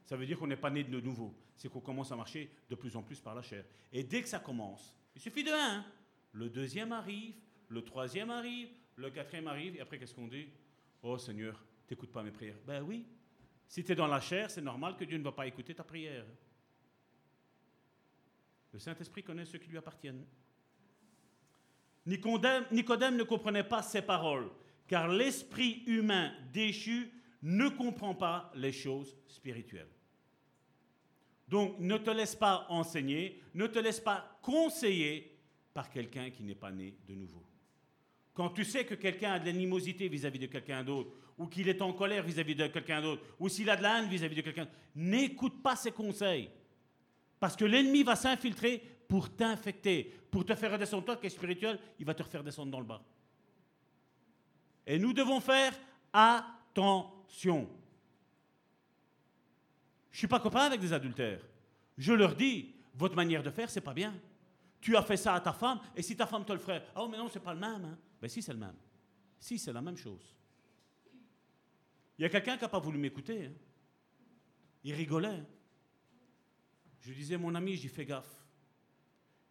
Ça 0.05 0.16
veut 0.16 0.26
dire 0.26 0.38
qu'on 0.38 0.47
n'est 0.47 0.56
pas 0.56 0.70
né 0.70 0.82
de 0.82 1.01
nouveau. 1.01 1.34
C'est 1.56 1.68
qu'on 1.68 1.80
commence 1.80 2.10
à 2.10 2.16
marcher 2.16 2.51
de 2.68 2.74
plus 2.74 2.97
en 2.97 3.02
plus 3.02 3.20
par 3.20 3.34
la 3.34 3.42
chair. 3.42 3.64
Et 3.92 4.02
dès 4.02 4.22
que 4.22 4.28
ça 4.28 4.38
commence, 4.38 4.97
il 5.14 5.20
suffit 5.20 5.44
de 5.44 5.51
un. 5.51 5.84
Le 6.32 6.48
deuxième 6.48 6.92
arrive, 6.92 7.34
le 7.68 7.82
troisième 7.82 8.30
arrive, 8.30 8.68
le 8.97 9.10
quatrième 9.10 9.47
arrive, 9.47 9.76
et 9.76 9.80
après, 9.80 9.98
qu'est-ce 9.98 10.14
qu'on 10.14 10.28
dit? 10.28 10.48
Oh 11.02 11.18
Seigneur, 11.18 11.62
t'écoutes 11.86 12.12
pas 12.12 12.22
mes 12.22 12.30
prières. 12.30 12.56
Ben 12.66 12.82
oui. 12.82 13.06
Si 13.70 13.84
tu 13.84 13.92
es 13.92 13.94
dans 13.94 14.09
la 14.09 14.20
chair, 14.20 14.51
c'est 14.51 14.60
normal 14.60 14.97
que 14.97 15.05
Dieu 15.05 15.16
ne 15.16 15.22
va 15.22 15.30
pas 15.30 15.47
écouter 15.47 15.72
ta 15.72 15.84
prière. 15.84 16.26
Le 18.72 18.80
Saint-Esprit 18.80 19.22
connaît 19.22 19.44
ceux 19.44 19.59
qui 19.59 19.70
lui 19.70 19.78
appartiennent. 19.78 20.26
Nicodème, 22.05 22.66
Nicodème 22.72 23.16
ne 23.16 23.22
comprenait 23.22 23.62
pas 23.62 23.80
ces 23.80 24.02
paroles, 24.02 24.51
car 24.88 25.06
l'esprit 25.06 25.84
humain 25.86 26.32
déchu 26.52 27.12
ne 27.42 27.68
comprend 27.68 28.12
pas 28.12 28.51
les 28.56 28.72
choses 28.72 29.16
spirituelles. 29.28 29.86
Donc 31.47 31.78
ne 31.78 31.97
te 31.97 32.10
laisse 32.10 32.34
pas 32.34 32.66
enseigner, 32.70 33.40
ne 33.55 33.68
te 33.68 33.78
laisse 33.78 34.01
pas 34.01 34.36
conseiller 34.42 35.38
par 35.72 35.90
quelqu'un 35.90 36.30
qui 36.30 36.42
n'est 36.42 36.56
pas 36.56 36.72
né 36.72 36.97
de 37.06 37.14
nouveau. 37.14 37.44
Quand 38.34 38.51
tu 38.51 38.64
sais 38.64 38.84
que 38.84 38.97
quelqu'un 38.97 39.34
a 39.34 39.38
de 39.38 39.47
l'animosité 39.47 40.09
vis-à-vis 40.09 40.40
de 40.40 40.47
quelqu'un 40.47 40.82
d'autre, 40.82 41.12
ou 41.40 41.46
qu'il 41.46 41.70
est 41.70 41.80
en 41.80 41.94
colère 41.94 42.22
vis-à-vis 42.22 42.54
de 42.54 42.66
quelqu'un 42.66 43.00
d'autre, 43.00 43.22
ou 43.38 43.48
s'il 43.48 43.70
a 43.70 43.76
de 43.76 43.82
la 43.82 43.98
haine 43.98 44.10
vis-à-vis 44.10 44.36
de 44.36 44.42
quelqu'un, 44.42 44.68
n'écoute 44.94 45.62
pas 45.62 45.74
ses 45.74 45.90
conseils. 45.90 46.50
Parce 47.40 47.56
que 47.56 47.64
l'ennemi 47.64 48.02
va 48.02 48.14
s'infiltrer 48.14 48.82
pour 49.08 49.34
t'infecter, 49.34 50.14
pour 50.30 50.44
te 50.44 50.54
faire 50.54 50.70
redescendre. 50.70 51.06
Toi 51.06 51.16
qui 51.16 51.28
es 51.28 51.30
spirituel, 51.30 51.78
il 51.98 52.04
va 52.04 52.12
te 52.12 52.22
faire 52.24 52.44
descendre 52.44 52.70
dans 52.70 52.80
le 52.80 52.84
bas. 52.84 53.02
Et 54.86 54.98
nous 54.98 55.14
devons 55.14 55.40
faire 55.40 55.72
attention. 56.12 57.70
Je 60.10 60.16
ne 60.16 60.18
suis 60.18 60.28
pas 60.28 60.40
copain 60.40 60.66
avec 60.66 60.80
des 60.80 60.92
adultères. 60.92 61.40
Je 61.96 62.12
leur 62.12 62.34
dis, 62.34 62.74
votre 62.94 63.16
manière 63.16 63.42
de 63.42 63.50
faire, 63.50 63.70
c'est 63.70 63.80
pas 63.80 63.94
bien. 63.94 64.14
Tu 64.78 64.94
as 64.94 65.02
fait 65.02 65.16
ça 65.16 65.34
à 65.36 65.40
ta 65.40 65.54
femme, 65.54 65.80
et 65.96 66.02
si 66.02 66.14
ta 66.14 66.26
femme 66.26 66.44
te 66.44 66.52
le 66.52 66.58
ferait, 66.58 66.84
oh, 66.96 67.08
mais 67.10 67.16
non, 67.16 67.30
c'est 67.30 67.40
pas 67.40 67.54
le 67.54 67.60
même. 67.60 67.86
Hein. 67.86 67.98
Ben 68.20 68.28
si, 68.28 68.42
c'est 68.42 68.52
le 68.52 68.58
même. 68.58 68.76
Si, 69.38 69.58
c'est 69.58 69.72
la 69.72 69.80
même 69.80 69.96
chose. 69.96 70.36
Il 72.20 72.24
y 72.24 72.26
a 72.26 72.28
quelqu'un 72.28 72.59
qui 72.59 72.64
n'a 72.64 72.68
pas 72.68 72.78
voulu 72.78 72.98
m'écouter. 72.98 73.47
Hein. 73.47 73.52
Il 74.84 74.92
rigolait. 74.92 75.28
Hein. 75.28 75.47
Je 77.01 77.14
disais, 77.14 77.38
mon 77.38 77.55
ami, 77.55 77.76
j'y 77.76 77.88
fais 77.88 78.05
gaffe. 78.05 78.44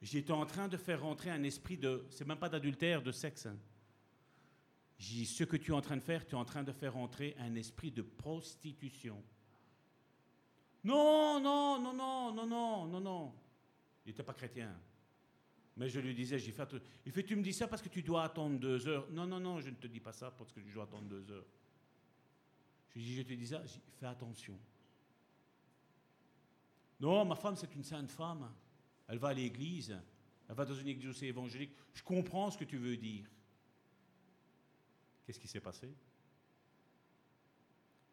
J'étais 0.03 0.33
en 0.33 0.45
train 0.45 0.67
de 0.67 0.77
faire 0.77 1.01
rentrer 1.01 1.31
un 1.31 1.41
esprit 1.41 1.77
de. 1.77 2.05
C'est 2.11 2.27
même 2.27 2.37
pas 2.37 2.47
d'adultère, 2.47 3.01
de 3.01 3.11
sexe. 3.11 3.47
Hein. 3.47 3.57
J'ai 4.99 5.15
dit, 5.15 5.25
ce 5.25 5.43
que 5.45 5.57
tu 5.57 5.71
es 5.71 5.73
en 5.73 5.81
train 5.81 5.97
de 5.97 6.01
faire, 6.03 6.27
tu 6.27 6.35
es 6.35 6.37
en 6.37 6.45
train 6.45 6.61
de 6.61 6.71
faire 6.71 6.93
rentrer 6.93 7.35
un 7.39 7.55
esprit 7.55 7.89
de 7.89 8.03
prostitution. 8.03 9.19
Non, 10.83 11.39
non, 11.39 11.81
non, 11.81 11.91
non, 11.91 12.33
non, 12.35 12.45
non, 12.45 12.85
non, 12.85 13.01
non. 13.01 13.33
Il 14.05 14.09
n'était 14.09 14.21
pas 14.21 14.35
chrétien. 14.35 14.79
Mais 15.75 15.89
je 15.89 15.99
lui 15.99 16.13
disais, 16.13 16.37
j'ai 16.37 16.51
fait. 16.51 16.75
Il 17.07 17.11
fait, 17.11 17.23
tu 17.23 17.35
me 17.35 17.41
dis 17.41 17.53
ça 17.53 17.67
parce 17.67 17.81
que 17.81 17.89
tu 17.89 18.03
dois 18.03 18.25
attendre 18.25 18.59
deux 18.59 18.87
heures. 18.87 19.09
Non, 19.09 19.25
non, 19.25 19.39
non, 19.39 19.59
je 19.59 19.71
ne 19.71 19.75
te 19.75 19.87
dis 19.87 19.99
pas 19.99 20.13
ça 20.13 20.29
parce 20.29 20.51
que 20.51 20.59
tu 20.59 20.71
dois 20.71 20.83
attendre 20.83 21.07
deux 21.07 21.31
heures. 21.31 21.47
Je 22.89 22.99
lui 22.99 23.05
dis, 23.05 23.15
je 23.15 23.21
te 23.21 23.33
dis 23.33 23.47
ça, 23.47 23.63
fais 23.99 24.05
attention. 24.05 24.59
Non, 26.99 27.23
ma 27.25 27.35
femme, 27.35 27.55
c'est 27.55 27.73
une 27.75 27.83
sainte 27.83 28.11
femme. 28.11 28.51
Elle 29.07 29.19
va 29.19 29.29
à 29.29 29.33
l'église. 29.33 29.97
Elle 30.47 30.55
va 30.55 30.65
dans 30.65 30.75
une 30.75 30.87
église 30.87 31.09
aussi 31.09 31.25
évangélique. 31.25 31.75
Je 31.93 32.03
comprends 32.03 32.51
ce 32.51 32.57
que 32.57 32.65
tu 32.65 32.77
veux 32.77 32.97
dire. 32.97 33.29
Qu'est-ce 35.25 35.39
qui 35.39 35.47
s'est 35.47 35.59
passé? 35.59 35.93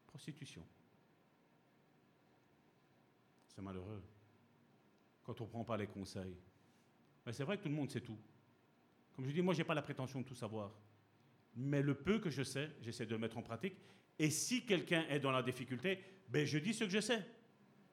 Prostitution. 0.07 0.65
C'est 3.49 3.63
malheureux 3.63 4.03
quand 5.25 5.41
on 5.41 5.45
ne 5.45 5.51
prend 5.51 5.65
pas 5.65 5.77
les 5.77 5.89
conseils. 5.89 6.37
Mais 7.25 7.33
c'est 7.33 7.43
vrai 7.43 7.59
que 7.59 7.65
tout 7.65 7.69
le 7.69 7.75
monde 7.75 7.91
sait 7.91 8.01
tout. 8.01 8.19
Comme 9.17 9.27
je 9.27 9.33
dis, 9.33 9.43
moi, 9.43 9.55
je 9.55 9.59
n'ai 9.59 9.65
pas 9.65 9.75
la 9.75 9.83
prétention 9.83 10.21
de 10.21 10.27
tout 10.27 10.35
savoir. 10.35 10.71
Mais 11.57 11.83
le 11.83 11.95
peu 11.95 12.21
que 12.21 12.31
je 12.31 12.43
sais, 12.43 12.71
j'essaie 12.83 13.07
de 13.07 13.13
le 13.13 13.19
mettre 13.19 13.39
en 13.39 13.43
pratique. 13.43 13.77
Et 14.19 14.31
si 14.31 14.65
quelqu'un 14.65 15.05
est 15.09 15.21
dans 15.21 15.31
la 15.31 15.43
difficulté, 15.43 15.99
ben, 16.29 16.47
je 16.47 16.59
dis 16.59 16.75
ce 16.75 16.85
que 16.85 16.91
je 16.91 17.01
sais. 17.01 17.25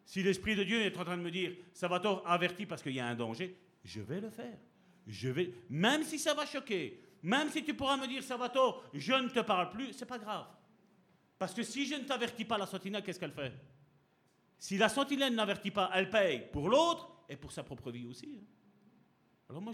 Si 0.06 0.24
l'Esprit 0.24 0.56
de 0.56 0.64
Dieu 0.64 0.82
est 0.82 0.98
en 0.98 1.04
train 1.04 1.18
de 1.18 1.22
me 1.22 1.32
dire, 1.32 1.54
Salvatore, 1.74 2.24
averti 2.26 2.66
parce 2.66 2.82
qu'il 2.82 2.94
y 2.94 3.00
a 3.00 3.08
un 3.08 3.16
danger, 3.16 3.56
je 3.84 4.02
vais 4.02 4.22
le 4.22 4.30
faire. 4.30 4.58
Je 5.08 5.30
vais, 5.30 5.54
même 5.70 6.04
si 6.04 6.18
ça 6.18 6.34
va 6.34 6.46
choquer, 6.46 7.02
même 7.22 7.50
si 7.50 7.64
tu 7.64 7.74
pourras 7.74 7.98
me 7.98 8.08
dire, 8.08 8.24
Salvatore, 8.24 8.84
je 8.94 9.14
ne 9.14 9.30
te 9.30 9.40
parle 9.40 9.70
plus, 9.70 9.94
c'est 9.94 10.06
pas 10.06 10.18
grave. 10.18 10.48
Parce 11.38 11.54
que 11.54 11.64
si 11.64 11.86
je 11.86 11.96
ne 11.96 12.04
t'avertis 12.04 12.46
pas, 12.46 12.58
la 12.58 12.66
sentinelle, 12.66 13.04
qu'est-ce 13.04 13.20
qu'elle 13.20 13.32
fait? 13.32 13.54
Si 14.60 14.78
la 14.78 14.88
sentinelle 14.88 15.36
n'avertit 15.36 15.72
pas, 15.72 15.92
elle 15.94 16.10
paye 16.10 16.48
pour 16.52 16.70
l'autre 16.70 17.26
et 17.28 17.36
pour 17.36 17.52
sa 17.52 17.64
propre 17.64 17.92
vie 17.92 18.06
aussi. 18.06 18.40
Hein. 18.40 18.46
Alors 19.50 19.62
moi, 19.62 19.74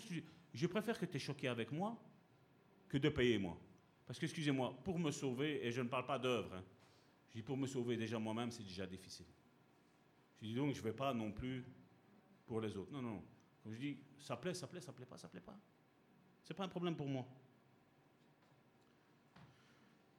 je, 0.54 0.68
préfère 0.68 0.98
que 0.98 1.06
tu 1.06 1.18
es 1.18 1.20
choqué 1.20 1.48
avec 1.48 1.72
moi 1.72 1.96
que 2.88 2.98
de 2.98 3.10
payer 3.10 3.38
moi. 3.38 3.56
Parce 4.10 4.18
que, 4.18 4.26
excusez-moi, 4.26 4.76
pour 4.84 4.98
me 4.98 5.12
sauver, 5.12 5.64
et 5.64 5.72
je 5.72 5.82
ne 5.82 5.88
parle 5.88 6.08
pas 6.08 6.18
d'œuvre, 6.18 6.56
hein, 6.56 6.64
je 7.28 7.34
dis 7.36 7.44
pour 7.44 7.56
me 7.56 7.68
sauver 7.68 7.96
déjà 7.96 8.18
moi-même, 8.18 8.50
c'est 8.50 8.64
déjà 8.64 8.88
difficile. 8.88 9.28
Je 10.42 10.48
dis 10.48 10.56
donc, 10.56 10.74
je 10.74 10.80
ne 10.80 10.84
vais 10.84 10.94
pas 10.94 11.14
non 11.14 11.32
plus 11.32 11.64
pour 12.48 12.60
les 12.60 12.76
autres. 12.76 12.92
Non, 12.92 13.04
non. 13.04 13.24
Comme 13.62 13.72
je 13.76 13.78
dis, 13.78 13.98
ça 14.18 14.36
plaît, 14.36 14.56
ça 14.56 14.66
plaît, 14.66 14.82
ça 14.82 14.92
plaît 14.92 15.06
pas, 15.06 15.20
ça 15.20 15.28
plaît 15.28 15.40
pas. 15.40 15.56
Ce 16.44 16.52
n'est 16.52 16.58
pas 16.58 16.64
un 16.64 16.70
problème 16.70 16.96
pour 16.96 17.06
moi. 17.06 17.24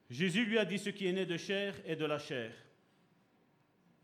Jésus 0.09 0.45
lui 0.45 0.57
a 0.57 0.63
dit 0.63 0.79
ce 0.79 0.89
qui 0.89 1.07
est 1.07 1.11
né 1.11 1.25
de 1.25 1.35
chair 1.35 1.75
est 1.85 1.97
de 1.97 2.05
la 2.05 2.17
chair. 2.17 2.55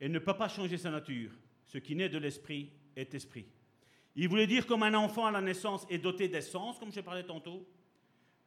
Et 0.01 0.09
ne 0.09 0.19
peut 0.19 0.35
pas 0.35 0.49
changer 0.49 0.77
sa 0.77 0.91
nature. 0.91 1.31
Ce 1.65 1.77
qui 1.77 1.95
naît 1.95 2.09
de 2.09 2.17
l'esprit 2.17 2.73
est 2.93 3.13
esprit. 3.13 3.47
Il 4.17 4.27
voulait 4.27 4.47
dire 4.47 4.67
comme 4.67 4.83
un 4.83 4.95
enfant 4.95 5.27
à 5.27 5.31
la 5.31 5.39
naissance 5.39 5.87
est 5.89 5.99
doté 5.99 6.27
d'essence, 6.27 6.77
comme 6.77 6.91
je 6.91 6.99
parlais 6.99 7.23
tantôt, 7.23 7.65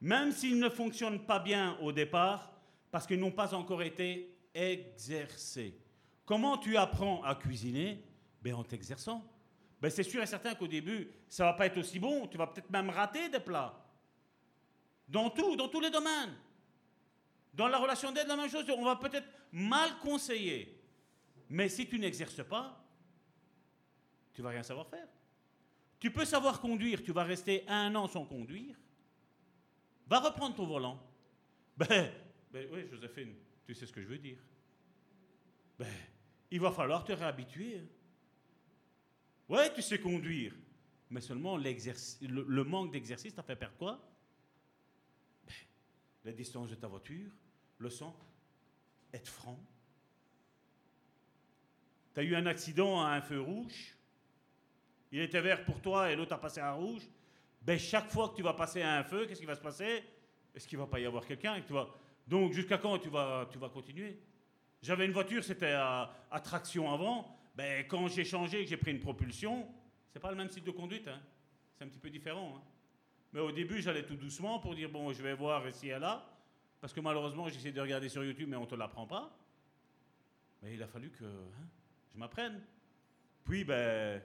même 0.01 0.31
s'ils 0.31 0.57
ne 0.57 0.69
fonctionnent 0.69 1.25
pas 1.25 1.39
bien 1.39 1.77
au 1.79 1.91
départ, 1.91 2.51
parce 2.89 3.05
qu'ils 3.05 3.19
n'ont 3.19 3.31
pas 3.31 3.53
encore 3.53 3.83
été 3.83 4.35
exercés. 4.53 5.79
Comment 6.25 6.57
tu 6.57 6.75
apprends 6.75 7.23
à 7.23 7.35
cuisiner? 7.35 8.03
Ben, 8.41 8.55
En 8.55 8.63
t'exerçant. 8.63 9.23
Ben, 9.79 9.89
c'est 9.89 10.03
sûr 10.03 10.21
et 10.21 10.25
certain 10.25 10.55
qu'au 10.55 10.67
début, 10.67 11.09
ça 11.27 11.45
va 11.45 11.53
pas 11.53 11.67
être 11.67 11.77
aussi 11.77 11.99
bon. 11.99 12.27
Tu 12.27 12.37
vas 12.37 12.47
peut-être 12.47 12.69
même 12.69 12.89
rater 12.89 13.29
des 13.29 13.39
plats. 13.39 13.73
Dans 15.07 15.29
tout, 15.29 15.55
dans 15.55 15.67
tous 15.67 15.79
les 15.79 15.89
domaines. 15.89 16.35
Dans 17.53 17.67
la 17.67 17.77
relation 17.77 18.11
d'aide, 18.11 18.27
la 18.27 18.35
même 18.35 18.49
chose. 18.49 18.65
On 18.69 18.83
va 18.83 18.95
peut-être 18.95 19.27
mal 19.51 19.97
conseiller. 19.99 20.79
Mais 21.49 21.67
si 21.67 21.87
tu 21.87 21.99
n'exerces 21.99 22.43
pas, 22.43 22.81
tu 24.33 24.41
vas 24.41 24.49
rien 24.49 24.63
savoir 24.63 24.87
faire. 24.87 25.07
Tu 25.99 26.11
peux 26.11 26.25
savoir 26.25 26.61
conduire, 26.61 27.03
tu 27.03 27.11
vas 27.11 27.23
rester 27.23 27.63
un 27.67 27.93
an 27.95 28.07
sans 28.07 28.25
conduire. 28.25 28.75
Va 30.07 30.19
reprendre 30.19 30.55
ton 30.55 30.65
volant. 30.65 31.01
Ben, 31.77 32.11
ben 32.51 32.67
oui, 32.71 32.87
Joséphine, 32.89 33.33
tu 33.65 33.73
sais 33.73 33.85
ce 33.85 33.93
que 33.93 34.01
je 34.01 34.07
veux 34.07 34.17
dire. 34.17 34.37
Ben, 35.79 35.87
il 36.51 36.59
va 36.59 36.71
falloir 36.71 37.03
te 37.03 37.13
réhabituer. 37.13 37.81
Ouais, 39.47 39.73
tu 39.73 39.81
sais 39.81 39.99
conduire, 39.99 40.53
mais 41.09 41.21
seulement 41.21 41.57
le, 41.57 42.43
le, 42.47 42.63
manque 42.63 42.91
d'exercice 42.91 43.33
t'a 43.33 43.43
fait 43.43 43.55
perdre 43.55 43.77
quoi? 43.77 43.99
Ben, 45.45 45.53
La 46.25 46.31
distance 46.33 46.69
de 46.69 46.75
ta 46.75 46.87
voiture, 46.87 47.31
le 47.77 47.89
sang, 47.89 48.15
être 49.13 49.29
franc. 49.29 49.59
Tu 52.13 52.19
as 52.19 52.23
eu 52.23 52.35
un 52.35 52.45
accident 52.45 53.01
à 53.01 53.11
un 53.11 53.21
feu 53.21 53.41
rouge, 53.41 53.95
il 55.11 55.19
était 55.19 55.41
vert 55.41 55.65
pour 55.65 55.81
toi 55.81 56.11
et 56.11 56.15
l'autre 56.15 56.33
a 56.33 56.39
passé 56.39 56.59
à 56.59 56.71
rouge. 56.73 57.03
Ben, 57.61 57.77
chaque 57.77 58.09
fois 58.09 58.29
que 58.29 58.35
tu 58.35 58.41
vas 58.41 58.53
passer 58.53 58.81
à 58.81 58.97
un 58.97 59.03
feu, 59.03 59.25
qu'est-ce 59.25 59.39
qui 59.39 59.45
va 59.45 59.55
se 59.55 59.61
passer? 59.61 60.03
Est-ce 60.55 60.67
qu'il 60.67 60.77
ne 60.79 60.83
va 60.83 60.89
pas 60.89 60.99
y 60.99 61.05
avoir 61.05 61.25
quelqu'un? 61.25 61.61
Donc 62.27 62.53
jusqu'à 62.53 62.77
quand 62.77 62.97
tu 62.97 63.09
vas, 63.09 63.47
continuer? 63.73 64.19
J'avais 64.81 65.05
une 65.05 65.11
voiture, 65.11 65.43
c'était 65.43 65.73
à, 65.73 66.11
traction 66.43 66.91
avant. 66.91 67.37
Ben, 67.55 67.85
quand 67.87 68.07
j'ai 68.07 68.23
changé, 68.23 68.63
que 68.63 68.69
j'ai 68.69 68.77
pris 68.77 68.91
une 68.91 68.99
propulsion, 68.99 69.67
c'est 70.11 70.19
pas 70.19 70.31
le 70.31 70.37
même 70.37 70.49
style 70.49 70.63
de 70.63 70.71
conduite. 70.71 71.07
Hein. 71.07 71.21
C'est 71.77 71.83
un 71.83 71.87
petit 71.87 71.99
peu 71.99 72.09
différent. 72.09 72.55
Hein. 72.57 72.61
Mais 73.33 73.39
au 73.39 73.51
début, 73.51 73.81
j'allais 73.81 74.03
tout 74.03 74.15
doucement 74.15 74.59
pour 74.59 74.75
dire 74.75 74.89
bon, 74.89 75.13
je 75.13 75.21
vais 75.21 75.33
voir 75.33 75.67
ici 75.67 75.89
et 75.89 75.99
là. 75.99 76.25
Parce 76.79 76.93
que 76.93 76.99
malheureusement, 76.99 77.47
j'essaie 77.47 77.71
de 77.71 77.79
regarder 77.79 78.09
sur 78.09 78.23
YouTube, 78.23 78.49
mais 78.49 78.57
on 78.57 78.61
ne 78.61 78.65
te 78.65 78.75
l'apprend 78.75 79.05
pas. 79.05 79.37
Mais 80.61 80.73
il 80.73 80.81
a 80.81 80.87
fallu 80.87 81.11
que 81.11 81.25
hein, 81.25 81.67
je 82.11 82.17
m'apprenne. 82.17 82.61
Puis, 83.43 83.63
ben, 83.63 84.21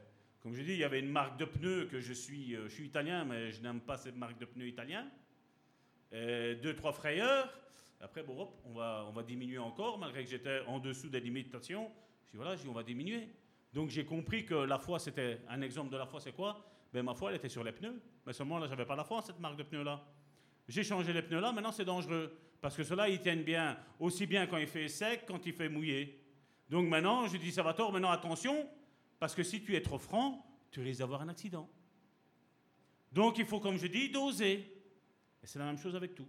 comme 0.46 0.54
je 0.54 0.62
dis, 0.62 0.74
il 0.74 0.78
y 0.78 0.84
avait 0.84 1.00
une 1.00 1.10
marque 1.10 1.40
de 1.40 1.44
pneus 1.44 1.86
que 1.86 1.98
je 1.98 2.12
suis. 2.12 2.54
Euh, 2.54 2.68
je 2.68 2.74
suis 2.74 2.86
italien, 2.86 3.24
mais 3.24 3.50
je 3.50 3.60
n'aime 3.60 3.80
pas 3.80 3.96
cette 3.96 4.14
marque 4.14 4.38
de 4.38 4.44
pneus 4.44 4.68
italien. 4.68 5.04
deux, 6.12 6.72
trois 6.76 6.92
frayeurs. 6.92 7.52
Après, 8.00 8.22
bon, 8.22 8.40
hop, 8.40 8.54
on 8.64 8.72
va, 8.74 9.06
on 9.08 9.12
va 9.12 9.24
diminuer 9.24 9.58
encore, 9.58 9.98
malgré 9.98 10.22
que 10.22 10.30
j'étais 10.30 10.60
en 10.68 10.78
dessous 10.78 11.08
des 11.08 11.18
limitations. 11.18 11.90
Je 12.26 12.30
dis, 12.30 12.36
voilà, 12.36 12.54
je 12.54 12.62
dis, 12.62 12.68
on 12.68 12.72
va 12.72 12.84
diminuer. 12.84 13.28
Donc 13.72 13.90
j'ai 13.90 14.04
compris 14.04 14.46
que 14.46 14.54
la 14.54 14.78
foi, 14.78 15.00
c'était 15.00 15.40
un 15.48 15.62
exemple 15.62 15.90
de 15.90 15.96
la 15.96 16.06
foi, 16.06 16.20
c'est 16.20 16.30
quoi? 16.30 16.64
Ben, 16.92 17.02
Ma 17.02 17.14
foi, 17.14 17.30
elle 17.30 17.38
était 17.38 17.48
sur 17.48 17.64
les 17.64 17.72
pneus. 17.72 18.00
Mais 18.24 18.32
seulement 18.32 18.60
là, 18.60 18.68
j'avais 18.68 18.86
pas 18.86 18.94
la 18.94 19.02
foi, 19.02 19.22
cette 19.22 19.40
marque 19.40 19.56
de 19.56 19.64
pneus-là. 19.64 20.00
J'ai 20.68 20.84
changé 20.84 21.12
les 21.12 21.22
pneus 21.22 21.40
là, 21.40 21.50
maintenant 21.50 21.72
c'est 21.72 21.84
dangereux. 21.84 22.38
Parce 22.60 22.76
que 22.76 22.84
ceux-là, 22.84 23.08
ils 23.08 23.18
tiennent 23.18 23.42
bien, 23.42 23.76
aussi 23.98 24.26
bien 24.26 24.46
quand 24.46 24.58
il 24.58 24.68
fait 24.68 24.86
sec, 24.86 25.24
quand 25.26 25.44
il 25.44 25.52
fait 25.52 25.68
mouillé. 25.68 26.22
Donc 26.70 26.86
maintenant, 26.86 27.26
je 27.26 27.36
dis, 27.36 27.50
ça 27.50 27.64
va 27.64 27.74
tort, 27.74 27.92
maintenant 27.92 28.12
attention, 28.12 28.68
parce 29.18 29.34
que 29.34 29.42
si 29.42 29.62
tu 29.62 29.74
es 29.74 29.82
trop 29.82 29.98
franc, 29.98 30.44
tu 30.70 30.80
risques 30.80 31.00
d'avoir 31.00 31.22
un 31.22 31.28
accident. 31.28 31.68
Donc 33.12 33.38
il 33.38 33.46
faut, 33.46 33.60
comme 33.60 33.78
je 33.78 33.86
dis, 33.86 34.10
doser. 34.10 34.72
Et 35.42 35.46
c'est 35.46 35.58
la 35.58 35.64
même 35.64 35.78
chose 35.78 35.96
avec 35.96 36.14
tout. 36.14 36.26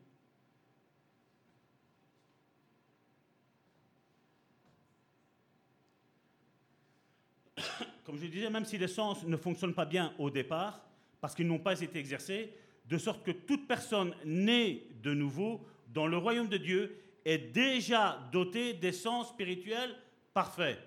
Comme 8.05 8.17
je 8.17 8.27
disais, 8.27 8.49
même 8.49 8.63
si 8.63 8.77
les 8.77 8.87
sens 8.87 9.25
ne 9.25 9.35
fonctionnent 9.35 9.73
pas 9.73 9.85
bien 9.85 10.13
au 10.17 10.29
départ, 10.29 10.81
parce 11.19 11.35
qu'ils 11.35 11.47
n'ont 11.47 11.59
pas 11.59 11.81
été 11.81 11.99
exercés, 11.99 12.53
de 12.85 12.97
sorte 12.97 13.25
que 13.25 13.31
toute 13.31 13.67
personne 13.67 14.15
née 14.23 14.87
de 15.03 15.13
nouveau 15.13 15.67
dans 15.89 16.07
le 16.07 16.17
royaume 16.17 16.47
de 16.47 16.55
Dieu 16.55 17.01
est 17.25 17.37
déjà 17.37 18.29
dotée 18.31 18.73
des 18.73 18.93
sens 18.93 19.27
spirituels 19.29 19.93
parfaits. 20.33 20.79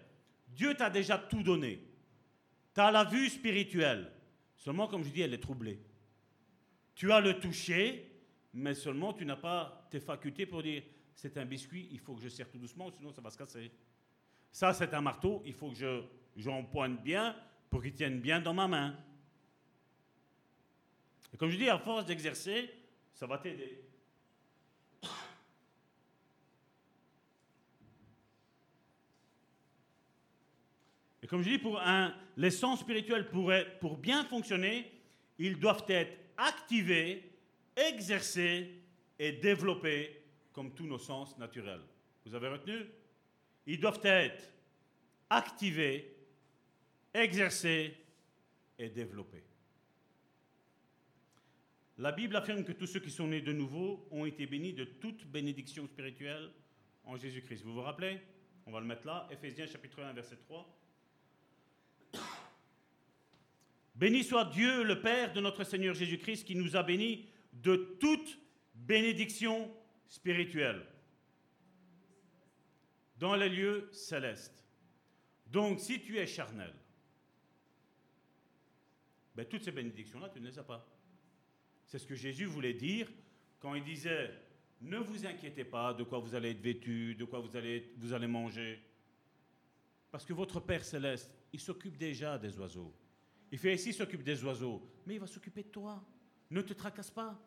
Dieu 0.48 0.74
t'a 0.74 0.89
déjà 0.89 1.18
tout 1.18 1.43
donné. 1.43 1.90
Tu 2.81 2.85
as 2.86 2.90
la 2.93 3.05
vue 3.05 3.28
spirituelle. 3.28 4.11
Seulement, 4.57 4.89
comme 4.89 5.05
je 5.05 5.11
dis, 5.11 5.20
elle 5.20 5.35
est 5.35 5.43
troublée. 5.43 5.78
Tu 6.94 7.12
as 7.12 7.20
le 7.20 7.39
toucher, 7.39 8.11
mais 8.55 8.74
seulement 8.74 9.12
tu 9.12 9.27
n'as 9.27 9.36
pas 9.36 9.86
tes 9.90 10.01
facultés 10.01 10.47
pour 10.47 10.62
dire 10.62 10.82
c'est 11.15 11.36
un 11.36 11.44
biscuit, 11.44 11.89
il 11.93 11.98
faut 11.98 12.15
que 12.15 12.23
je 12.23 12.31
serre 12.31 12.48
tout 12.48 12.57
doucement, 12.57 12.90
sinon 12.90 13.12
ça 13.12 13.20
va 13.20 13.28
se 13.28 13.36
casser. 13.36 13.70
Ça, 14.51 14.73
c'est 14.73 14.94
un 14.94 15.02
marteau, 15.02 15.43
il 15.44 15.52
faut 15.52 15.69
que 15.69 15.74
je, 15.74 16.02
j'empoigne 16.36 16.97
bien 16.97 17.36
pour 17.69 17.82
qu'il 17.82 17.93
tienne 17.93 18.19
bien 18.19 18.40
dans 18.40 18.55
ma 18.55 18.66
main. 18.66 18.97
Et 21.35 21.36
comme 21.36 21.51
je 21.51 21.59
dis, 21.59 21.69
à 21.69 21.78
force 21.78 22.07
d'exercer, 22.07 22.70
ça 23.12 23.27
va 23.27 23.36
t'aider. 23.36 23.90
Comme 31.31 31.43
je 31.43 31.51
dis, 31.51 31.59
pour 31.59 31.81
un, 31.81 32.12
les 32.36 32.51
sens 32.51 32.81
spirituels, 32.81 33.28
pour, 33.28 33.52
pour 33.78 33.97
bien 33.97 34.24
fonctionner, 34.24 34.90
ils 35.39 35.57
doivent 35.61 35.85
être 35.86 36.19
activés, 36.36 37.31
exercés 37.77 38.82
et 39.16 39.31
développés 39.31 40.24
comme 40.52 40.74
tous 40.74 40.86
nos 40.86 40.98
sens 40.98 41.39
naturels. 41.39 41.82
Vous 42.27 42.35
avez 42.35 42.48
retenu? 42.48 42.85
Ils 43.65 43.78
doivent 43.78 44.01
être 44.02 44.43
activés, 45.31 46.16
exercés 47.15 47.97
et 48.77 48.89
développés. 48.89 49.44
La 51.98 52.11
Bible 52.11 52.35
affirme 52.35 52.65
que 52.65 52.73
tous 52.73 52.89
ceux 52.89 53.01
qui 53.01 53.11
sont 53.11 53.28
nés 53.28 53.40
de 53.40 53.52
nouveau 53.52 54.05
ont 54.11 54.27
été 54.27 54.47
bénis 54.47 54.73
de 54.73 54.85
toute 54.85 55.24
bénédiction 55.27 55.86
spirituelle 55.86 56.51
en 57.05 57.16
Jésus-Christ. 57.16 57.62
Vous 57.62 57.74
vous 57.74 57.82
rappelez? 57.82 58.19
On 58.66 58.73
va 58.73 58.81
le 58.81 58.86
mettre 58.86 59.07
là, 59.07 59.28
Ephésiens 59.31 59.66
chapitre 59.66 60.02
1, 60.02 60.12
verset 60.12 60.36
3. 60.36 60.80
Béni 64.01 64.24
soit 64.24 64.47
Dieu, 64.47 64.82
le 64.82 65.02
Père 65.02 65.31
de 65.35 65.43
notre 65.43 65.62
Seigneur 65.62 65.94
Jésus-Christ, 65.94 66.47
qui 66.47 66.56
nous 66.56 66.74
a 66.74 66.82
bénis 66.82 67.28
de 67.52 67.98
toute 68.01 68.39
bénédiction 68.74 69.70
spirituelle 70.09 70.86
dans 73.18 73.36
les 73.36 73.51
lieux 73.51 73.90
célestes. 73.93 74.64
Donc, 75.48 75.81
si 75.81 76.01
tu 76.01 76.16
es 76.16 76.27
charnel, 76.27 76.72
ben, 79.35 79.44
toutes 79.44 79.64
ces 79.64 79.70
bénédictions-là, 79.70 80.31
tu 80.31 80.40
ne 80.40 80.47
les 80.47 80.59
as 80.59 80.64
pas. 80.64 80.89
C'est 81.85 81.98
ce 81.98 82.06
que 82.06 82.14
Jésus 82.14 82.47
voulait 82.47 82.72
dire 82.72 83.06
quand 83.59 83.74
il 83.74 83.85
disait 83.85 84.32
Ne 84.81 84.97
vous 84.97 85.27
inquiétez 85.27 85.64
pas 85.64 85.93
de 85.93 86.05
quoi 86.05 86.20
vous 86.20 86.35
allez 86.35 86.52
être 86.52 86.62
vêtu, 86.62 87.14
de 87.16 87.27
quoi 87.27 87.40
vous 87.40 87.55
allez, 87.55 87.93
vous 87.98 88.14
allez 88.14 88.27
manger. 88.27 88.82
Parce 90.10 90.24
que 90.24 90.32
votre 90.32 90.59
Père 90.59 90.86
céleste, 90.86 91.31
il 91.52 91.60
s'occupe 91.60 91.98
déjà 91.98 92.39
des 92.39 92.59
oiseaux. 92.59 92.94
Il 93.52 93.59
fait 93.59 93.74
ici 93.74 93.93
s'occupe 93.93 94.22
des 94.22 94.44
oiseaux, 94.44 94.82
mais 95.06 95.14
il 95.14 95.20
va 95.20 95.27
s'occuper 95.27 95.62
de 95.62 95.68
toi. 95.68 96.02
Ne 96.51 96.62
te 96.62 96.72
tracasse 96.72 97.10
pas. 97.10 97.39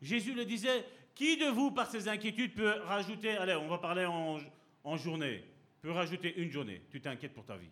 Jésus 0.00 0.34
le 0.34 0.44
disait 0.44 0.84
Qui 1.14 1.36
de 1.36 1.46
vous, 1.46 1.70
par 1.70 1.90
ses 1.90 2.08
inquiétudes, 2.08 2.54
peut 2.54 2.80
rajouter, 2.84 3.36
allez, 3.36 3.54
on 3.54 3.68
va 3.68 3.78
parler 3.78 4.06
en, 4.06 4.96
journée, 4.96 5.44
peut 5.82 5.90
rajouter 5.90 6.36
une 6.40 6.50
journée 6.50 6.82
Tu 6.90 7.00
t'inquiètes 7.00 7.34
pour 7.34 7.44
ta 7.44 7.56
vie. 7.56 7.70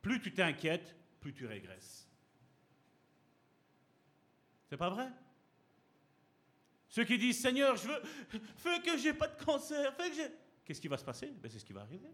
Plus 0.00 0.20
tu 0.20 0.32
t'inquiètes, 0.32 0.96
plus 1.20 1.32
tu 1.32 1.46
régresses. 1.46 2.08
C'est 4.68 4.76
pas 4.76 4.90
vrai? 4.90 5.08
Ceux 6.88 7.04
qui 7.04 7.18
disent 7.18 7.40
Seigneur, 7.40 7.76
je 7.76 7.88
veux, 7.88 8.02
fais 8.56 8.80
que 8.80 8.96
j'ai 8.98 9.14
pas 9.14 9.28
de 9.28 9.42
cancer, 9.44 9.94
fais 9.96 10.10
que 10.10 10.16
j'ai. 10.16 10.28
Qu'est-ce 10.64 10.80
qui 10.80 10.88
va 10.88 10.96
se 10.96 11.04
passer? 11.04 11.32
Ben, 11.42 11.50
C'est 11.50 11.58
ce 11.58 11.64
qui 11.64 11.72
va 11.72 11.82
arriver. 11.82 12.08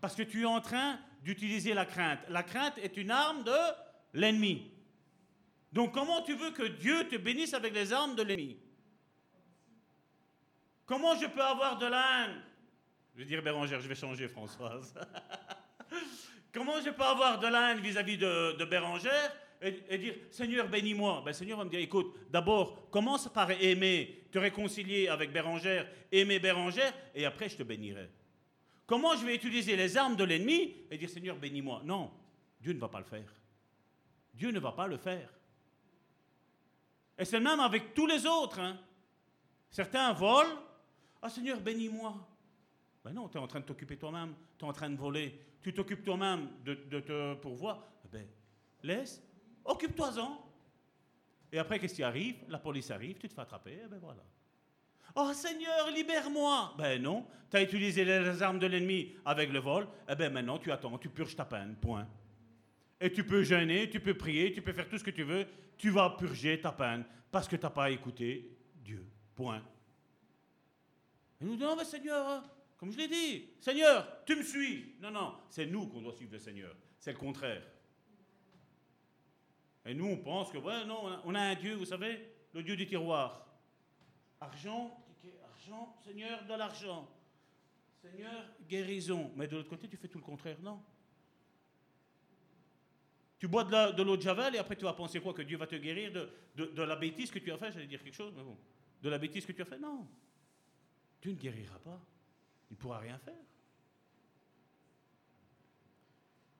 Parce 0.00 0.14
que 0.14 0.22
tu 0.22 0.42
es 0.42 0.46
en 0.46 0.60
train 0.60 0.98
d'utiliser 1.22 1.74
la 1.74 1.84
crainte. 1.84 2.20
La 2.28 2.42
crainte 2.42 2.78
est 2.78 2.96
une 2.96 3.10
arme 3.10 3.44
de 3.44 3.58
l'ennemi. 4.14 4.70
Donc 5.72 5.92
comment 5.92 6.22
tu 6.22 6.34
veux 6.34 6.50
que 6.50 6.64
Dieu 6.64 7.06
te 7.08 7.16
bénisse 7.16 7.54
avec 7.54 7.74
les 7.74 7.92
armes 7.92 8.16
de 8.16 8.22
l'ennemi? 8.22 8.58
Comment 10.86 11.14
je 11.16 11.26
peux 11.26 11.42
avoir 11.42 11.78
de 11.78 11.86
la 11.86 12.28
Je 13.14 13.18
vais 13.18 13.24
dire 13.24 13.42
Bérangère, 13.42 13.80
je 13.80 13.88
vais 13.88 13.94
changer 13.94 14.26
Françoise. 14.26 14.94
comment 16.52 16.80
je 16.84 16.90
peux 16.90 17.04
avoir 17.04 17.38
de 17.38 17.46
la 17.46 17.74
vis-à-vis 17.74 18.18
de, 18.18 18.56
de 18.56 18.64
Bérangère 18.64 19.32
et, 19.62 19.98
dire 19.98 20.14
Seigneur, 20.30 20.68
bénis-moi? 20.68 21.22
Ben, 21.24 21.32
Seigneur 21.32 21.58
va 21.58 21.64
me 21.64 21.70
dire 21.70 21.80
écoute, 21.80 22.14
d'abord, 22.30 22.90
commence 22.90 23.28
par 23.28 23.50
aimer, 23.50 24.24
te 24.32 24.38
réconcilier 24.38 25.08
avec 25.08 25.32
Bérangère, 25.32 25.86
aimer 26.10 26.38
Bérangère, 26.38 26.92
et 27.14 27.26
après 27.26 27.48
je 27.48 27.56
te 27.56 27.62
bénirai. 27.62 28.08
Comment 28.90 29.14
je 29.14 29.24
vais 29.24 29.36
utiliser 29.36 29.76
les 29.76 29.96
armes 29.96 30.16
de 30.16 30.24
l'ennemi 30.24 30.74
et 30.90 30.98
dire 30.98 31.08
Seigneur, 31.08 31.36
bénis-moi? 31.36 31.82
Non, 31.84 32.10
Dieu 32.60 32.72
ne 32.72 32.80
va 32.80 32.88
pas 32.88 32.98
le 32.98 33.04
faire. 33.04 33.32
Dieu 34.34 34.50
ne 34.50 34.58
va 34.58 34.72
pas 34.72 34.88
le 34.88 34.96
faire. 34.96 35.32
Et 37.16 37.24
c'est 37.24 37.38
même 37.38 37.60
avec 37.60 37.94
tous 37.94 38.08
les 38.08 38.26
autres. 38.26 38.58
Hein. 38.58 38.76
Certains 39.70 40.12
volent. 40.12 40.60
Ah 41.22 41.30
Seigneur, 41.30 41.60
bénis-moi. 41.60 42.16
Ben 43.04 43.12
non, 43.12 43.28
tu 43.28 43.38
es 43.38 43.40
en 43.40 43.46
train 43.46 43.60
de 43.60 43.64
t'occuper 43.64 43.96
toi-même. 43.96 44.34
Tu 44.58 44.64
es 44.64 44.68
en 44.68 44.72
train 44.72 44.90
de 44.90 44.96
voler. 44.96 45.40
Tu 45.62 45.72
t'occupes 45.72 46.02
toi-même 46.02 46.48
de, 46.64 46.74
te 46.74 47.34
pourvoir. 47.34 47.86
Eh 48.06 48.08
ben, 48.08 48.26
laisse 48.82 49.22
Occupe-toi-en. 49.66 50.36
Et 51.52 51.60
après, 51.60 51.78
qu'est-ce 51.78 51.94
qui 51.94 52.02
arrive? 52.02 52.38
La 52.48 52.58
police 52.58 52.90
arrive, 52.90 53.18
tu 53.18 53.28
te 53.28 53.34
fais 53.34 53.42
attraper, 53.42 53.82
et 53.84 53.88
ben 53.88 54.00
voilà. 54.00 54.24
Oh 55.14 55.32
Seigneur, 55.32 55.90
libère-moi 55.90 56.74
Ben 56.78 57.02
non, 57.02 57.26
tu 57.50 57.56
as 57.56 57.62
utilisé 57.62 58.04
les 58.04 58.42
armes 58.42 58.58
de 58.58 58.66
l'ennemi 58.66 59.14
avec 59.24 59.50
le 59.50 59.58
vol, 59.58 59.86
et 60.08 60.14
ben 60.14 60.32
maintenant 60.32 60.58
tu 60.58 60.70
attends, 60.70 60.98
tu 60.98 61.08
purges 61.08 61.36
ta 61.36 61.44
peine, 61.44 61.76
point. 61.76 62.06
Et 63.00 63.12
tu 63.12 63.24
peux 63.24 63.42
jeûner, 63.42 63.88
tu 63.88 63.98
peux 64.00 64.14
prier, 64.14 64.52
tu 64.52 64.62
peux 64.62 64.72
faire 64.72 64.88
tout 64.88 64.98
ce 64.98 65.04
que 65.04 65.10
tu 65.10 65.22
veux, 65.22 65.46
tu 65.76 65.90
vas 65.90 66.10
purger 66.10 66.60
ta 66.60 66.72
peine 66.72 67.04
parce 67.30 67.48
que 67.48 67.56
tu 67.56 67.62
n'as 67.62 67.70
pas 67.70 67.90
écouté 67.90 68.56
Dieu, 68.74 69.06
point. 69.34 69.62
Et 71.40 71.44
nous 71.44 71.56
disons, 71.56 71.76
mais 71.76 71.84
Seigneur, 71.84 72.42
comme 72.76 72.92
je 72.92 72.98
l'ai 72.98 73.08
dit, 73.08 73.48
Seigneur, 73.58 74.24
tu 74.24 74.36
me 74.36 74.42
suis. 74.42 74.96
Non, 75.00 75.10
non, 75.10 75.34
c'est 75.48 75.66
nous 75.66 75.86
qu'on 75.86 76.02
doit 76.02 76.12
suivre 76.12 76.32
le 76.32 76.38
Seigneur, 76.38 76.74
c'est 76.98 77.12
le 77.12 77.18
contraire. 77.18 77.62
Et 79.86 79.94
nous, 79.94 80.06
on 80.06 80.16
pense 80.18 80.52
que, 80.52 80.58
ouais, 80.58 80.84
non, 80.84 81.20
on 81.24 81.34
a 81.34 81.40
un 81.40 81.54
Dieu, 81.54 81.74
vous 81.74 81.86
savez, 81.86 82.32
le 82.52 82.62
Dieu 82.62 82.76
du 82.76 82.86
tiroir. 82.86 83.46
Argent, 84.40 84.99
Seigneur, 86.04 86.44
de 86.44 86.54
l'argent. 86.54 87.08
Seigneur, 88.02 88.44
guérison. 88.68 89.30
Mais 89.36 89.46
de 89.46 89.56
l'autre 89.56 89.68
côté, 89.68 89.88
tu 89.88 89.96
fais 89.96 90.08
tout 90.08 90.18
le 90.18 90.24
contraire, 90.24 90.58
non? 90.62 90.82
Tu 93.38 93.48
bois 93.48 93.64
de 93.64 94.02
l'eau 94.02 94.16
de, 94.16 94.22
Javel 94.22 94.54
et 94.54 94.58
après 94.58 94.76
tu 94.76 94.84
vas 94.84 94.92
penser 94.92 95.18
quoi? 95.18 95.32
Que 95.32 95.42
Dieu 95.42 95.56
va 95.56 95.66
te 95.66 95.76
guérir 95.76 96.12
de, 96.12 96.82
la 96.82 96.96
bêtise 96.96 97.30
que 97.30 97.38
tu 97.38 97.50
as 97.50 97.56
fait 97.56 97.72
J'allais 97.72 97.86
dire 97.86 98.02
quelque 98.02 98.14
chose, 98.14 98.34
mais 98.36 98.42
bon. 98.42 98.58
De 99.02 99.08
la 99.08 99.16
bêtise 99.16 99.46
que 99.46 99.52
tu 99.52 99.62
as 99.62 99.64
fait 99.64 99.78
Non. 99.78 100.06
Dieu 101.22 101.32
ne 101.32 101.36
guérira 101.36 101.78
pas. 101.78 101.98
Il 102.70 102.74
ne 102.74 102.78
pourra 102.78 102.98
rien 102.98 103.18
faire. 103.18 103.34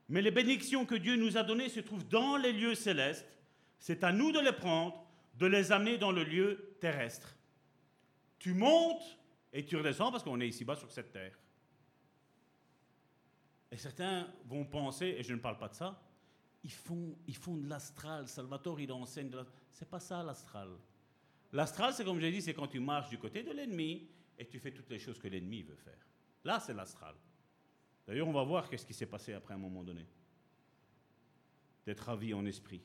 Mais 0.09 0.23
les 0.23 0.31
bénédictions 0.31 0.87
que 0.87 0.95
Dieu 0.95 1.17
nous 1.17 1.37
a 1.37 1.43
données 1.43 1.69
se 1.69 1.81
trouvent 1.81 2.09
dans 2.09 2.37
les 2.37 2.53
lieux 2.53 2.75
célestes. 2.75 3.39
C'est 3.79 4.03
à 4.03 4.11
nous 4.11 4.33
de 4.33 4.41
les 4.41 4.53
prendre, 4.53 5.07
de 5.35 5.47
les 5.47 5.73
amener 5.73 5.99
dans 5.99 6.13
le 6.13 6.25
lieu 6.25 6.77
terrestre. 6.81 7.37
Tu 8.41 8.55
montes 8.55 9.19
et 9.53 9.65
tu 9.65 9.77
redescends 9.77 10.11
parce 10.11 10.25
qu'on 10.25 10.41
est 10.41 10.49
ici-bas 10.49 10.75
sur 10.75 10.91
cette 10.91 11.13
terre. 11.13 11.39
Et 13.71 13.77
certains 13.77 14.29
vont 14.47 14.65
penser, 14.65 15.15
et 15.19 15.23
je 15.23 15.33
ne 15.33 15.39
parle 15.39 15.59
pas 15.59 15.69
de 15.69 15.75
ça, 15.75 16.03
ils 16.65 16.73
font, 16.73 17.17
ils 17.29 17.37
font 17.37 17.57
de 17.57 17.69
l'astral. 17.69 18.27
Salvatore, 18.27 18.81
il 18.81 18.91
enseigne 18.91 19.29
de 19.29 19.37
l'astral. 19.37 19.63
C'est 19.71 19.89
pas 19.89 20.01
ça 20.01 20.23
l'astral. 20.23 20.71
L'astral, 21.53 21.93
c'est 21.93 22.05
comme 22.05 22.19
j'ai 22.19 22.33
dit, 22.33 22.43
c'est 22.43 22.55
quand 22.55 22.67
tu 22.67 22.81
marches 22.81 23.11
du 23.11 23.19
côté 23.19 23.43
de 23.43 23.53
l'ennemi 23.53 24.09
et 24.39 24.47
tu 24.47 24.59
fais 24.59 24.73
toutes 24.73 24.91
les 24.91 24.99
choses 24.99 25.19
que 25.19 25.29
l'ennemi 25.29 25.63
veut 25.63 25.77
faire. 25.77 26.07
Là, 26.45 26.59
c'est 26.61 26.75
l'astral. 26.75 27.15
D'ailleurs, 28.07 28.27
on 28.27 28.33
va 28.33 28.43
voir 28.43 28.69
qu'est-ce 28.69 28.87
qui 28.87 28.95
s'est 28.95 29.07
passé 29.07 29.35
après 29.35 29.55
un 29.55 29.59
moment 29.59 29.85
donné. 29.85 30.07
d'être 31.85 32.01
ravis 32.01 32.35
en 32.35 32.45
esprit. 32.47 32.83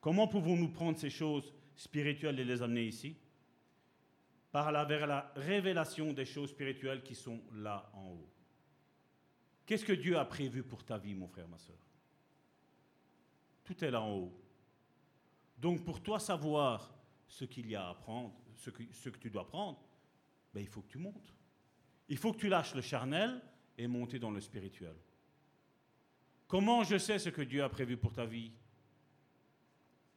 Comment 0.00 0.28
pouvons-nous 0.28 0.70
prendre 0.70 0.98
ces 0.98 1.10
choses 1.10 1.52
spirituelles 1.76 2.38
et 2.40 2.44
les 2.44 2.62
amener 2.62 2.84
ici 2.84 3.16
Par 4.52 4.70
la, 4.72 4.84
vers 4.84 5.06
la 5.06 5.32
révélation 5.36 6.12
des 6.12 6.24
choses 6.24 6.50
spirituelles 6.50 7.02
qui 7.02 7.14
sont 7.14 7.42
là 7.52 7.90
en 7.94 8.10
haut. 8.10 8.30
Qu'est-ce 9.66 9.84
que 9.84 9.92
Dieu 9.92 10.18
a 10.18 10.24
prévu 10.24 10.62
pour 10.62 10.84
ta 10.84 10.98
vie, 10.98 11.14
mon 11.14 11.28
frère, 11.28 11.48
ma 11.48 11.58
soeur 11.58 11.78
Tout 13.64 13.82
est 13.84 13.90
là 13.90 14.02
en 14.02 14.12
haut. 14.12 14.40
Donc 15.58 15.84
pour 15.84 16.02
toi 16.02 16.20
savoir 16.20 16.94
ce 17.26 17.44
qu'il 17.44 17.70
y 17.70 17.74
a 17.74 17.86
à 17.86 17.90
apprendre, 17.90 18.34
ce 18.54 18.70
que, 18.70 19.18
tu 19.18 19.30
dois 19.30 19.46
prendre, 19.46 19.80
ben, 20.52 20.60
il 20.60 20.68
faut 20.68 20.82
que 20.82 20.90
tu 20.90 20.98
montes. 20.98 21.34
Il 22.08 22.18
faut 22.18 22.32
que 22.32 22.38
tu 22.38 22.48
lâches 22.48 22.74
le 22.74 22.82
charnel 22.82 23.40
et 23.78 23.86
monter 23.86 24.18
dans 24.18 24.30
le 24.30 24.40
spirituel. 24.40 24.94
Comment 26.46 26.84
je 26.84 26.98
sais 26.98 27.18
ce 27.18 27.30
que 27.30 27.42
Dieu 27.42 27.64
a 27.64 27.68
prévu 27.68 27.96
pour 27.96 28.12
ta 28.12 28.26
vie? 28.26 28.52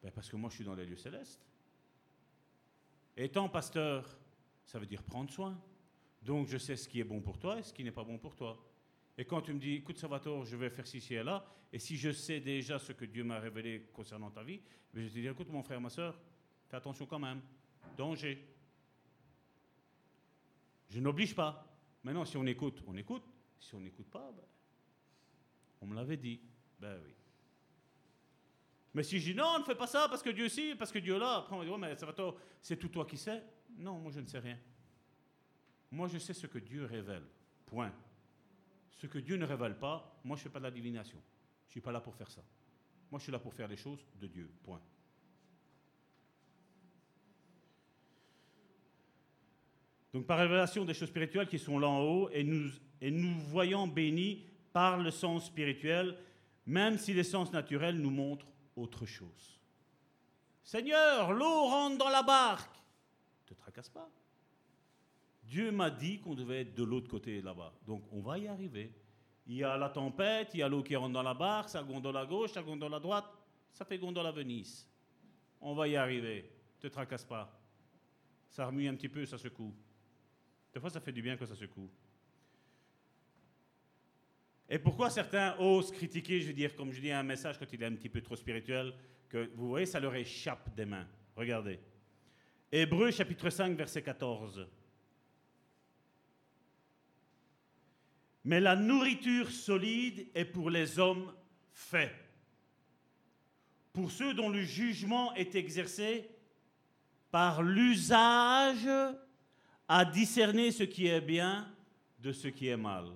Ben 0.07 0.13
Parce 0.13 0.29
que 0.29 0.37
moi, 0.37 0.49
je 0.49 0.55
suis 0.55 0.63
dans 0.63 0.73
les 0.73 0.85
lieux 0.85 0.95
célestes. 0.95 1.45
Étant 3.17 3.49
pasteur, 3.49 4.17
ça 4.65 4.79
veut 4.79 4.85
dire 4.85 5.03
prendre 5.03 5.29
soin. 5.29 5.61
Donc, 6.21 6.47
je 6.47 6.57
sais 6.57 6.77
ce 6.77 6.87
qui 6.87 7.01
est 7.01 7.03
bon 7.03 7.19
pour 7.19 7.37
toi 7.37 7.59
et 7.59 7.63
ce 7.63 7.73
qui 7.73 7.83
n'est 7.83 7.91
pas 7.91 8.05
bon 8.05 8.17
pour 8.17 8.33
toi. 8.33 8.57
Et 9.17 9.25
quand 9.25 9.41
tu 9.41 9.53
me 9.53 9.59
dis, 9.59 9.73
écoute, 9.73 9.97
Salvatore, 9.97 10.45
je 10.45 10.55
vais 10.55 10.69
faire 10.69 10.87
ci, 10.87 11.03
et 11.13 11.23
là, 11.23 11.45
et 11.73 11.79
si 11.79 11.97
je 11.97 12.13
sais 12.13 12.39
déjà 12.39 12.79
ce 12.79 12.93
que 12.93 13.03
Dieu 13.03 13.25
m'a 13.25 13.37
révélé 13.37 13.89
concernant 13.91 14.31
ta 14.31 14.43
vie, 14.43 14.61
ben 14.93 15.03
je 15.03 15.09
te 15.09 15.19
dis, 15.19 15.27
écoute, 15.27 15.49
mon 15.49 15.61
frère, 15.61 15.81
ma 15.81 15.89
soeur, 15.89 16.17
fais 16.69 16.77
attention 16.77 17.05
quand 17.05 17.19
même. 17.19 17.41
Danger. 17.97 18.47
Je 20.87 21.01
n'oblige 21.01 21.35
pas. 21.35 21.67
Maintenant, 22.01 22.23
si 22.23 22.37
on 22.37 22.45
écoute, 22.45 22.81
on 22.87 22.95
écoute. 22.95 23.25
Si 23.59 23.75
on 23.75 23.81
n'écoute 23.81 24.09
pas, 24.09 24.31
ben, 24.31 24.45
on 25.81 25.87
me 25.87 25.95
l'avait 25.95 26.15
dit. 26.15 26.39
Ben 26.79 26.97
oui. 27.03 27.13
Mais 28.97 29.03
si 29.03 29.19
je 29.19 29.31
dis 29.31 29.37
non, 29.37 29.59
ne 29.59 29.63
fais 29.63 29.75
pas 29.75 29.85
ça 29.85 30.07
parce 30.09 30.23
que 30.23 30.31
Dieu 30.31 30.49
si, 30.49 30.73
parce 30.73 30.91
que 30.91 30.97
Dieu 30.97 31.19
là, 31.19 31.35
après 31.35 31.55
on 31.55 31.59
va 31.59 31.65
dire, 31.65 31.77
mais 31.77 31.95
c'est 32.63 32.77
tout 32.77 32.87
toi 32.87 33.05
qui 33.05 33.15
sais. 33.15 33.43
Non, 33.77 33.99
moi 33.99 34.11
je 34.11 34.19
ne 34.19 34.25
sais 34.25 34.39
rien. 34.39 34.57
Moi 35.91 36.07
je 36.07 36.17
sais 36.17 36.33
ce 36.33 36.47
que 36.47 36.57
Dieu 36.57 36.83
révèle. 36.85 37.21
Point. 37.67 37.93
Ce 38.89 39.05
que 39.05 39.19
Dieu 39.19 39.37
ne 39.37 39.45
révèle 39.45 39.77
pas, 39.77 40.19
moi 40.23 40.35
je 40.35 40.41
ne 40.41 40.43
fais 40.45 40.49
pas 40.49 40.57
de 40.57 40.63
la 40.63 40.71
divination. 40.71 41.19
Je 41.65 41.69
ne 41.69 41.71
suis 41.73 41.81
pas 41.81 41.91
là 41.91 42.01
pour 42.01 42.15
faire 42.15 42.31
ça. 42.31 42.41
Moi 43.11 43.19
je 43.19 43.25
suis 43.25 43.31
là 43.31 43.37
pour 43.37 43.53
faire 43.53 43.67
les 43.67 43.77
choses 43.77 44.03
de 44.19 44.25
Dieu. 44.25 44.49
Point. 44.63 44.81
Donc 50.11 50.25
par 50.25 50.39
révélation 50.39 50.85
des 50.85 50.95
choses 50.95 51.09
spirituelles 51.09 51.49
qui 51.49 51.59
sont 51.59 51.77
là 51.77 51.87
en 51.87 52.01
haut, 52.01 52.31
et 52.31 52.43
nous, 52.43 52.71
et 52.99 53.11
nous 53.11 53.39
voyons 53.41 53.87
bénis 53.87 54.43
par 54.73 54.97
le 54.97 55.11
sens 55.11 55.45
spirituel, 55.45 56.17
même 56.65 56.97
si 56.97 57.13
les 57.13 57.23
sens 57.23 57.53
naturels 57.53 57.99
nous 57.99 58.09
montrent 58.09 58.47
autre 58.77 59.05
chose. 59.05 59.59
Seigneur, 60.63 61.31
l'eau 61.33 61.65
rentre 61.65 61.97
dans 61.97 62.09
la 62.09 62.23
barque. 62.23 62.75
Ne 63.43 63.55
te 63.55 63.59
tracasse 63.59 63.89
pas. 63.89 64.09
Dieu 65.43 65.71
m'a 65.71 65.89
dit 65.89 66.19
qu'on 66.19 66.35
devait 66.35 66.61
être 66.61 66.75
de 66.75 66.83
l'autre 66.83 67.09
côté 67.09 67.41
là-bas. 67.41 67.73
Donc 67.85 68.03
on 68.11 68.21
va 68.21 68.37
y 68.37 68.47
arriver. 68.47 68.93
Il 69.45 69.55
y 69.55 69.63
a 69.63 69.77
la 69.77 69.89
tempête, 69.89 70.49
il 70.53 70.59
y 70.59 70.63
a 70.63 70.67
l'eau 70.67 70.83
qui 70.83 70.95
rentre 70.95 71.13
dans 71.13 71.23
la 71.23 71.33
barque, 71.33 71.69
ça 71.69 71.81
gondole 71.81 72.17
à 72.17 72.25
gauche, 72.25 72.51
ça 72.51 72.61
gondole 72.61 72.93
à 72.93 72.99
droite, 72.99 73.25
ça 73.71 73.85
fait 73.85 73.97
gondole 73.97 74.27
à 74.27 74.31
Venise. 74.31 74.85
On 75.61 75.73
va 75.73 75.87
y 75.87 75.95
arriver. 75.95 76.51
Te 76.79 76.87
tracasse 76.87 77.23
pas. 77.23 77.57
Ça 78.49 78.65
remue 78.65 78.87
un 78.87 78.95
petit 78.95 79.09
peu, 79.09 79.25
ça 79.25 79.37
secoue. 79.37 79.73
Des 80.73 80.79
fois, 80.79 80.89
ça 80.89 80.99
fait 80.99 81.13
du 81.13 81.21
bien 81.21 81.37
que 81.37 81.45
ça 81.45 81.55
secoue. 81.55 81.89
Et 84.69 84.79
pourquoi 84.79 85.09
certains 85.09 85.55
osent 85.59 85.91
critiquer, 85.91 86.41
je 86.41 86.47
veux 86.47 86.53
dire, 86.53 86.75
comme 86.75 86.91
je 86.91 86.99
dis 86.99 87.11
un 87.11 87.23
message 87.23 87.57
quand 87.57 87.71
il 87.71 87.81
est 87.81 87.85
un 87.85 87.95
petit 87.95 88.09
peu 88.09 88.21
trop 88.21 88.35
spirituel, 88.35 88.93
que 89.29 89.49
vous 89.55 89.69
voyez, 89.69 89.85
ça 89.85 89.99
leur 89.99 90.15
échappe 90.15 90.73
des 90.75 90.85
mains. 90.85 91.07
Regardez. 91.35 91.79
Hébreu 92.71 93.11
chapitre 93.11 93.49
5, 93.49 93.77
verset 93.77 94.01
14. 94.01 94.67
Mais 98.43 98.59
la 98.59 98.75
nourriture 98.75 99.49
solide 99.51 100.27
est 100.33 100.45
pour 100.45 100.69
les 100.69 100.99
hommes 100.99 101.33
faits. 101.71 102.13
Pour 103.93 104.11
ceux 104.11 104.33
dont 104.33 104.49
le 104.49 104.63
jugement 104.63 105.33
est 105.35 105.55
exercé 105.55 106.29
par 107.31 107.61
l'usage 107.61 108.87
à 109.87 110.05
discerner 110.05 110.71
ce 110.71 110.83
qui 110.83 111.07
est 111.07 111.21
bien 111.21 111.73
de 112.19 112.31
ce 112.31 112.47
qui 112.47 112.67
est 112.67 112.77
mal. 112.77 113.11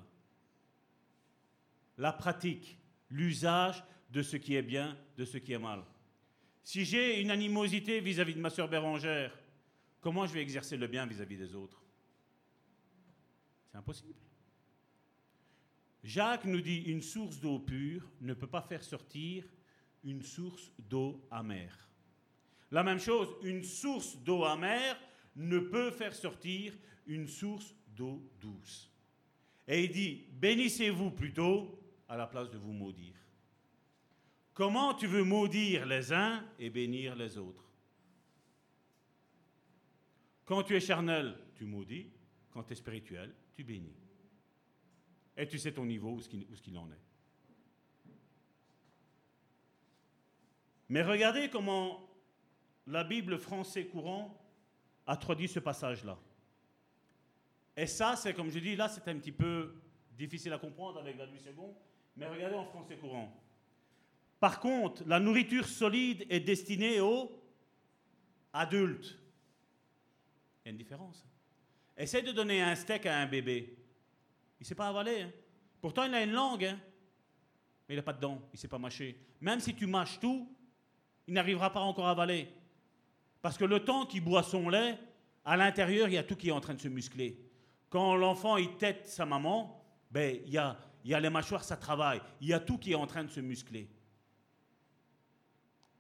La 2.01 2.11
pratique, 2.11 2.79
l'usage 3.11 3.83
de 4.09 4.23
ce 4.23 4.35
qui 4.35 4.55
est 4.55 4.63
bien 4.63 4.97
de 5.17 5.23
ce 5.23 5.37
qui 5.37 5.53
est 5.53 5.59
mal. 5.59 5.83
Si 6.63 6.83
j'ai 6.83 7.21
une 7.21 7.29
animosité 7.29 7.99
vis-à-vis 7.99 8.33
de 8.33 8.39
ma 8.39 8.49
sœur 8.49 8.67
Bérangère, 8.67 9.37
comment 9.99 10.25
je 10.25 10.33
vais 10.33 10.41
exercer 10.41 10.77
le 10.77 10.87
bien 10.87 11.05
vis-à-vis 11.05 11.37
des 11.37 11.53
autres? 11.53 11.79
C'est 13.67 13.77
impossible. 13.77 14.17
Jacques 16.03 16.45
nous 16.45 16.61
dit 16.61 16.79
une 16.87 17.03
source 17.03 17.39
d'eau 17.39 17.59
pure 17.59 18.09
ne 18.19 18.33
peut 18.33 18.47
pas 18.47 18.63
faire 18.63 18.83
sortir 18.83 19.45
une 20.03 20.23
source 20.23 20.71
d'eau 20.79 21.23
amère. 21.29 21.87
La 22.71 22.81
même 22.81 22.99
chose, 22.99 23.29
une 23.43 23.63
source 23.63 24.17
d'eau 24.23 24.43
amère 24.43 24.99
ne 25.35 25.59
peut 25.59 25.91
faire 25.91 26.15
sortir 26.15 26.73
une 27.05 27.27
source 27.27 27.75
d'eau 27.89 28.27
douce. 28.39 28.91
Et 29.67 29.83
il 29.83 29.91
dit, 29.91 30.25
bénissez-vous 30.31 31.11
plutôt 31.11 31.77
à 32.11 32.17
la 32.17 32.27
place 32.27 32.49
de 32.49 32.57
vous 32.57 32.73
maudire. 32.73 33.15
Comment 34.53 34.93
tu 34.93 35.07
veux 35.07 35.23
maudire 35.23 35.85
les 35.85 36.11
uns 36.11 36.45
et 36.59 36.69
bénir 36.69 37.15
les 37.15 37.38
autres? 37.38 37.63
Quand 40.43 40.61
tu 40.61 40.75
es 40.75 40.81
charnel, 40.81 41.38
tu 41.55 41.63
maudis. 41.63 42.11
Quand 42.51 42.63
tu 42.63 42.73
es 42.73 42.75
spirituel, 42.75 43.33
tu 43.55 43.63
bénis. 43.63 43.95
Et 45.38 45.47
tu 45.47 45.57
sais 45.57 45.71
ton 45.71 45.85
niveau, 45.85 46.11
où 46.11 46.19
ce 46.19 46.27
qu'il 46.27 46.77
en 46.77 46.91
est. 46.91 46.99
Mais 50.89 51.03
regardez 51.03 51.49
comment 51.49 52.09
la 52.88 53.05
Bible 53.05 53.38
français 53.38 53.88
courant 53.88 54.38
a 55.07 55.15
traduit 55.15 55.47
ce 55.47 55.59
passage-là. 55.59 56.19
Et 57.77 57.88
ça, 57.88 58.17
c'est 58.17 58.33
comme 58.33 58.49
je 58.49 58.59
dis, 58.59 58.75
là, 58.75 58.89
c'est 58.89 59.07
un 59.07 59.17
petit 59.17 59.31
peu 59.31 59.73
difficile 60.11 60.51
à 60.51 60.57
comprendre 60.57 60.99
avec 60.99 61.17
la 61.17 61.25
nuit 61.25 61.39
seconde, 61.39 61.73
mais 62.22 62.27
regardez 62.27 62.56
en 62.56 62.65
français 62.65 62.98
courant. 62.98 63.35
Par 64.39 64.60
contre, 64.60 65.03
la 65.07 65.19
nourriture 65.19 65.68
solide 65.68 66.23
est 66.30 66.41
destinée 66.41 66.99
aux 66.99 67.31
adultes. 68.53 69.18
Il 70.64 70.68
y 70.68 70.69
a 70.69 70.72
une 70.72 70.77
différence. 70.77 71.26
Essaye 71.98 72.22
de 72.22 72.31
donner 72.31 72.61
un 72.61 72.76
steak 72.76 73.07
à 73.07 73.18
un 73.18 73.26
bébé. 73.26 73.76
Il 74.60 74.64
ne 74.64 74.65
sait 74.68 74.76
pas 74.76 74.88
avaler. 74.88 75.22
Hein. 75.23 75.31
Pourtant, 75.81 76.03
il 76.03 76.14
a 76.14 76.23
une 76.23 76.34
langue, 76.34 76.65
hein. 76.65 76.80
mais 77.89 77.95
il 77.95 77.98
n'a 77.98 78.03
pas 78.03 78.14
de 78.14 78.22
dents. 78.22 78.39
Il 78.53 78.56
ne 78.56 78.60
sait 78.60 78.68
pas 78.68 78.77
mâcher. 78.77 79.19
Même 79.39 79.60
si 79.60 79.73
tu 79.73 79.88
mâches 79.88 80.19
tout, 80.19 80.48
il 81.26 81.34
n'arrivera 81.34 81.73
pas 81.73 81.80
encore 81.80 82.06
à 82.06 82.11
avaler. 82.11 82.53
Parce 83.41 83.57
que 83.57 83.65
le 83.65 83.84
temps 83.84 84.06
qu'il 84.06 84.23
boit 84.23 84.43
son 84.43 84.69
lait, 84.69 84.95
à 85.43 85.57
l'intérieur, 85.57 86.07
il 86.07 86.14
y 86.14 86.18
a 86.19 86.23
tout 86.23 86.35
qui 86.35 86.49
est 86.49 86.52
en 86.52 86.61
train 86.61 86.76
de 86.76 86.81
se 86.81 86.88
muscler. 86.88 87.43
Quand 87.89 88.15
l'enfant 88.15 88.57
il 88.57 88.77
tête 88.77 89.07
sa 89.07 89.26
maman, 89.26 89.84
ben, 90.11 90.39
il, 90.45 90.52
y 90.52 90.60
a, 90.60 90.77
il 91.03 91.11
y 91.11 91.13
a 91.13 91.19
les 91.19 91.29
mâchoires, 91.29 91.63
ça 91.63 91.77
travaille. 91.77 92.21
Il 92.39 92.47
y 92.47 92.53
a 92.53 92.59
tout 92.59 92.77
qui 92.77 92.91
est 92.91 92.95
en 92.95 93.07
train 93.07 93.23
de 93.23 93.29
se 93.29 93.39
muscler. 93.39 93.89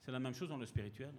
C'est 0.01 0.11
la 0.11 0.19
même 0.19 0.33
chose 0.33 0.49
dans 0.49 0.57
le 0.57 0.65
spirituel. 0.65 1.13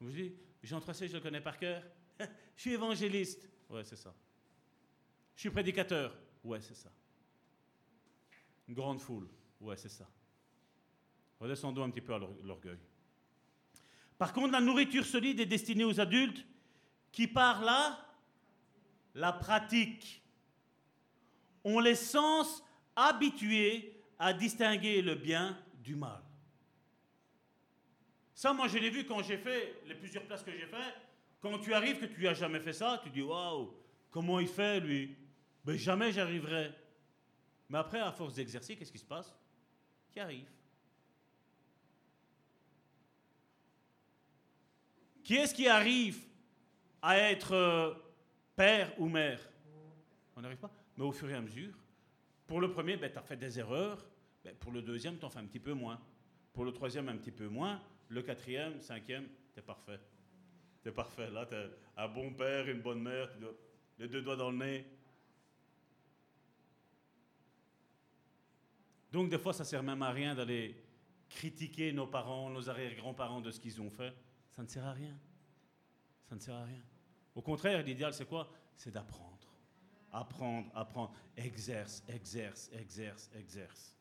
Vous 0.00 0.10
dites, 0.10 0.36
Jean 0.62 0.80
3C, 0.80 1.08
je 1.08 1.14
le 1.14 1.20
connais 1.20 1.40
par 1.40 1.58
cœur. 1.58 1.82
je 2.18 2.60
suis 2.60 2.72
évangéliste. 2.72 3.48
Ouais, 3.68 3.84
c'est 3.84 3.96
ça. 3.96 4.14
Je 5.34 5.40
suis 5.40 5.50
prédicateur. 5.50 6.16
Ouais, 6.42 6.60
c'est 6.60 6.76
ça. 6.76 6.90
Une 8.68 8.74
grande 8.74 9.00
foule. 9.00 9.28
Ouais, 9.60 9.76
c'est 9.76 9.88
ça. 9.88 10.08
Redescendons 11.40 11.84
un 11.84 11.90
petit 11.90 12.00
peu 12.00 12.14
à 12.14 12.18
l'orgueil. 12.18 12.78
Par 14.16 14.32
contre, 14.32 14.52
la 14.52 14.60
nourriture 14.60 15.04
solide 15.04 15.40
est 15.40 15.46
destinée 15.46 15.84
aux 15.84 16.00
adultes 16.00 16.44
qui, 17.10 17.26
par 17.26 17.62
là, 17.62 17.98
la 19.14 19.32
pratique, 19.32 20.23
ont 21.64 21.80
les 21.80 21.94
sens 21.94 22.62
habitués 22.94 24.00
à 24.18 24.32
distinguer 24.32 25.02
le 25.02 25.14
bien 25.14 25.58
du 25.82 25.96
mal. 25.96 26.22
Ça, 28.34 28.52
moi, 28.52 28.68
je 28.68 28.78
l'ai 28.78 28.90
vu 28.90 29.06
quand 29.06 29.22
j'ai 29.22 29.38
fait 29.38 29.80
les 29.86 29.94
plusieurs 29.94 30.24
places 30.24 30.42
que 30.42 30.52
j'ai 30.52 30.66
fait. 30.66 30.94
Quand 31.40 31.58
tu 31.58 31.72
arrives 31.72 31.98
que 31.98 32.06
tu 32.06 32.22
n'as 32.24 32.34
jamais 32.34 32.60
fait 32.60 32.72
ça, 32.72 33.00
tu 33.02 33.10
dis 33.10 33.22
waouh, 33.22 33.74
comment 34.10 34.40
il 34.40 34.48
fait 34.48 34.80
lui? 34.80 35.16
Mais 35.64 35.74
ben, 35.74 35.78
jamais 35.78 36.12
j'arriverai. 36.12 36.72
Mais 37.68 37.78
après, 37.78 38.00
à 38.00 38.12
force 38.12 38.34
d'exercer, 38.34 38.76
qu'est-ce 38.76 38.92
qui 38.92 38.98
se 38.98 39.04
passe? 39.04 39.34
Qui 40.12 40.20
arrive? 40.20 40.48
Qui 45.22 45.36
est-ce 45.36 45.54
qui 45.54 45.66
arrive 45.66 46.22
à 47.00 47.18
être 47.18 47.52
euh, 47.52 47.94
père 48.54 48.92
ou 48.98 49.08
mère? 49.08 49.40
On 50.36 50.42
n'arrive 50.42 50.58
pas? 50.58 50.70
Mais 50.96 51.04
au 51.04 51.12
fur 51.12 51.28
et 51.30 51.34
à 51.34 51.40
mesure, 51.40 51.74
pour 52.46 52.60
le 52.60 52.70
premier, 52.70 52.96
ben, 52.96 53.10
tu 53.10 53.18
as 53.18 53.22
fait 53.22 53.36
des 53.36 53.58
erreurs, 53.58 54.04
Ben, 54.44 54.54
pour 54.56 54.72
le 54.72 54.82
deuxième, 54.82 55.18
tu 55.18 55.24
en 55.24 55.30
fais 55.30 55.38
un 55.38 55.46
petit 55.46 55.58
peu 55.58 55.72
moins. 55.72 55.98
Pour 56.52 56.64
le 56.64 56.72
troisième, 56.72 57.08
un 57.08 57.16
petit 57.16 57.32
peu 57.32 57.48
moins. 57.48 57.80
Le 58.08 58.22
quatrième, 58.22 58.80
cinquième, 58.80 59.26
tu 59.54 59.60
es 59.60 59.62
parfait. 59.62 59.98
Tu 60.82 60.90
es 60.90 60.92
parfait. 60.92 61.30
Là, 61.30 61.46
tu 61.46 61.56
un 61.96 62.08
bon 62.08 62.34
père, 62.34 62.68
une 62.68 62.82
bonne 62.82 63.02
mère, 63.02 63.30
les 63.98 64.08
deux 64.08 64.20
doigts 64.20 64.36
dans 64.36 64.50
le 64.50 64.58
nez. 64.58 64.86
Donc, 69.10 69.30
des 69.30 69.38
fois, 69.38 69.52
ça 69.52 69.64
sert 69.64 69.82
même 69.82 70.02
à 70.02 70.10
rien 70.10 70.34
d'aller 70.34 70.76
critiquer 71.28 71.92
nos 71.92 72.06
parents, 72.06 72.50
nos 72.50 72.68
arrière-grands-parents 72.68 73.40
de 73.40 73.50
ce 73.50 73.58
qu'ils 73.58 73.80
ont 73.80 73.90
fait. 73.90 74.12
Ça 74.50 74.62
ne 74.62 74.68
sert 74.68 74.84
à 74.84 74.92
rien. 74.92 75.16
Ça 76.28 76.34
ne 76.34 76.40
sert 76.40 76.54
à 76.54 76.64
rien. 76.64 76.82
Au 77.34 77.40
contraire, 77.40 77.82
l'idéal, 77.82 78.12
c'est 78.12 78.26
quoi? 78.26 78.52
C'est 78.76 78.90
d'apprendre. 78.90 79.33
Apprendre, 80.16 80.70
apprendre. 80.76 81.12
Exerce, 81.36 82.04
exerce, 82.08 82.70
exerce, 82.72 83.28
exerce. 83.36 83.96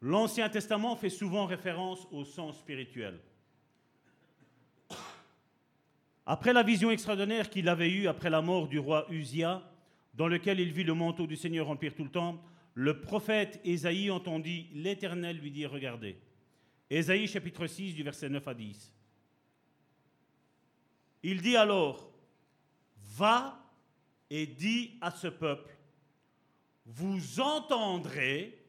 L'Ancien 0.00 0.48
Testament 0.48 0.94
fait 0.94 1.10
souvent 1.10 1.46
référence 1.46 2.06
au 2.12 2.24
sens 2.24 2.58
spirituel. 2.58 3.18
Après 6.24 6.52
la 6.52 6.62
vision 6.62 6.92
extraordinaire 6.92 7.50
qu'il 7.50 7.68
avait 7.68 7.90
eue 7.90 8.06
après 8.06 8.30
la 8.30 8.40
mort 8.40 8.68
du 8.68 8.78
roi 8.78 9.06
Uzia, 9.10 9.68
dans 10.14 10.28
lequel 10.28 10.60
il 10.60 10.72
vit 10.72 10.84
le 10.84 10.94
manteau 10.94 11.26
du 11.26 11.34
Seigneur 11.34 11.66
remplir 11.66 11.92
tout 11.92 12.04
le 12.04 12.10
temps, 12.10 12.40
le 12.74 13.00
prophète 13.00 13.60
Ésaïe 13.64 14.12
entendit 14.12 14.68
l'Éternel 14.74 15.38
lui 15.38 15.50
dire 15.50 15.72
Regardez. 15.72 16.16
Ésaïe 16.88 17.26
chapitre 17.26 17.66
6 17.66 17.94
du 17.94 18.04
verset 18.04 18.28
9 18.28 18.46
à 18.46 18.54
10. 18.54 18.92
Il 21.24 21.42
dit 21.42 21.56
alors 21.56 22.12
Va 23.06 23.62
et 24.28 24.46
dis 24.46 24.98
à 25.00 25.10
ce 25.10 25.28
peuple 25.28 25.74
Vous 26.84 27.40
entendrez 27.40 28.64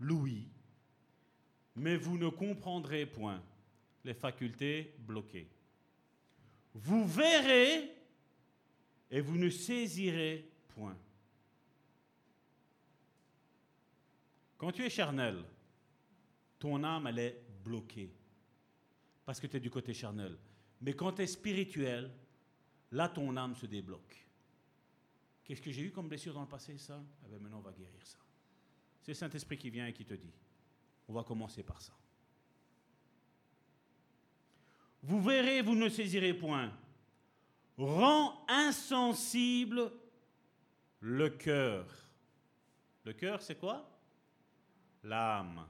l'ouïe, 0.00 0.48
mais 1.76 1.96
vous 1.96 2.18
ne 2.18 2.28
comprendrez 2.28 3.06
point 3.06 3.42
les 4.04 4.14
facultés 4.14 4.94
bloquées. 4.98 5.48
Vous 6.74 7.06
verrez 7.06 7.90
et 9.10 9.20
vous 9.20 9.36
ne 9.38 9.50
saisirez 9.50 10.50
point. 10.68 10.96
Quand 14.56 14.72
tu 14.72 14.84
es 14.84 14.90
charnel, 14.90 15.44
ton 16.58 16.82
âme, 16.82 17.06
elle 17.06 17.18
est 17.20 17.42
bloquée. 17.64 18.12
Parce 19.24 19.38
que 19.40 19.46
tu 19.46 19.56
es 19.56 19.60
du 19.60 19.70
côté 19.70 19.94
charnel. 19.94 20.36
Mais 20.80 20.94
quand 20.94 21.12
tu 21.12 21.22
es 21.22 21.26
spirituel, 21.26 22.10
là, 22.90 23.08
ton 23.08 23.36
âme 23.36 23.54
se 23.54 23.66
débloque. 23.66 24.26
Qu'est-ce 25.44 25.62
que 25.62 25.70
j'ai 25.70 25.82
eu 25.82 25.90
comme 25.90 26.08
blessure 26.08 26.34
dans 26.34 26.42
le 26.42 26.48
passé, 26.48 26.76
ça? 26.76 27.02
Eh 27.24 27.28
bien, 27.28 27.38
Maintenant, 27.38 27.58
on 27.58 27.62
va 27.62 27.72
guérir 27.72 28.06
ça. 28.06 28.18
C'est 29.00 29.12
le 29.12 29.16
Saint-Esprit 29.16 29.56
qui 29.56 29.70
vient 29.70 29.86
et 29.86 29.92
qui 29.92 30.04
te 30.04 30.14
dit. 30.14 30.32
On 31.08 31.14
va 31.14 31.24
commencer 31.24 31.62
par 31.62 31.80
ça. 31.80 31.94
Vous 35.02 35.22
verrez, 35.22 35.62
vous 35.62 35.74
ne 35.74 35.88
saisirez 35.88 36.34
point. 36.34 36.72
Rend 37.78 38.44
insensible 38.48 39.90
le 41.00 41.30
cœur. 41.30 41.86
Le 43.04 43.12
cœur, 43.12 43.40
c'est 43.40 43.58
quoi? 43.58 43.88
L'âme. 45.04 45.66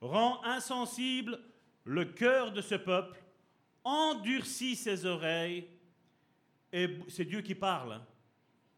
Rend 0.00 0.42
insensible 0.42 1.38
le 1.84 2.06
cœur 2.06 2.52
de 2.52 2.60
ce 2.60 2.74
peuple, 2.74 3.22
endurcit 3.84 4.74
ses 4.74 5.04
oreilles, 5.04 5.68
et 6.72 6.88
c'est 7.08 7.24
Dieu 7.24 7.40
qui 7.40 7.54
parle 7.54 7.94
hein, 7.94 8.06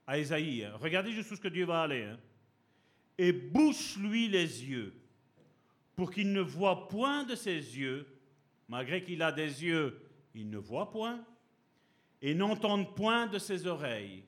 à 0.06 0.18
Esaïe. 0.18 0.64
Hein. 0.64 0.72
Regardez 0.80 1.12
jusqu'où 1.12 1.36
ce 1.36 1.40
que 1.40 1.48
Dieu 1.48 1.64
va 1.64 1.82
aller. 1.82 2.04
Hein. 2.04 2.18
Et 3.18 3.32
bouche-lui 3.32 4.28
les 4.28 4.64
yeux, 4.64 4.94
pour 5.94 6.10
qu'il 6.10 6.32
ne 6.32 6.40
voit 6.40 6.88
point 6.88 7.24
de 7.24 7.34
ses 7.34 7.78
yeux, 7.78 8.06
malgré 8.68 9.02
qu'il 9.02 9.22
a 9.22 9.32
des 9.32 9.64
yeux, 9.64 10.00
il 10.34 10.48
ne 10.48 10.58
voit 10.58 10.90
point, 10.90 11.24
et 12.22 12.34
n'entende 12.34 12.94
point 12.94 13.26
de 13.26 13.38
ses 13.38 13.66
oreilles, 13.66 14.24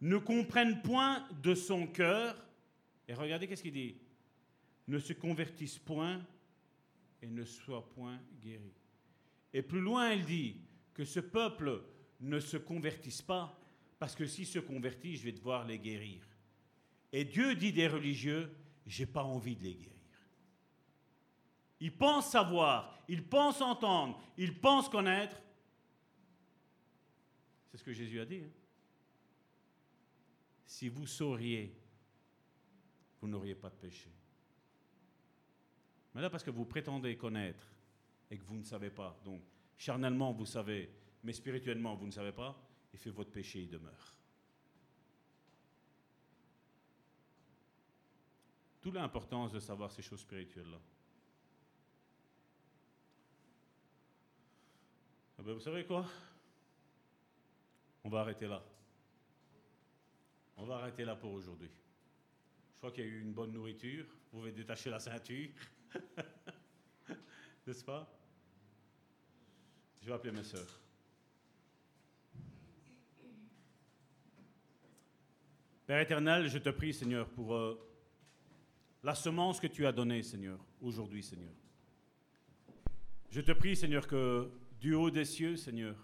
ne 0.00 0.16
comprenne 0.16 0.82
point 0.82 1.24
de 1.42 1.54
son 1.54 1.86
cœur, 1.86 2.36
et 3.06 3.14
regardez 3.14 3.46
qu'est-ce 3.46 3.62
qu'il 3.62 3.72
dit, 3.72 3.96
ne 4.88 4.98
se 4.98 5.12
convertisse 5.12 5.78
point 5.78 6.20
et 7.20 7.28
ne 7.28 7.44
soit 7.44 7.88
point 7.90 8.18
guéri. 8.42 8.72
Et 9.54 9.62
plus 9.62 9.80
loin, 9.80 10.12
il 10.12 10.24
dit 10.24 10.56
que 10.94 11.04
ce 11.04 11.20
peuple 11.20 11.82
ne 12.22 12.40
se 12.40 12.56
convertisse 12.56 13.20
pas, 13.20 13.58
parce 13.98 14.14
que 14.14 14.26
s'il 14.26 14.46
se 14.46 14.58
convertit, 14.58 15.16
je 15.16 15.24
vais 15.24 15.32
devoir 15.32 15.64
les 15.64 15.78
guérir. 15.78 16.26
Et 17.12 17.24
Dieu 17.24 17.54
dit 17.54 17.72
des 17.72 17.88
religieux, 17.88 18.50
j'ai 18.86 19.06
pas 19.06 19.22
envie 19.22 19.56
de 19.56 19.62
les 19.62 19.74
guérir. 19.74 19.92
Ils 21.80 21.96
pensent 21.96 22.30
savoir, 22.30 22.96
ils 23.08 23.24
pensent 23.24 23.60
entendre, 23.60 24.20
ils 24.38 24.58
pensent 24.58 24.88
connaître. 24.88 25.36
C'est 27.70 27.78
ce 27.78 27.84
que 27.84 27.92
Jésus 27.92 28.20
a 28.20 28.24
dit. 28.24 28.42
Hein. 28.44 28.50
Si 30.64 30.88
vous 30.88 31.06
sauriez, 31.06 31.76
vous 33.20 33.28
n'auriez 33.28 33.54
pas 33.54 33.68
de 33.68 33.74
péché. 33.74 34.10
Mais 36.14 36.22
là, 36.22 36.30
parce 36.30 36.44
que 36.44 36.50
vous 36.50 36.64
prétendez 36.64 37.16
connaître 37.16 37.66
et 38.30 38.38
que 38.38 38.44
vous 38.44 38.56
ne 38.56 38.64
savez 38.64 38.90
pas, 38.90 39.18
donc 39.24 39.42
charnellement 39.76 40.32
vous 40.32 40.46
savez, 40.46 40.88
mais 41.22 41.32
spirituellement 41.32 41.94
vous 41.94 42.06
ne 42.06 42.12
savez 42.12 42.32
pas, 42.32 42.56
et 42.92 42.96
fait 42.96 43.10
votre 43.10 43.30
péché, 43.30 43.62
il 43.62 43.70
demeure. 43.70 44.14
Toute 48.80 48.94
l'importance 48.94 49.52
de 49.52 49.60
savoir 49.60 49.90
ces 49.92 50.02
choses 50.02 50.20
spirituelles-là. 50.20 50.80
Ah 55.38 55.42
ben 55.42 55.52
vous 55.52 55.60
savez 55.60 55.84
quoi? 55.86 56.06
On 58.04 58.08
va 58.08 58.20
arrêter 58.20 58.48
là. 58.48 58.62
On 60.56 60.64
va 60.64 60.76
arrêter 60.76 61.04
là 61.04 61.14
pour 61.14 61.32
aujourd'hui. 61.32 61.70
Je 62.74 62.78
crois 62.78 62.90
qu'il 62.90 63.04
y 63.04 63.06
a 63.06 63.10
eu 63.10 63.20
une 63.20 63.32
bonne 63.32 63.52
nourriture. 63.52 64.04
Vous 64.32 64.38
pouvez 64.38 64.52
détacher 64.52 64.90
la 64.90 64.98
ceinture. 64.98 65.50
N'est-ce 67.66 67.84
pas? 67.84 68.08
Je 70.00 70.08
vais 70.08 70.14
appeler 70.14 70.32
mes 70.32 70.42
sœurs. 70.42 70.81
Père 75.86 75.98
éternel, 75.98 76.48
je 76.48 76.58
te 76.58 76.68
prie, 76.68 76.94
Seigneur, 76.94 77.28
pour 77.28 77.54
euh, 77.54 77.76
la 79.02 79.16
semence 79.16 79.58
que 79.58 79.66
tu 79.66 79.84
as 79.84 79.90
donnée, 79.90 80.22
Seigneur, 80.22 80.64
aujourd'hui, 80.80 81.24
Seigneur. 81.24 81.52
Je 83.30 83.40
te 83.40 83.50
prie, 83.50 83.74
Seigneur, 83.74 84.06
que 84.06 84.48
du 84.80 84.94
haut 84.94 85.10
des 85.10 85.24
cieux, 85.24 85.56
Seigneur, 85.56 85.96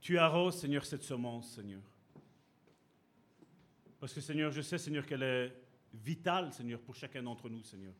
tu 0.00 0.16
arroses, 0.16 0.56
Seigneur, 0.56 0.84
cette 0.86 1.02
semence, 1.02 1.54
Seigneur. 1.54 1.82
Parce 4.00 4.14
que, 4.14 4.20
Seigneur, 4.22 4.50
je 4.50 4.62
sais, 4.62 4.78
Seigneur, 4.78 5.04
qu'elle 5.04 5.22
est 5.22 5.54
vitale, 5.92 6.54
Seigneur, 6.54 6.80
pour 6.80 6.94
chacun 6.94 7.22
d'entre 7.22 7.50
nous, 7.50 7.62
Seigneur. 7.62 7.94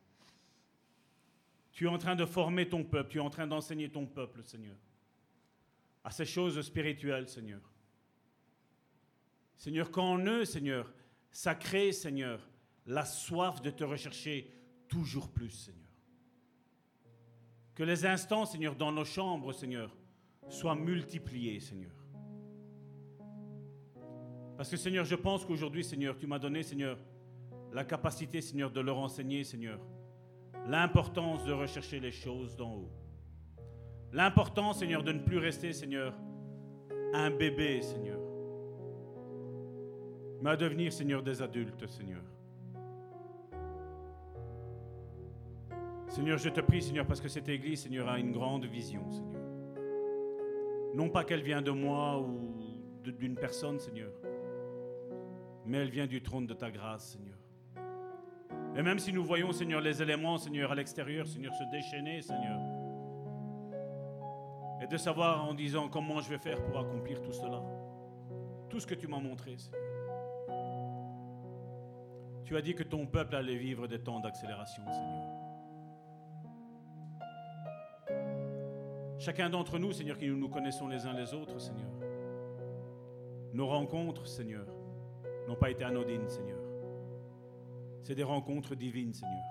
Tu 1.72 1.84
es 1.84 1.88
en 1.88 1.98
train 1.98 2.16
de 2.16 2.24
former 2.24 2.68
ton 2.68 2.84
peuple, 2.84 3.10
tu 3.10 3.18
es 3.18 3.20
en 3.20 3.30
train 3.30 3.46
d'enseigner 3.46 3.90
ton 3.90 4.06
peuple, 4.06 4.42
Seigneur, 4.44 4.76
à 6.02 6.10
ces 6.10 6.24
choses 6.24 6.60
spirituelles, 6.62 7.28
Seigneur. 7.28 7.71
Seigneur, 9.62 9.92
qu'en 9.92 10.18
eux, 10.18 10.44
Seigneur, 10.44 10.92
ça 11.30 11.54
crée, 11.54 11.92
Seigneur, 11.92 12.40
la 12.84 13.04
soif 13.04 13.62
de 13.62 13.70
te 13.70 13.84
rechercher 13.84 14.52
toujours 14.88 15.28
plus, 15.28 15.50
Seigneur. 15.50 15.88
Que 17.72 17.84
les 17.84 18.04
instants, 18.04 18.44
Seigneur, 18.44 18.74
dans 18.74 18.90
nos 18.90 19.04
chambres, 19.04 19.52
Seigneur, 19.52 19.96
soient 20.48 20.74
multipliés, 20.74 21.60
Seigneur. 21.60 21.92
Parce 24.56 24.68
que, 24.68 24.76
Seigneur, 24.76 25.04
je 25.04 25.14
pense 25.14 25.44
qu'aujourd'hui, 25.44 25.84
Seigneur, 25.84 26.18
tu 26.18 26.26
m'as 26.26 26.40
donné, 26.40 26.64
Seigneur, 26.64 26.98
la 27.72 27.84
capacité, 27.84 28.40
Seigneur, 28.40 28.72
de 28.72 28.80
leur 28.80 28.98
enseigner, 28.98 29.44
Seigneur, 29.44 29.78
l'importance 30.66 31.44
de 31.44 31.52
rechercher 31.52 32.00
les 32.00 32.10
choses 32.10 32.56
d'en 32.56 32.74
haut. 32.74 32.92
L'importance, 34.12 34.80
Seigneur, 34.80 35.04
de 35.04 35.12
ne 35.12 35.20
plus 35.20 35.38
rester, 35.38 35.72
Seigneur, 35.72 36.18
un 37.14 37.30
bébé, 37.30 37.80
Seigneur, 37.80 38.21
mais 40.42 40.50
à 40.50 40.56
devenir, 40.56 40.92
Seigneur, 40.92 41.22
des 41.22 41.40
adultes, 41.40 41.86
Seigneur. 41.86 42.22
Seigneur, 46.08 46.36
je 46.36 46.48
te 46.48 46.60
prie, 46.60 46.82
Seigneur, 46.82 47.06
parce 47.06 47.20
que 47.20 47.28
cette 47.28 47.48
Église, 47.48 47.82
Seigneur, 47.82 48.08
a 48.08 48.18
une 48.18 48.32
grande 48.32 48.64
vision, 48.64 49.08
Seigneur. 49.10 49.40
Non 50.94 51.08
pas 51.08 51.24
qu'elle 51.24 51.42
vient 51.42 51.62
de 51.62 51.70
moi 51.70 52.20
ou 52.20 52.56
d'une 53.04 53.36
personne, 53.36 53.78
Seigneur, 53.78 54.10
mais 55.64 55.78
elle 55.78 55.90
vient 55.90 56.06
du 56.06 56.20
trône 56.20 56.46
de 56.46 56.54
ta 56.54 56.70
grâce, 56.70 57.12
Seigneur. 57.12 57.38
Et 58.76 58.82
même 58.82 58.98
si 58.98 59.12
nous 59.12 59.24
voyons, 59.24 59.52
Seigneur, 59.52 59.80
les 59.80 60.02
éléments, 60.02 60.38
Seigneur, 60.38 60.72
à 60.72 60.74
l'extérieur, 60.74 61.26
Seigneur, 61.26 61.54
se 61.54 61.64
déchaîner, 61.70 62.20
Seigneur. 62.20 62.58
Et 64.82 64.86
de 64.88 64.96
savoir 64.96 65.44
en 65.44 65.54
disant 65.54 65.88
comment 65.88 66.20
je 66.20 66.28
vais 66.28 66.38
faire 66.38 66.60
pour 66.64 66.78
accomplir 66.78 67.22
tout 67.22 67.32
cela. 67.32 67.62
Tout 68.68 68.80
ce 68.80 68.86
que 68.86 68.94
tu 68.94 69.06
m'as 69.06 69.20
montré, 69.20 69.56
Seigneur. 69.56 69.81
Tu 72.44 72.56
as 72.56 72.62
dit 72.62 72.74
que 72.74 72.82
ton 72.82 73.06
peuple 73.06 73.36
allait 73.36 73.56
vivre 73.56 73.86
des 73.86 74.00
temps 74.00 74.20
d'accélération, 74.20 74.82
Seigneur. 74.84 75.42
Chacun 79.18 79.48
d'entre 79.48 79.78
nous, 79.78 79.92
Seigneur, 79.92 80.18
qui 80.18 80.26
nous 80.26 80.48
connaissons 80.48 80.88
les 80.88 81.06
uns 81.06 81.12
les 81.12 81.32
autres, 81.32 81.60
Seigneur. 81.60 81.90
Nos 83.52 83.68
rencontres, 83.68 84.26
Seigneur, 84.26 84.66
n'ont 85.46 85.54
pas 85.54 85.70
été 85.70 85.84
anodines, 85.84 86.28
Seigneur. 86.28 86.58
C'est 88.02 88.16
des 88.16 88.24
rencontres 88.24 88.74
divines, 88.74 89.14
Seigneur. 89.14 89.44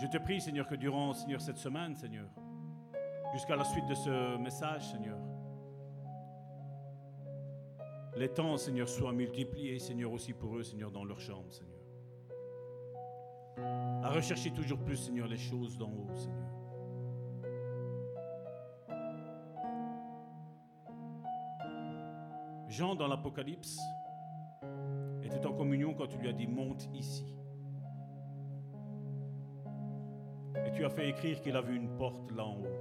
Je 0.00 0.06
te 0.06 0.16
prie, 0.16 0.40
Seigneur, 0.40 0.66
que 0.66 0.74
durant, 0.74 1.12
Seigneur, 1.12 1.42
cette 1.42 1.58
semaine, 1.58 1.94
Seigneur, 1.94 2.28
jusqu'à 3.34 3.56
la 3.56 3.64
suite 3.64 3.86
de 3.86 3.94
ce 3.94 4.38
message, 4.38 4.90
Seigneur, 4.92 5.18
les 8.16 8.28
temps, 8.28 8.56
Seigneur, 8.56 8.88
soient 8.88 9.12
multipliés, 9.12 9.78
Seigneur, 9.78 10.12
aussi 10.12 10.32
pour 10.32 10.56
eux, 10.56 10.62
Seigneur, 10.62 10.90
dans 10.90 11.04
leur 11.04 11.20
chambre, 11.20 11.52
Seigneur. 11.52 11.80
À 14.02 14.10
rechercher 14.10 14.50
toujours 14.50 14.78
plus, 14.78 14.96
Seigneur, 14.96 15.28
les 15.28 15.38
choses 15.38 15.78
d'en 15.78 15.90
haut, 15.90 16.14
Seigneur. 16.14 16.50
Jean, 22.68 22.94
dans 22.94 23.08
l'Apocalypse, 23.08 23.78
était 25.22 25.44
en 25.46 25.52
communion 25.52 25.94
quand 25.94 26.06
tu 26.06 26.18
lui 26.18 26.28
as 26.28 26.32
dit 26.32 26.46
monte 26.46 26.88
ici. 26.94 27.26
Et 30.66 30.72
tu 30.72 30.84
as 30.84 30.90
fait 30.90 31.08
écrire 31.08 31.40
qu'il 31.40 31.56
a 31.56 31.60
vu 31.60 31.76
une 31.76 31.96
porte 31.96 32.30
là 32.32 32.44
en 32.44 32.56
haut. 32.56 32.79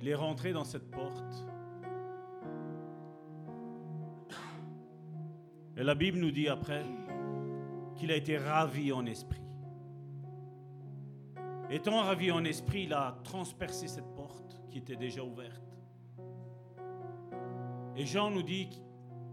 Il 0.00 0.08
est 0.08 0.14
rentré 0.14 0.52
dans 0.52 0.64
cette 0.64 0.90
porte. 0.90 1.46
Et 5.76 5.82
la 5.82 5.94
Bible 5.94 6.18
nous 6.18 6.30
dit 6.30 6.48
après 6.48 6.84
qu'il 7.96 8.10
a 8.10 8.16
été 8.16 8.36
ravi 8.36 8.92
en 8.92 9.06
esprit. 9.06 9.42
Étant 11.70 12.02
ravi 12.02 12.30
en 12.30 12.44
esprit, 12.44 12.84
il 12.84 12.92
a 12.92 13.18
transpercé 13.24 13.88
cette 13.88 14.14
porte 14.14 14.60
qui 14.70 14.78
était 14.78 14.96
déjà 14.96 15.22
ouverte. 15.22 15.76
Et 17.96 18.06
Jean 18.06 18.30
nous 18.30 18.42
dit 18.42 18.68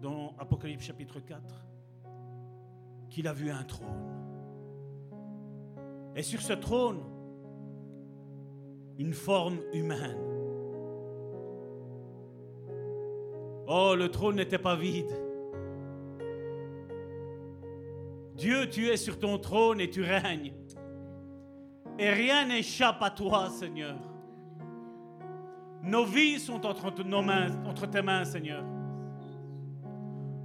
dans 0.02 0.36
Apocalypse 0.38 0.86
chapitre 0.86 1.20
4 1.20 1.66
qu'il 3.10 3.28
a 3.28 3.34
vu 3.34 3.50
un 3.50 3.64
trône. 3.64 4.16
Et 6.16 6.24
sur 6.24 6.42
ce 6.42 6.54
trône, 6.54 7.02
une 8.98 9.14
forme 9.14 9.60
humaine. 9.74 10.35
Oh, 13.68 13.96
le 13.96 14.10
trône 14.10 14.36
n'était 14.36 14.58
pas 14.58 14.76
vide. 14.76 15.12
Dieu, 18.36 18.70
tu 18.70 18.90
es 18.90 18.98
sur 18.98 19.18
ton 19.18 19.38
trône 19.38 19.80
et 19.80 19.90
tu 19.90 20.04
règnes. 20.04 20.54
Et 21.98 22.10
rien 22.10 22.46
n'échappe 22.46 23.02
à 23.02 23.10
toi, 23.10 23.50
Seigneur. 23.50 23.96
Nos 25.82 26.06
vies 26.06 26.40
sont 26.40 26.66
entre, 26.66 26.86
entre 26.88 27.86
tes 27.88 28.02
mains, 28.02 28.26
Seigneur. 28.26 28.64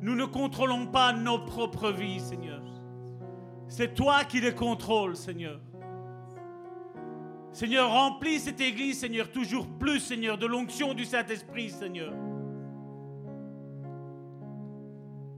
Nous 0.00 0.14
ne 0.14 0.24
contrôlons 0.24 0.86
pas 0.86 1.12
nos 1.12 1.38
propres 1.40 1.90
vies, 1.90 2.20
Seigneur. 2.20 2.62
C'est 3.68 3.94
toi 3.94 4.24
qui 4.24 4.40
les 4.40 4.54
contrôles, 4.54 5.16
Seigneur. 5.16 5.60
Seigneur, 7.52 7.90
remplis 7.90 8.38
cette 8.38 8.60
église, 8.60 9.00
Seigneur, 9.00 9.30
toujours 9.30 9.66
plus, 9.66 10.00
Seigneur, 10.00 10.38
de 10.38 10.46
l'onction 10.46 10.94
du 10.94 11.04
Saint-Esprit, 11.04 11.70
Seigneur. 11.70 12.12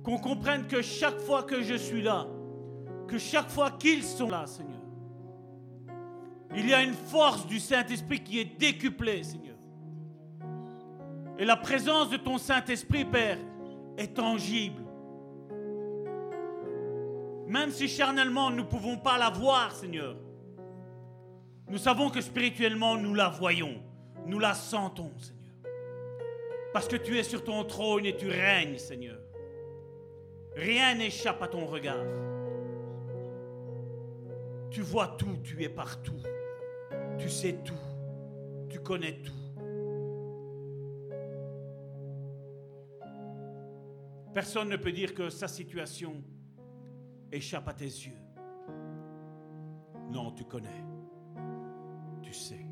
Qu'on 0.03 0.19
comprenne 0.19 0.67
que 0.67 0.83
chaque 0.83 1.19
fois 1.21 1.45
que 1.45 1.63
je 1.63 1.75
suis 1.75 2.03
là, 2.03 2.27
que 3.07 3.19
chaque 3.19 3.49
fois 3.49 3.71
qu'ils 3.71 4.03
sont 4.03 4.29
là, 4.29 4.47
Seigneur, 4.47 4.81
il 6.55 6.69
y 6.69 6.75
a 6.75 6.83
une 6.83 6.95
force 6.95 7.47
du 7.47 7.61
Saint-Esprit 7.61 8.23
qui 8.23 8.41
est 8.41 8.59
décuplée, 8.59 9.23
Seigneur. 9.23 9.57
Et 11.39 11.45
la 11.45 11.57
présence 11.57 12.11
de 12.11 12.17
ton 12.17 12.37
Saint-Esprit, 12.37 13.05
Père, 13.05 13.39
est 13.97 14.15
tangible. 14.15 14.83
Même 17.47 17.71
si 17.71 17.89
charnellement 17.89 18.51
nous 18.51 18.59
ne 18.59 18.63
pouvons 18.63 18.97
pas 18.97 19.19
la 19.19 19.31
voir, 19.31 19.75
Seigneur, 19.75 20.17
nous 21.69 21.79
savons 21.79 22.11
que 22.11 22.21
spirituellement 22.21 22.97
nous 22.97 23.15
la 23.15 23.29
voyons, 23.29 23.83
nous 24.27 24.39
la 24.39 24.55
sentons, 24.55 25.11
Seigneur. 25.19 25.43
Parce 26.73 26.89
que 26.89 26.97
tu 26.97 27.19
es 27.19 27.23
sur 27.23 27.45
ton 27.45 27.65
trône 27.65 28.07
et 28.07 28.17
tu 28.17 28.29
règnes, 28.29 28.79
Seigneur. 28.79 29.19
Rien 30.55 30.95
n'échappe 30.95 31.43
à 31.43 31.49
ton 31.49 31.67
regard. 31.67 32.05
Tu 34.71 34.83
vois 34.83 35.09
tout, 35.19 35.39
tu 35.43 35.63
es 35.63 35.69
partout. 35.69 36.21
Tu 37.19 37.29
sais 37.29 37.59
tout. 37.65 37.75
Tu 38.69 38.81
connais 38.81 39.21
tout. 39.23 39.33
Personne 44.33 44.71
ne 44.71 44.77
peut 44.77 44.93
dire 44.93 45.15
que 45.15 45.29
sa 45.29 45.47
situation 45.47 46.23
échappe 47.31 47.69
à 47.69 47.75
tes 47.75 47.85
yeux. 47.85 48.19
Non, 50.11 50.33
tu 50.33 50.45
connais. 50.45 50.69
Tu 52.23 52.33
sais. 52.33 52.67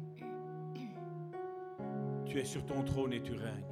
Tu 2.24 2.38
es 2.38 2.44
sur 2.44 2.64
ton 2.64 2.82
trône 2.82 3.12
et 3.12 3.22
tu 3.22 3.32
règnes. 3.32 3.64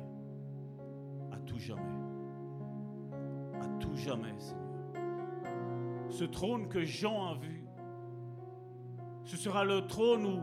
À 1.32 1.38
tout 1.38 1.58
jamais. 1.58 2.07
À 3.60 3.66
tout 3.80 3.96
jamais, 3.96 4.38
Seigneur. 4.38 4.58
Ce 6.10 6.24
trône 6.24 6.68
que 6.68 6.84
Jean 6.84 7.28
a 7.28 7.34
vu, 7.34 7.64
ce 9.24 9.36
sera 9.36 9.64
le 9.64 9.86
trône 9.86 10.26
où 10.26 10.40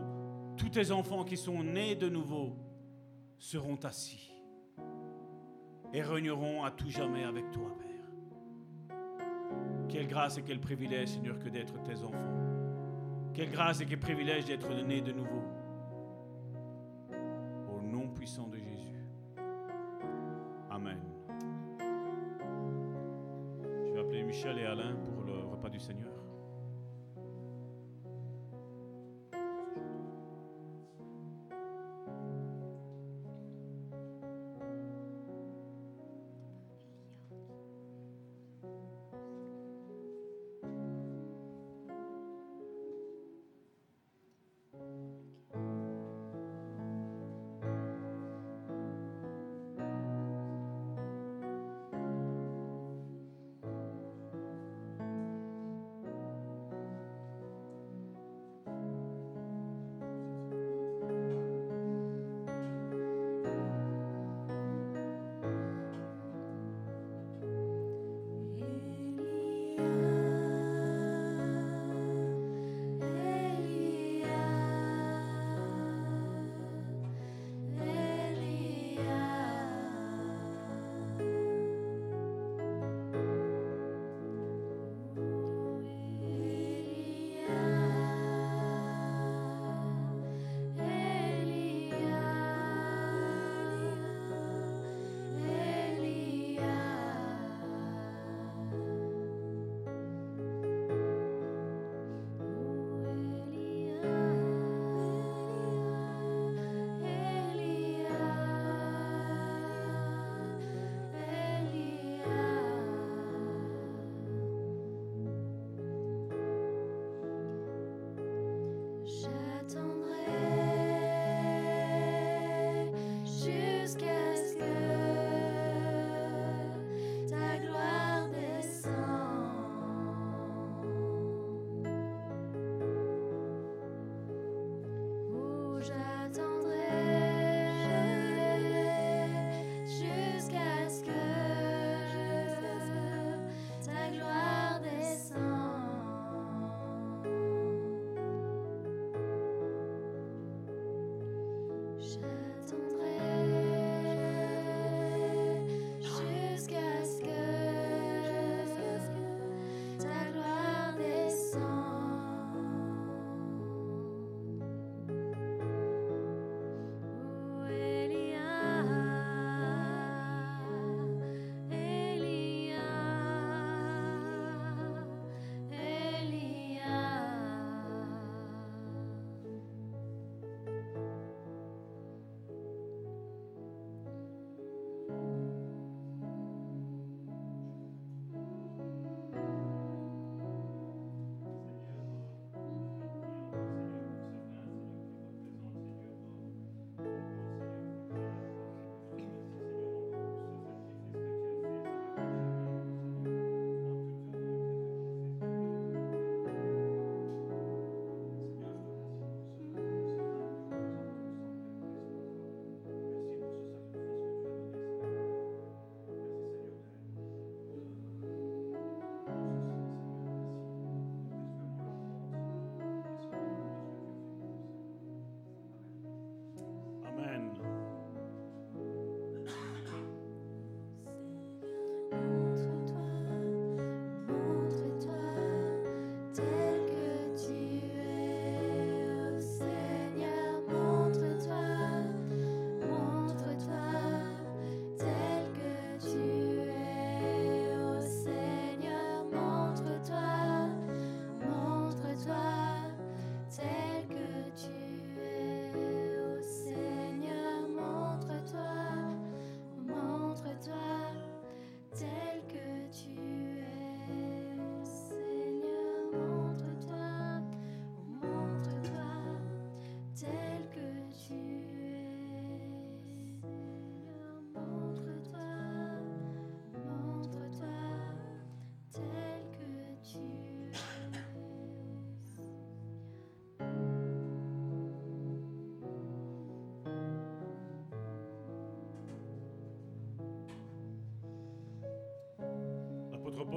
tous 0.56 0.70
tes 0.70 0.90
enfants 0.90 1.24
qui 1.24 1.36
sont 1.36 1.62
nés 1.62 1.96
de 1.96 2.08
nouveau 2.08 2.56
seront 3.38 3.76
assis 3.82 4.32
et 5.92 6.02
régneront 6.02 6.64
à 6.64 6.70
tout 6.70 6.90
jamais 6.90 7.24
avec 7.24 7.50
toi, 7.50 7.76
Père. 7.78 8.96
Quelle 9.88 10.06
grâce 10.06 10.38
et 10.38 10.42
quel 10.42 10.60
privilège, 10.60 11.08
Seigneur, 11.08 11.38
que 11.38 11.48
d'être 11.48 11.82
tes 11.82 12.02
enfants. 12.02 12.36
Quelle 13.34 13.50
grâce 13.50 13.80
et 13.80 13.86
quel 13.86 14.00
privilège 14.00 14.46
d'être 14.46 14.72
né 14.84 15.00
de 15.00 15.12
nouveau. 15.12 15.42
Au 17.70 17.80
nom 17.82 18.08
puissant 18.08 18.48
de 18.48 18.55
Michel 24.46 24.62
et 24.62 24.66
Alain 24.66 24.94
pour 24.94 25.24
le 25.24 25.32
repas 25.50 25.68
du 25.68 25.80
Seigneur? 25.80 26.15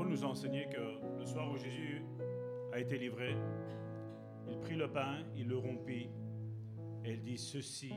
Nous 0.09 0.23
a 0.23 0.27
enseigné 0.27 0.65
que 0.65 1.19
le 1.19 1.25
soir 1.25 1.51
où 1.51 1.57
Jésus 1.57 2.01
a 2.73 2.79
été 2.79 2.97
livré, 2.97 3.35
il 4.49 4.57
prit 4.57 4.75
le 4.75 4.91
pain, 4.91 5.19
il 5.37 5.47
le 5.47 5.57
rompit 5.57 6.09
et 7.05 7.13
il 7.13 7.21
dit, 7.21 7.37
ceci 7.37 7.93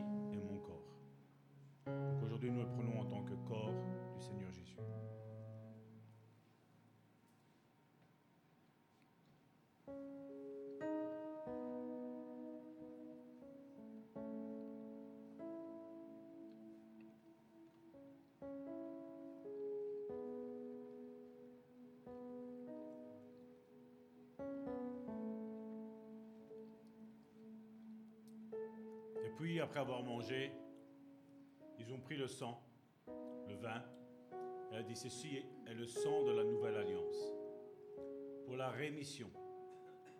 puis, 29.36 29.60
après 29.60 29.80
avoir 29.80 30.02
mangé, 30.02 30.52
ils 31.78 31.92
ont 31.92 32.00
pris 32.00 32.16
le 32.16 32.28
sang, 32.28 32.62
le 33.48 33.54
vin, 33.54 33.82
et 34.72 34.76
a 34.76 34.82
dit, 34.82 34.96
ceci 34.96 35.44
est 35.66 35.74
le 35.74 35.86
sang 35.86 36.24
de 36.24 36.32
la 36.32 36.44
nouvelle 36.44 36.76
alliance, 36.76 37.32
pour 38.44 38.56
la 38.56 38.70
rémission 38.70 39.30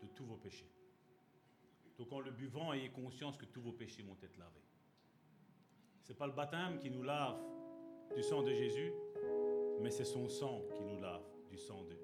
de 0.03 0.09
tous 0.09 0.25
vos 0.25 0.37
péchés. 0.37 0.71
Donc 1.99 2.13
en 2.13 2.21
le 2.21 2.31
buvant, 2.31 2.73
ayez 2.73 2.91
conscience 2.91 3.37
que 3.37 3.45
tous 3.45 3.61
vos 3.61 3.73
péchés 3.73 4.03
vont 4.03 4.17
être 4.23 4.37
lavés. 4.37 4.65
Ce 6.03 6.13
n'est 6.13 6.19
pas 6.19 6.27
le 6.27 6.33
baptême 6.33 6.79
qui 6.79 6.91
nous 6.91 7.03
lave 7.03 7.41
du 8.15 8.23
sang 8.23 8.43
de 8.43 8.53
Jésus, 8.53 8.93
mais 9.81 9.91
c'est 9.91 10.05
son 10.05 10.29
sang 10.29 10.63
qui 10.75 10.85
nous 10.85 11.01
lave 11.01 11.23
du 11.49 11.57
sang 11.57 11.85
de, 11.85 12.02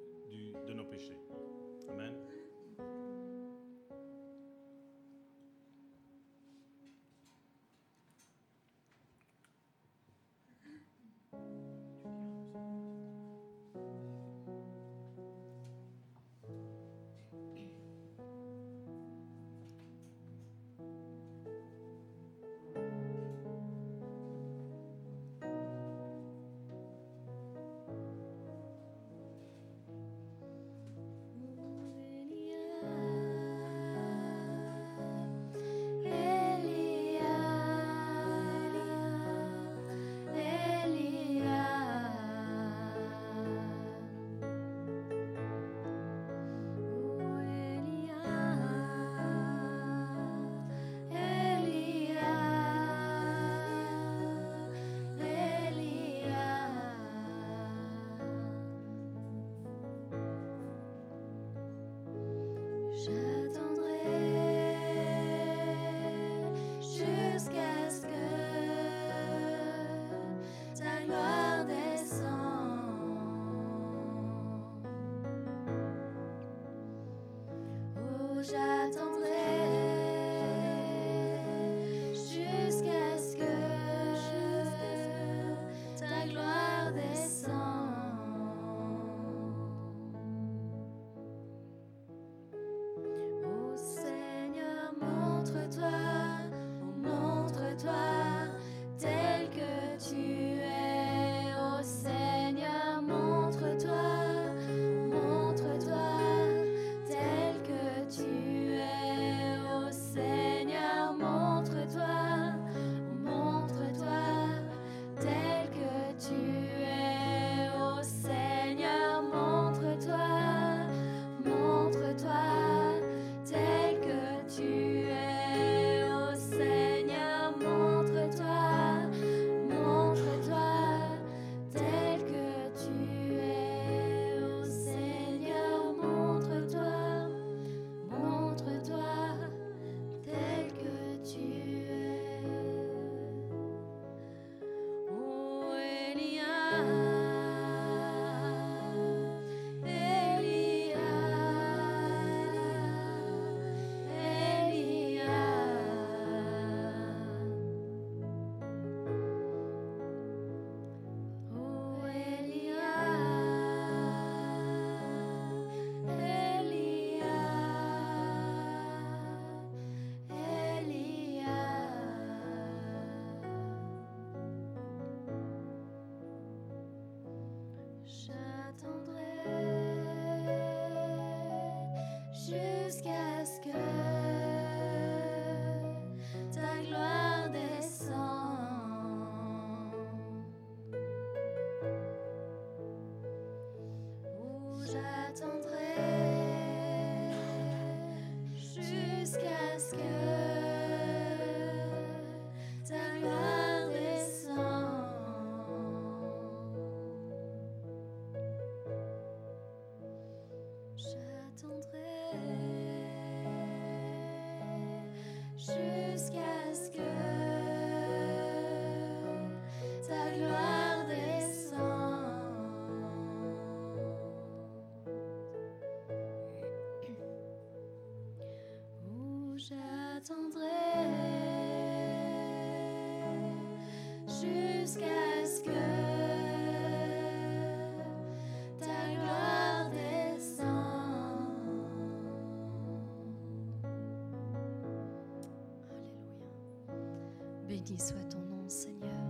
Béni 247.78 247.98
soit 247.98 248.24
ton 248.28 248.40
nom, 248.40 248.68
Seigneur. 248.68 249.22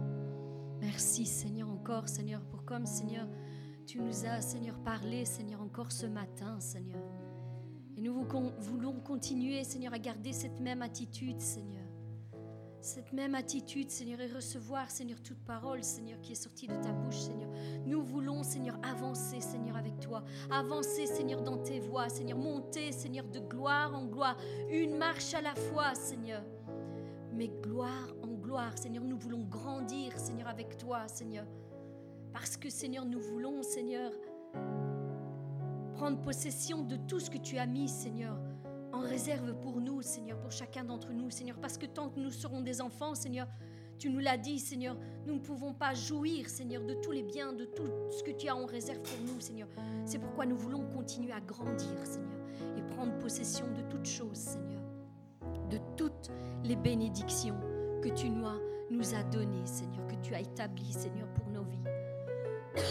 Merci, 0.81 1.27
Seigneur, 1.27 1.69
encore, 1.69 2.09
Seigneur, 2.09 2.41
pour 2.47 2.65
comme, 2.65 2.87
Seigneur, 2.87 3.29
tu 3.87 4.01
nous 4.01 4.25
as, 4.25 4.41
Seigneur, 4.41 4.79
parlé, 4.79 5.27
Seigneur, 5.27 5.61
encore 5.61 5.93
ce 5.93 6.07
matin, 6.07 6.59
Seigneur. 6.59 7.03
Et 7.97 8.01
nous 8.01 8.15
voulons 8.59 9.01
continuer, 9.01 9.65
Seigneur, 9.65 9.93
à 9.93 9.99
garder 9.99 10.33
cette 10.33 10.61
même 10.61 10.81
attitude, 10.81 11.41
Seigneur. 11.41 11.85
Cette 12.81 13.13
même 13.13 13.35
attitude, 13.35 13.91
Seigneur, 13.91 14.19
et 14.21 14.29
recevoir, 14.29 14.91
Seigneur, 14.91 15.21
toute 15.23 15.45
parole, 15.45 15.85
Seigneur, 15.85 16.19
qui 16.23 16.33
est 16.33 16.43
sortie 16.43 16.69
de 16.69 16.77
ta 16.77 16.93
bouche, 16.93 17.19
Seigneur. 17.19 17.51
Nous 17.85 18.03
voulons, 18.03 18.45
Seigneur, 18.45 18.79
avancer, 18.83 19.43
Seigneur, 19.43 19.77
avec 19.77 20.01
toi. 20.01 20.25
Avancer, 20.51 21.05
Seigneur, 21.07 21.43
dans 21.43 21.59
tes 21.59 21.81
voies, 21.81 22.09
Seigneur. 22.09 22.39
Monter, 22.39 22.93
Seigneur, 22.93 23.27
de 23.29 23.41
gloire 23.41 23.95
en 23.95 24.07
gloire. 24.07 24.39
Une 24.71 24.97
marche 24.97 25.35
à 25.35 25.43
la 25.43 25.55
fois, 25.55 25.95
Seigneur. 25.95 26.43
Mais 27.35 27.49
gloire 27.63 28.09
Seigneur, 28.77 29.05
nous 29.05 29.19
voulons 29.19 29.45
grandir, 29.45 30.19
Seigneur, 30.19 30.49
avec 30.49 30.79
toi, 30.79 31.07
Seigneur. 31.07 31.45
Parce 32.33 32.57
que, 32.57 32.71
Seigneur, 32.71 33.05
nous 33.05 33.21
voulons, 33.21 33.63
Seigneur, 33.63 34.11
prendre 35.95 36.21
possession 36.23 36.83
de 36.83 36.97
tout 36.97 37.21
ce 37.21 37.31
que 37.31 37.39
tu 37.39 37.59
as 37.59 37.67
mis, 37.67 37.89
Seigneur, 37.89 38.39
en 38.93 39.01
réserve 39.01 39.55
pour 39.61 39.81
nous, 39.81 40.01
Seigneur, 40.01 40.39
pour 40.41 40.51
chacun 40.51 40.85
d'entre 40.85 41.13
nous, 41.13 41.31
Seigneur. 41.31 41.59
Parce 41.61 41.77
que 41.77 41.87
tant 41.87 42.09
que 42.09 42.19
nous 42.19 42.31
serons 42.31 42.63
des 42.63 42.81
enfants, 42.81 43.15
Seigneur, 43.15 43.49
tu 43.99 44.09
nous 44.09 44.21
l'as 44.21 44.39
dit, 44.39 44.59
Seigneur, 44.59 44.97
nous 45.27 45.35
ne 45.35 45.41
pouvons 45.41 45.75
pas 45.75 45.93
jouir, 45.93 46.49
Seigneur, 46.49 46.85
de 46.85 46.95
tous 46.95 47.13
les 47.13 47.23
biens, 47.23 47.53
de 47.53 47.67
tout 47.67 47.91
ce 48.11 48.23
que 48.23 48.31
tu 48.31 48.49
as 48.49 48.57
en 48.57 48.65
réserve 48.65 49.01
pour 49.03 49.35
nous, 49.35 49.41
Seigneur. 49.41 49.69
C'est 50.07 50.19
pourquoi 50.19 50.47
nous 50.47 50.57
voulons 50.57 50.87
continuer 50.95 51.33
à 51.33 51.41
grandir, 51.41 52.07
Seigneur, 52.07 52.41
et 52.79 52.83
prendre 52.95 53.19
possession 53.19 53.67
de 53.75 53.83
toutes 53.91 54.07
choses, 54.07 54.39
Seigneur. 54.39 54.83
De 55.69 55.79
toutes 55.97 56.31
les 56.65 56.77
bénédictions 56.77 57.61
que 58.01 58.09
tu 58.09 58.31
nous 58.31 59.15
as, 59.15 59.23
données, 59.25 59.67
Seigneur, 59.67 60.07
que 60.07 60.15
tu 60.23 60.35
as 60.35 60.41
établies, 60.41 60.93
Seigneur, 60.93 61.29
pour 61.35 61.49
nos 61.51 61.65
vies. 61.65 61.85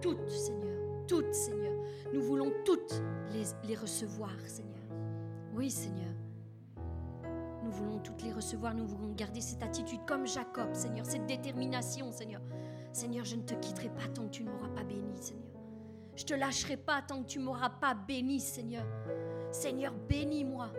Toutes, 0.00 0.30
Seigneur, 0.30 0.78
toutes, 1.08 1.34
Seigneur. 1.34 1.74
Nous 2.14 2.22
voulons 2.22 2.52
toutes 2.64 3.02
les, 3.32 3.42
les 3.66 3.74
recevoir, 3.74 4.30
Seigneur. 4.46 4.84
Oui, 5.54 5.70
Seigneur. 5.70 6.14
Nous 7.64 7.70
voulons 7.72 7.98
toutes 7.98 8.22
les 8.22 8.32
recevoir, 8.32 8.74
nous 8.74 8.86
voulons 8.86 9.12
garder 9.14 9.40
cette 9.40 9.62
attitude 9.62 10.00
comme 10.06 10.26
Jacob, 10.26 10.72
Seigneur, 10.72 11.04
cette 11.04 11.26
détermination, 11.26 12.12
Seigneur. 12.12 12.40
Seigneur, 12.92 13.24
je 13.24 13.36
ne 13.36 13.42
te 13.42 13.54
quitterai 13.54 13.88
pas 13.88 14.08
tant 14.14 14.24
que 14.26 14.30
tu 14.30 14.44
ne 14.44 14.50
m'auras 14.50 14.68
pas 14.68 14.84
béni, 14.84 15.16
Seigneur. 15.16 15.48
Je 16.14 16.22
ne 16.22 16.28
te 16.28 16.34
lâcherai 16.34 16.76
pas 16.76 17.02
tant 17.02 17.22
que 17.22 17.28
tu 17.28 17.38
ne 17.38 17.44
m'auras 17.44 17.70
pas 17.70 17.94
béni, 17.94 18.40
Seigneur. 18.40 18.86
Seigneur, 19.50 19.92
bénis-moi. 20.08 20.70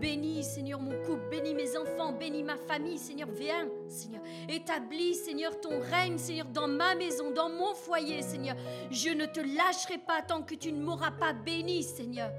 Bénis, 0.00 0.44
Seigneur, 0.44 0.80
mon 0.80 0.92
couple, 1.04 1.28
bénis 1.30 1.54
mes 1.54 1.76
enfants, 1.76 2.12
bénis 2.12 2.42
ma 2.42 2.56
famille, 2.56 2.96
Seigneur, 2.96 3.28
viens, 3.30 3.68
Seigneur. 3.86 4.22
Établis, 4.48 5.14
Seigneur, 5.14 5.60
ton 5.60 5.78
règne, 5.78 6.16
Seigneur, 6.16 6.46
dans 6.46 6.68
ma 6.68 6.94
maison, 6.94 7.30
dans 7.32 7.50
mon 7.50 7.74
foyer, 7.74 8.22
Seigneur. 8.22 8.56
Je 8.90 9.10
ne 9.10 9.26
te 9.26 9.40
lâcherai 9.40 9.98
pas 9.98 10.22
tant 10.22 10.42
que 10.42 10.54
tu 10.54 10.72
ne 10.72 10.82
m'auras 10.82 11.10
pas 11.10 11.34
béni, 11.34 11.82
Seigneur. 11.82 12.30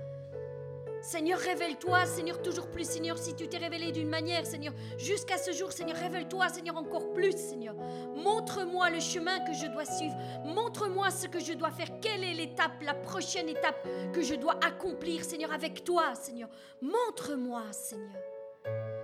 Seigneur, 1.01 1.39
révèle-toi, 1.39 2.05
Seigneur, 2.05 2.41
toujours 2.43 2.67
plus, 2.67 2.87
Seigneur, 2.87 3.17
si 3.17 3.33
tu 3.33 3.47
t'es 3.47 3.57
révélé 3.57 3.91
d'une 3.91 4.07
manière, 4.07 4.45
Seigneur, 4.45 4.73
jusqu'à 4.97 5.37
ce 5.39 5.51
jour, 5.51 5.71
Seigneur, 5.71 5.97
révèle-toi, 5.97 6.49
Seigneur, 6.49 6.77
encore 6.77 7.11
plus, 7.13 7.35
Seigneur. 7.35 7.75
Montre-moi 8.15 8.91
le 8.91 8.99
chemin 8.99 9.39
que 9.39 9.53
je 9.53 9.65
dois 9.65 9.85
suivre. 9.85 10.15
Montre-moi 10.45 11.09
ce 11.09 11.25
que 11.25 11.39
je 11.39 11.53
dois 11.53 11.71
faire. 11.71 11.87
Quelle 12.01 12.23
est 12.23 12.33
l'étape, 12.33 12.83
la 12.83 12.93
prochaine 12.93 13.49
étape 13.49 13.87
que 14.13 14.21
je 14.21 14.35
dois 14.35 14.59
accomplir, 14.63 15.23
Seigneur, 15.23 15.51
avec 15.51 15.83
toi, 15.83 16.13
Seigneur. 16.13 16.49
Montre-moi, 16.81 17.63
Seigneur. 17.71 18.21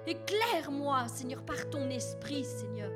Éclaire-moi, 0.05 1.07
Seigneur, 1.07 1.41
par 1.43 1.67
ton 1.69 1.89
esprit, 1.89 2.43
Seigneur. 2.43 2.91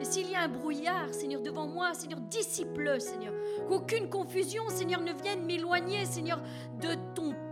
Et 0.00 0.04
s'il 0.04 0.30
y 0.30 0.34
a 0.34 0.42
un 0.42 0.48
brouillard, 0.48 1.12
Seigneur, 1.14 1.40
devant 1.40 1.66
moi, 1.66 1.94
Seigneur, 1.94 2.20
dissipe-le, 2.20 3.00
Seigneur. 3.00 3.32
Qu'aucune 3.68 4.10
confusion, 4.10 4.68
Seigneur, 4.68 5.00
ne 5.00 5.12
vienne 5.12 5.44
m'éloigner, 5.44 6.04
Seigneur, 6.04 6.40
de 6.80 6.90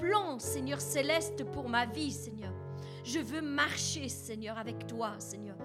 plan, 0.04 0.38
Seigneur 0.38 0.80
céleste, 0.80 1.44
pour 1.44 1.68
ma 1.68 1.86
vie, 1.86 2.12
Seigneur. 2.12 2.52
Je 3.04 3.20
veux 3.20 3.40
marcher, 3.40 4.08
Seigneur, 4.08 4.58
avec 4.58 4.86
toi, 4.86 5.14
Seigneur. 5.18 5.56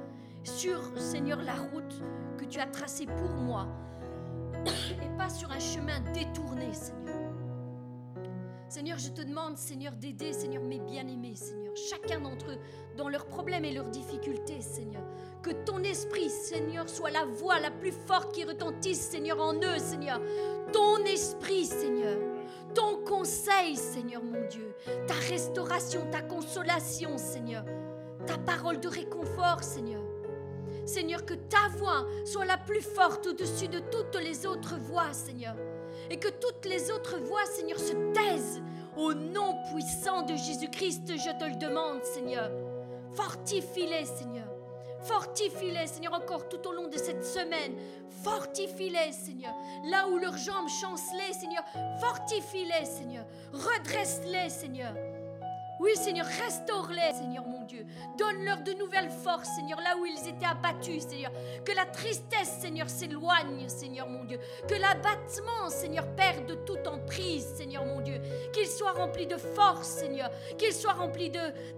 Sur, 0.43 0.79
Seigneur, 0.97 1.41
la 1.41 1.55
route 1.55 2.01
que 2.37 2.45
tu 2.45 2.59
as 2.59 2.67
tracée 2.67 3.05
pour 3.05 3.31
moi. 3.31 3.67
Et 4.65 5.17
pas 5.17 5.29
sur 5.29 5.51
un 5.51 5.59
chemin 5.59 5.99
détourné, 6.13 6.73
Seigneur. 6.73 6.99
Seigneur, 8.69 8.97
je 8.97 9.09
te 9.09 9.23
demande, 9.23 9.57
Seigneur, 9.57 9.93
d'aider, 9.93 10.31
Seigneur, 10.31 10.63
mes 10.63 10.79
bien-aimés, 10.79 11.35
Seigneur, 11.35 11.75
chacun 11.75 12.21
d'entre 12.21 12.51
eux, 12.51 12.59
dans 12.95 13.09
leurs 13.09 13.25
problèmes 13.25 13.65
et 13.65 13.73
leurs 13.73 13.89
difficultés, 13.89 14.61
Seigneur. 14.61 15.03
Que 15.41 15.49
ton 15.65 15.83
esprit, 15.83 16.29
Seigneur, 16.29 16.87
soit 16.87 17.09
la 17.09 17.25
voix 17.25 17.59
la 17.59 17.71
plus 17.71 17.91
forte 17.91 18.33
qui 18.33 18.45
retentisse, 18.45 19.01
Seigneur, 19.01 19.41
en 19.41 19.55
eux, 19.55 19.79
Seigneur. 19.79 20.21
Ton 20.71 21.03
esprit, 21.03 21.65
Seigneur. 21.65 22.17
Ton 22.73 22.98
conseil, 23.06 23.75
Seigneur 23.75 24.23
mon 24.23 24.48
Dieu. 24.48 24.73
Ta 25.07 25.15
restauration, 25.30 26.01
ta 26.11 26.22
consolation, 26.22 27.17
Seigneur. 27.17 27.64
Ta 28.25 28.38
parole 28.38 28.80
de 28.80 28.88
réconfort, 28.88 29.64
Seigneur. 29.64 30.03
Seigneur, 30.85 31.25
que 31.25 31.35
ta 31.35 31.67
voix 31.77 32.06
soit 32.25 32.45
la 32.45 32.57
plus 32.57 32.81
forte 32.81 33.27
au-dessus 33.27 33.67
de 33.67 33.80
toutes 33.80 34.22
les 34.22 34.45
autres 34.45 34.77
voix, 34.77 35.14
Seigneur 35.14 35.56
et 36.09 36.17
que 36.17 36.30
toutes 36.30 36.65
les 36.65 36.91
autres 36.91 37.17
voix, 37.19 37.45
Seigneur, 37.45 37.80
se 37.80 37.93
taisent. 38.14 38.61
Au 38.98 39.14
nom 39.14 39.56
puissant 39.72 40.23
de 40.23 40.35
Jésus-Christ, 40.35 41.14
je 41.17 41.38
te 41.38 41.45
le 41.45 41.56
demande, 41.56 42.03
Seigneur. 42.03 42.51
Fortifie-les, 43.14 44.06
Seigneur. 44.06 44.48
Fortifie-les, 45.03 45.87
Seigneur, 45.87 46.13
encore 46.13 46.49
tout 46.49 46.67
au 46.67 46.73
long 46.73 46.87
de 46.87 46.97
cette 46.97 47.23
semaine. 47.23 47.75
Fortifie-les, 48.23 49.11
Seigneur. 49.11 49.53
Là 49.85 50.07
où 50.07 50.17
leurs 50.17 50.37
jambes 50.37 50.67
chancelaient, 50.67 51.33
Seigneur, 51.33 51.63
fortifie-les, 51.99 52.85
Seigneur. 52.85 53.25
Redresse-les, 53.53 54.49
Seigneur. 54.49 54.93
Oui, 55.80 55.91
Seigneur, 55.95 56.25
restaure-les, 56.25 57.14
Seigneur 57.14 57.45
mon 57.45 57.64
Dieu. 57.64 57.85
Donne-leur 58.17 58.61
de 58.64 58.74
nouvelles 58.74 59.09
forces, 59.09 59.48
Seigneur, 59.56 59.80
là 59.80 59.95
où 59.98 60.06
ils 60.06 60.27
étaient 60.27 60.45
abattus, 60.45 61.08
Seigneur. 61.08 61.32
Que 61.64 61.72
la 61.72 61.85
tristesse, 61.85 62.58
Seigneur, 62.59 62.90
s'éloigne, 62.90 63.69
Seigneur 63.69 64.09
mon 64.09 64.25
Dieu. 64.25 64.40
Que 64.67 64.75
l'abattement, 64.75 65.69
Seigneur, 65.69 66.06
perde 66.16 66.66
toute 66.66 66.85
emprise, 66.85 67.45
Seigneur 67.56 67.85
mon 67.85 68.01
Dieu. 68.01 68.19
Qu'il 68.51 68.67
soit 68.67 68.91
rempli 68.91 69.25
de 69.25 69.38
force, 69.38 69.88
Seigneur. 69.88 70.30
Qu'il 70.58 70.74
soit 70.74 70.93
rempli 70.93 71.32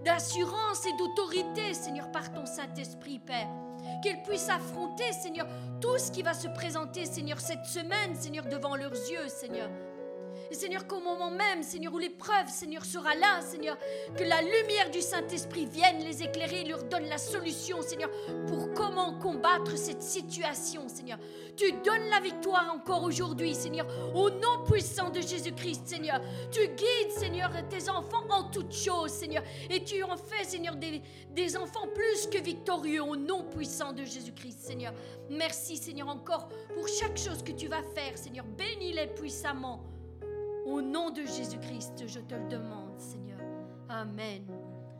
d'assurance 0.04 0.84
et 0.84 0.96
d'autorité, 0.98 1.72
Seigneur, 1.72 2.10
par 2.10 2.32
ton 2.32 2.44
Saint-Esprit, 2.44 3.20
Père. 3.20 3.48
Qu'ils 4.02 4.20
puissent 4.22 4.48
affronter, 4.48 5.12
Seigneur, 5.12 5.46
tout 5.80 5.98
ce 5.98 6.10
qui 6.10 6.22
va 6.22 6.34
se 6.34 6.48
présenter, 6.48 7.04
Seigneur, 7.06 7.40
cette 7.40 7.66
semaine, 7.66 8.16
Seigneur, 8.16 8.46
devant 8.46 8.74
leurs 8.74 8.90
yeux, 8.90 9.28
Seigneur. 9.28 9.70
Seigneur, 10.54 10.86
qu'au 10.86 11.00
moment 11.00 11.30
même, 11.30 11.62
Seigneur, 11.62 11.92
où 11.92 11.98
l'épreuve, 11.98 12.48
Seigneur, 12.48 12.84
sera 12.84 13.14
là, 13.14 13.40
Seigneur, 13.40 13.76
que 14.16 14.24
la 14.24 14.40
lumière 14.42 14.90
du 14.90 15.00
Saint-Esprit 15.00 15.66
vienne 15.66 16.00
les 16.00 16.22
éclairer 16.22 16.62
et 16.62 16.64
leur 16.64 16.84
donne 16.84 17.06
la 17.06 17.18
solution, 17.18 17.82
Seigneur, 17.82 18.10
pour 18.46 18.72
comment 18.74 19.18
combattre 19.18 19.76
cette 19.76 20.02
situation, 20.02 20.88
Seigneur. 20.88 21.18
Tu 21.56 21.72
donnes 21.72 22.08
la 22.10 22.20
victoire 22.20 22.72
encore 22.74 23.02
aujourd'hui, 23.02 23.54
Seigneur, 23.54 23.86
au 24.14 24.30
nom 24.30 24.64
puissant 24.66 25.10
de 25.10 25.20
Jésus-Christ, 25.20 25.86
Seigneur. 25.86 26.20
Tu 26.50 26.60
guides, 26.68 27.12
Seigneur, 27.12 27.50
tes 27.68 27.88
enfants 27.88 28.24
en 28.30 28.44
toutes 28.44 28.74
choses, 28.74 29.10
Seigneur. 29.10 29.42
Et 29.70 29.84
tu 29.84 30.02
en 30.02 30.16
fais, 30.16 30.44
Seigneur, 30.44 30.76
des, 30.76 31.02
des 31.30 31.56
enfants 31.56 31.88
plus 31.94 32.26
que 32.26 32.42
victorieux 32.42 33.02
au 33.02 33.16
nom 33.16 33.44
puissant 33.44 33.92
de 33.92 34.04
Jésus-Christ, 34.04 34.58
Seigneur. 34.60 34.92
Merci, 35.30 35.76
Seigneur, 35.76 36.08
encore 36.08 36.48
pour 36.74 36.88
chaque 36.88 37.16
chose 37.16 37.42
que 37.42 37.52
tu 37.52 37.68
vas 37.68 37.82
faire, 37.94 38.16
Seigneur. 38.16 38.44
Bénis-les 38.44 39.08
puissamment. 39.08 39.91
Au 40.64 40.80
nom 40.80 41.10
de 41.10 41.22
Jésus-Christ, 41.22 42.04
je 42.06 42.20
te 42.20 42.34
le 42.34 42.48
demande, 42.48 42.98
Seigneur. 42.98 43.40
Amen. 43.88 44.44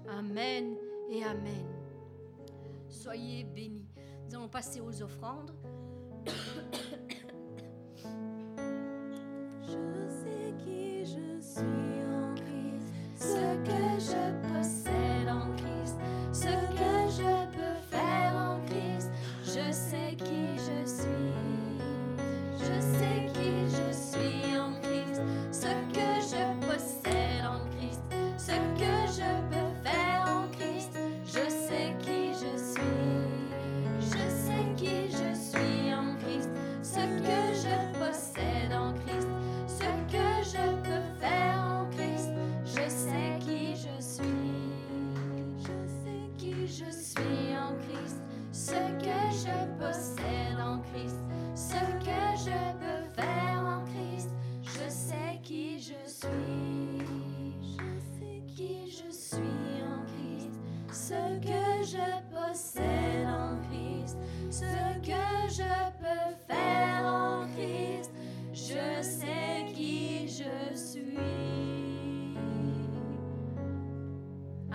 Amen 0.08 0.76
et 1.08 1.22
Amen. 1.24 1.66
Soyez 2.88 3.44
bénis. 3.44 3.86
Nous 4.26 4.34
allons 4.36 4.48
passer 4.48 4.80
aux 4.80 5.02
offrandes. 5.02 5.52
je 9.62 10.08
sais 10.08 10.54
qui 10.64 11.04
je 11.04 11.40
suis 11.40 12.04
en 12.12 12.34
Christ, 12.34 12.92
ce 13.16 13.56
que 13.64 14.00
je 14.00 14.22
possède 14.48 15.28
en 15.28 15.54
Christ, 15.56 15.96
ce 16.32 16.48
que 16.48 17.10
je 17.22 17.32
peux 17.56 17.80
faire 17.90 18.34
en 18.34 18.60
Christ. 18.66 19.10
Je 19.44 19.72
sais 19.72 20.16
qui 20.16 20.56
je 20.56 20.84
suis. 20.86 21.21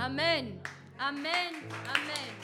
Amen. 0.08 0.62
Amen. 1.02 1.54
Amen. 1.92 2.37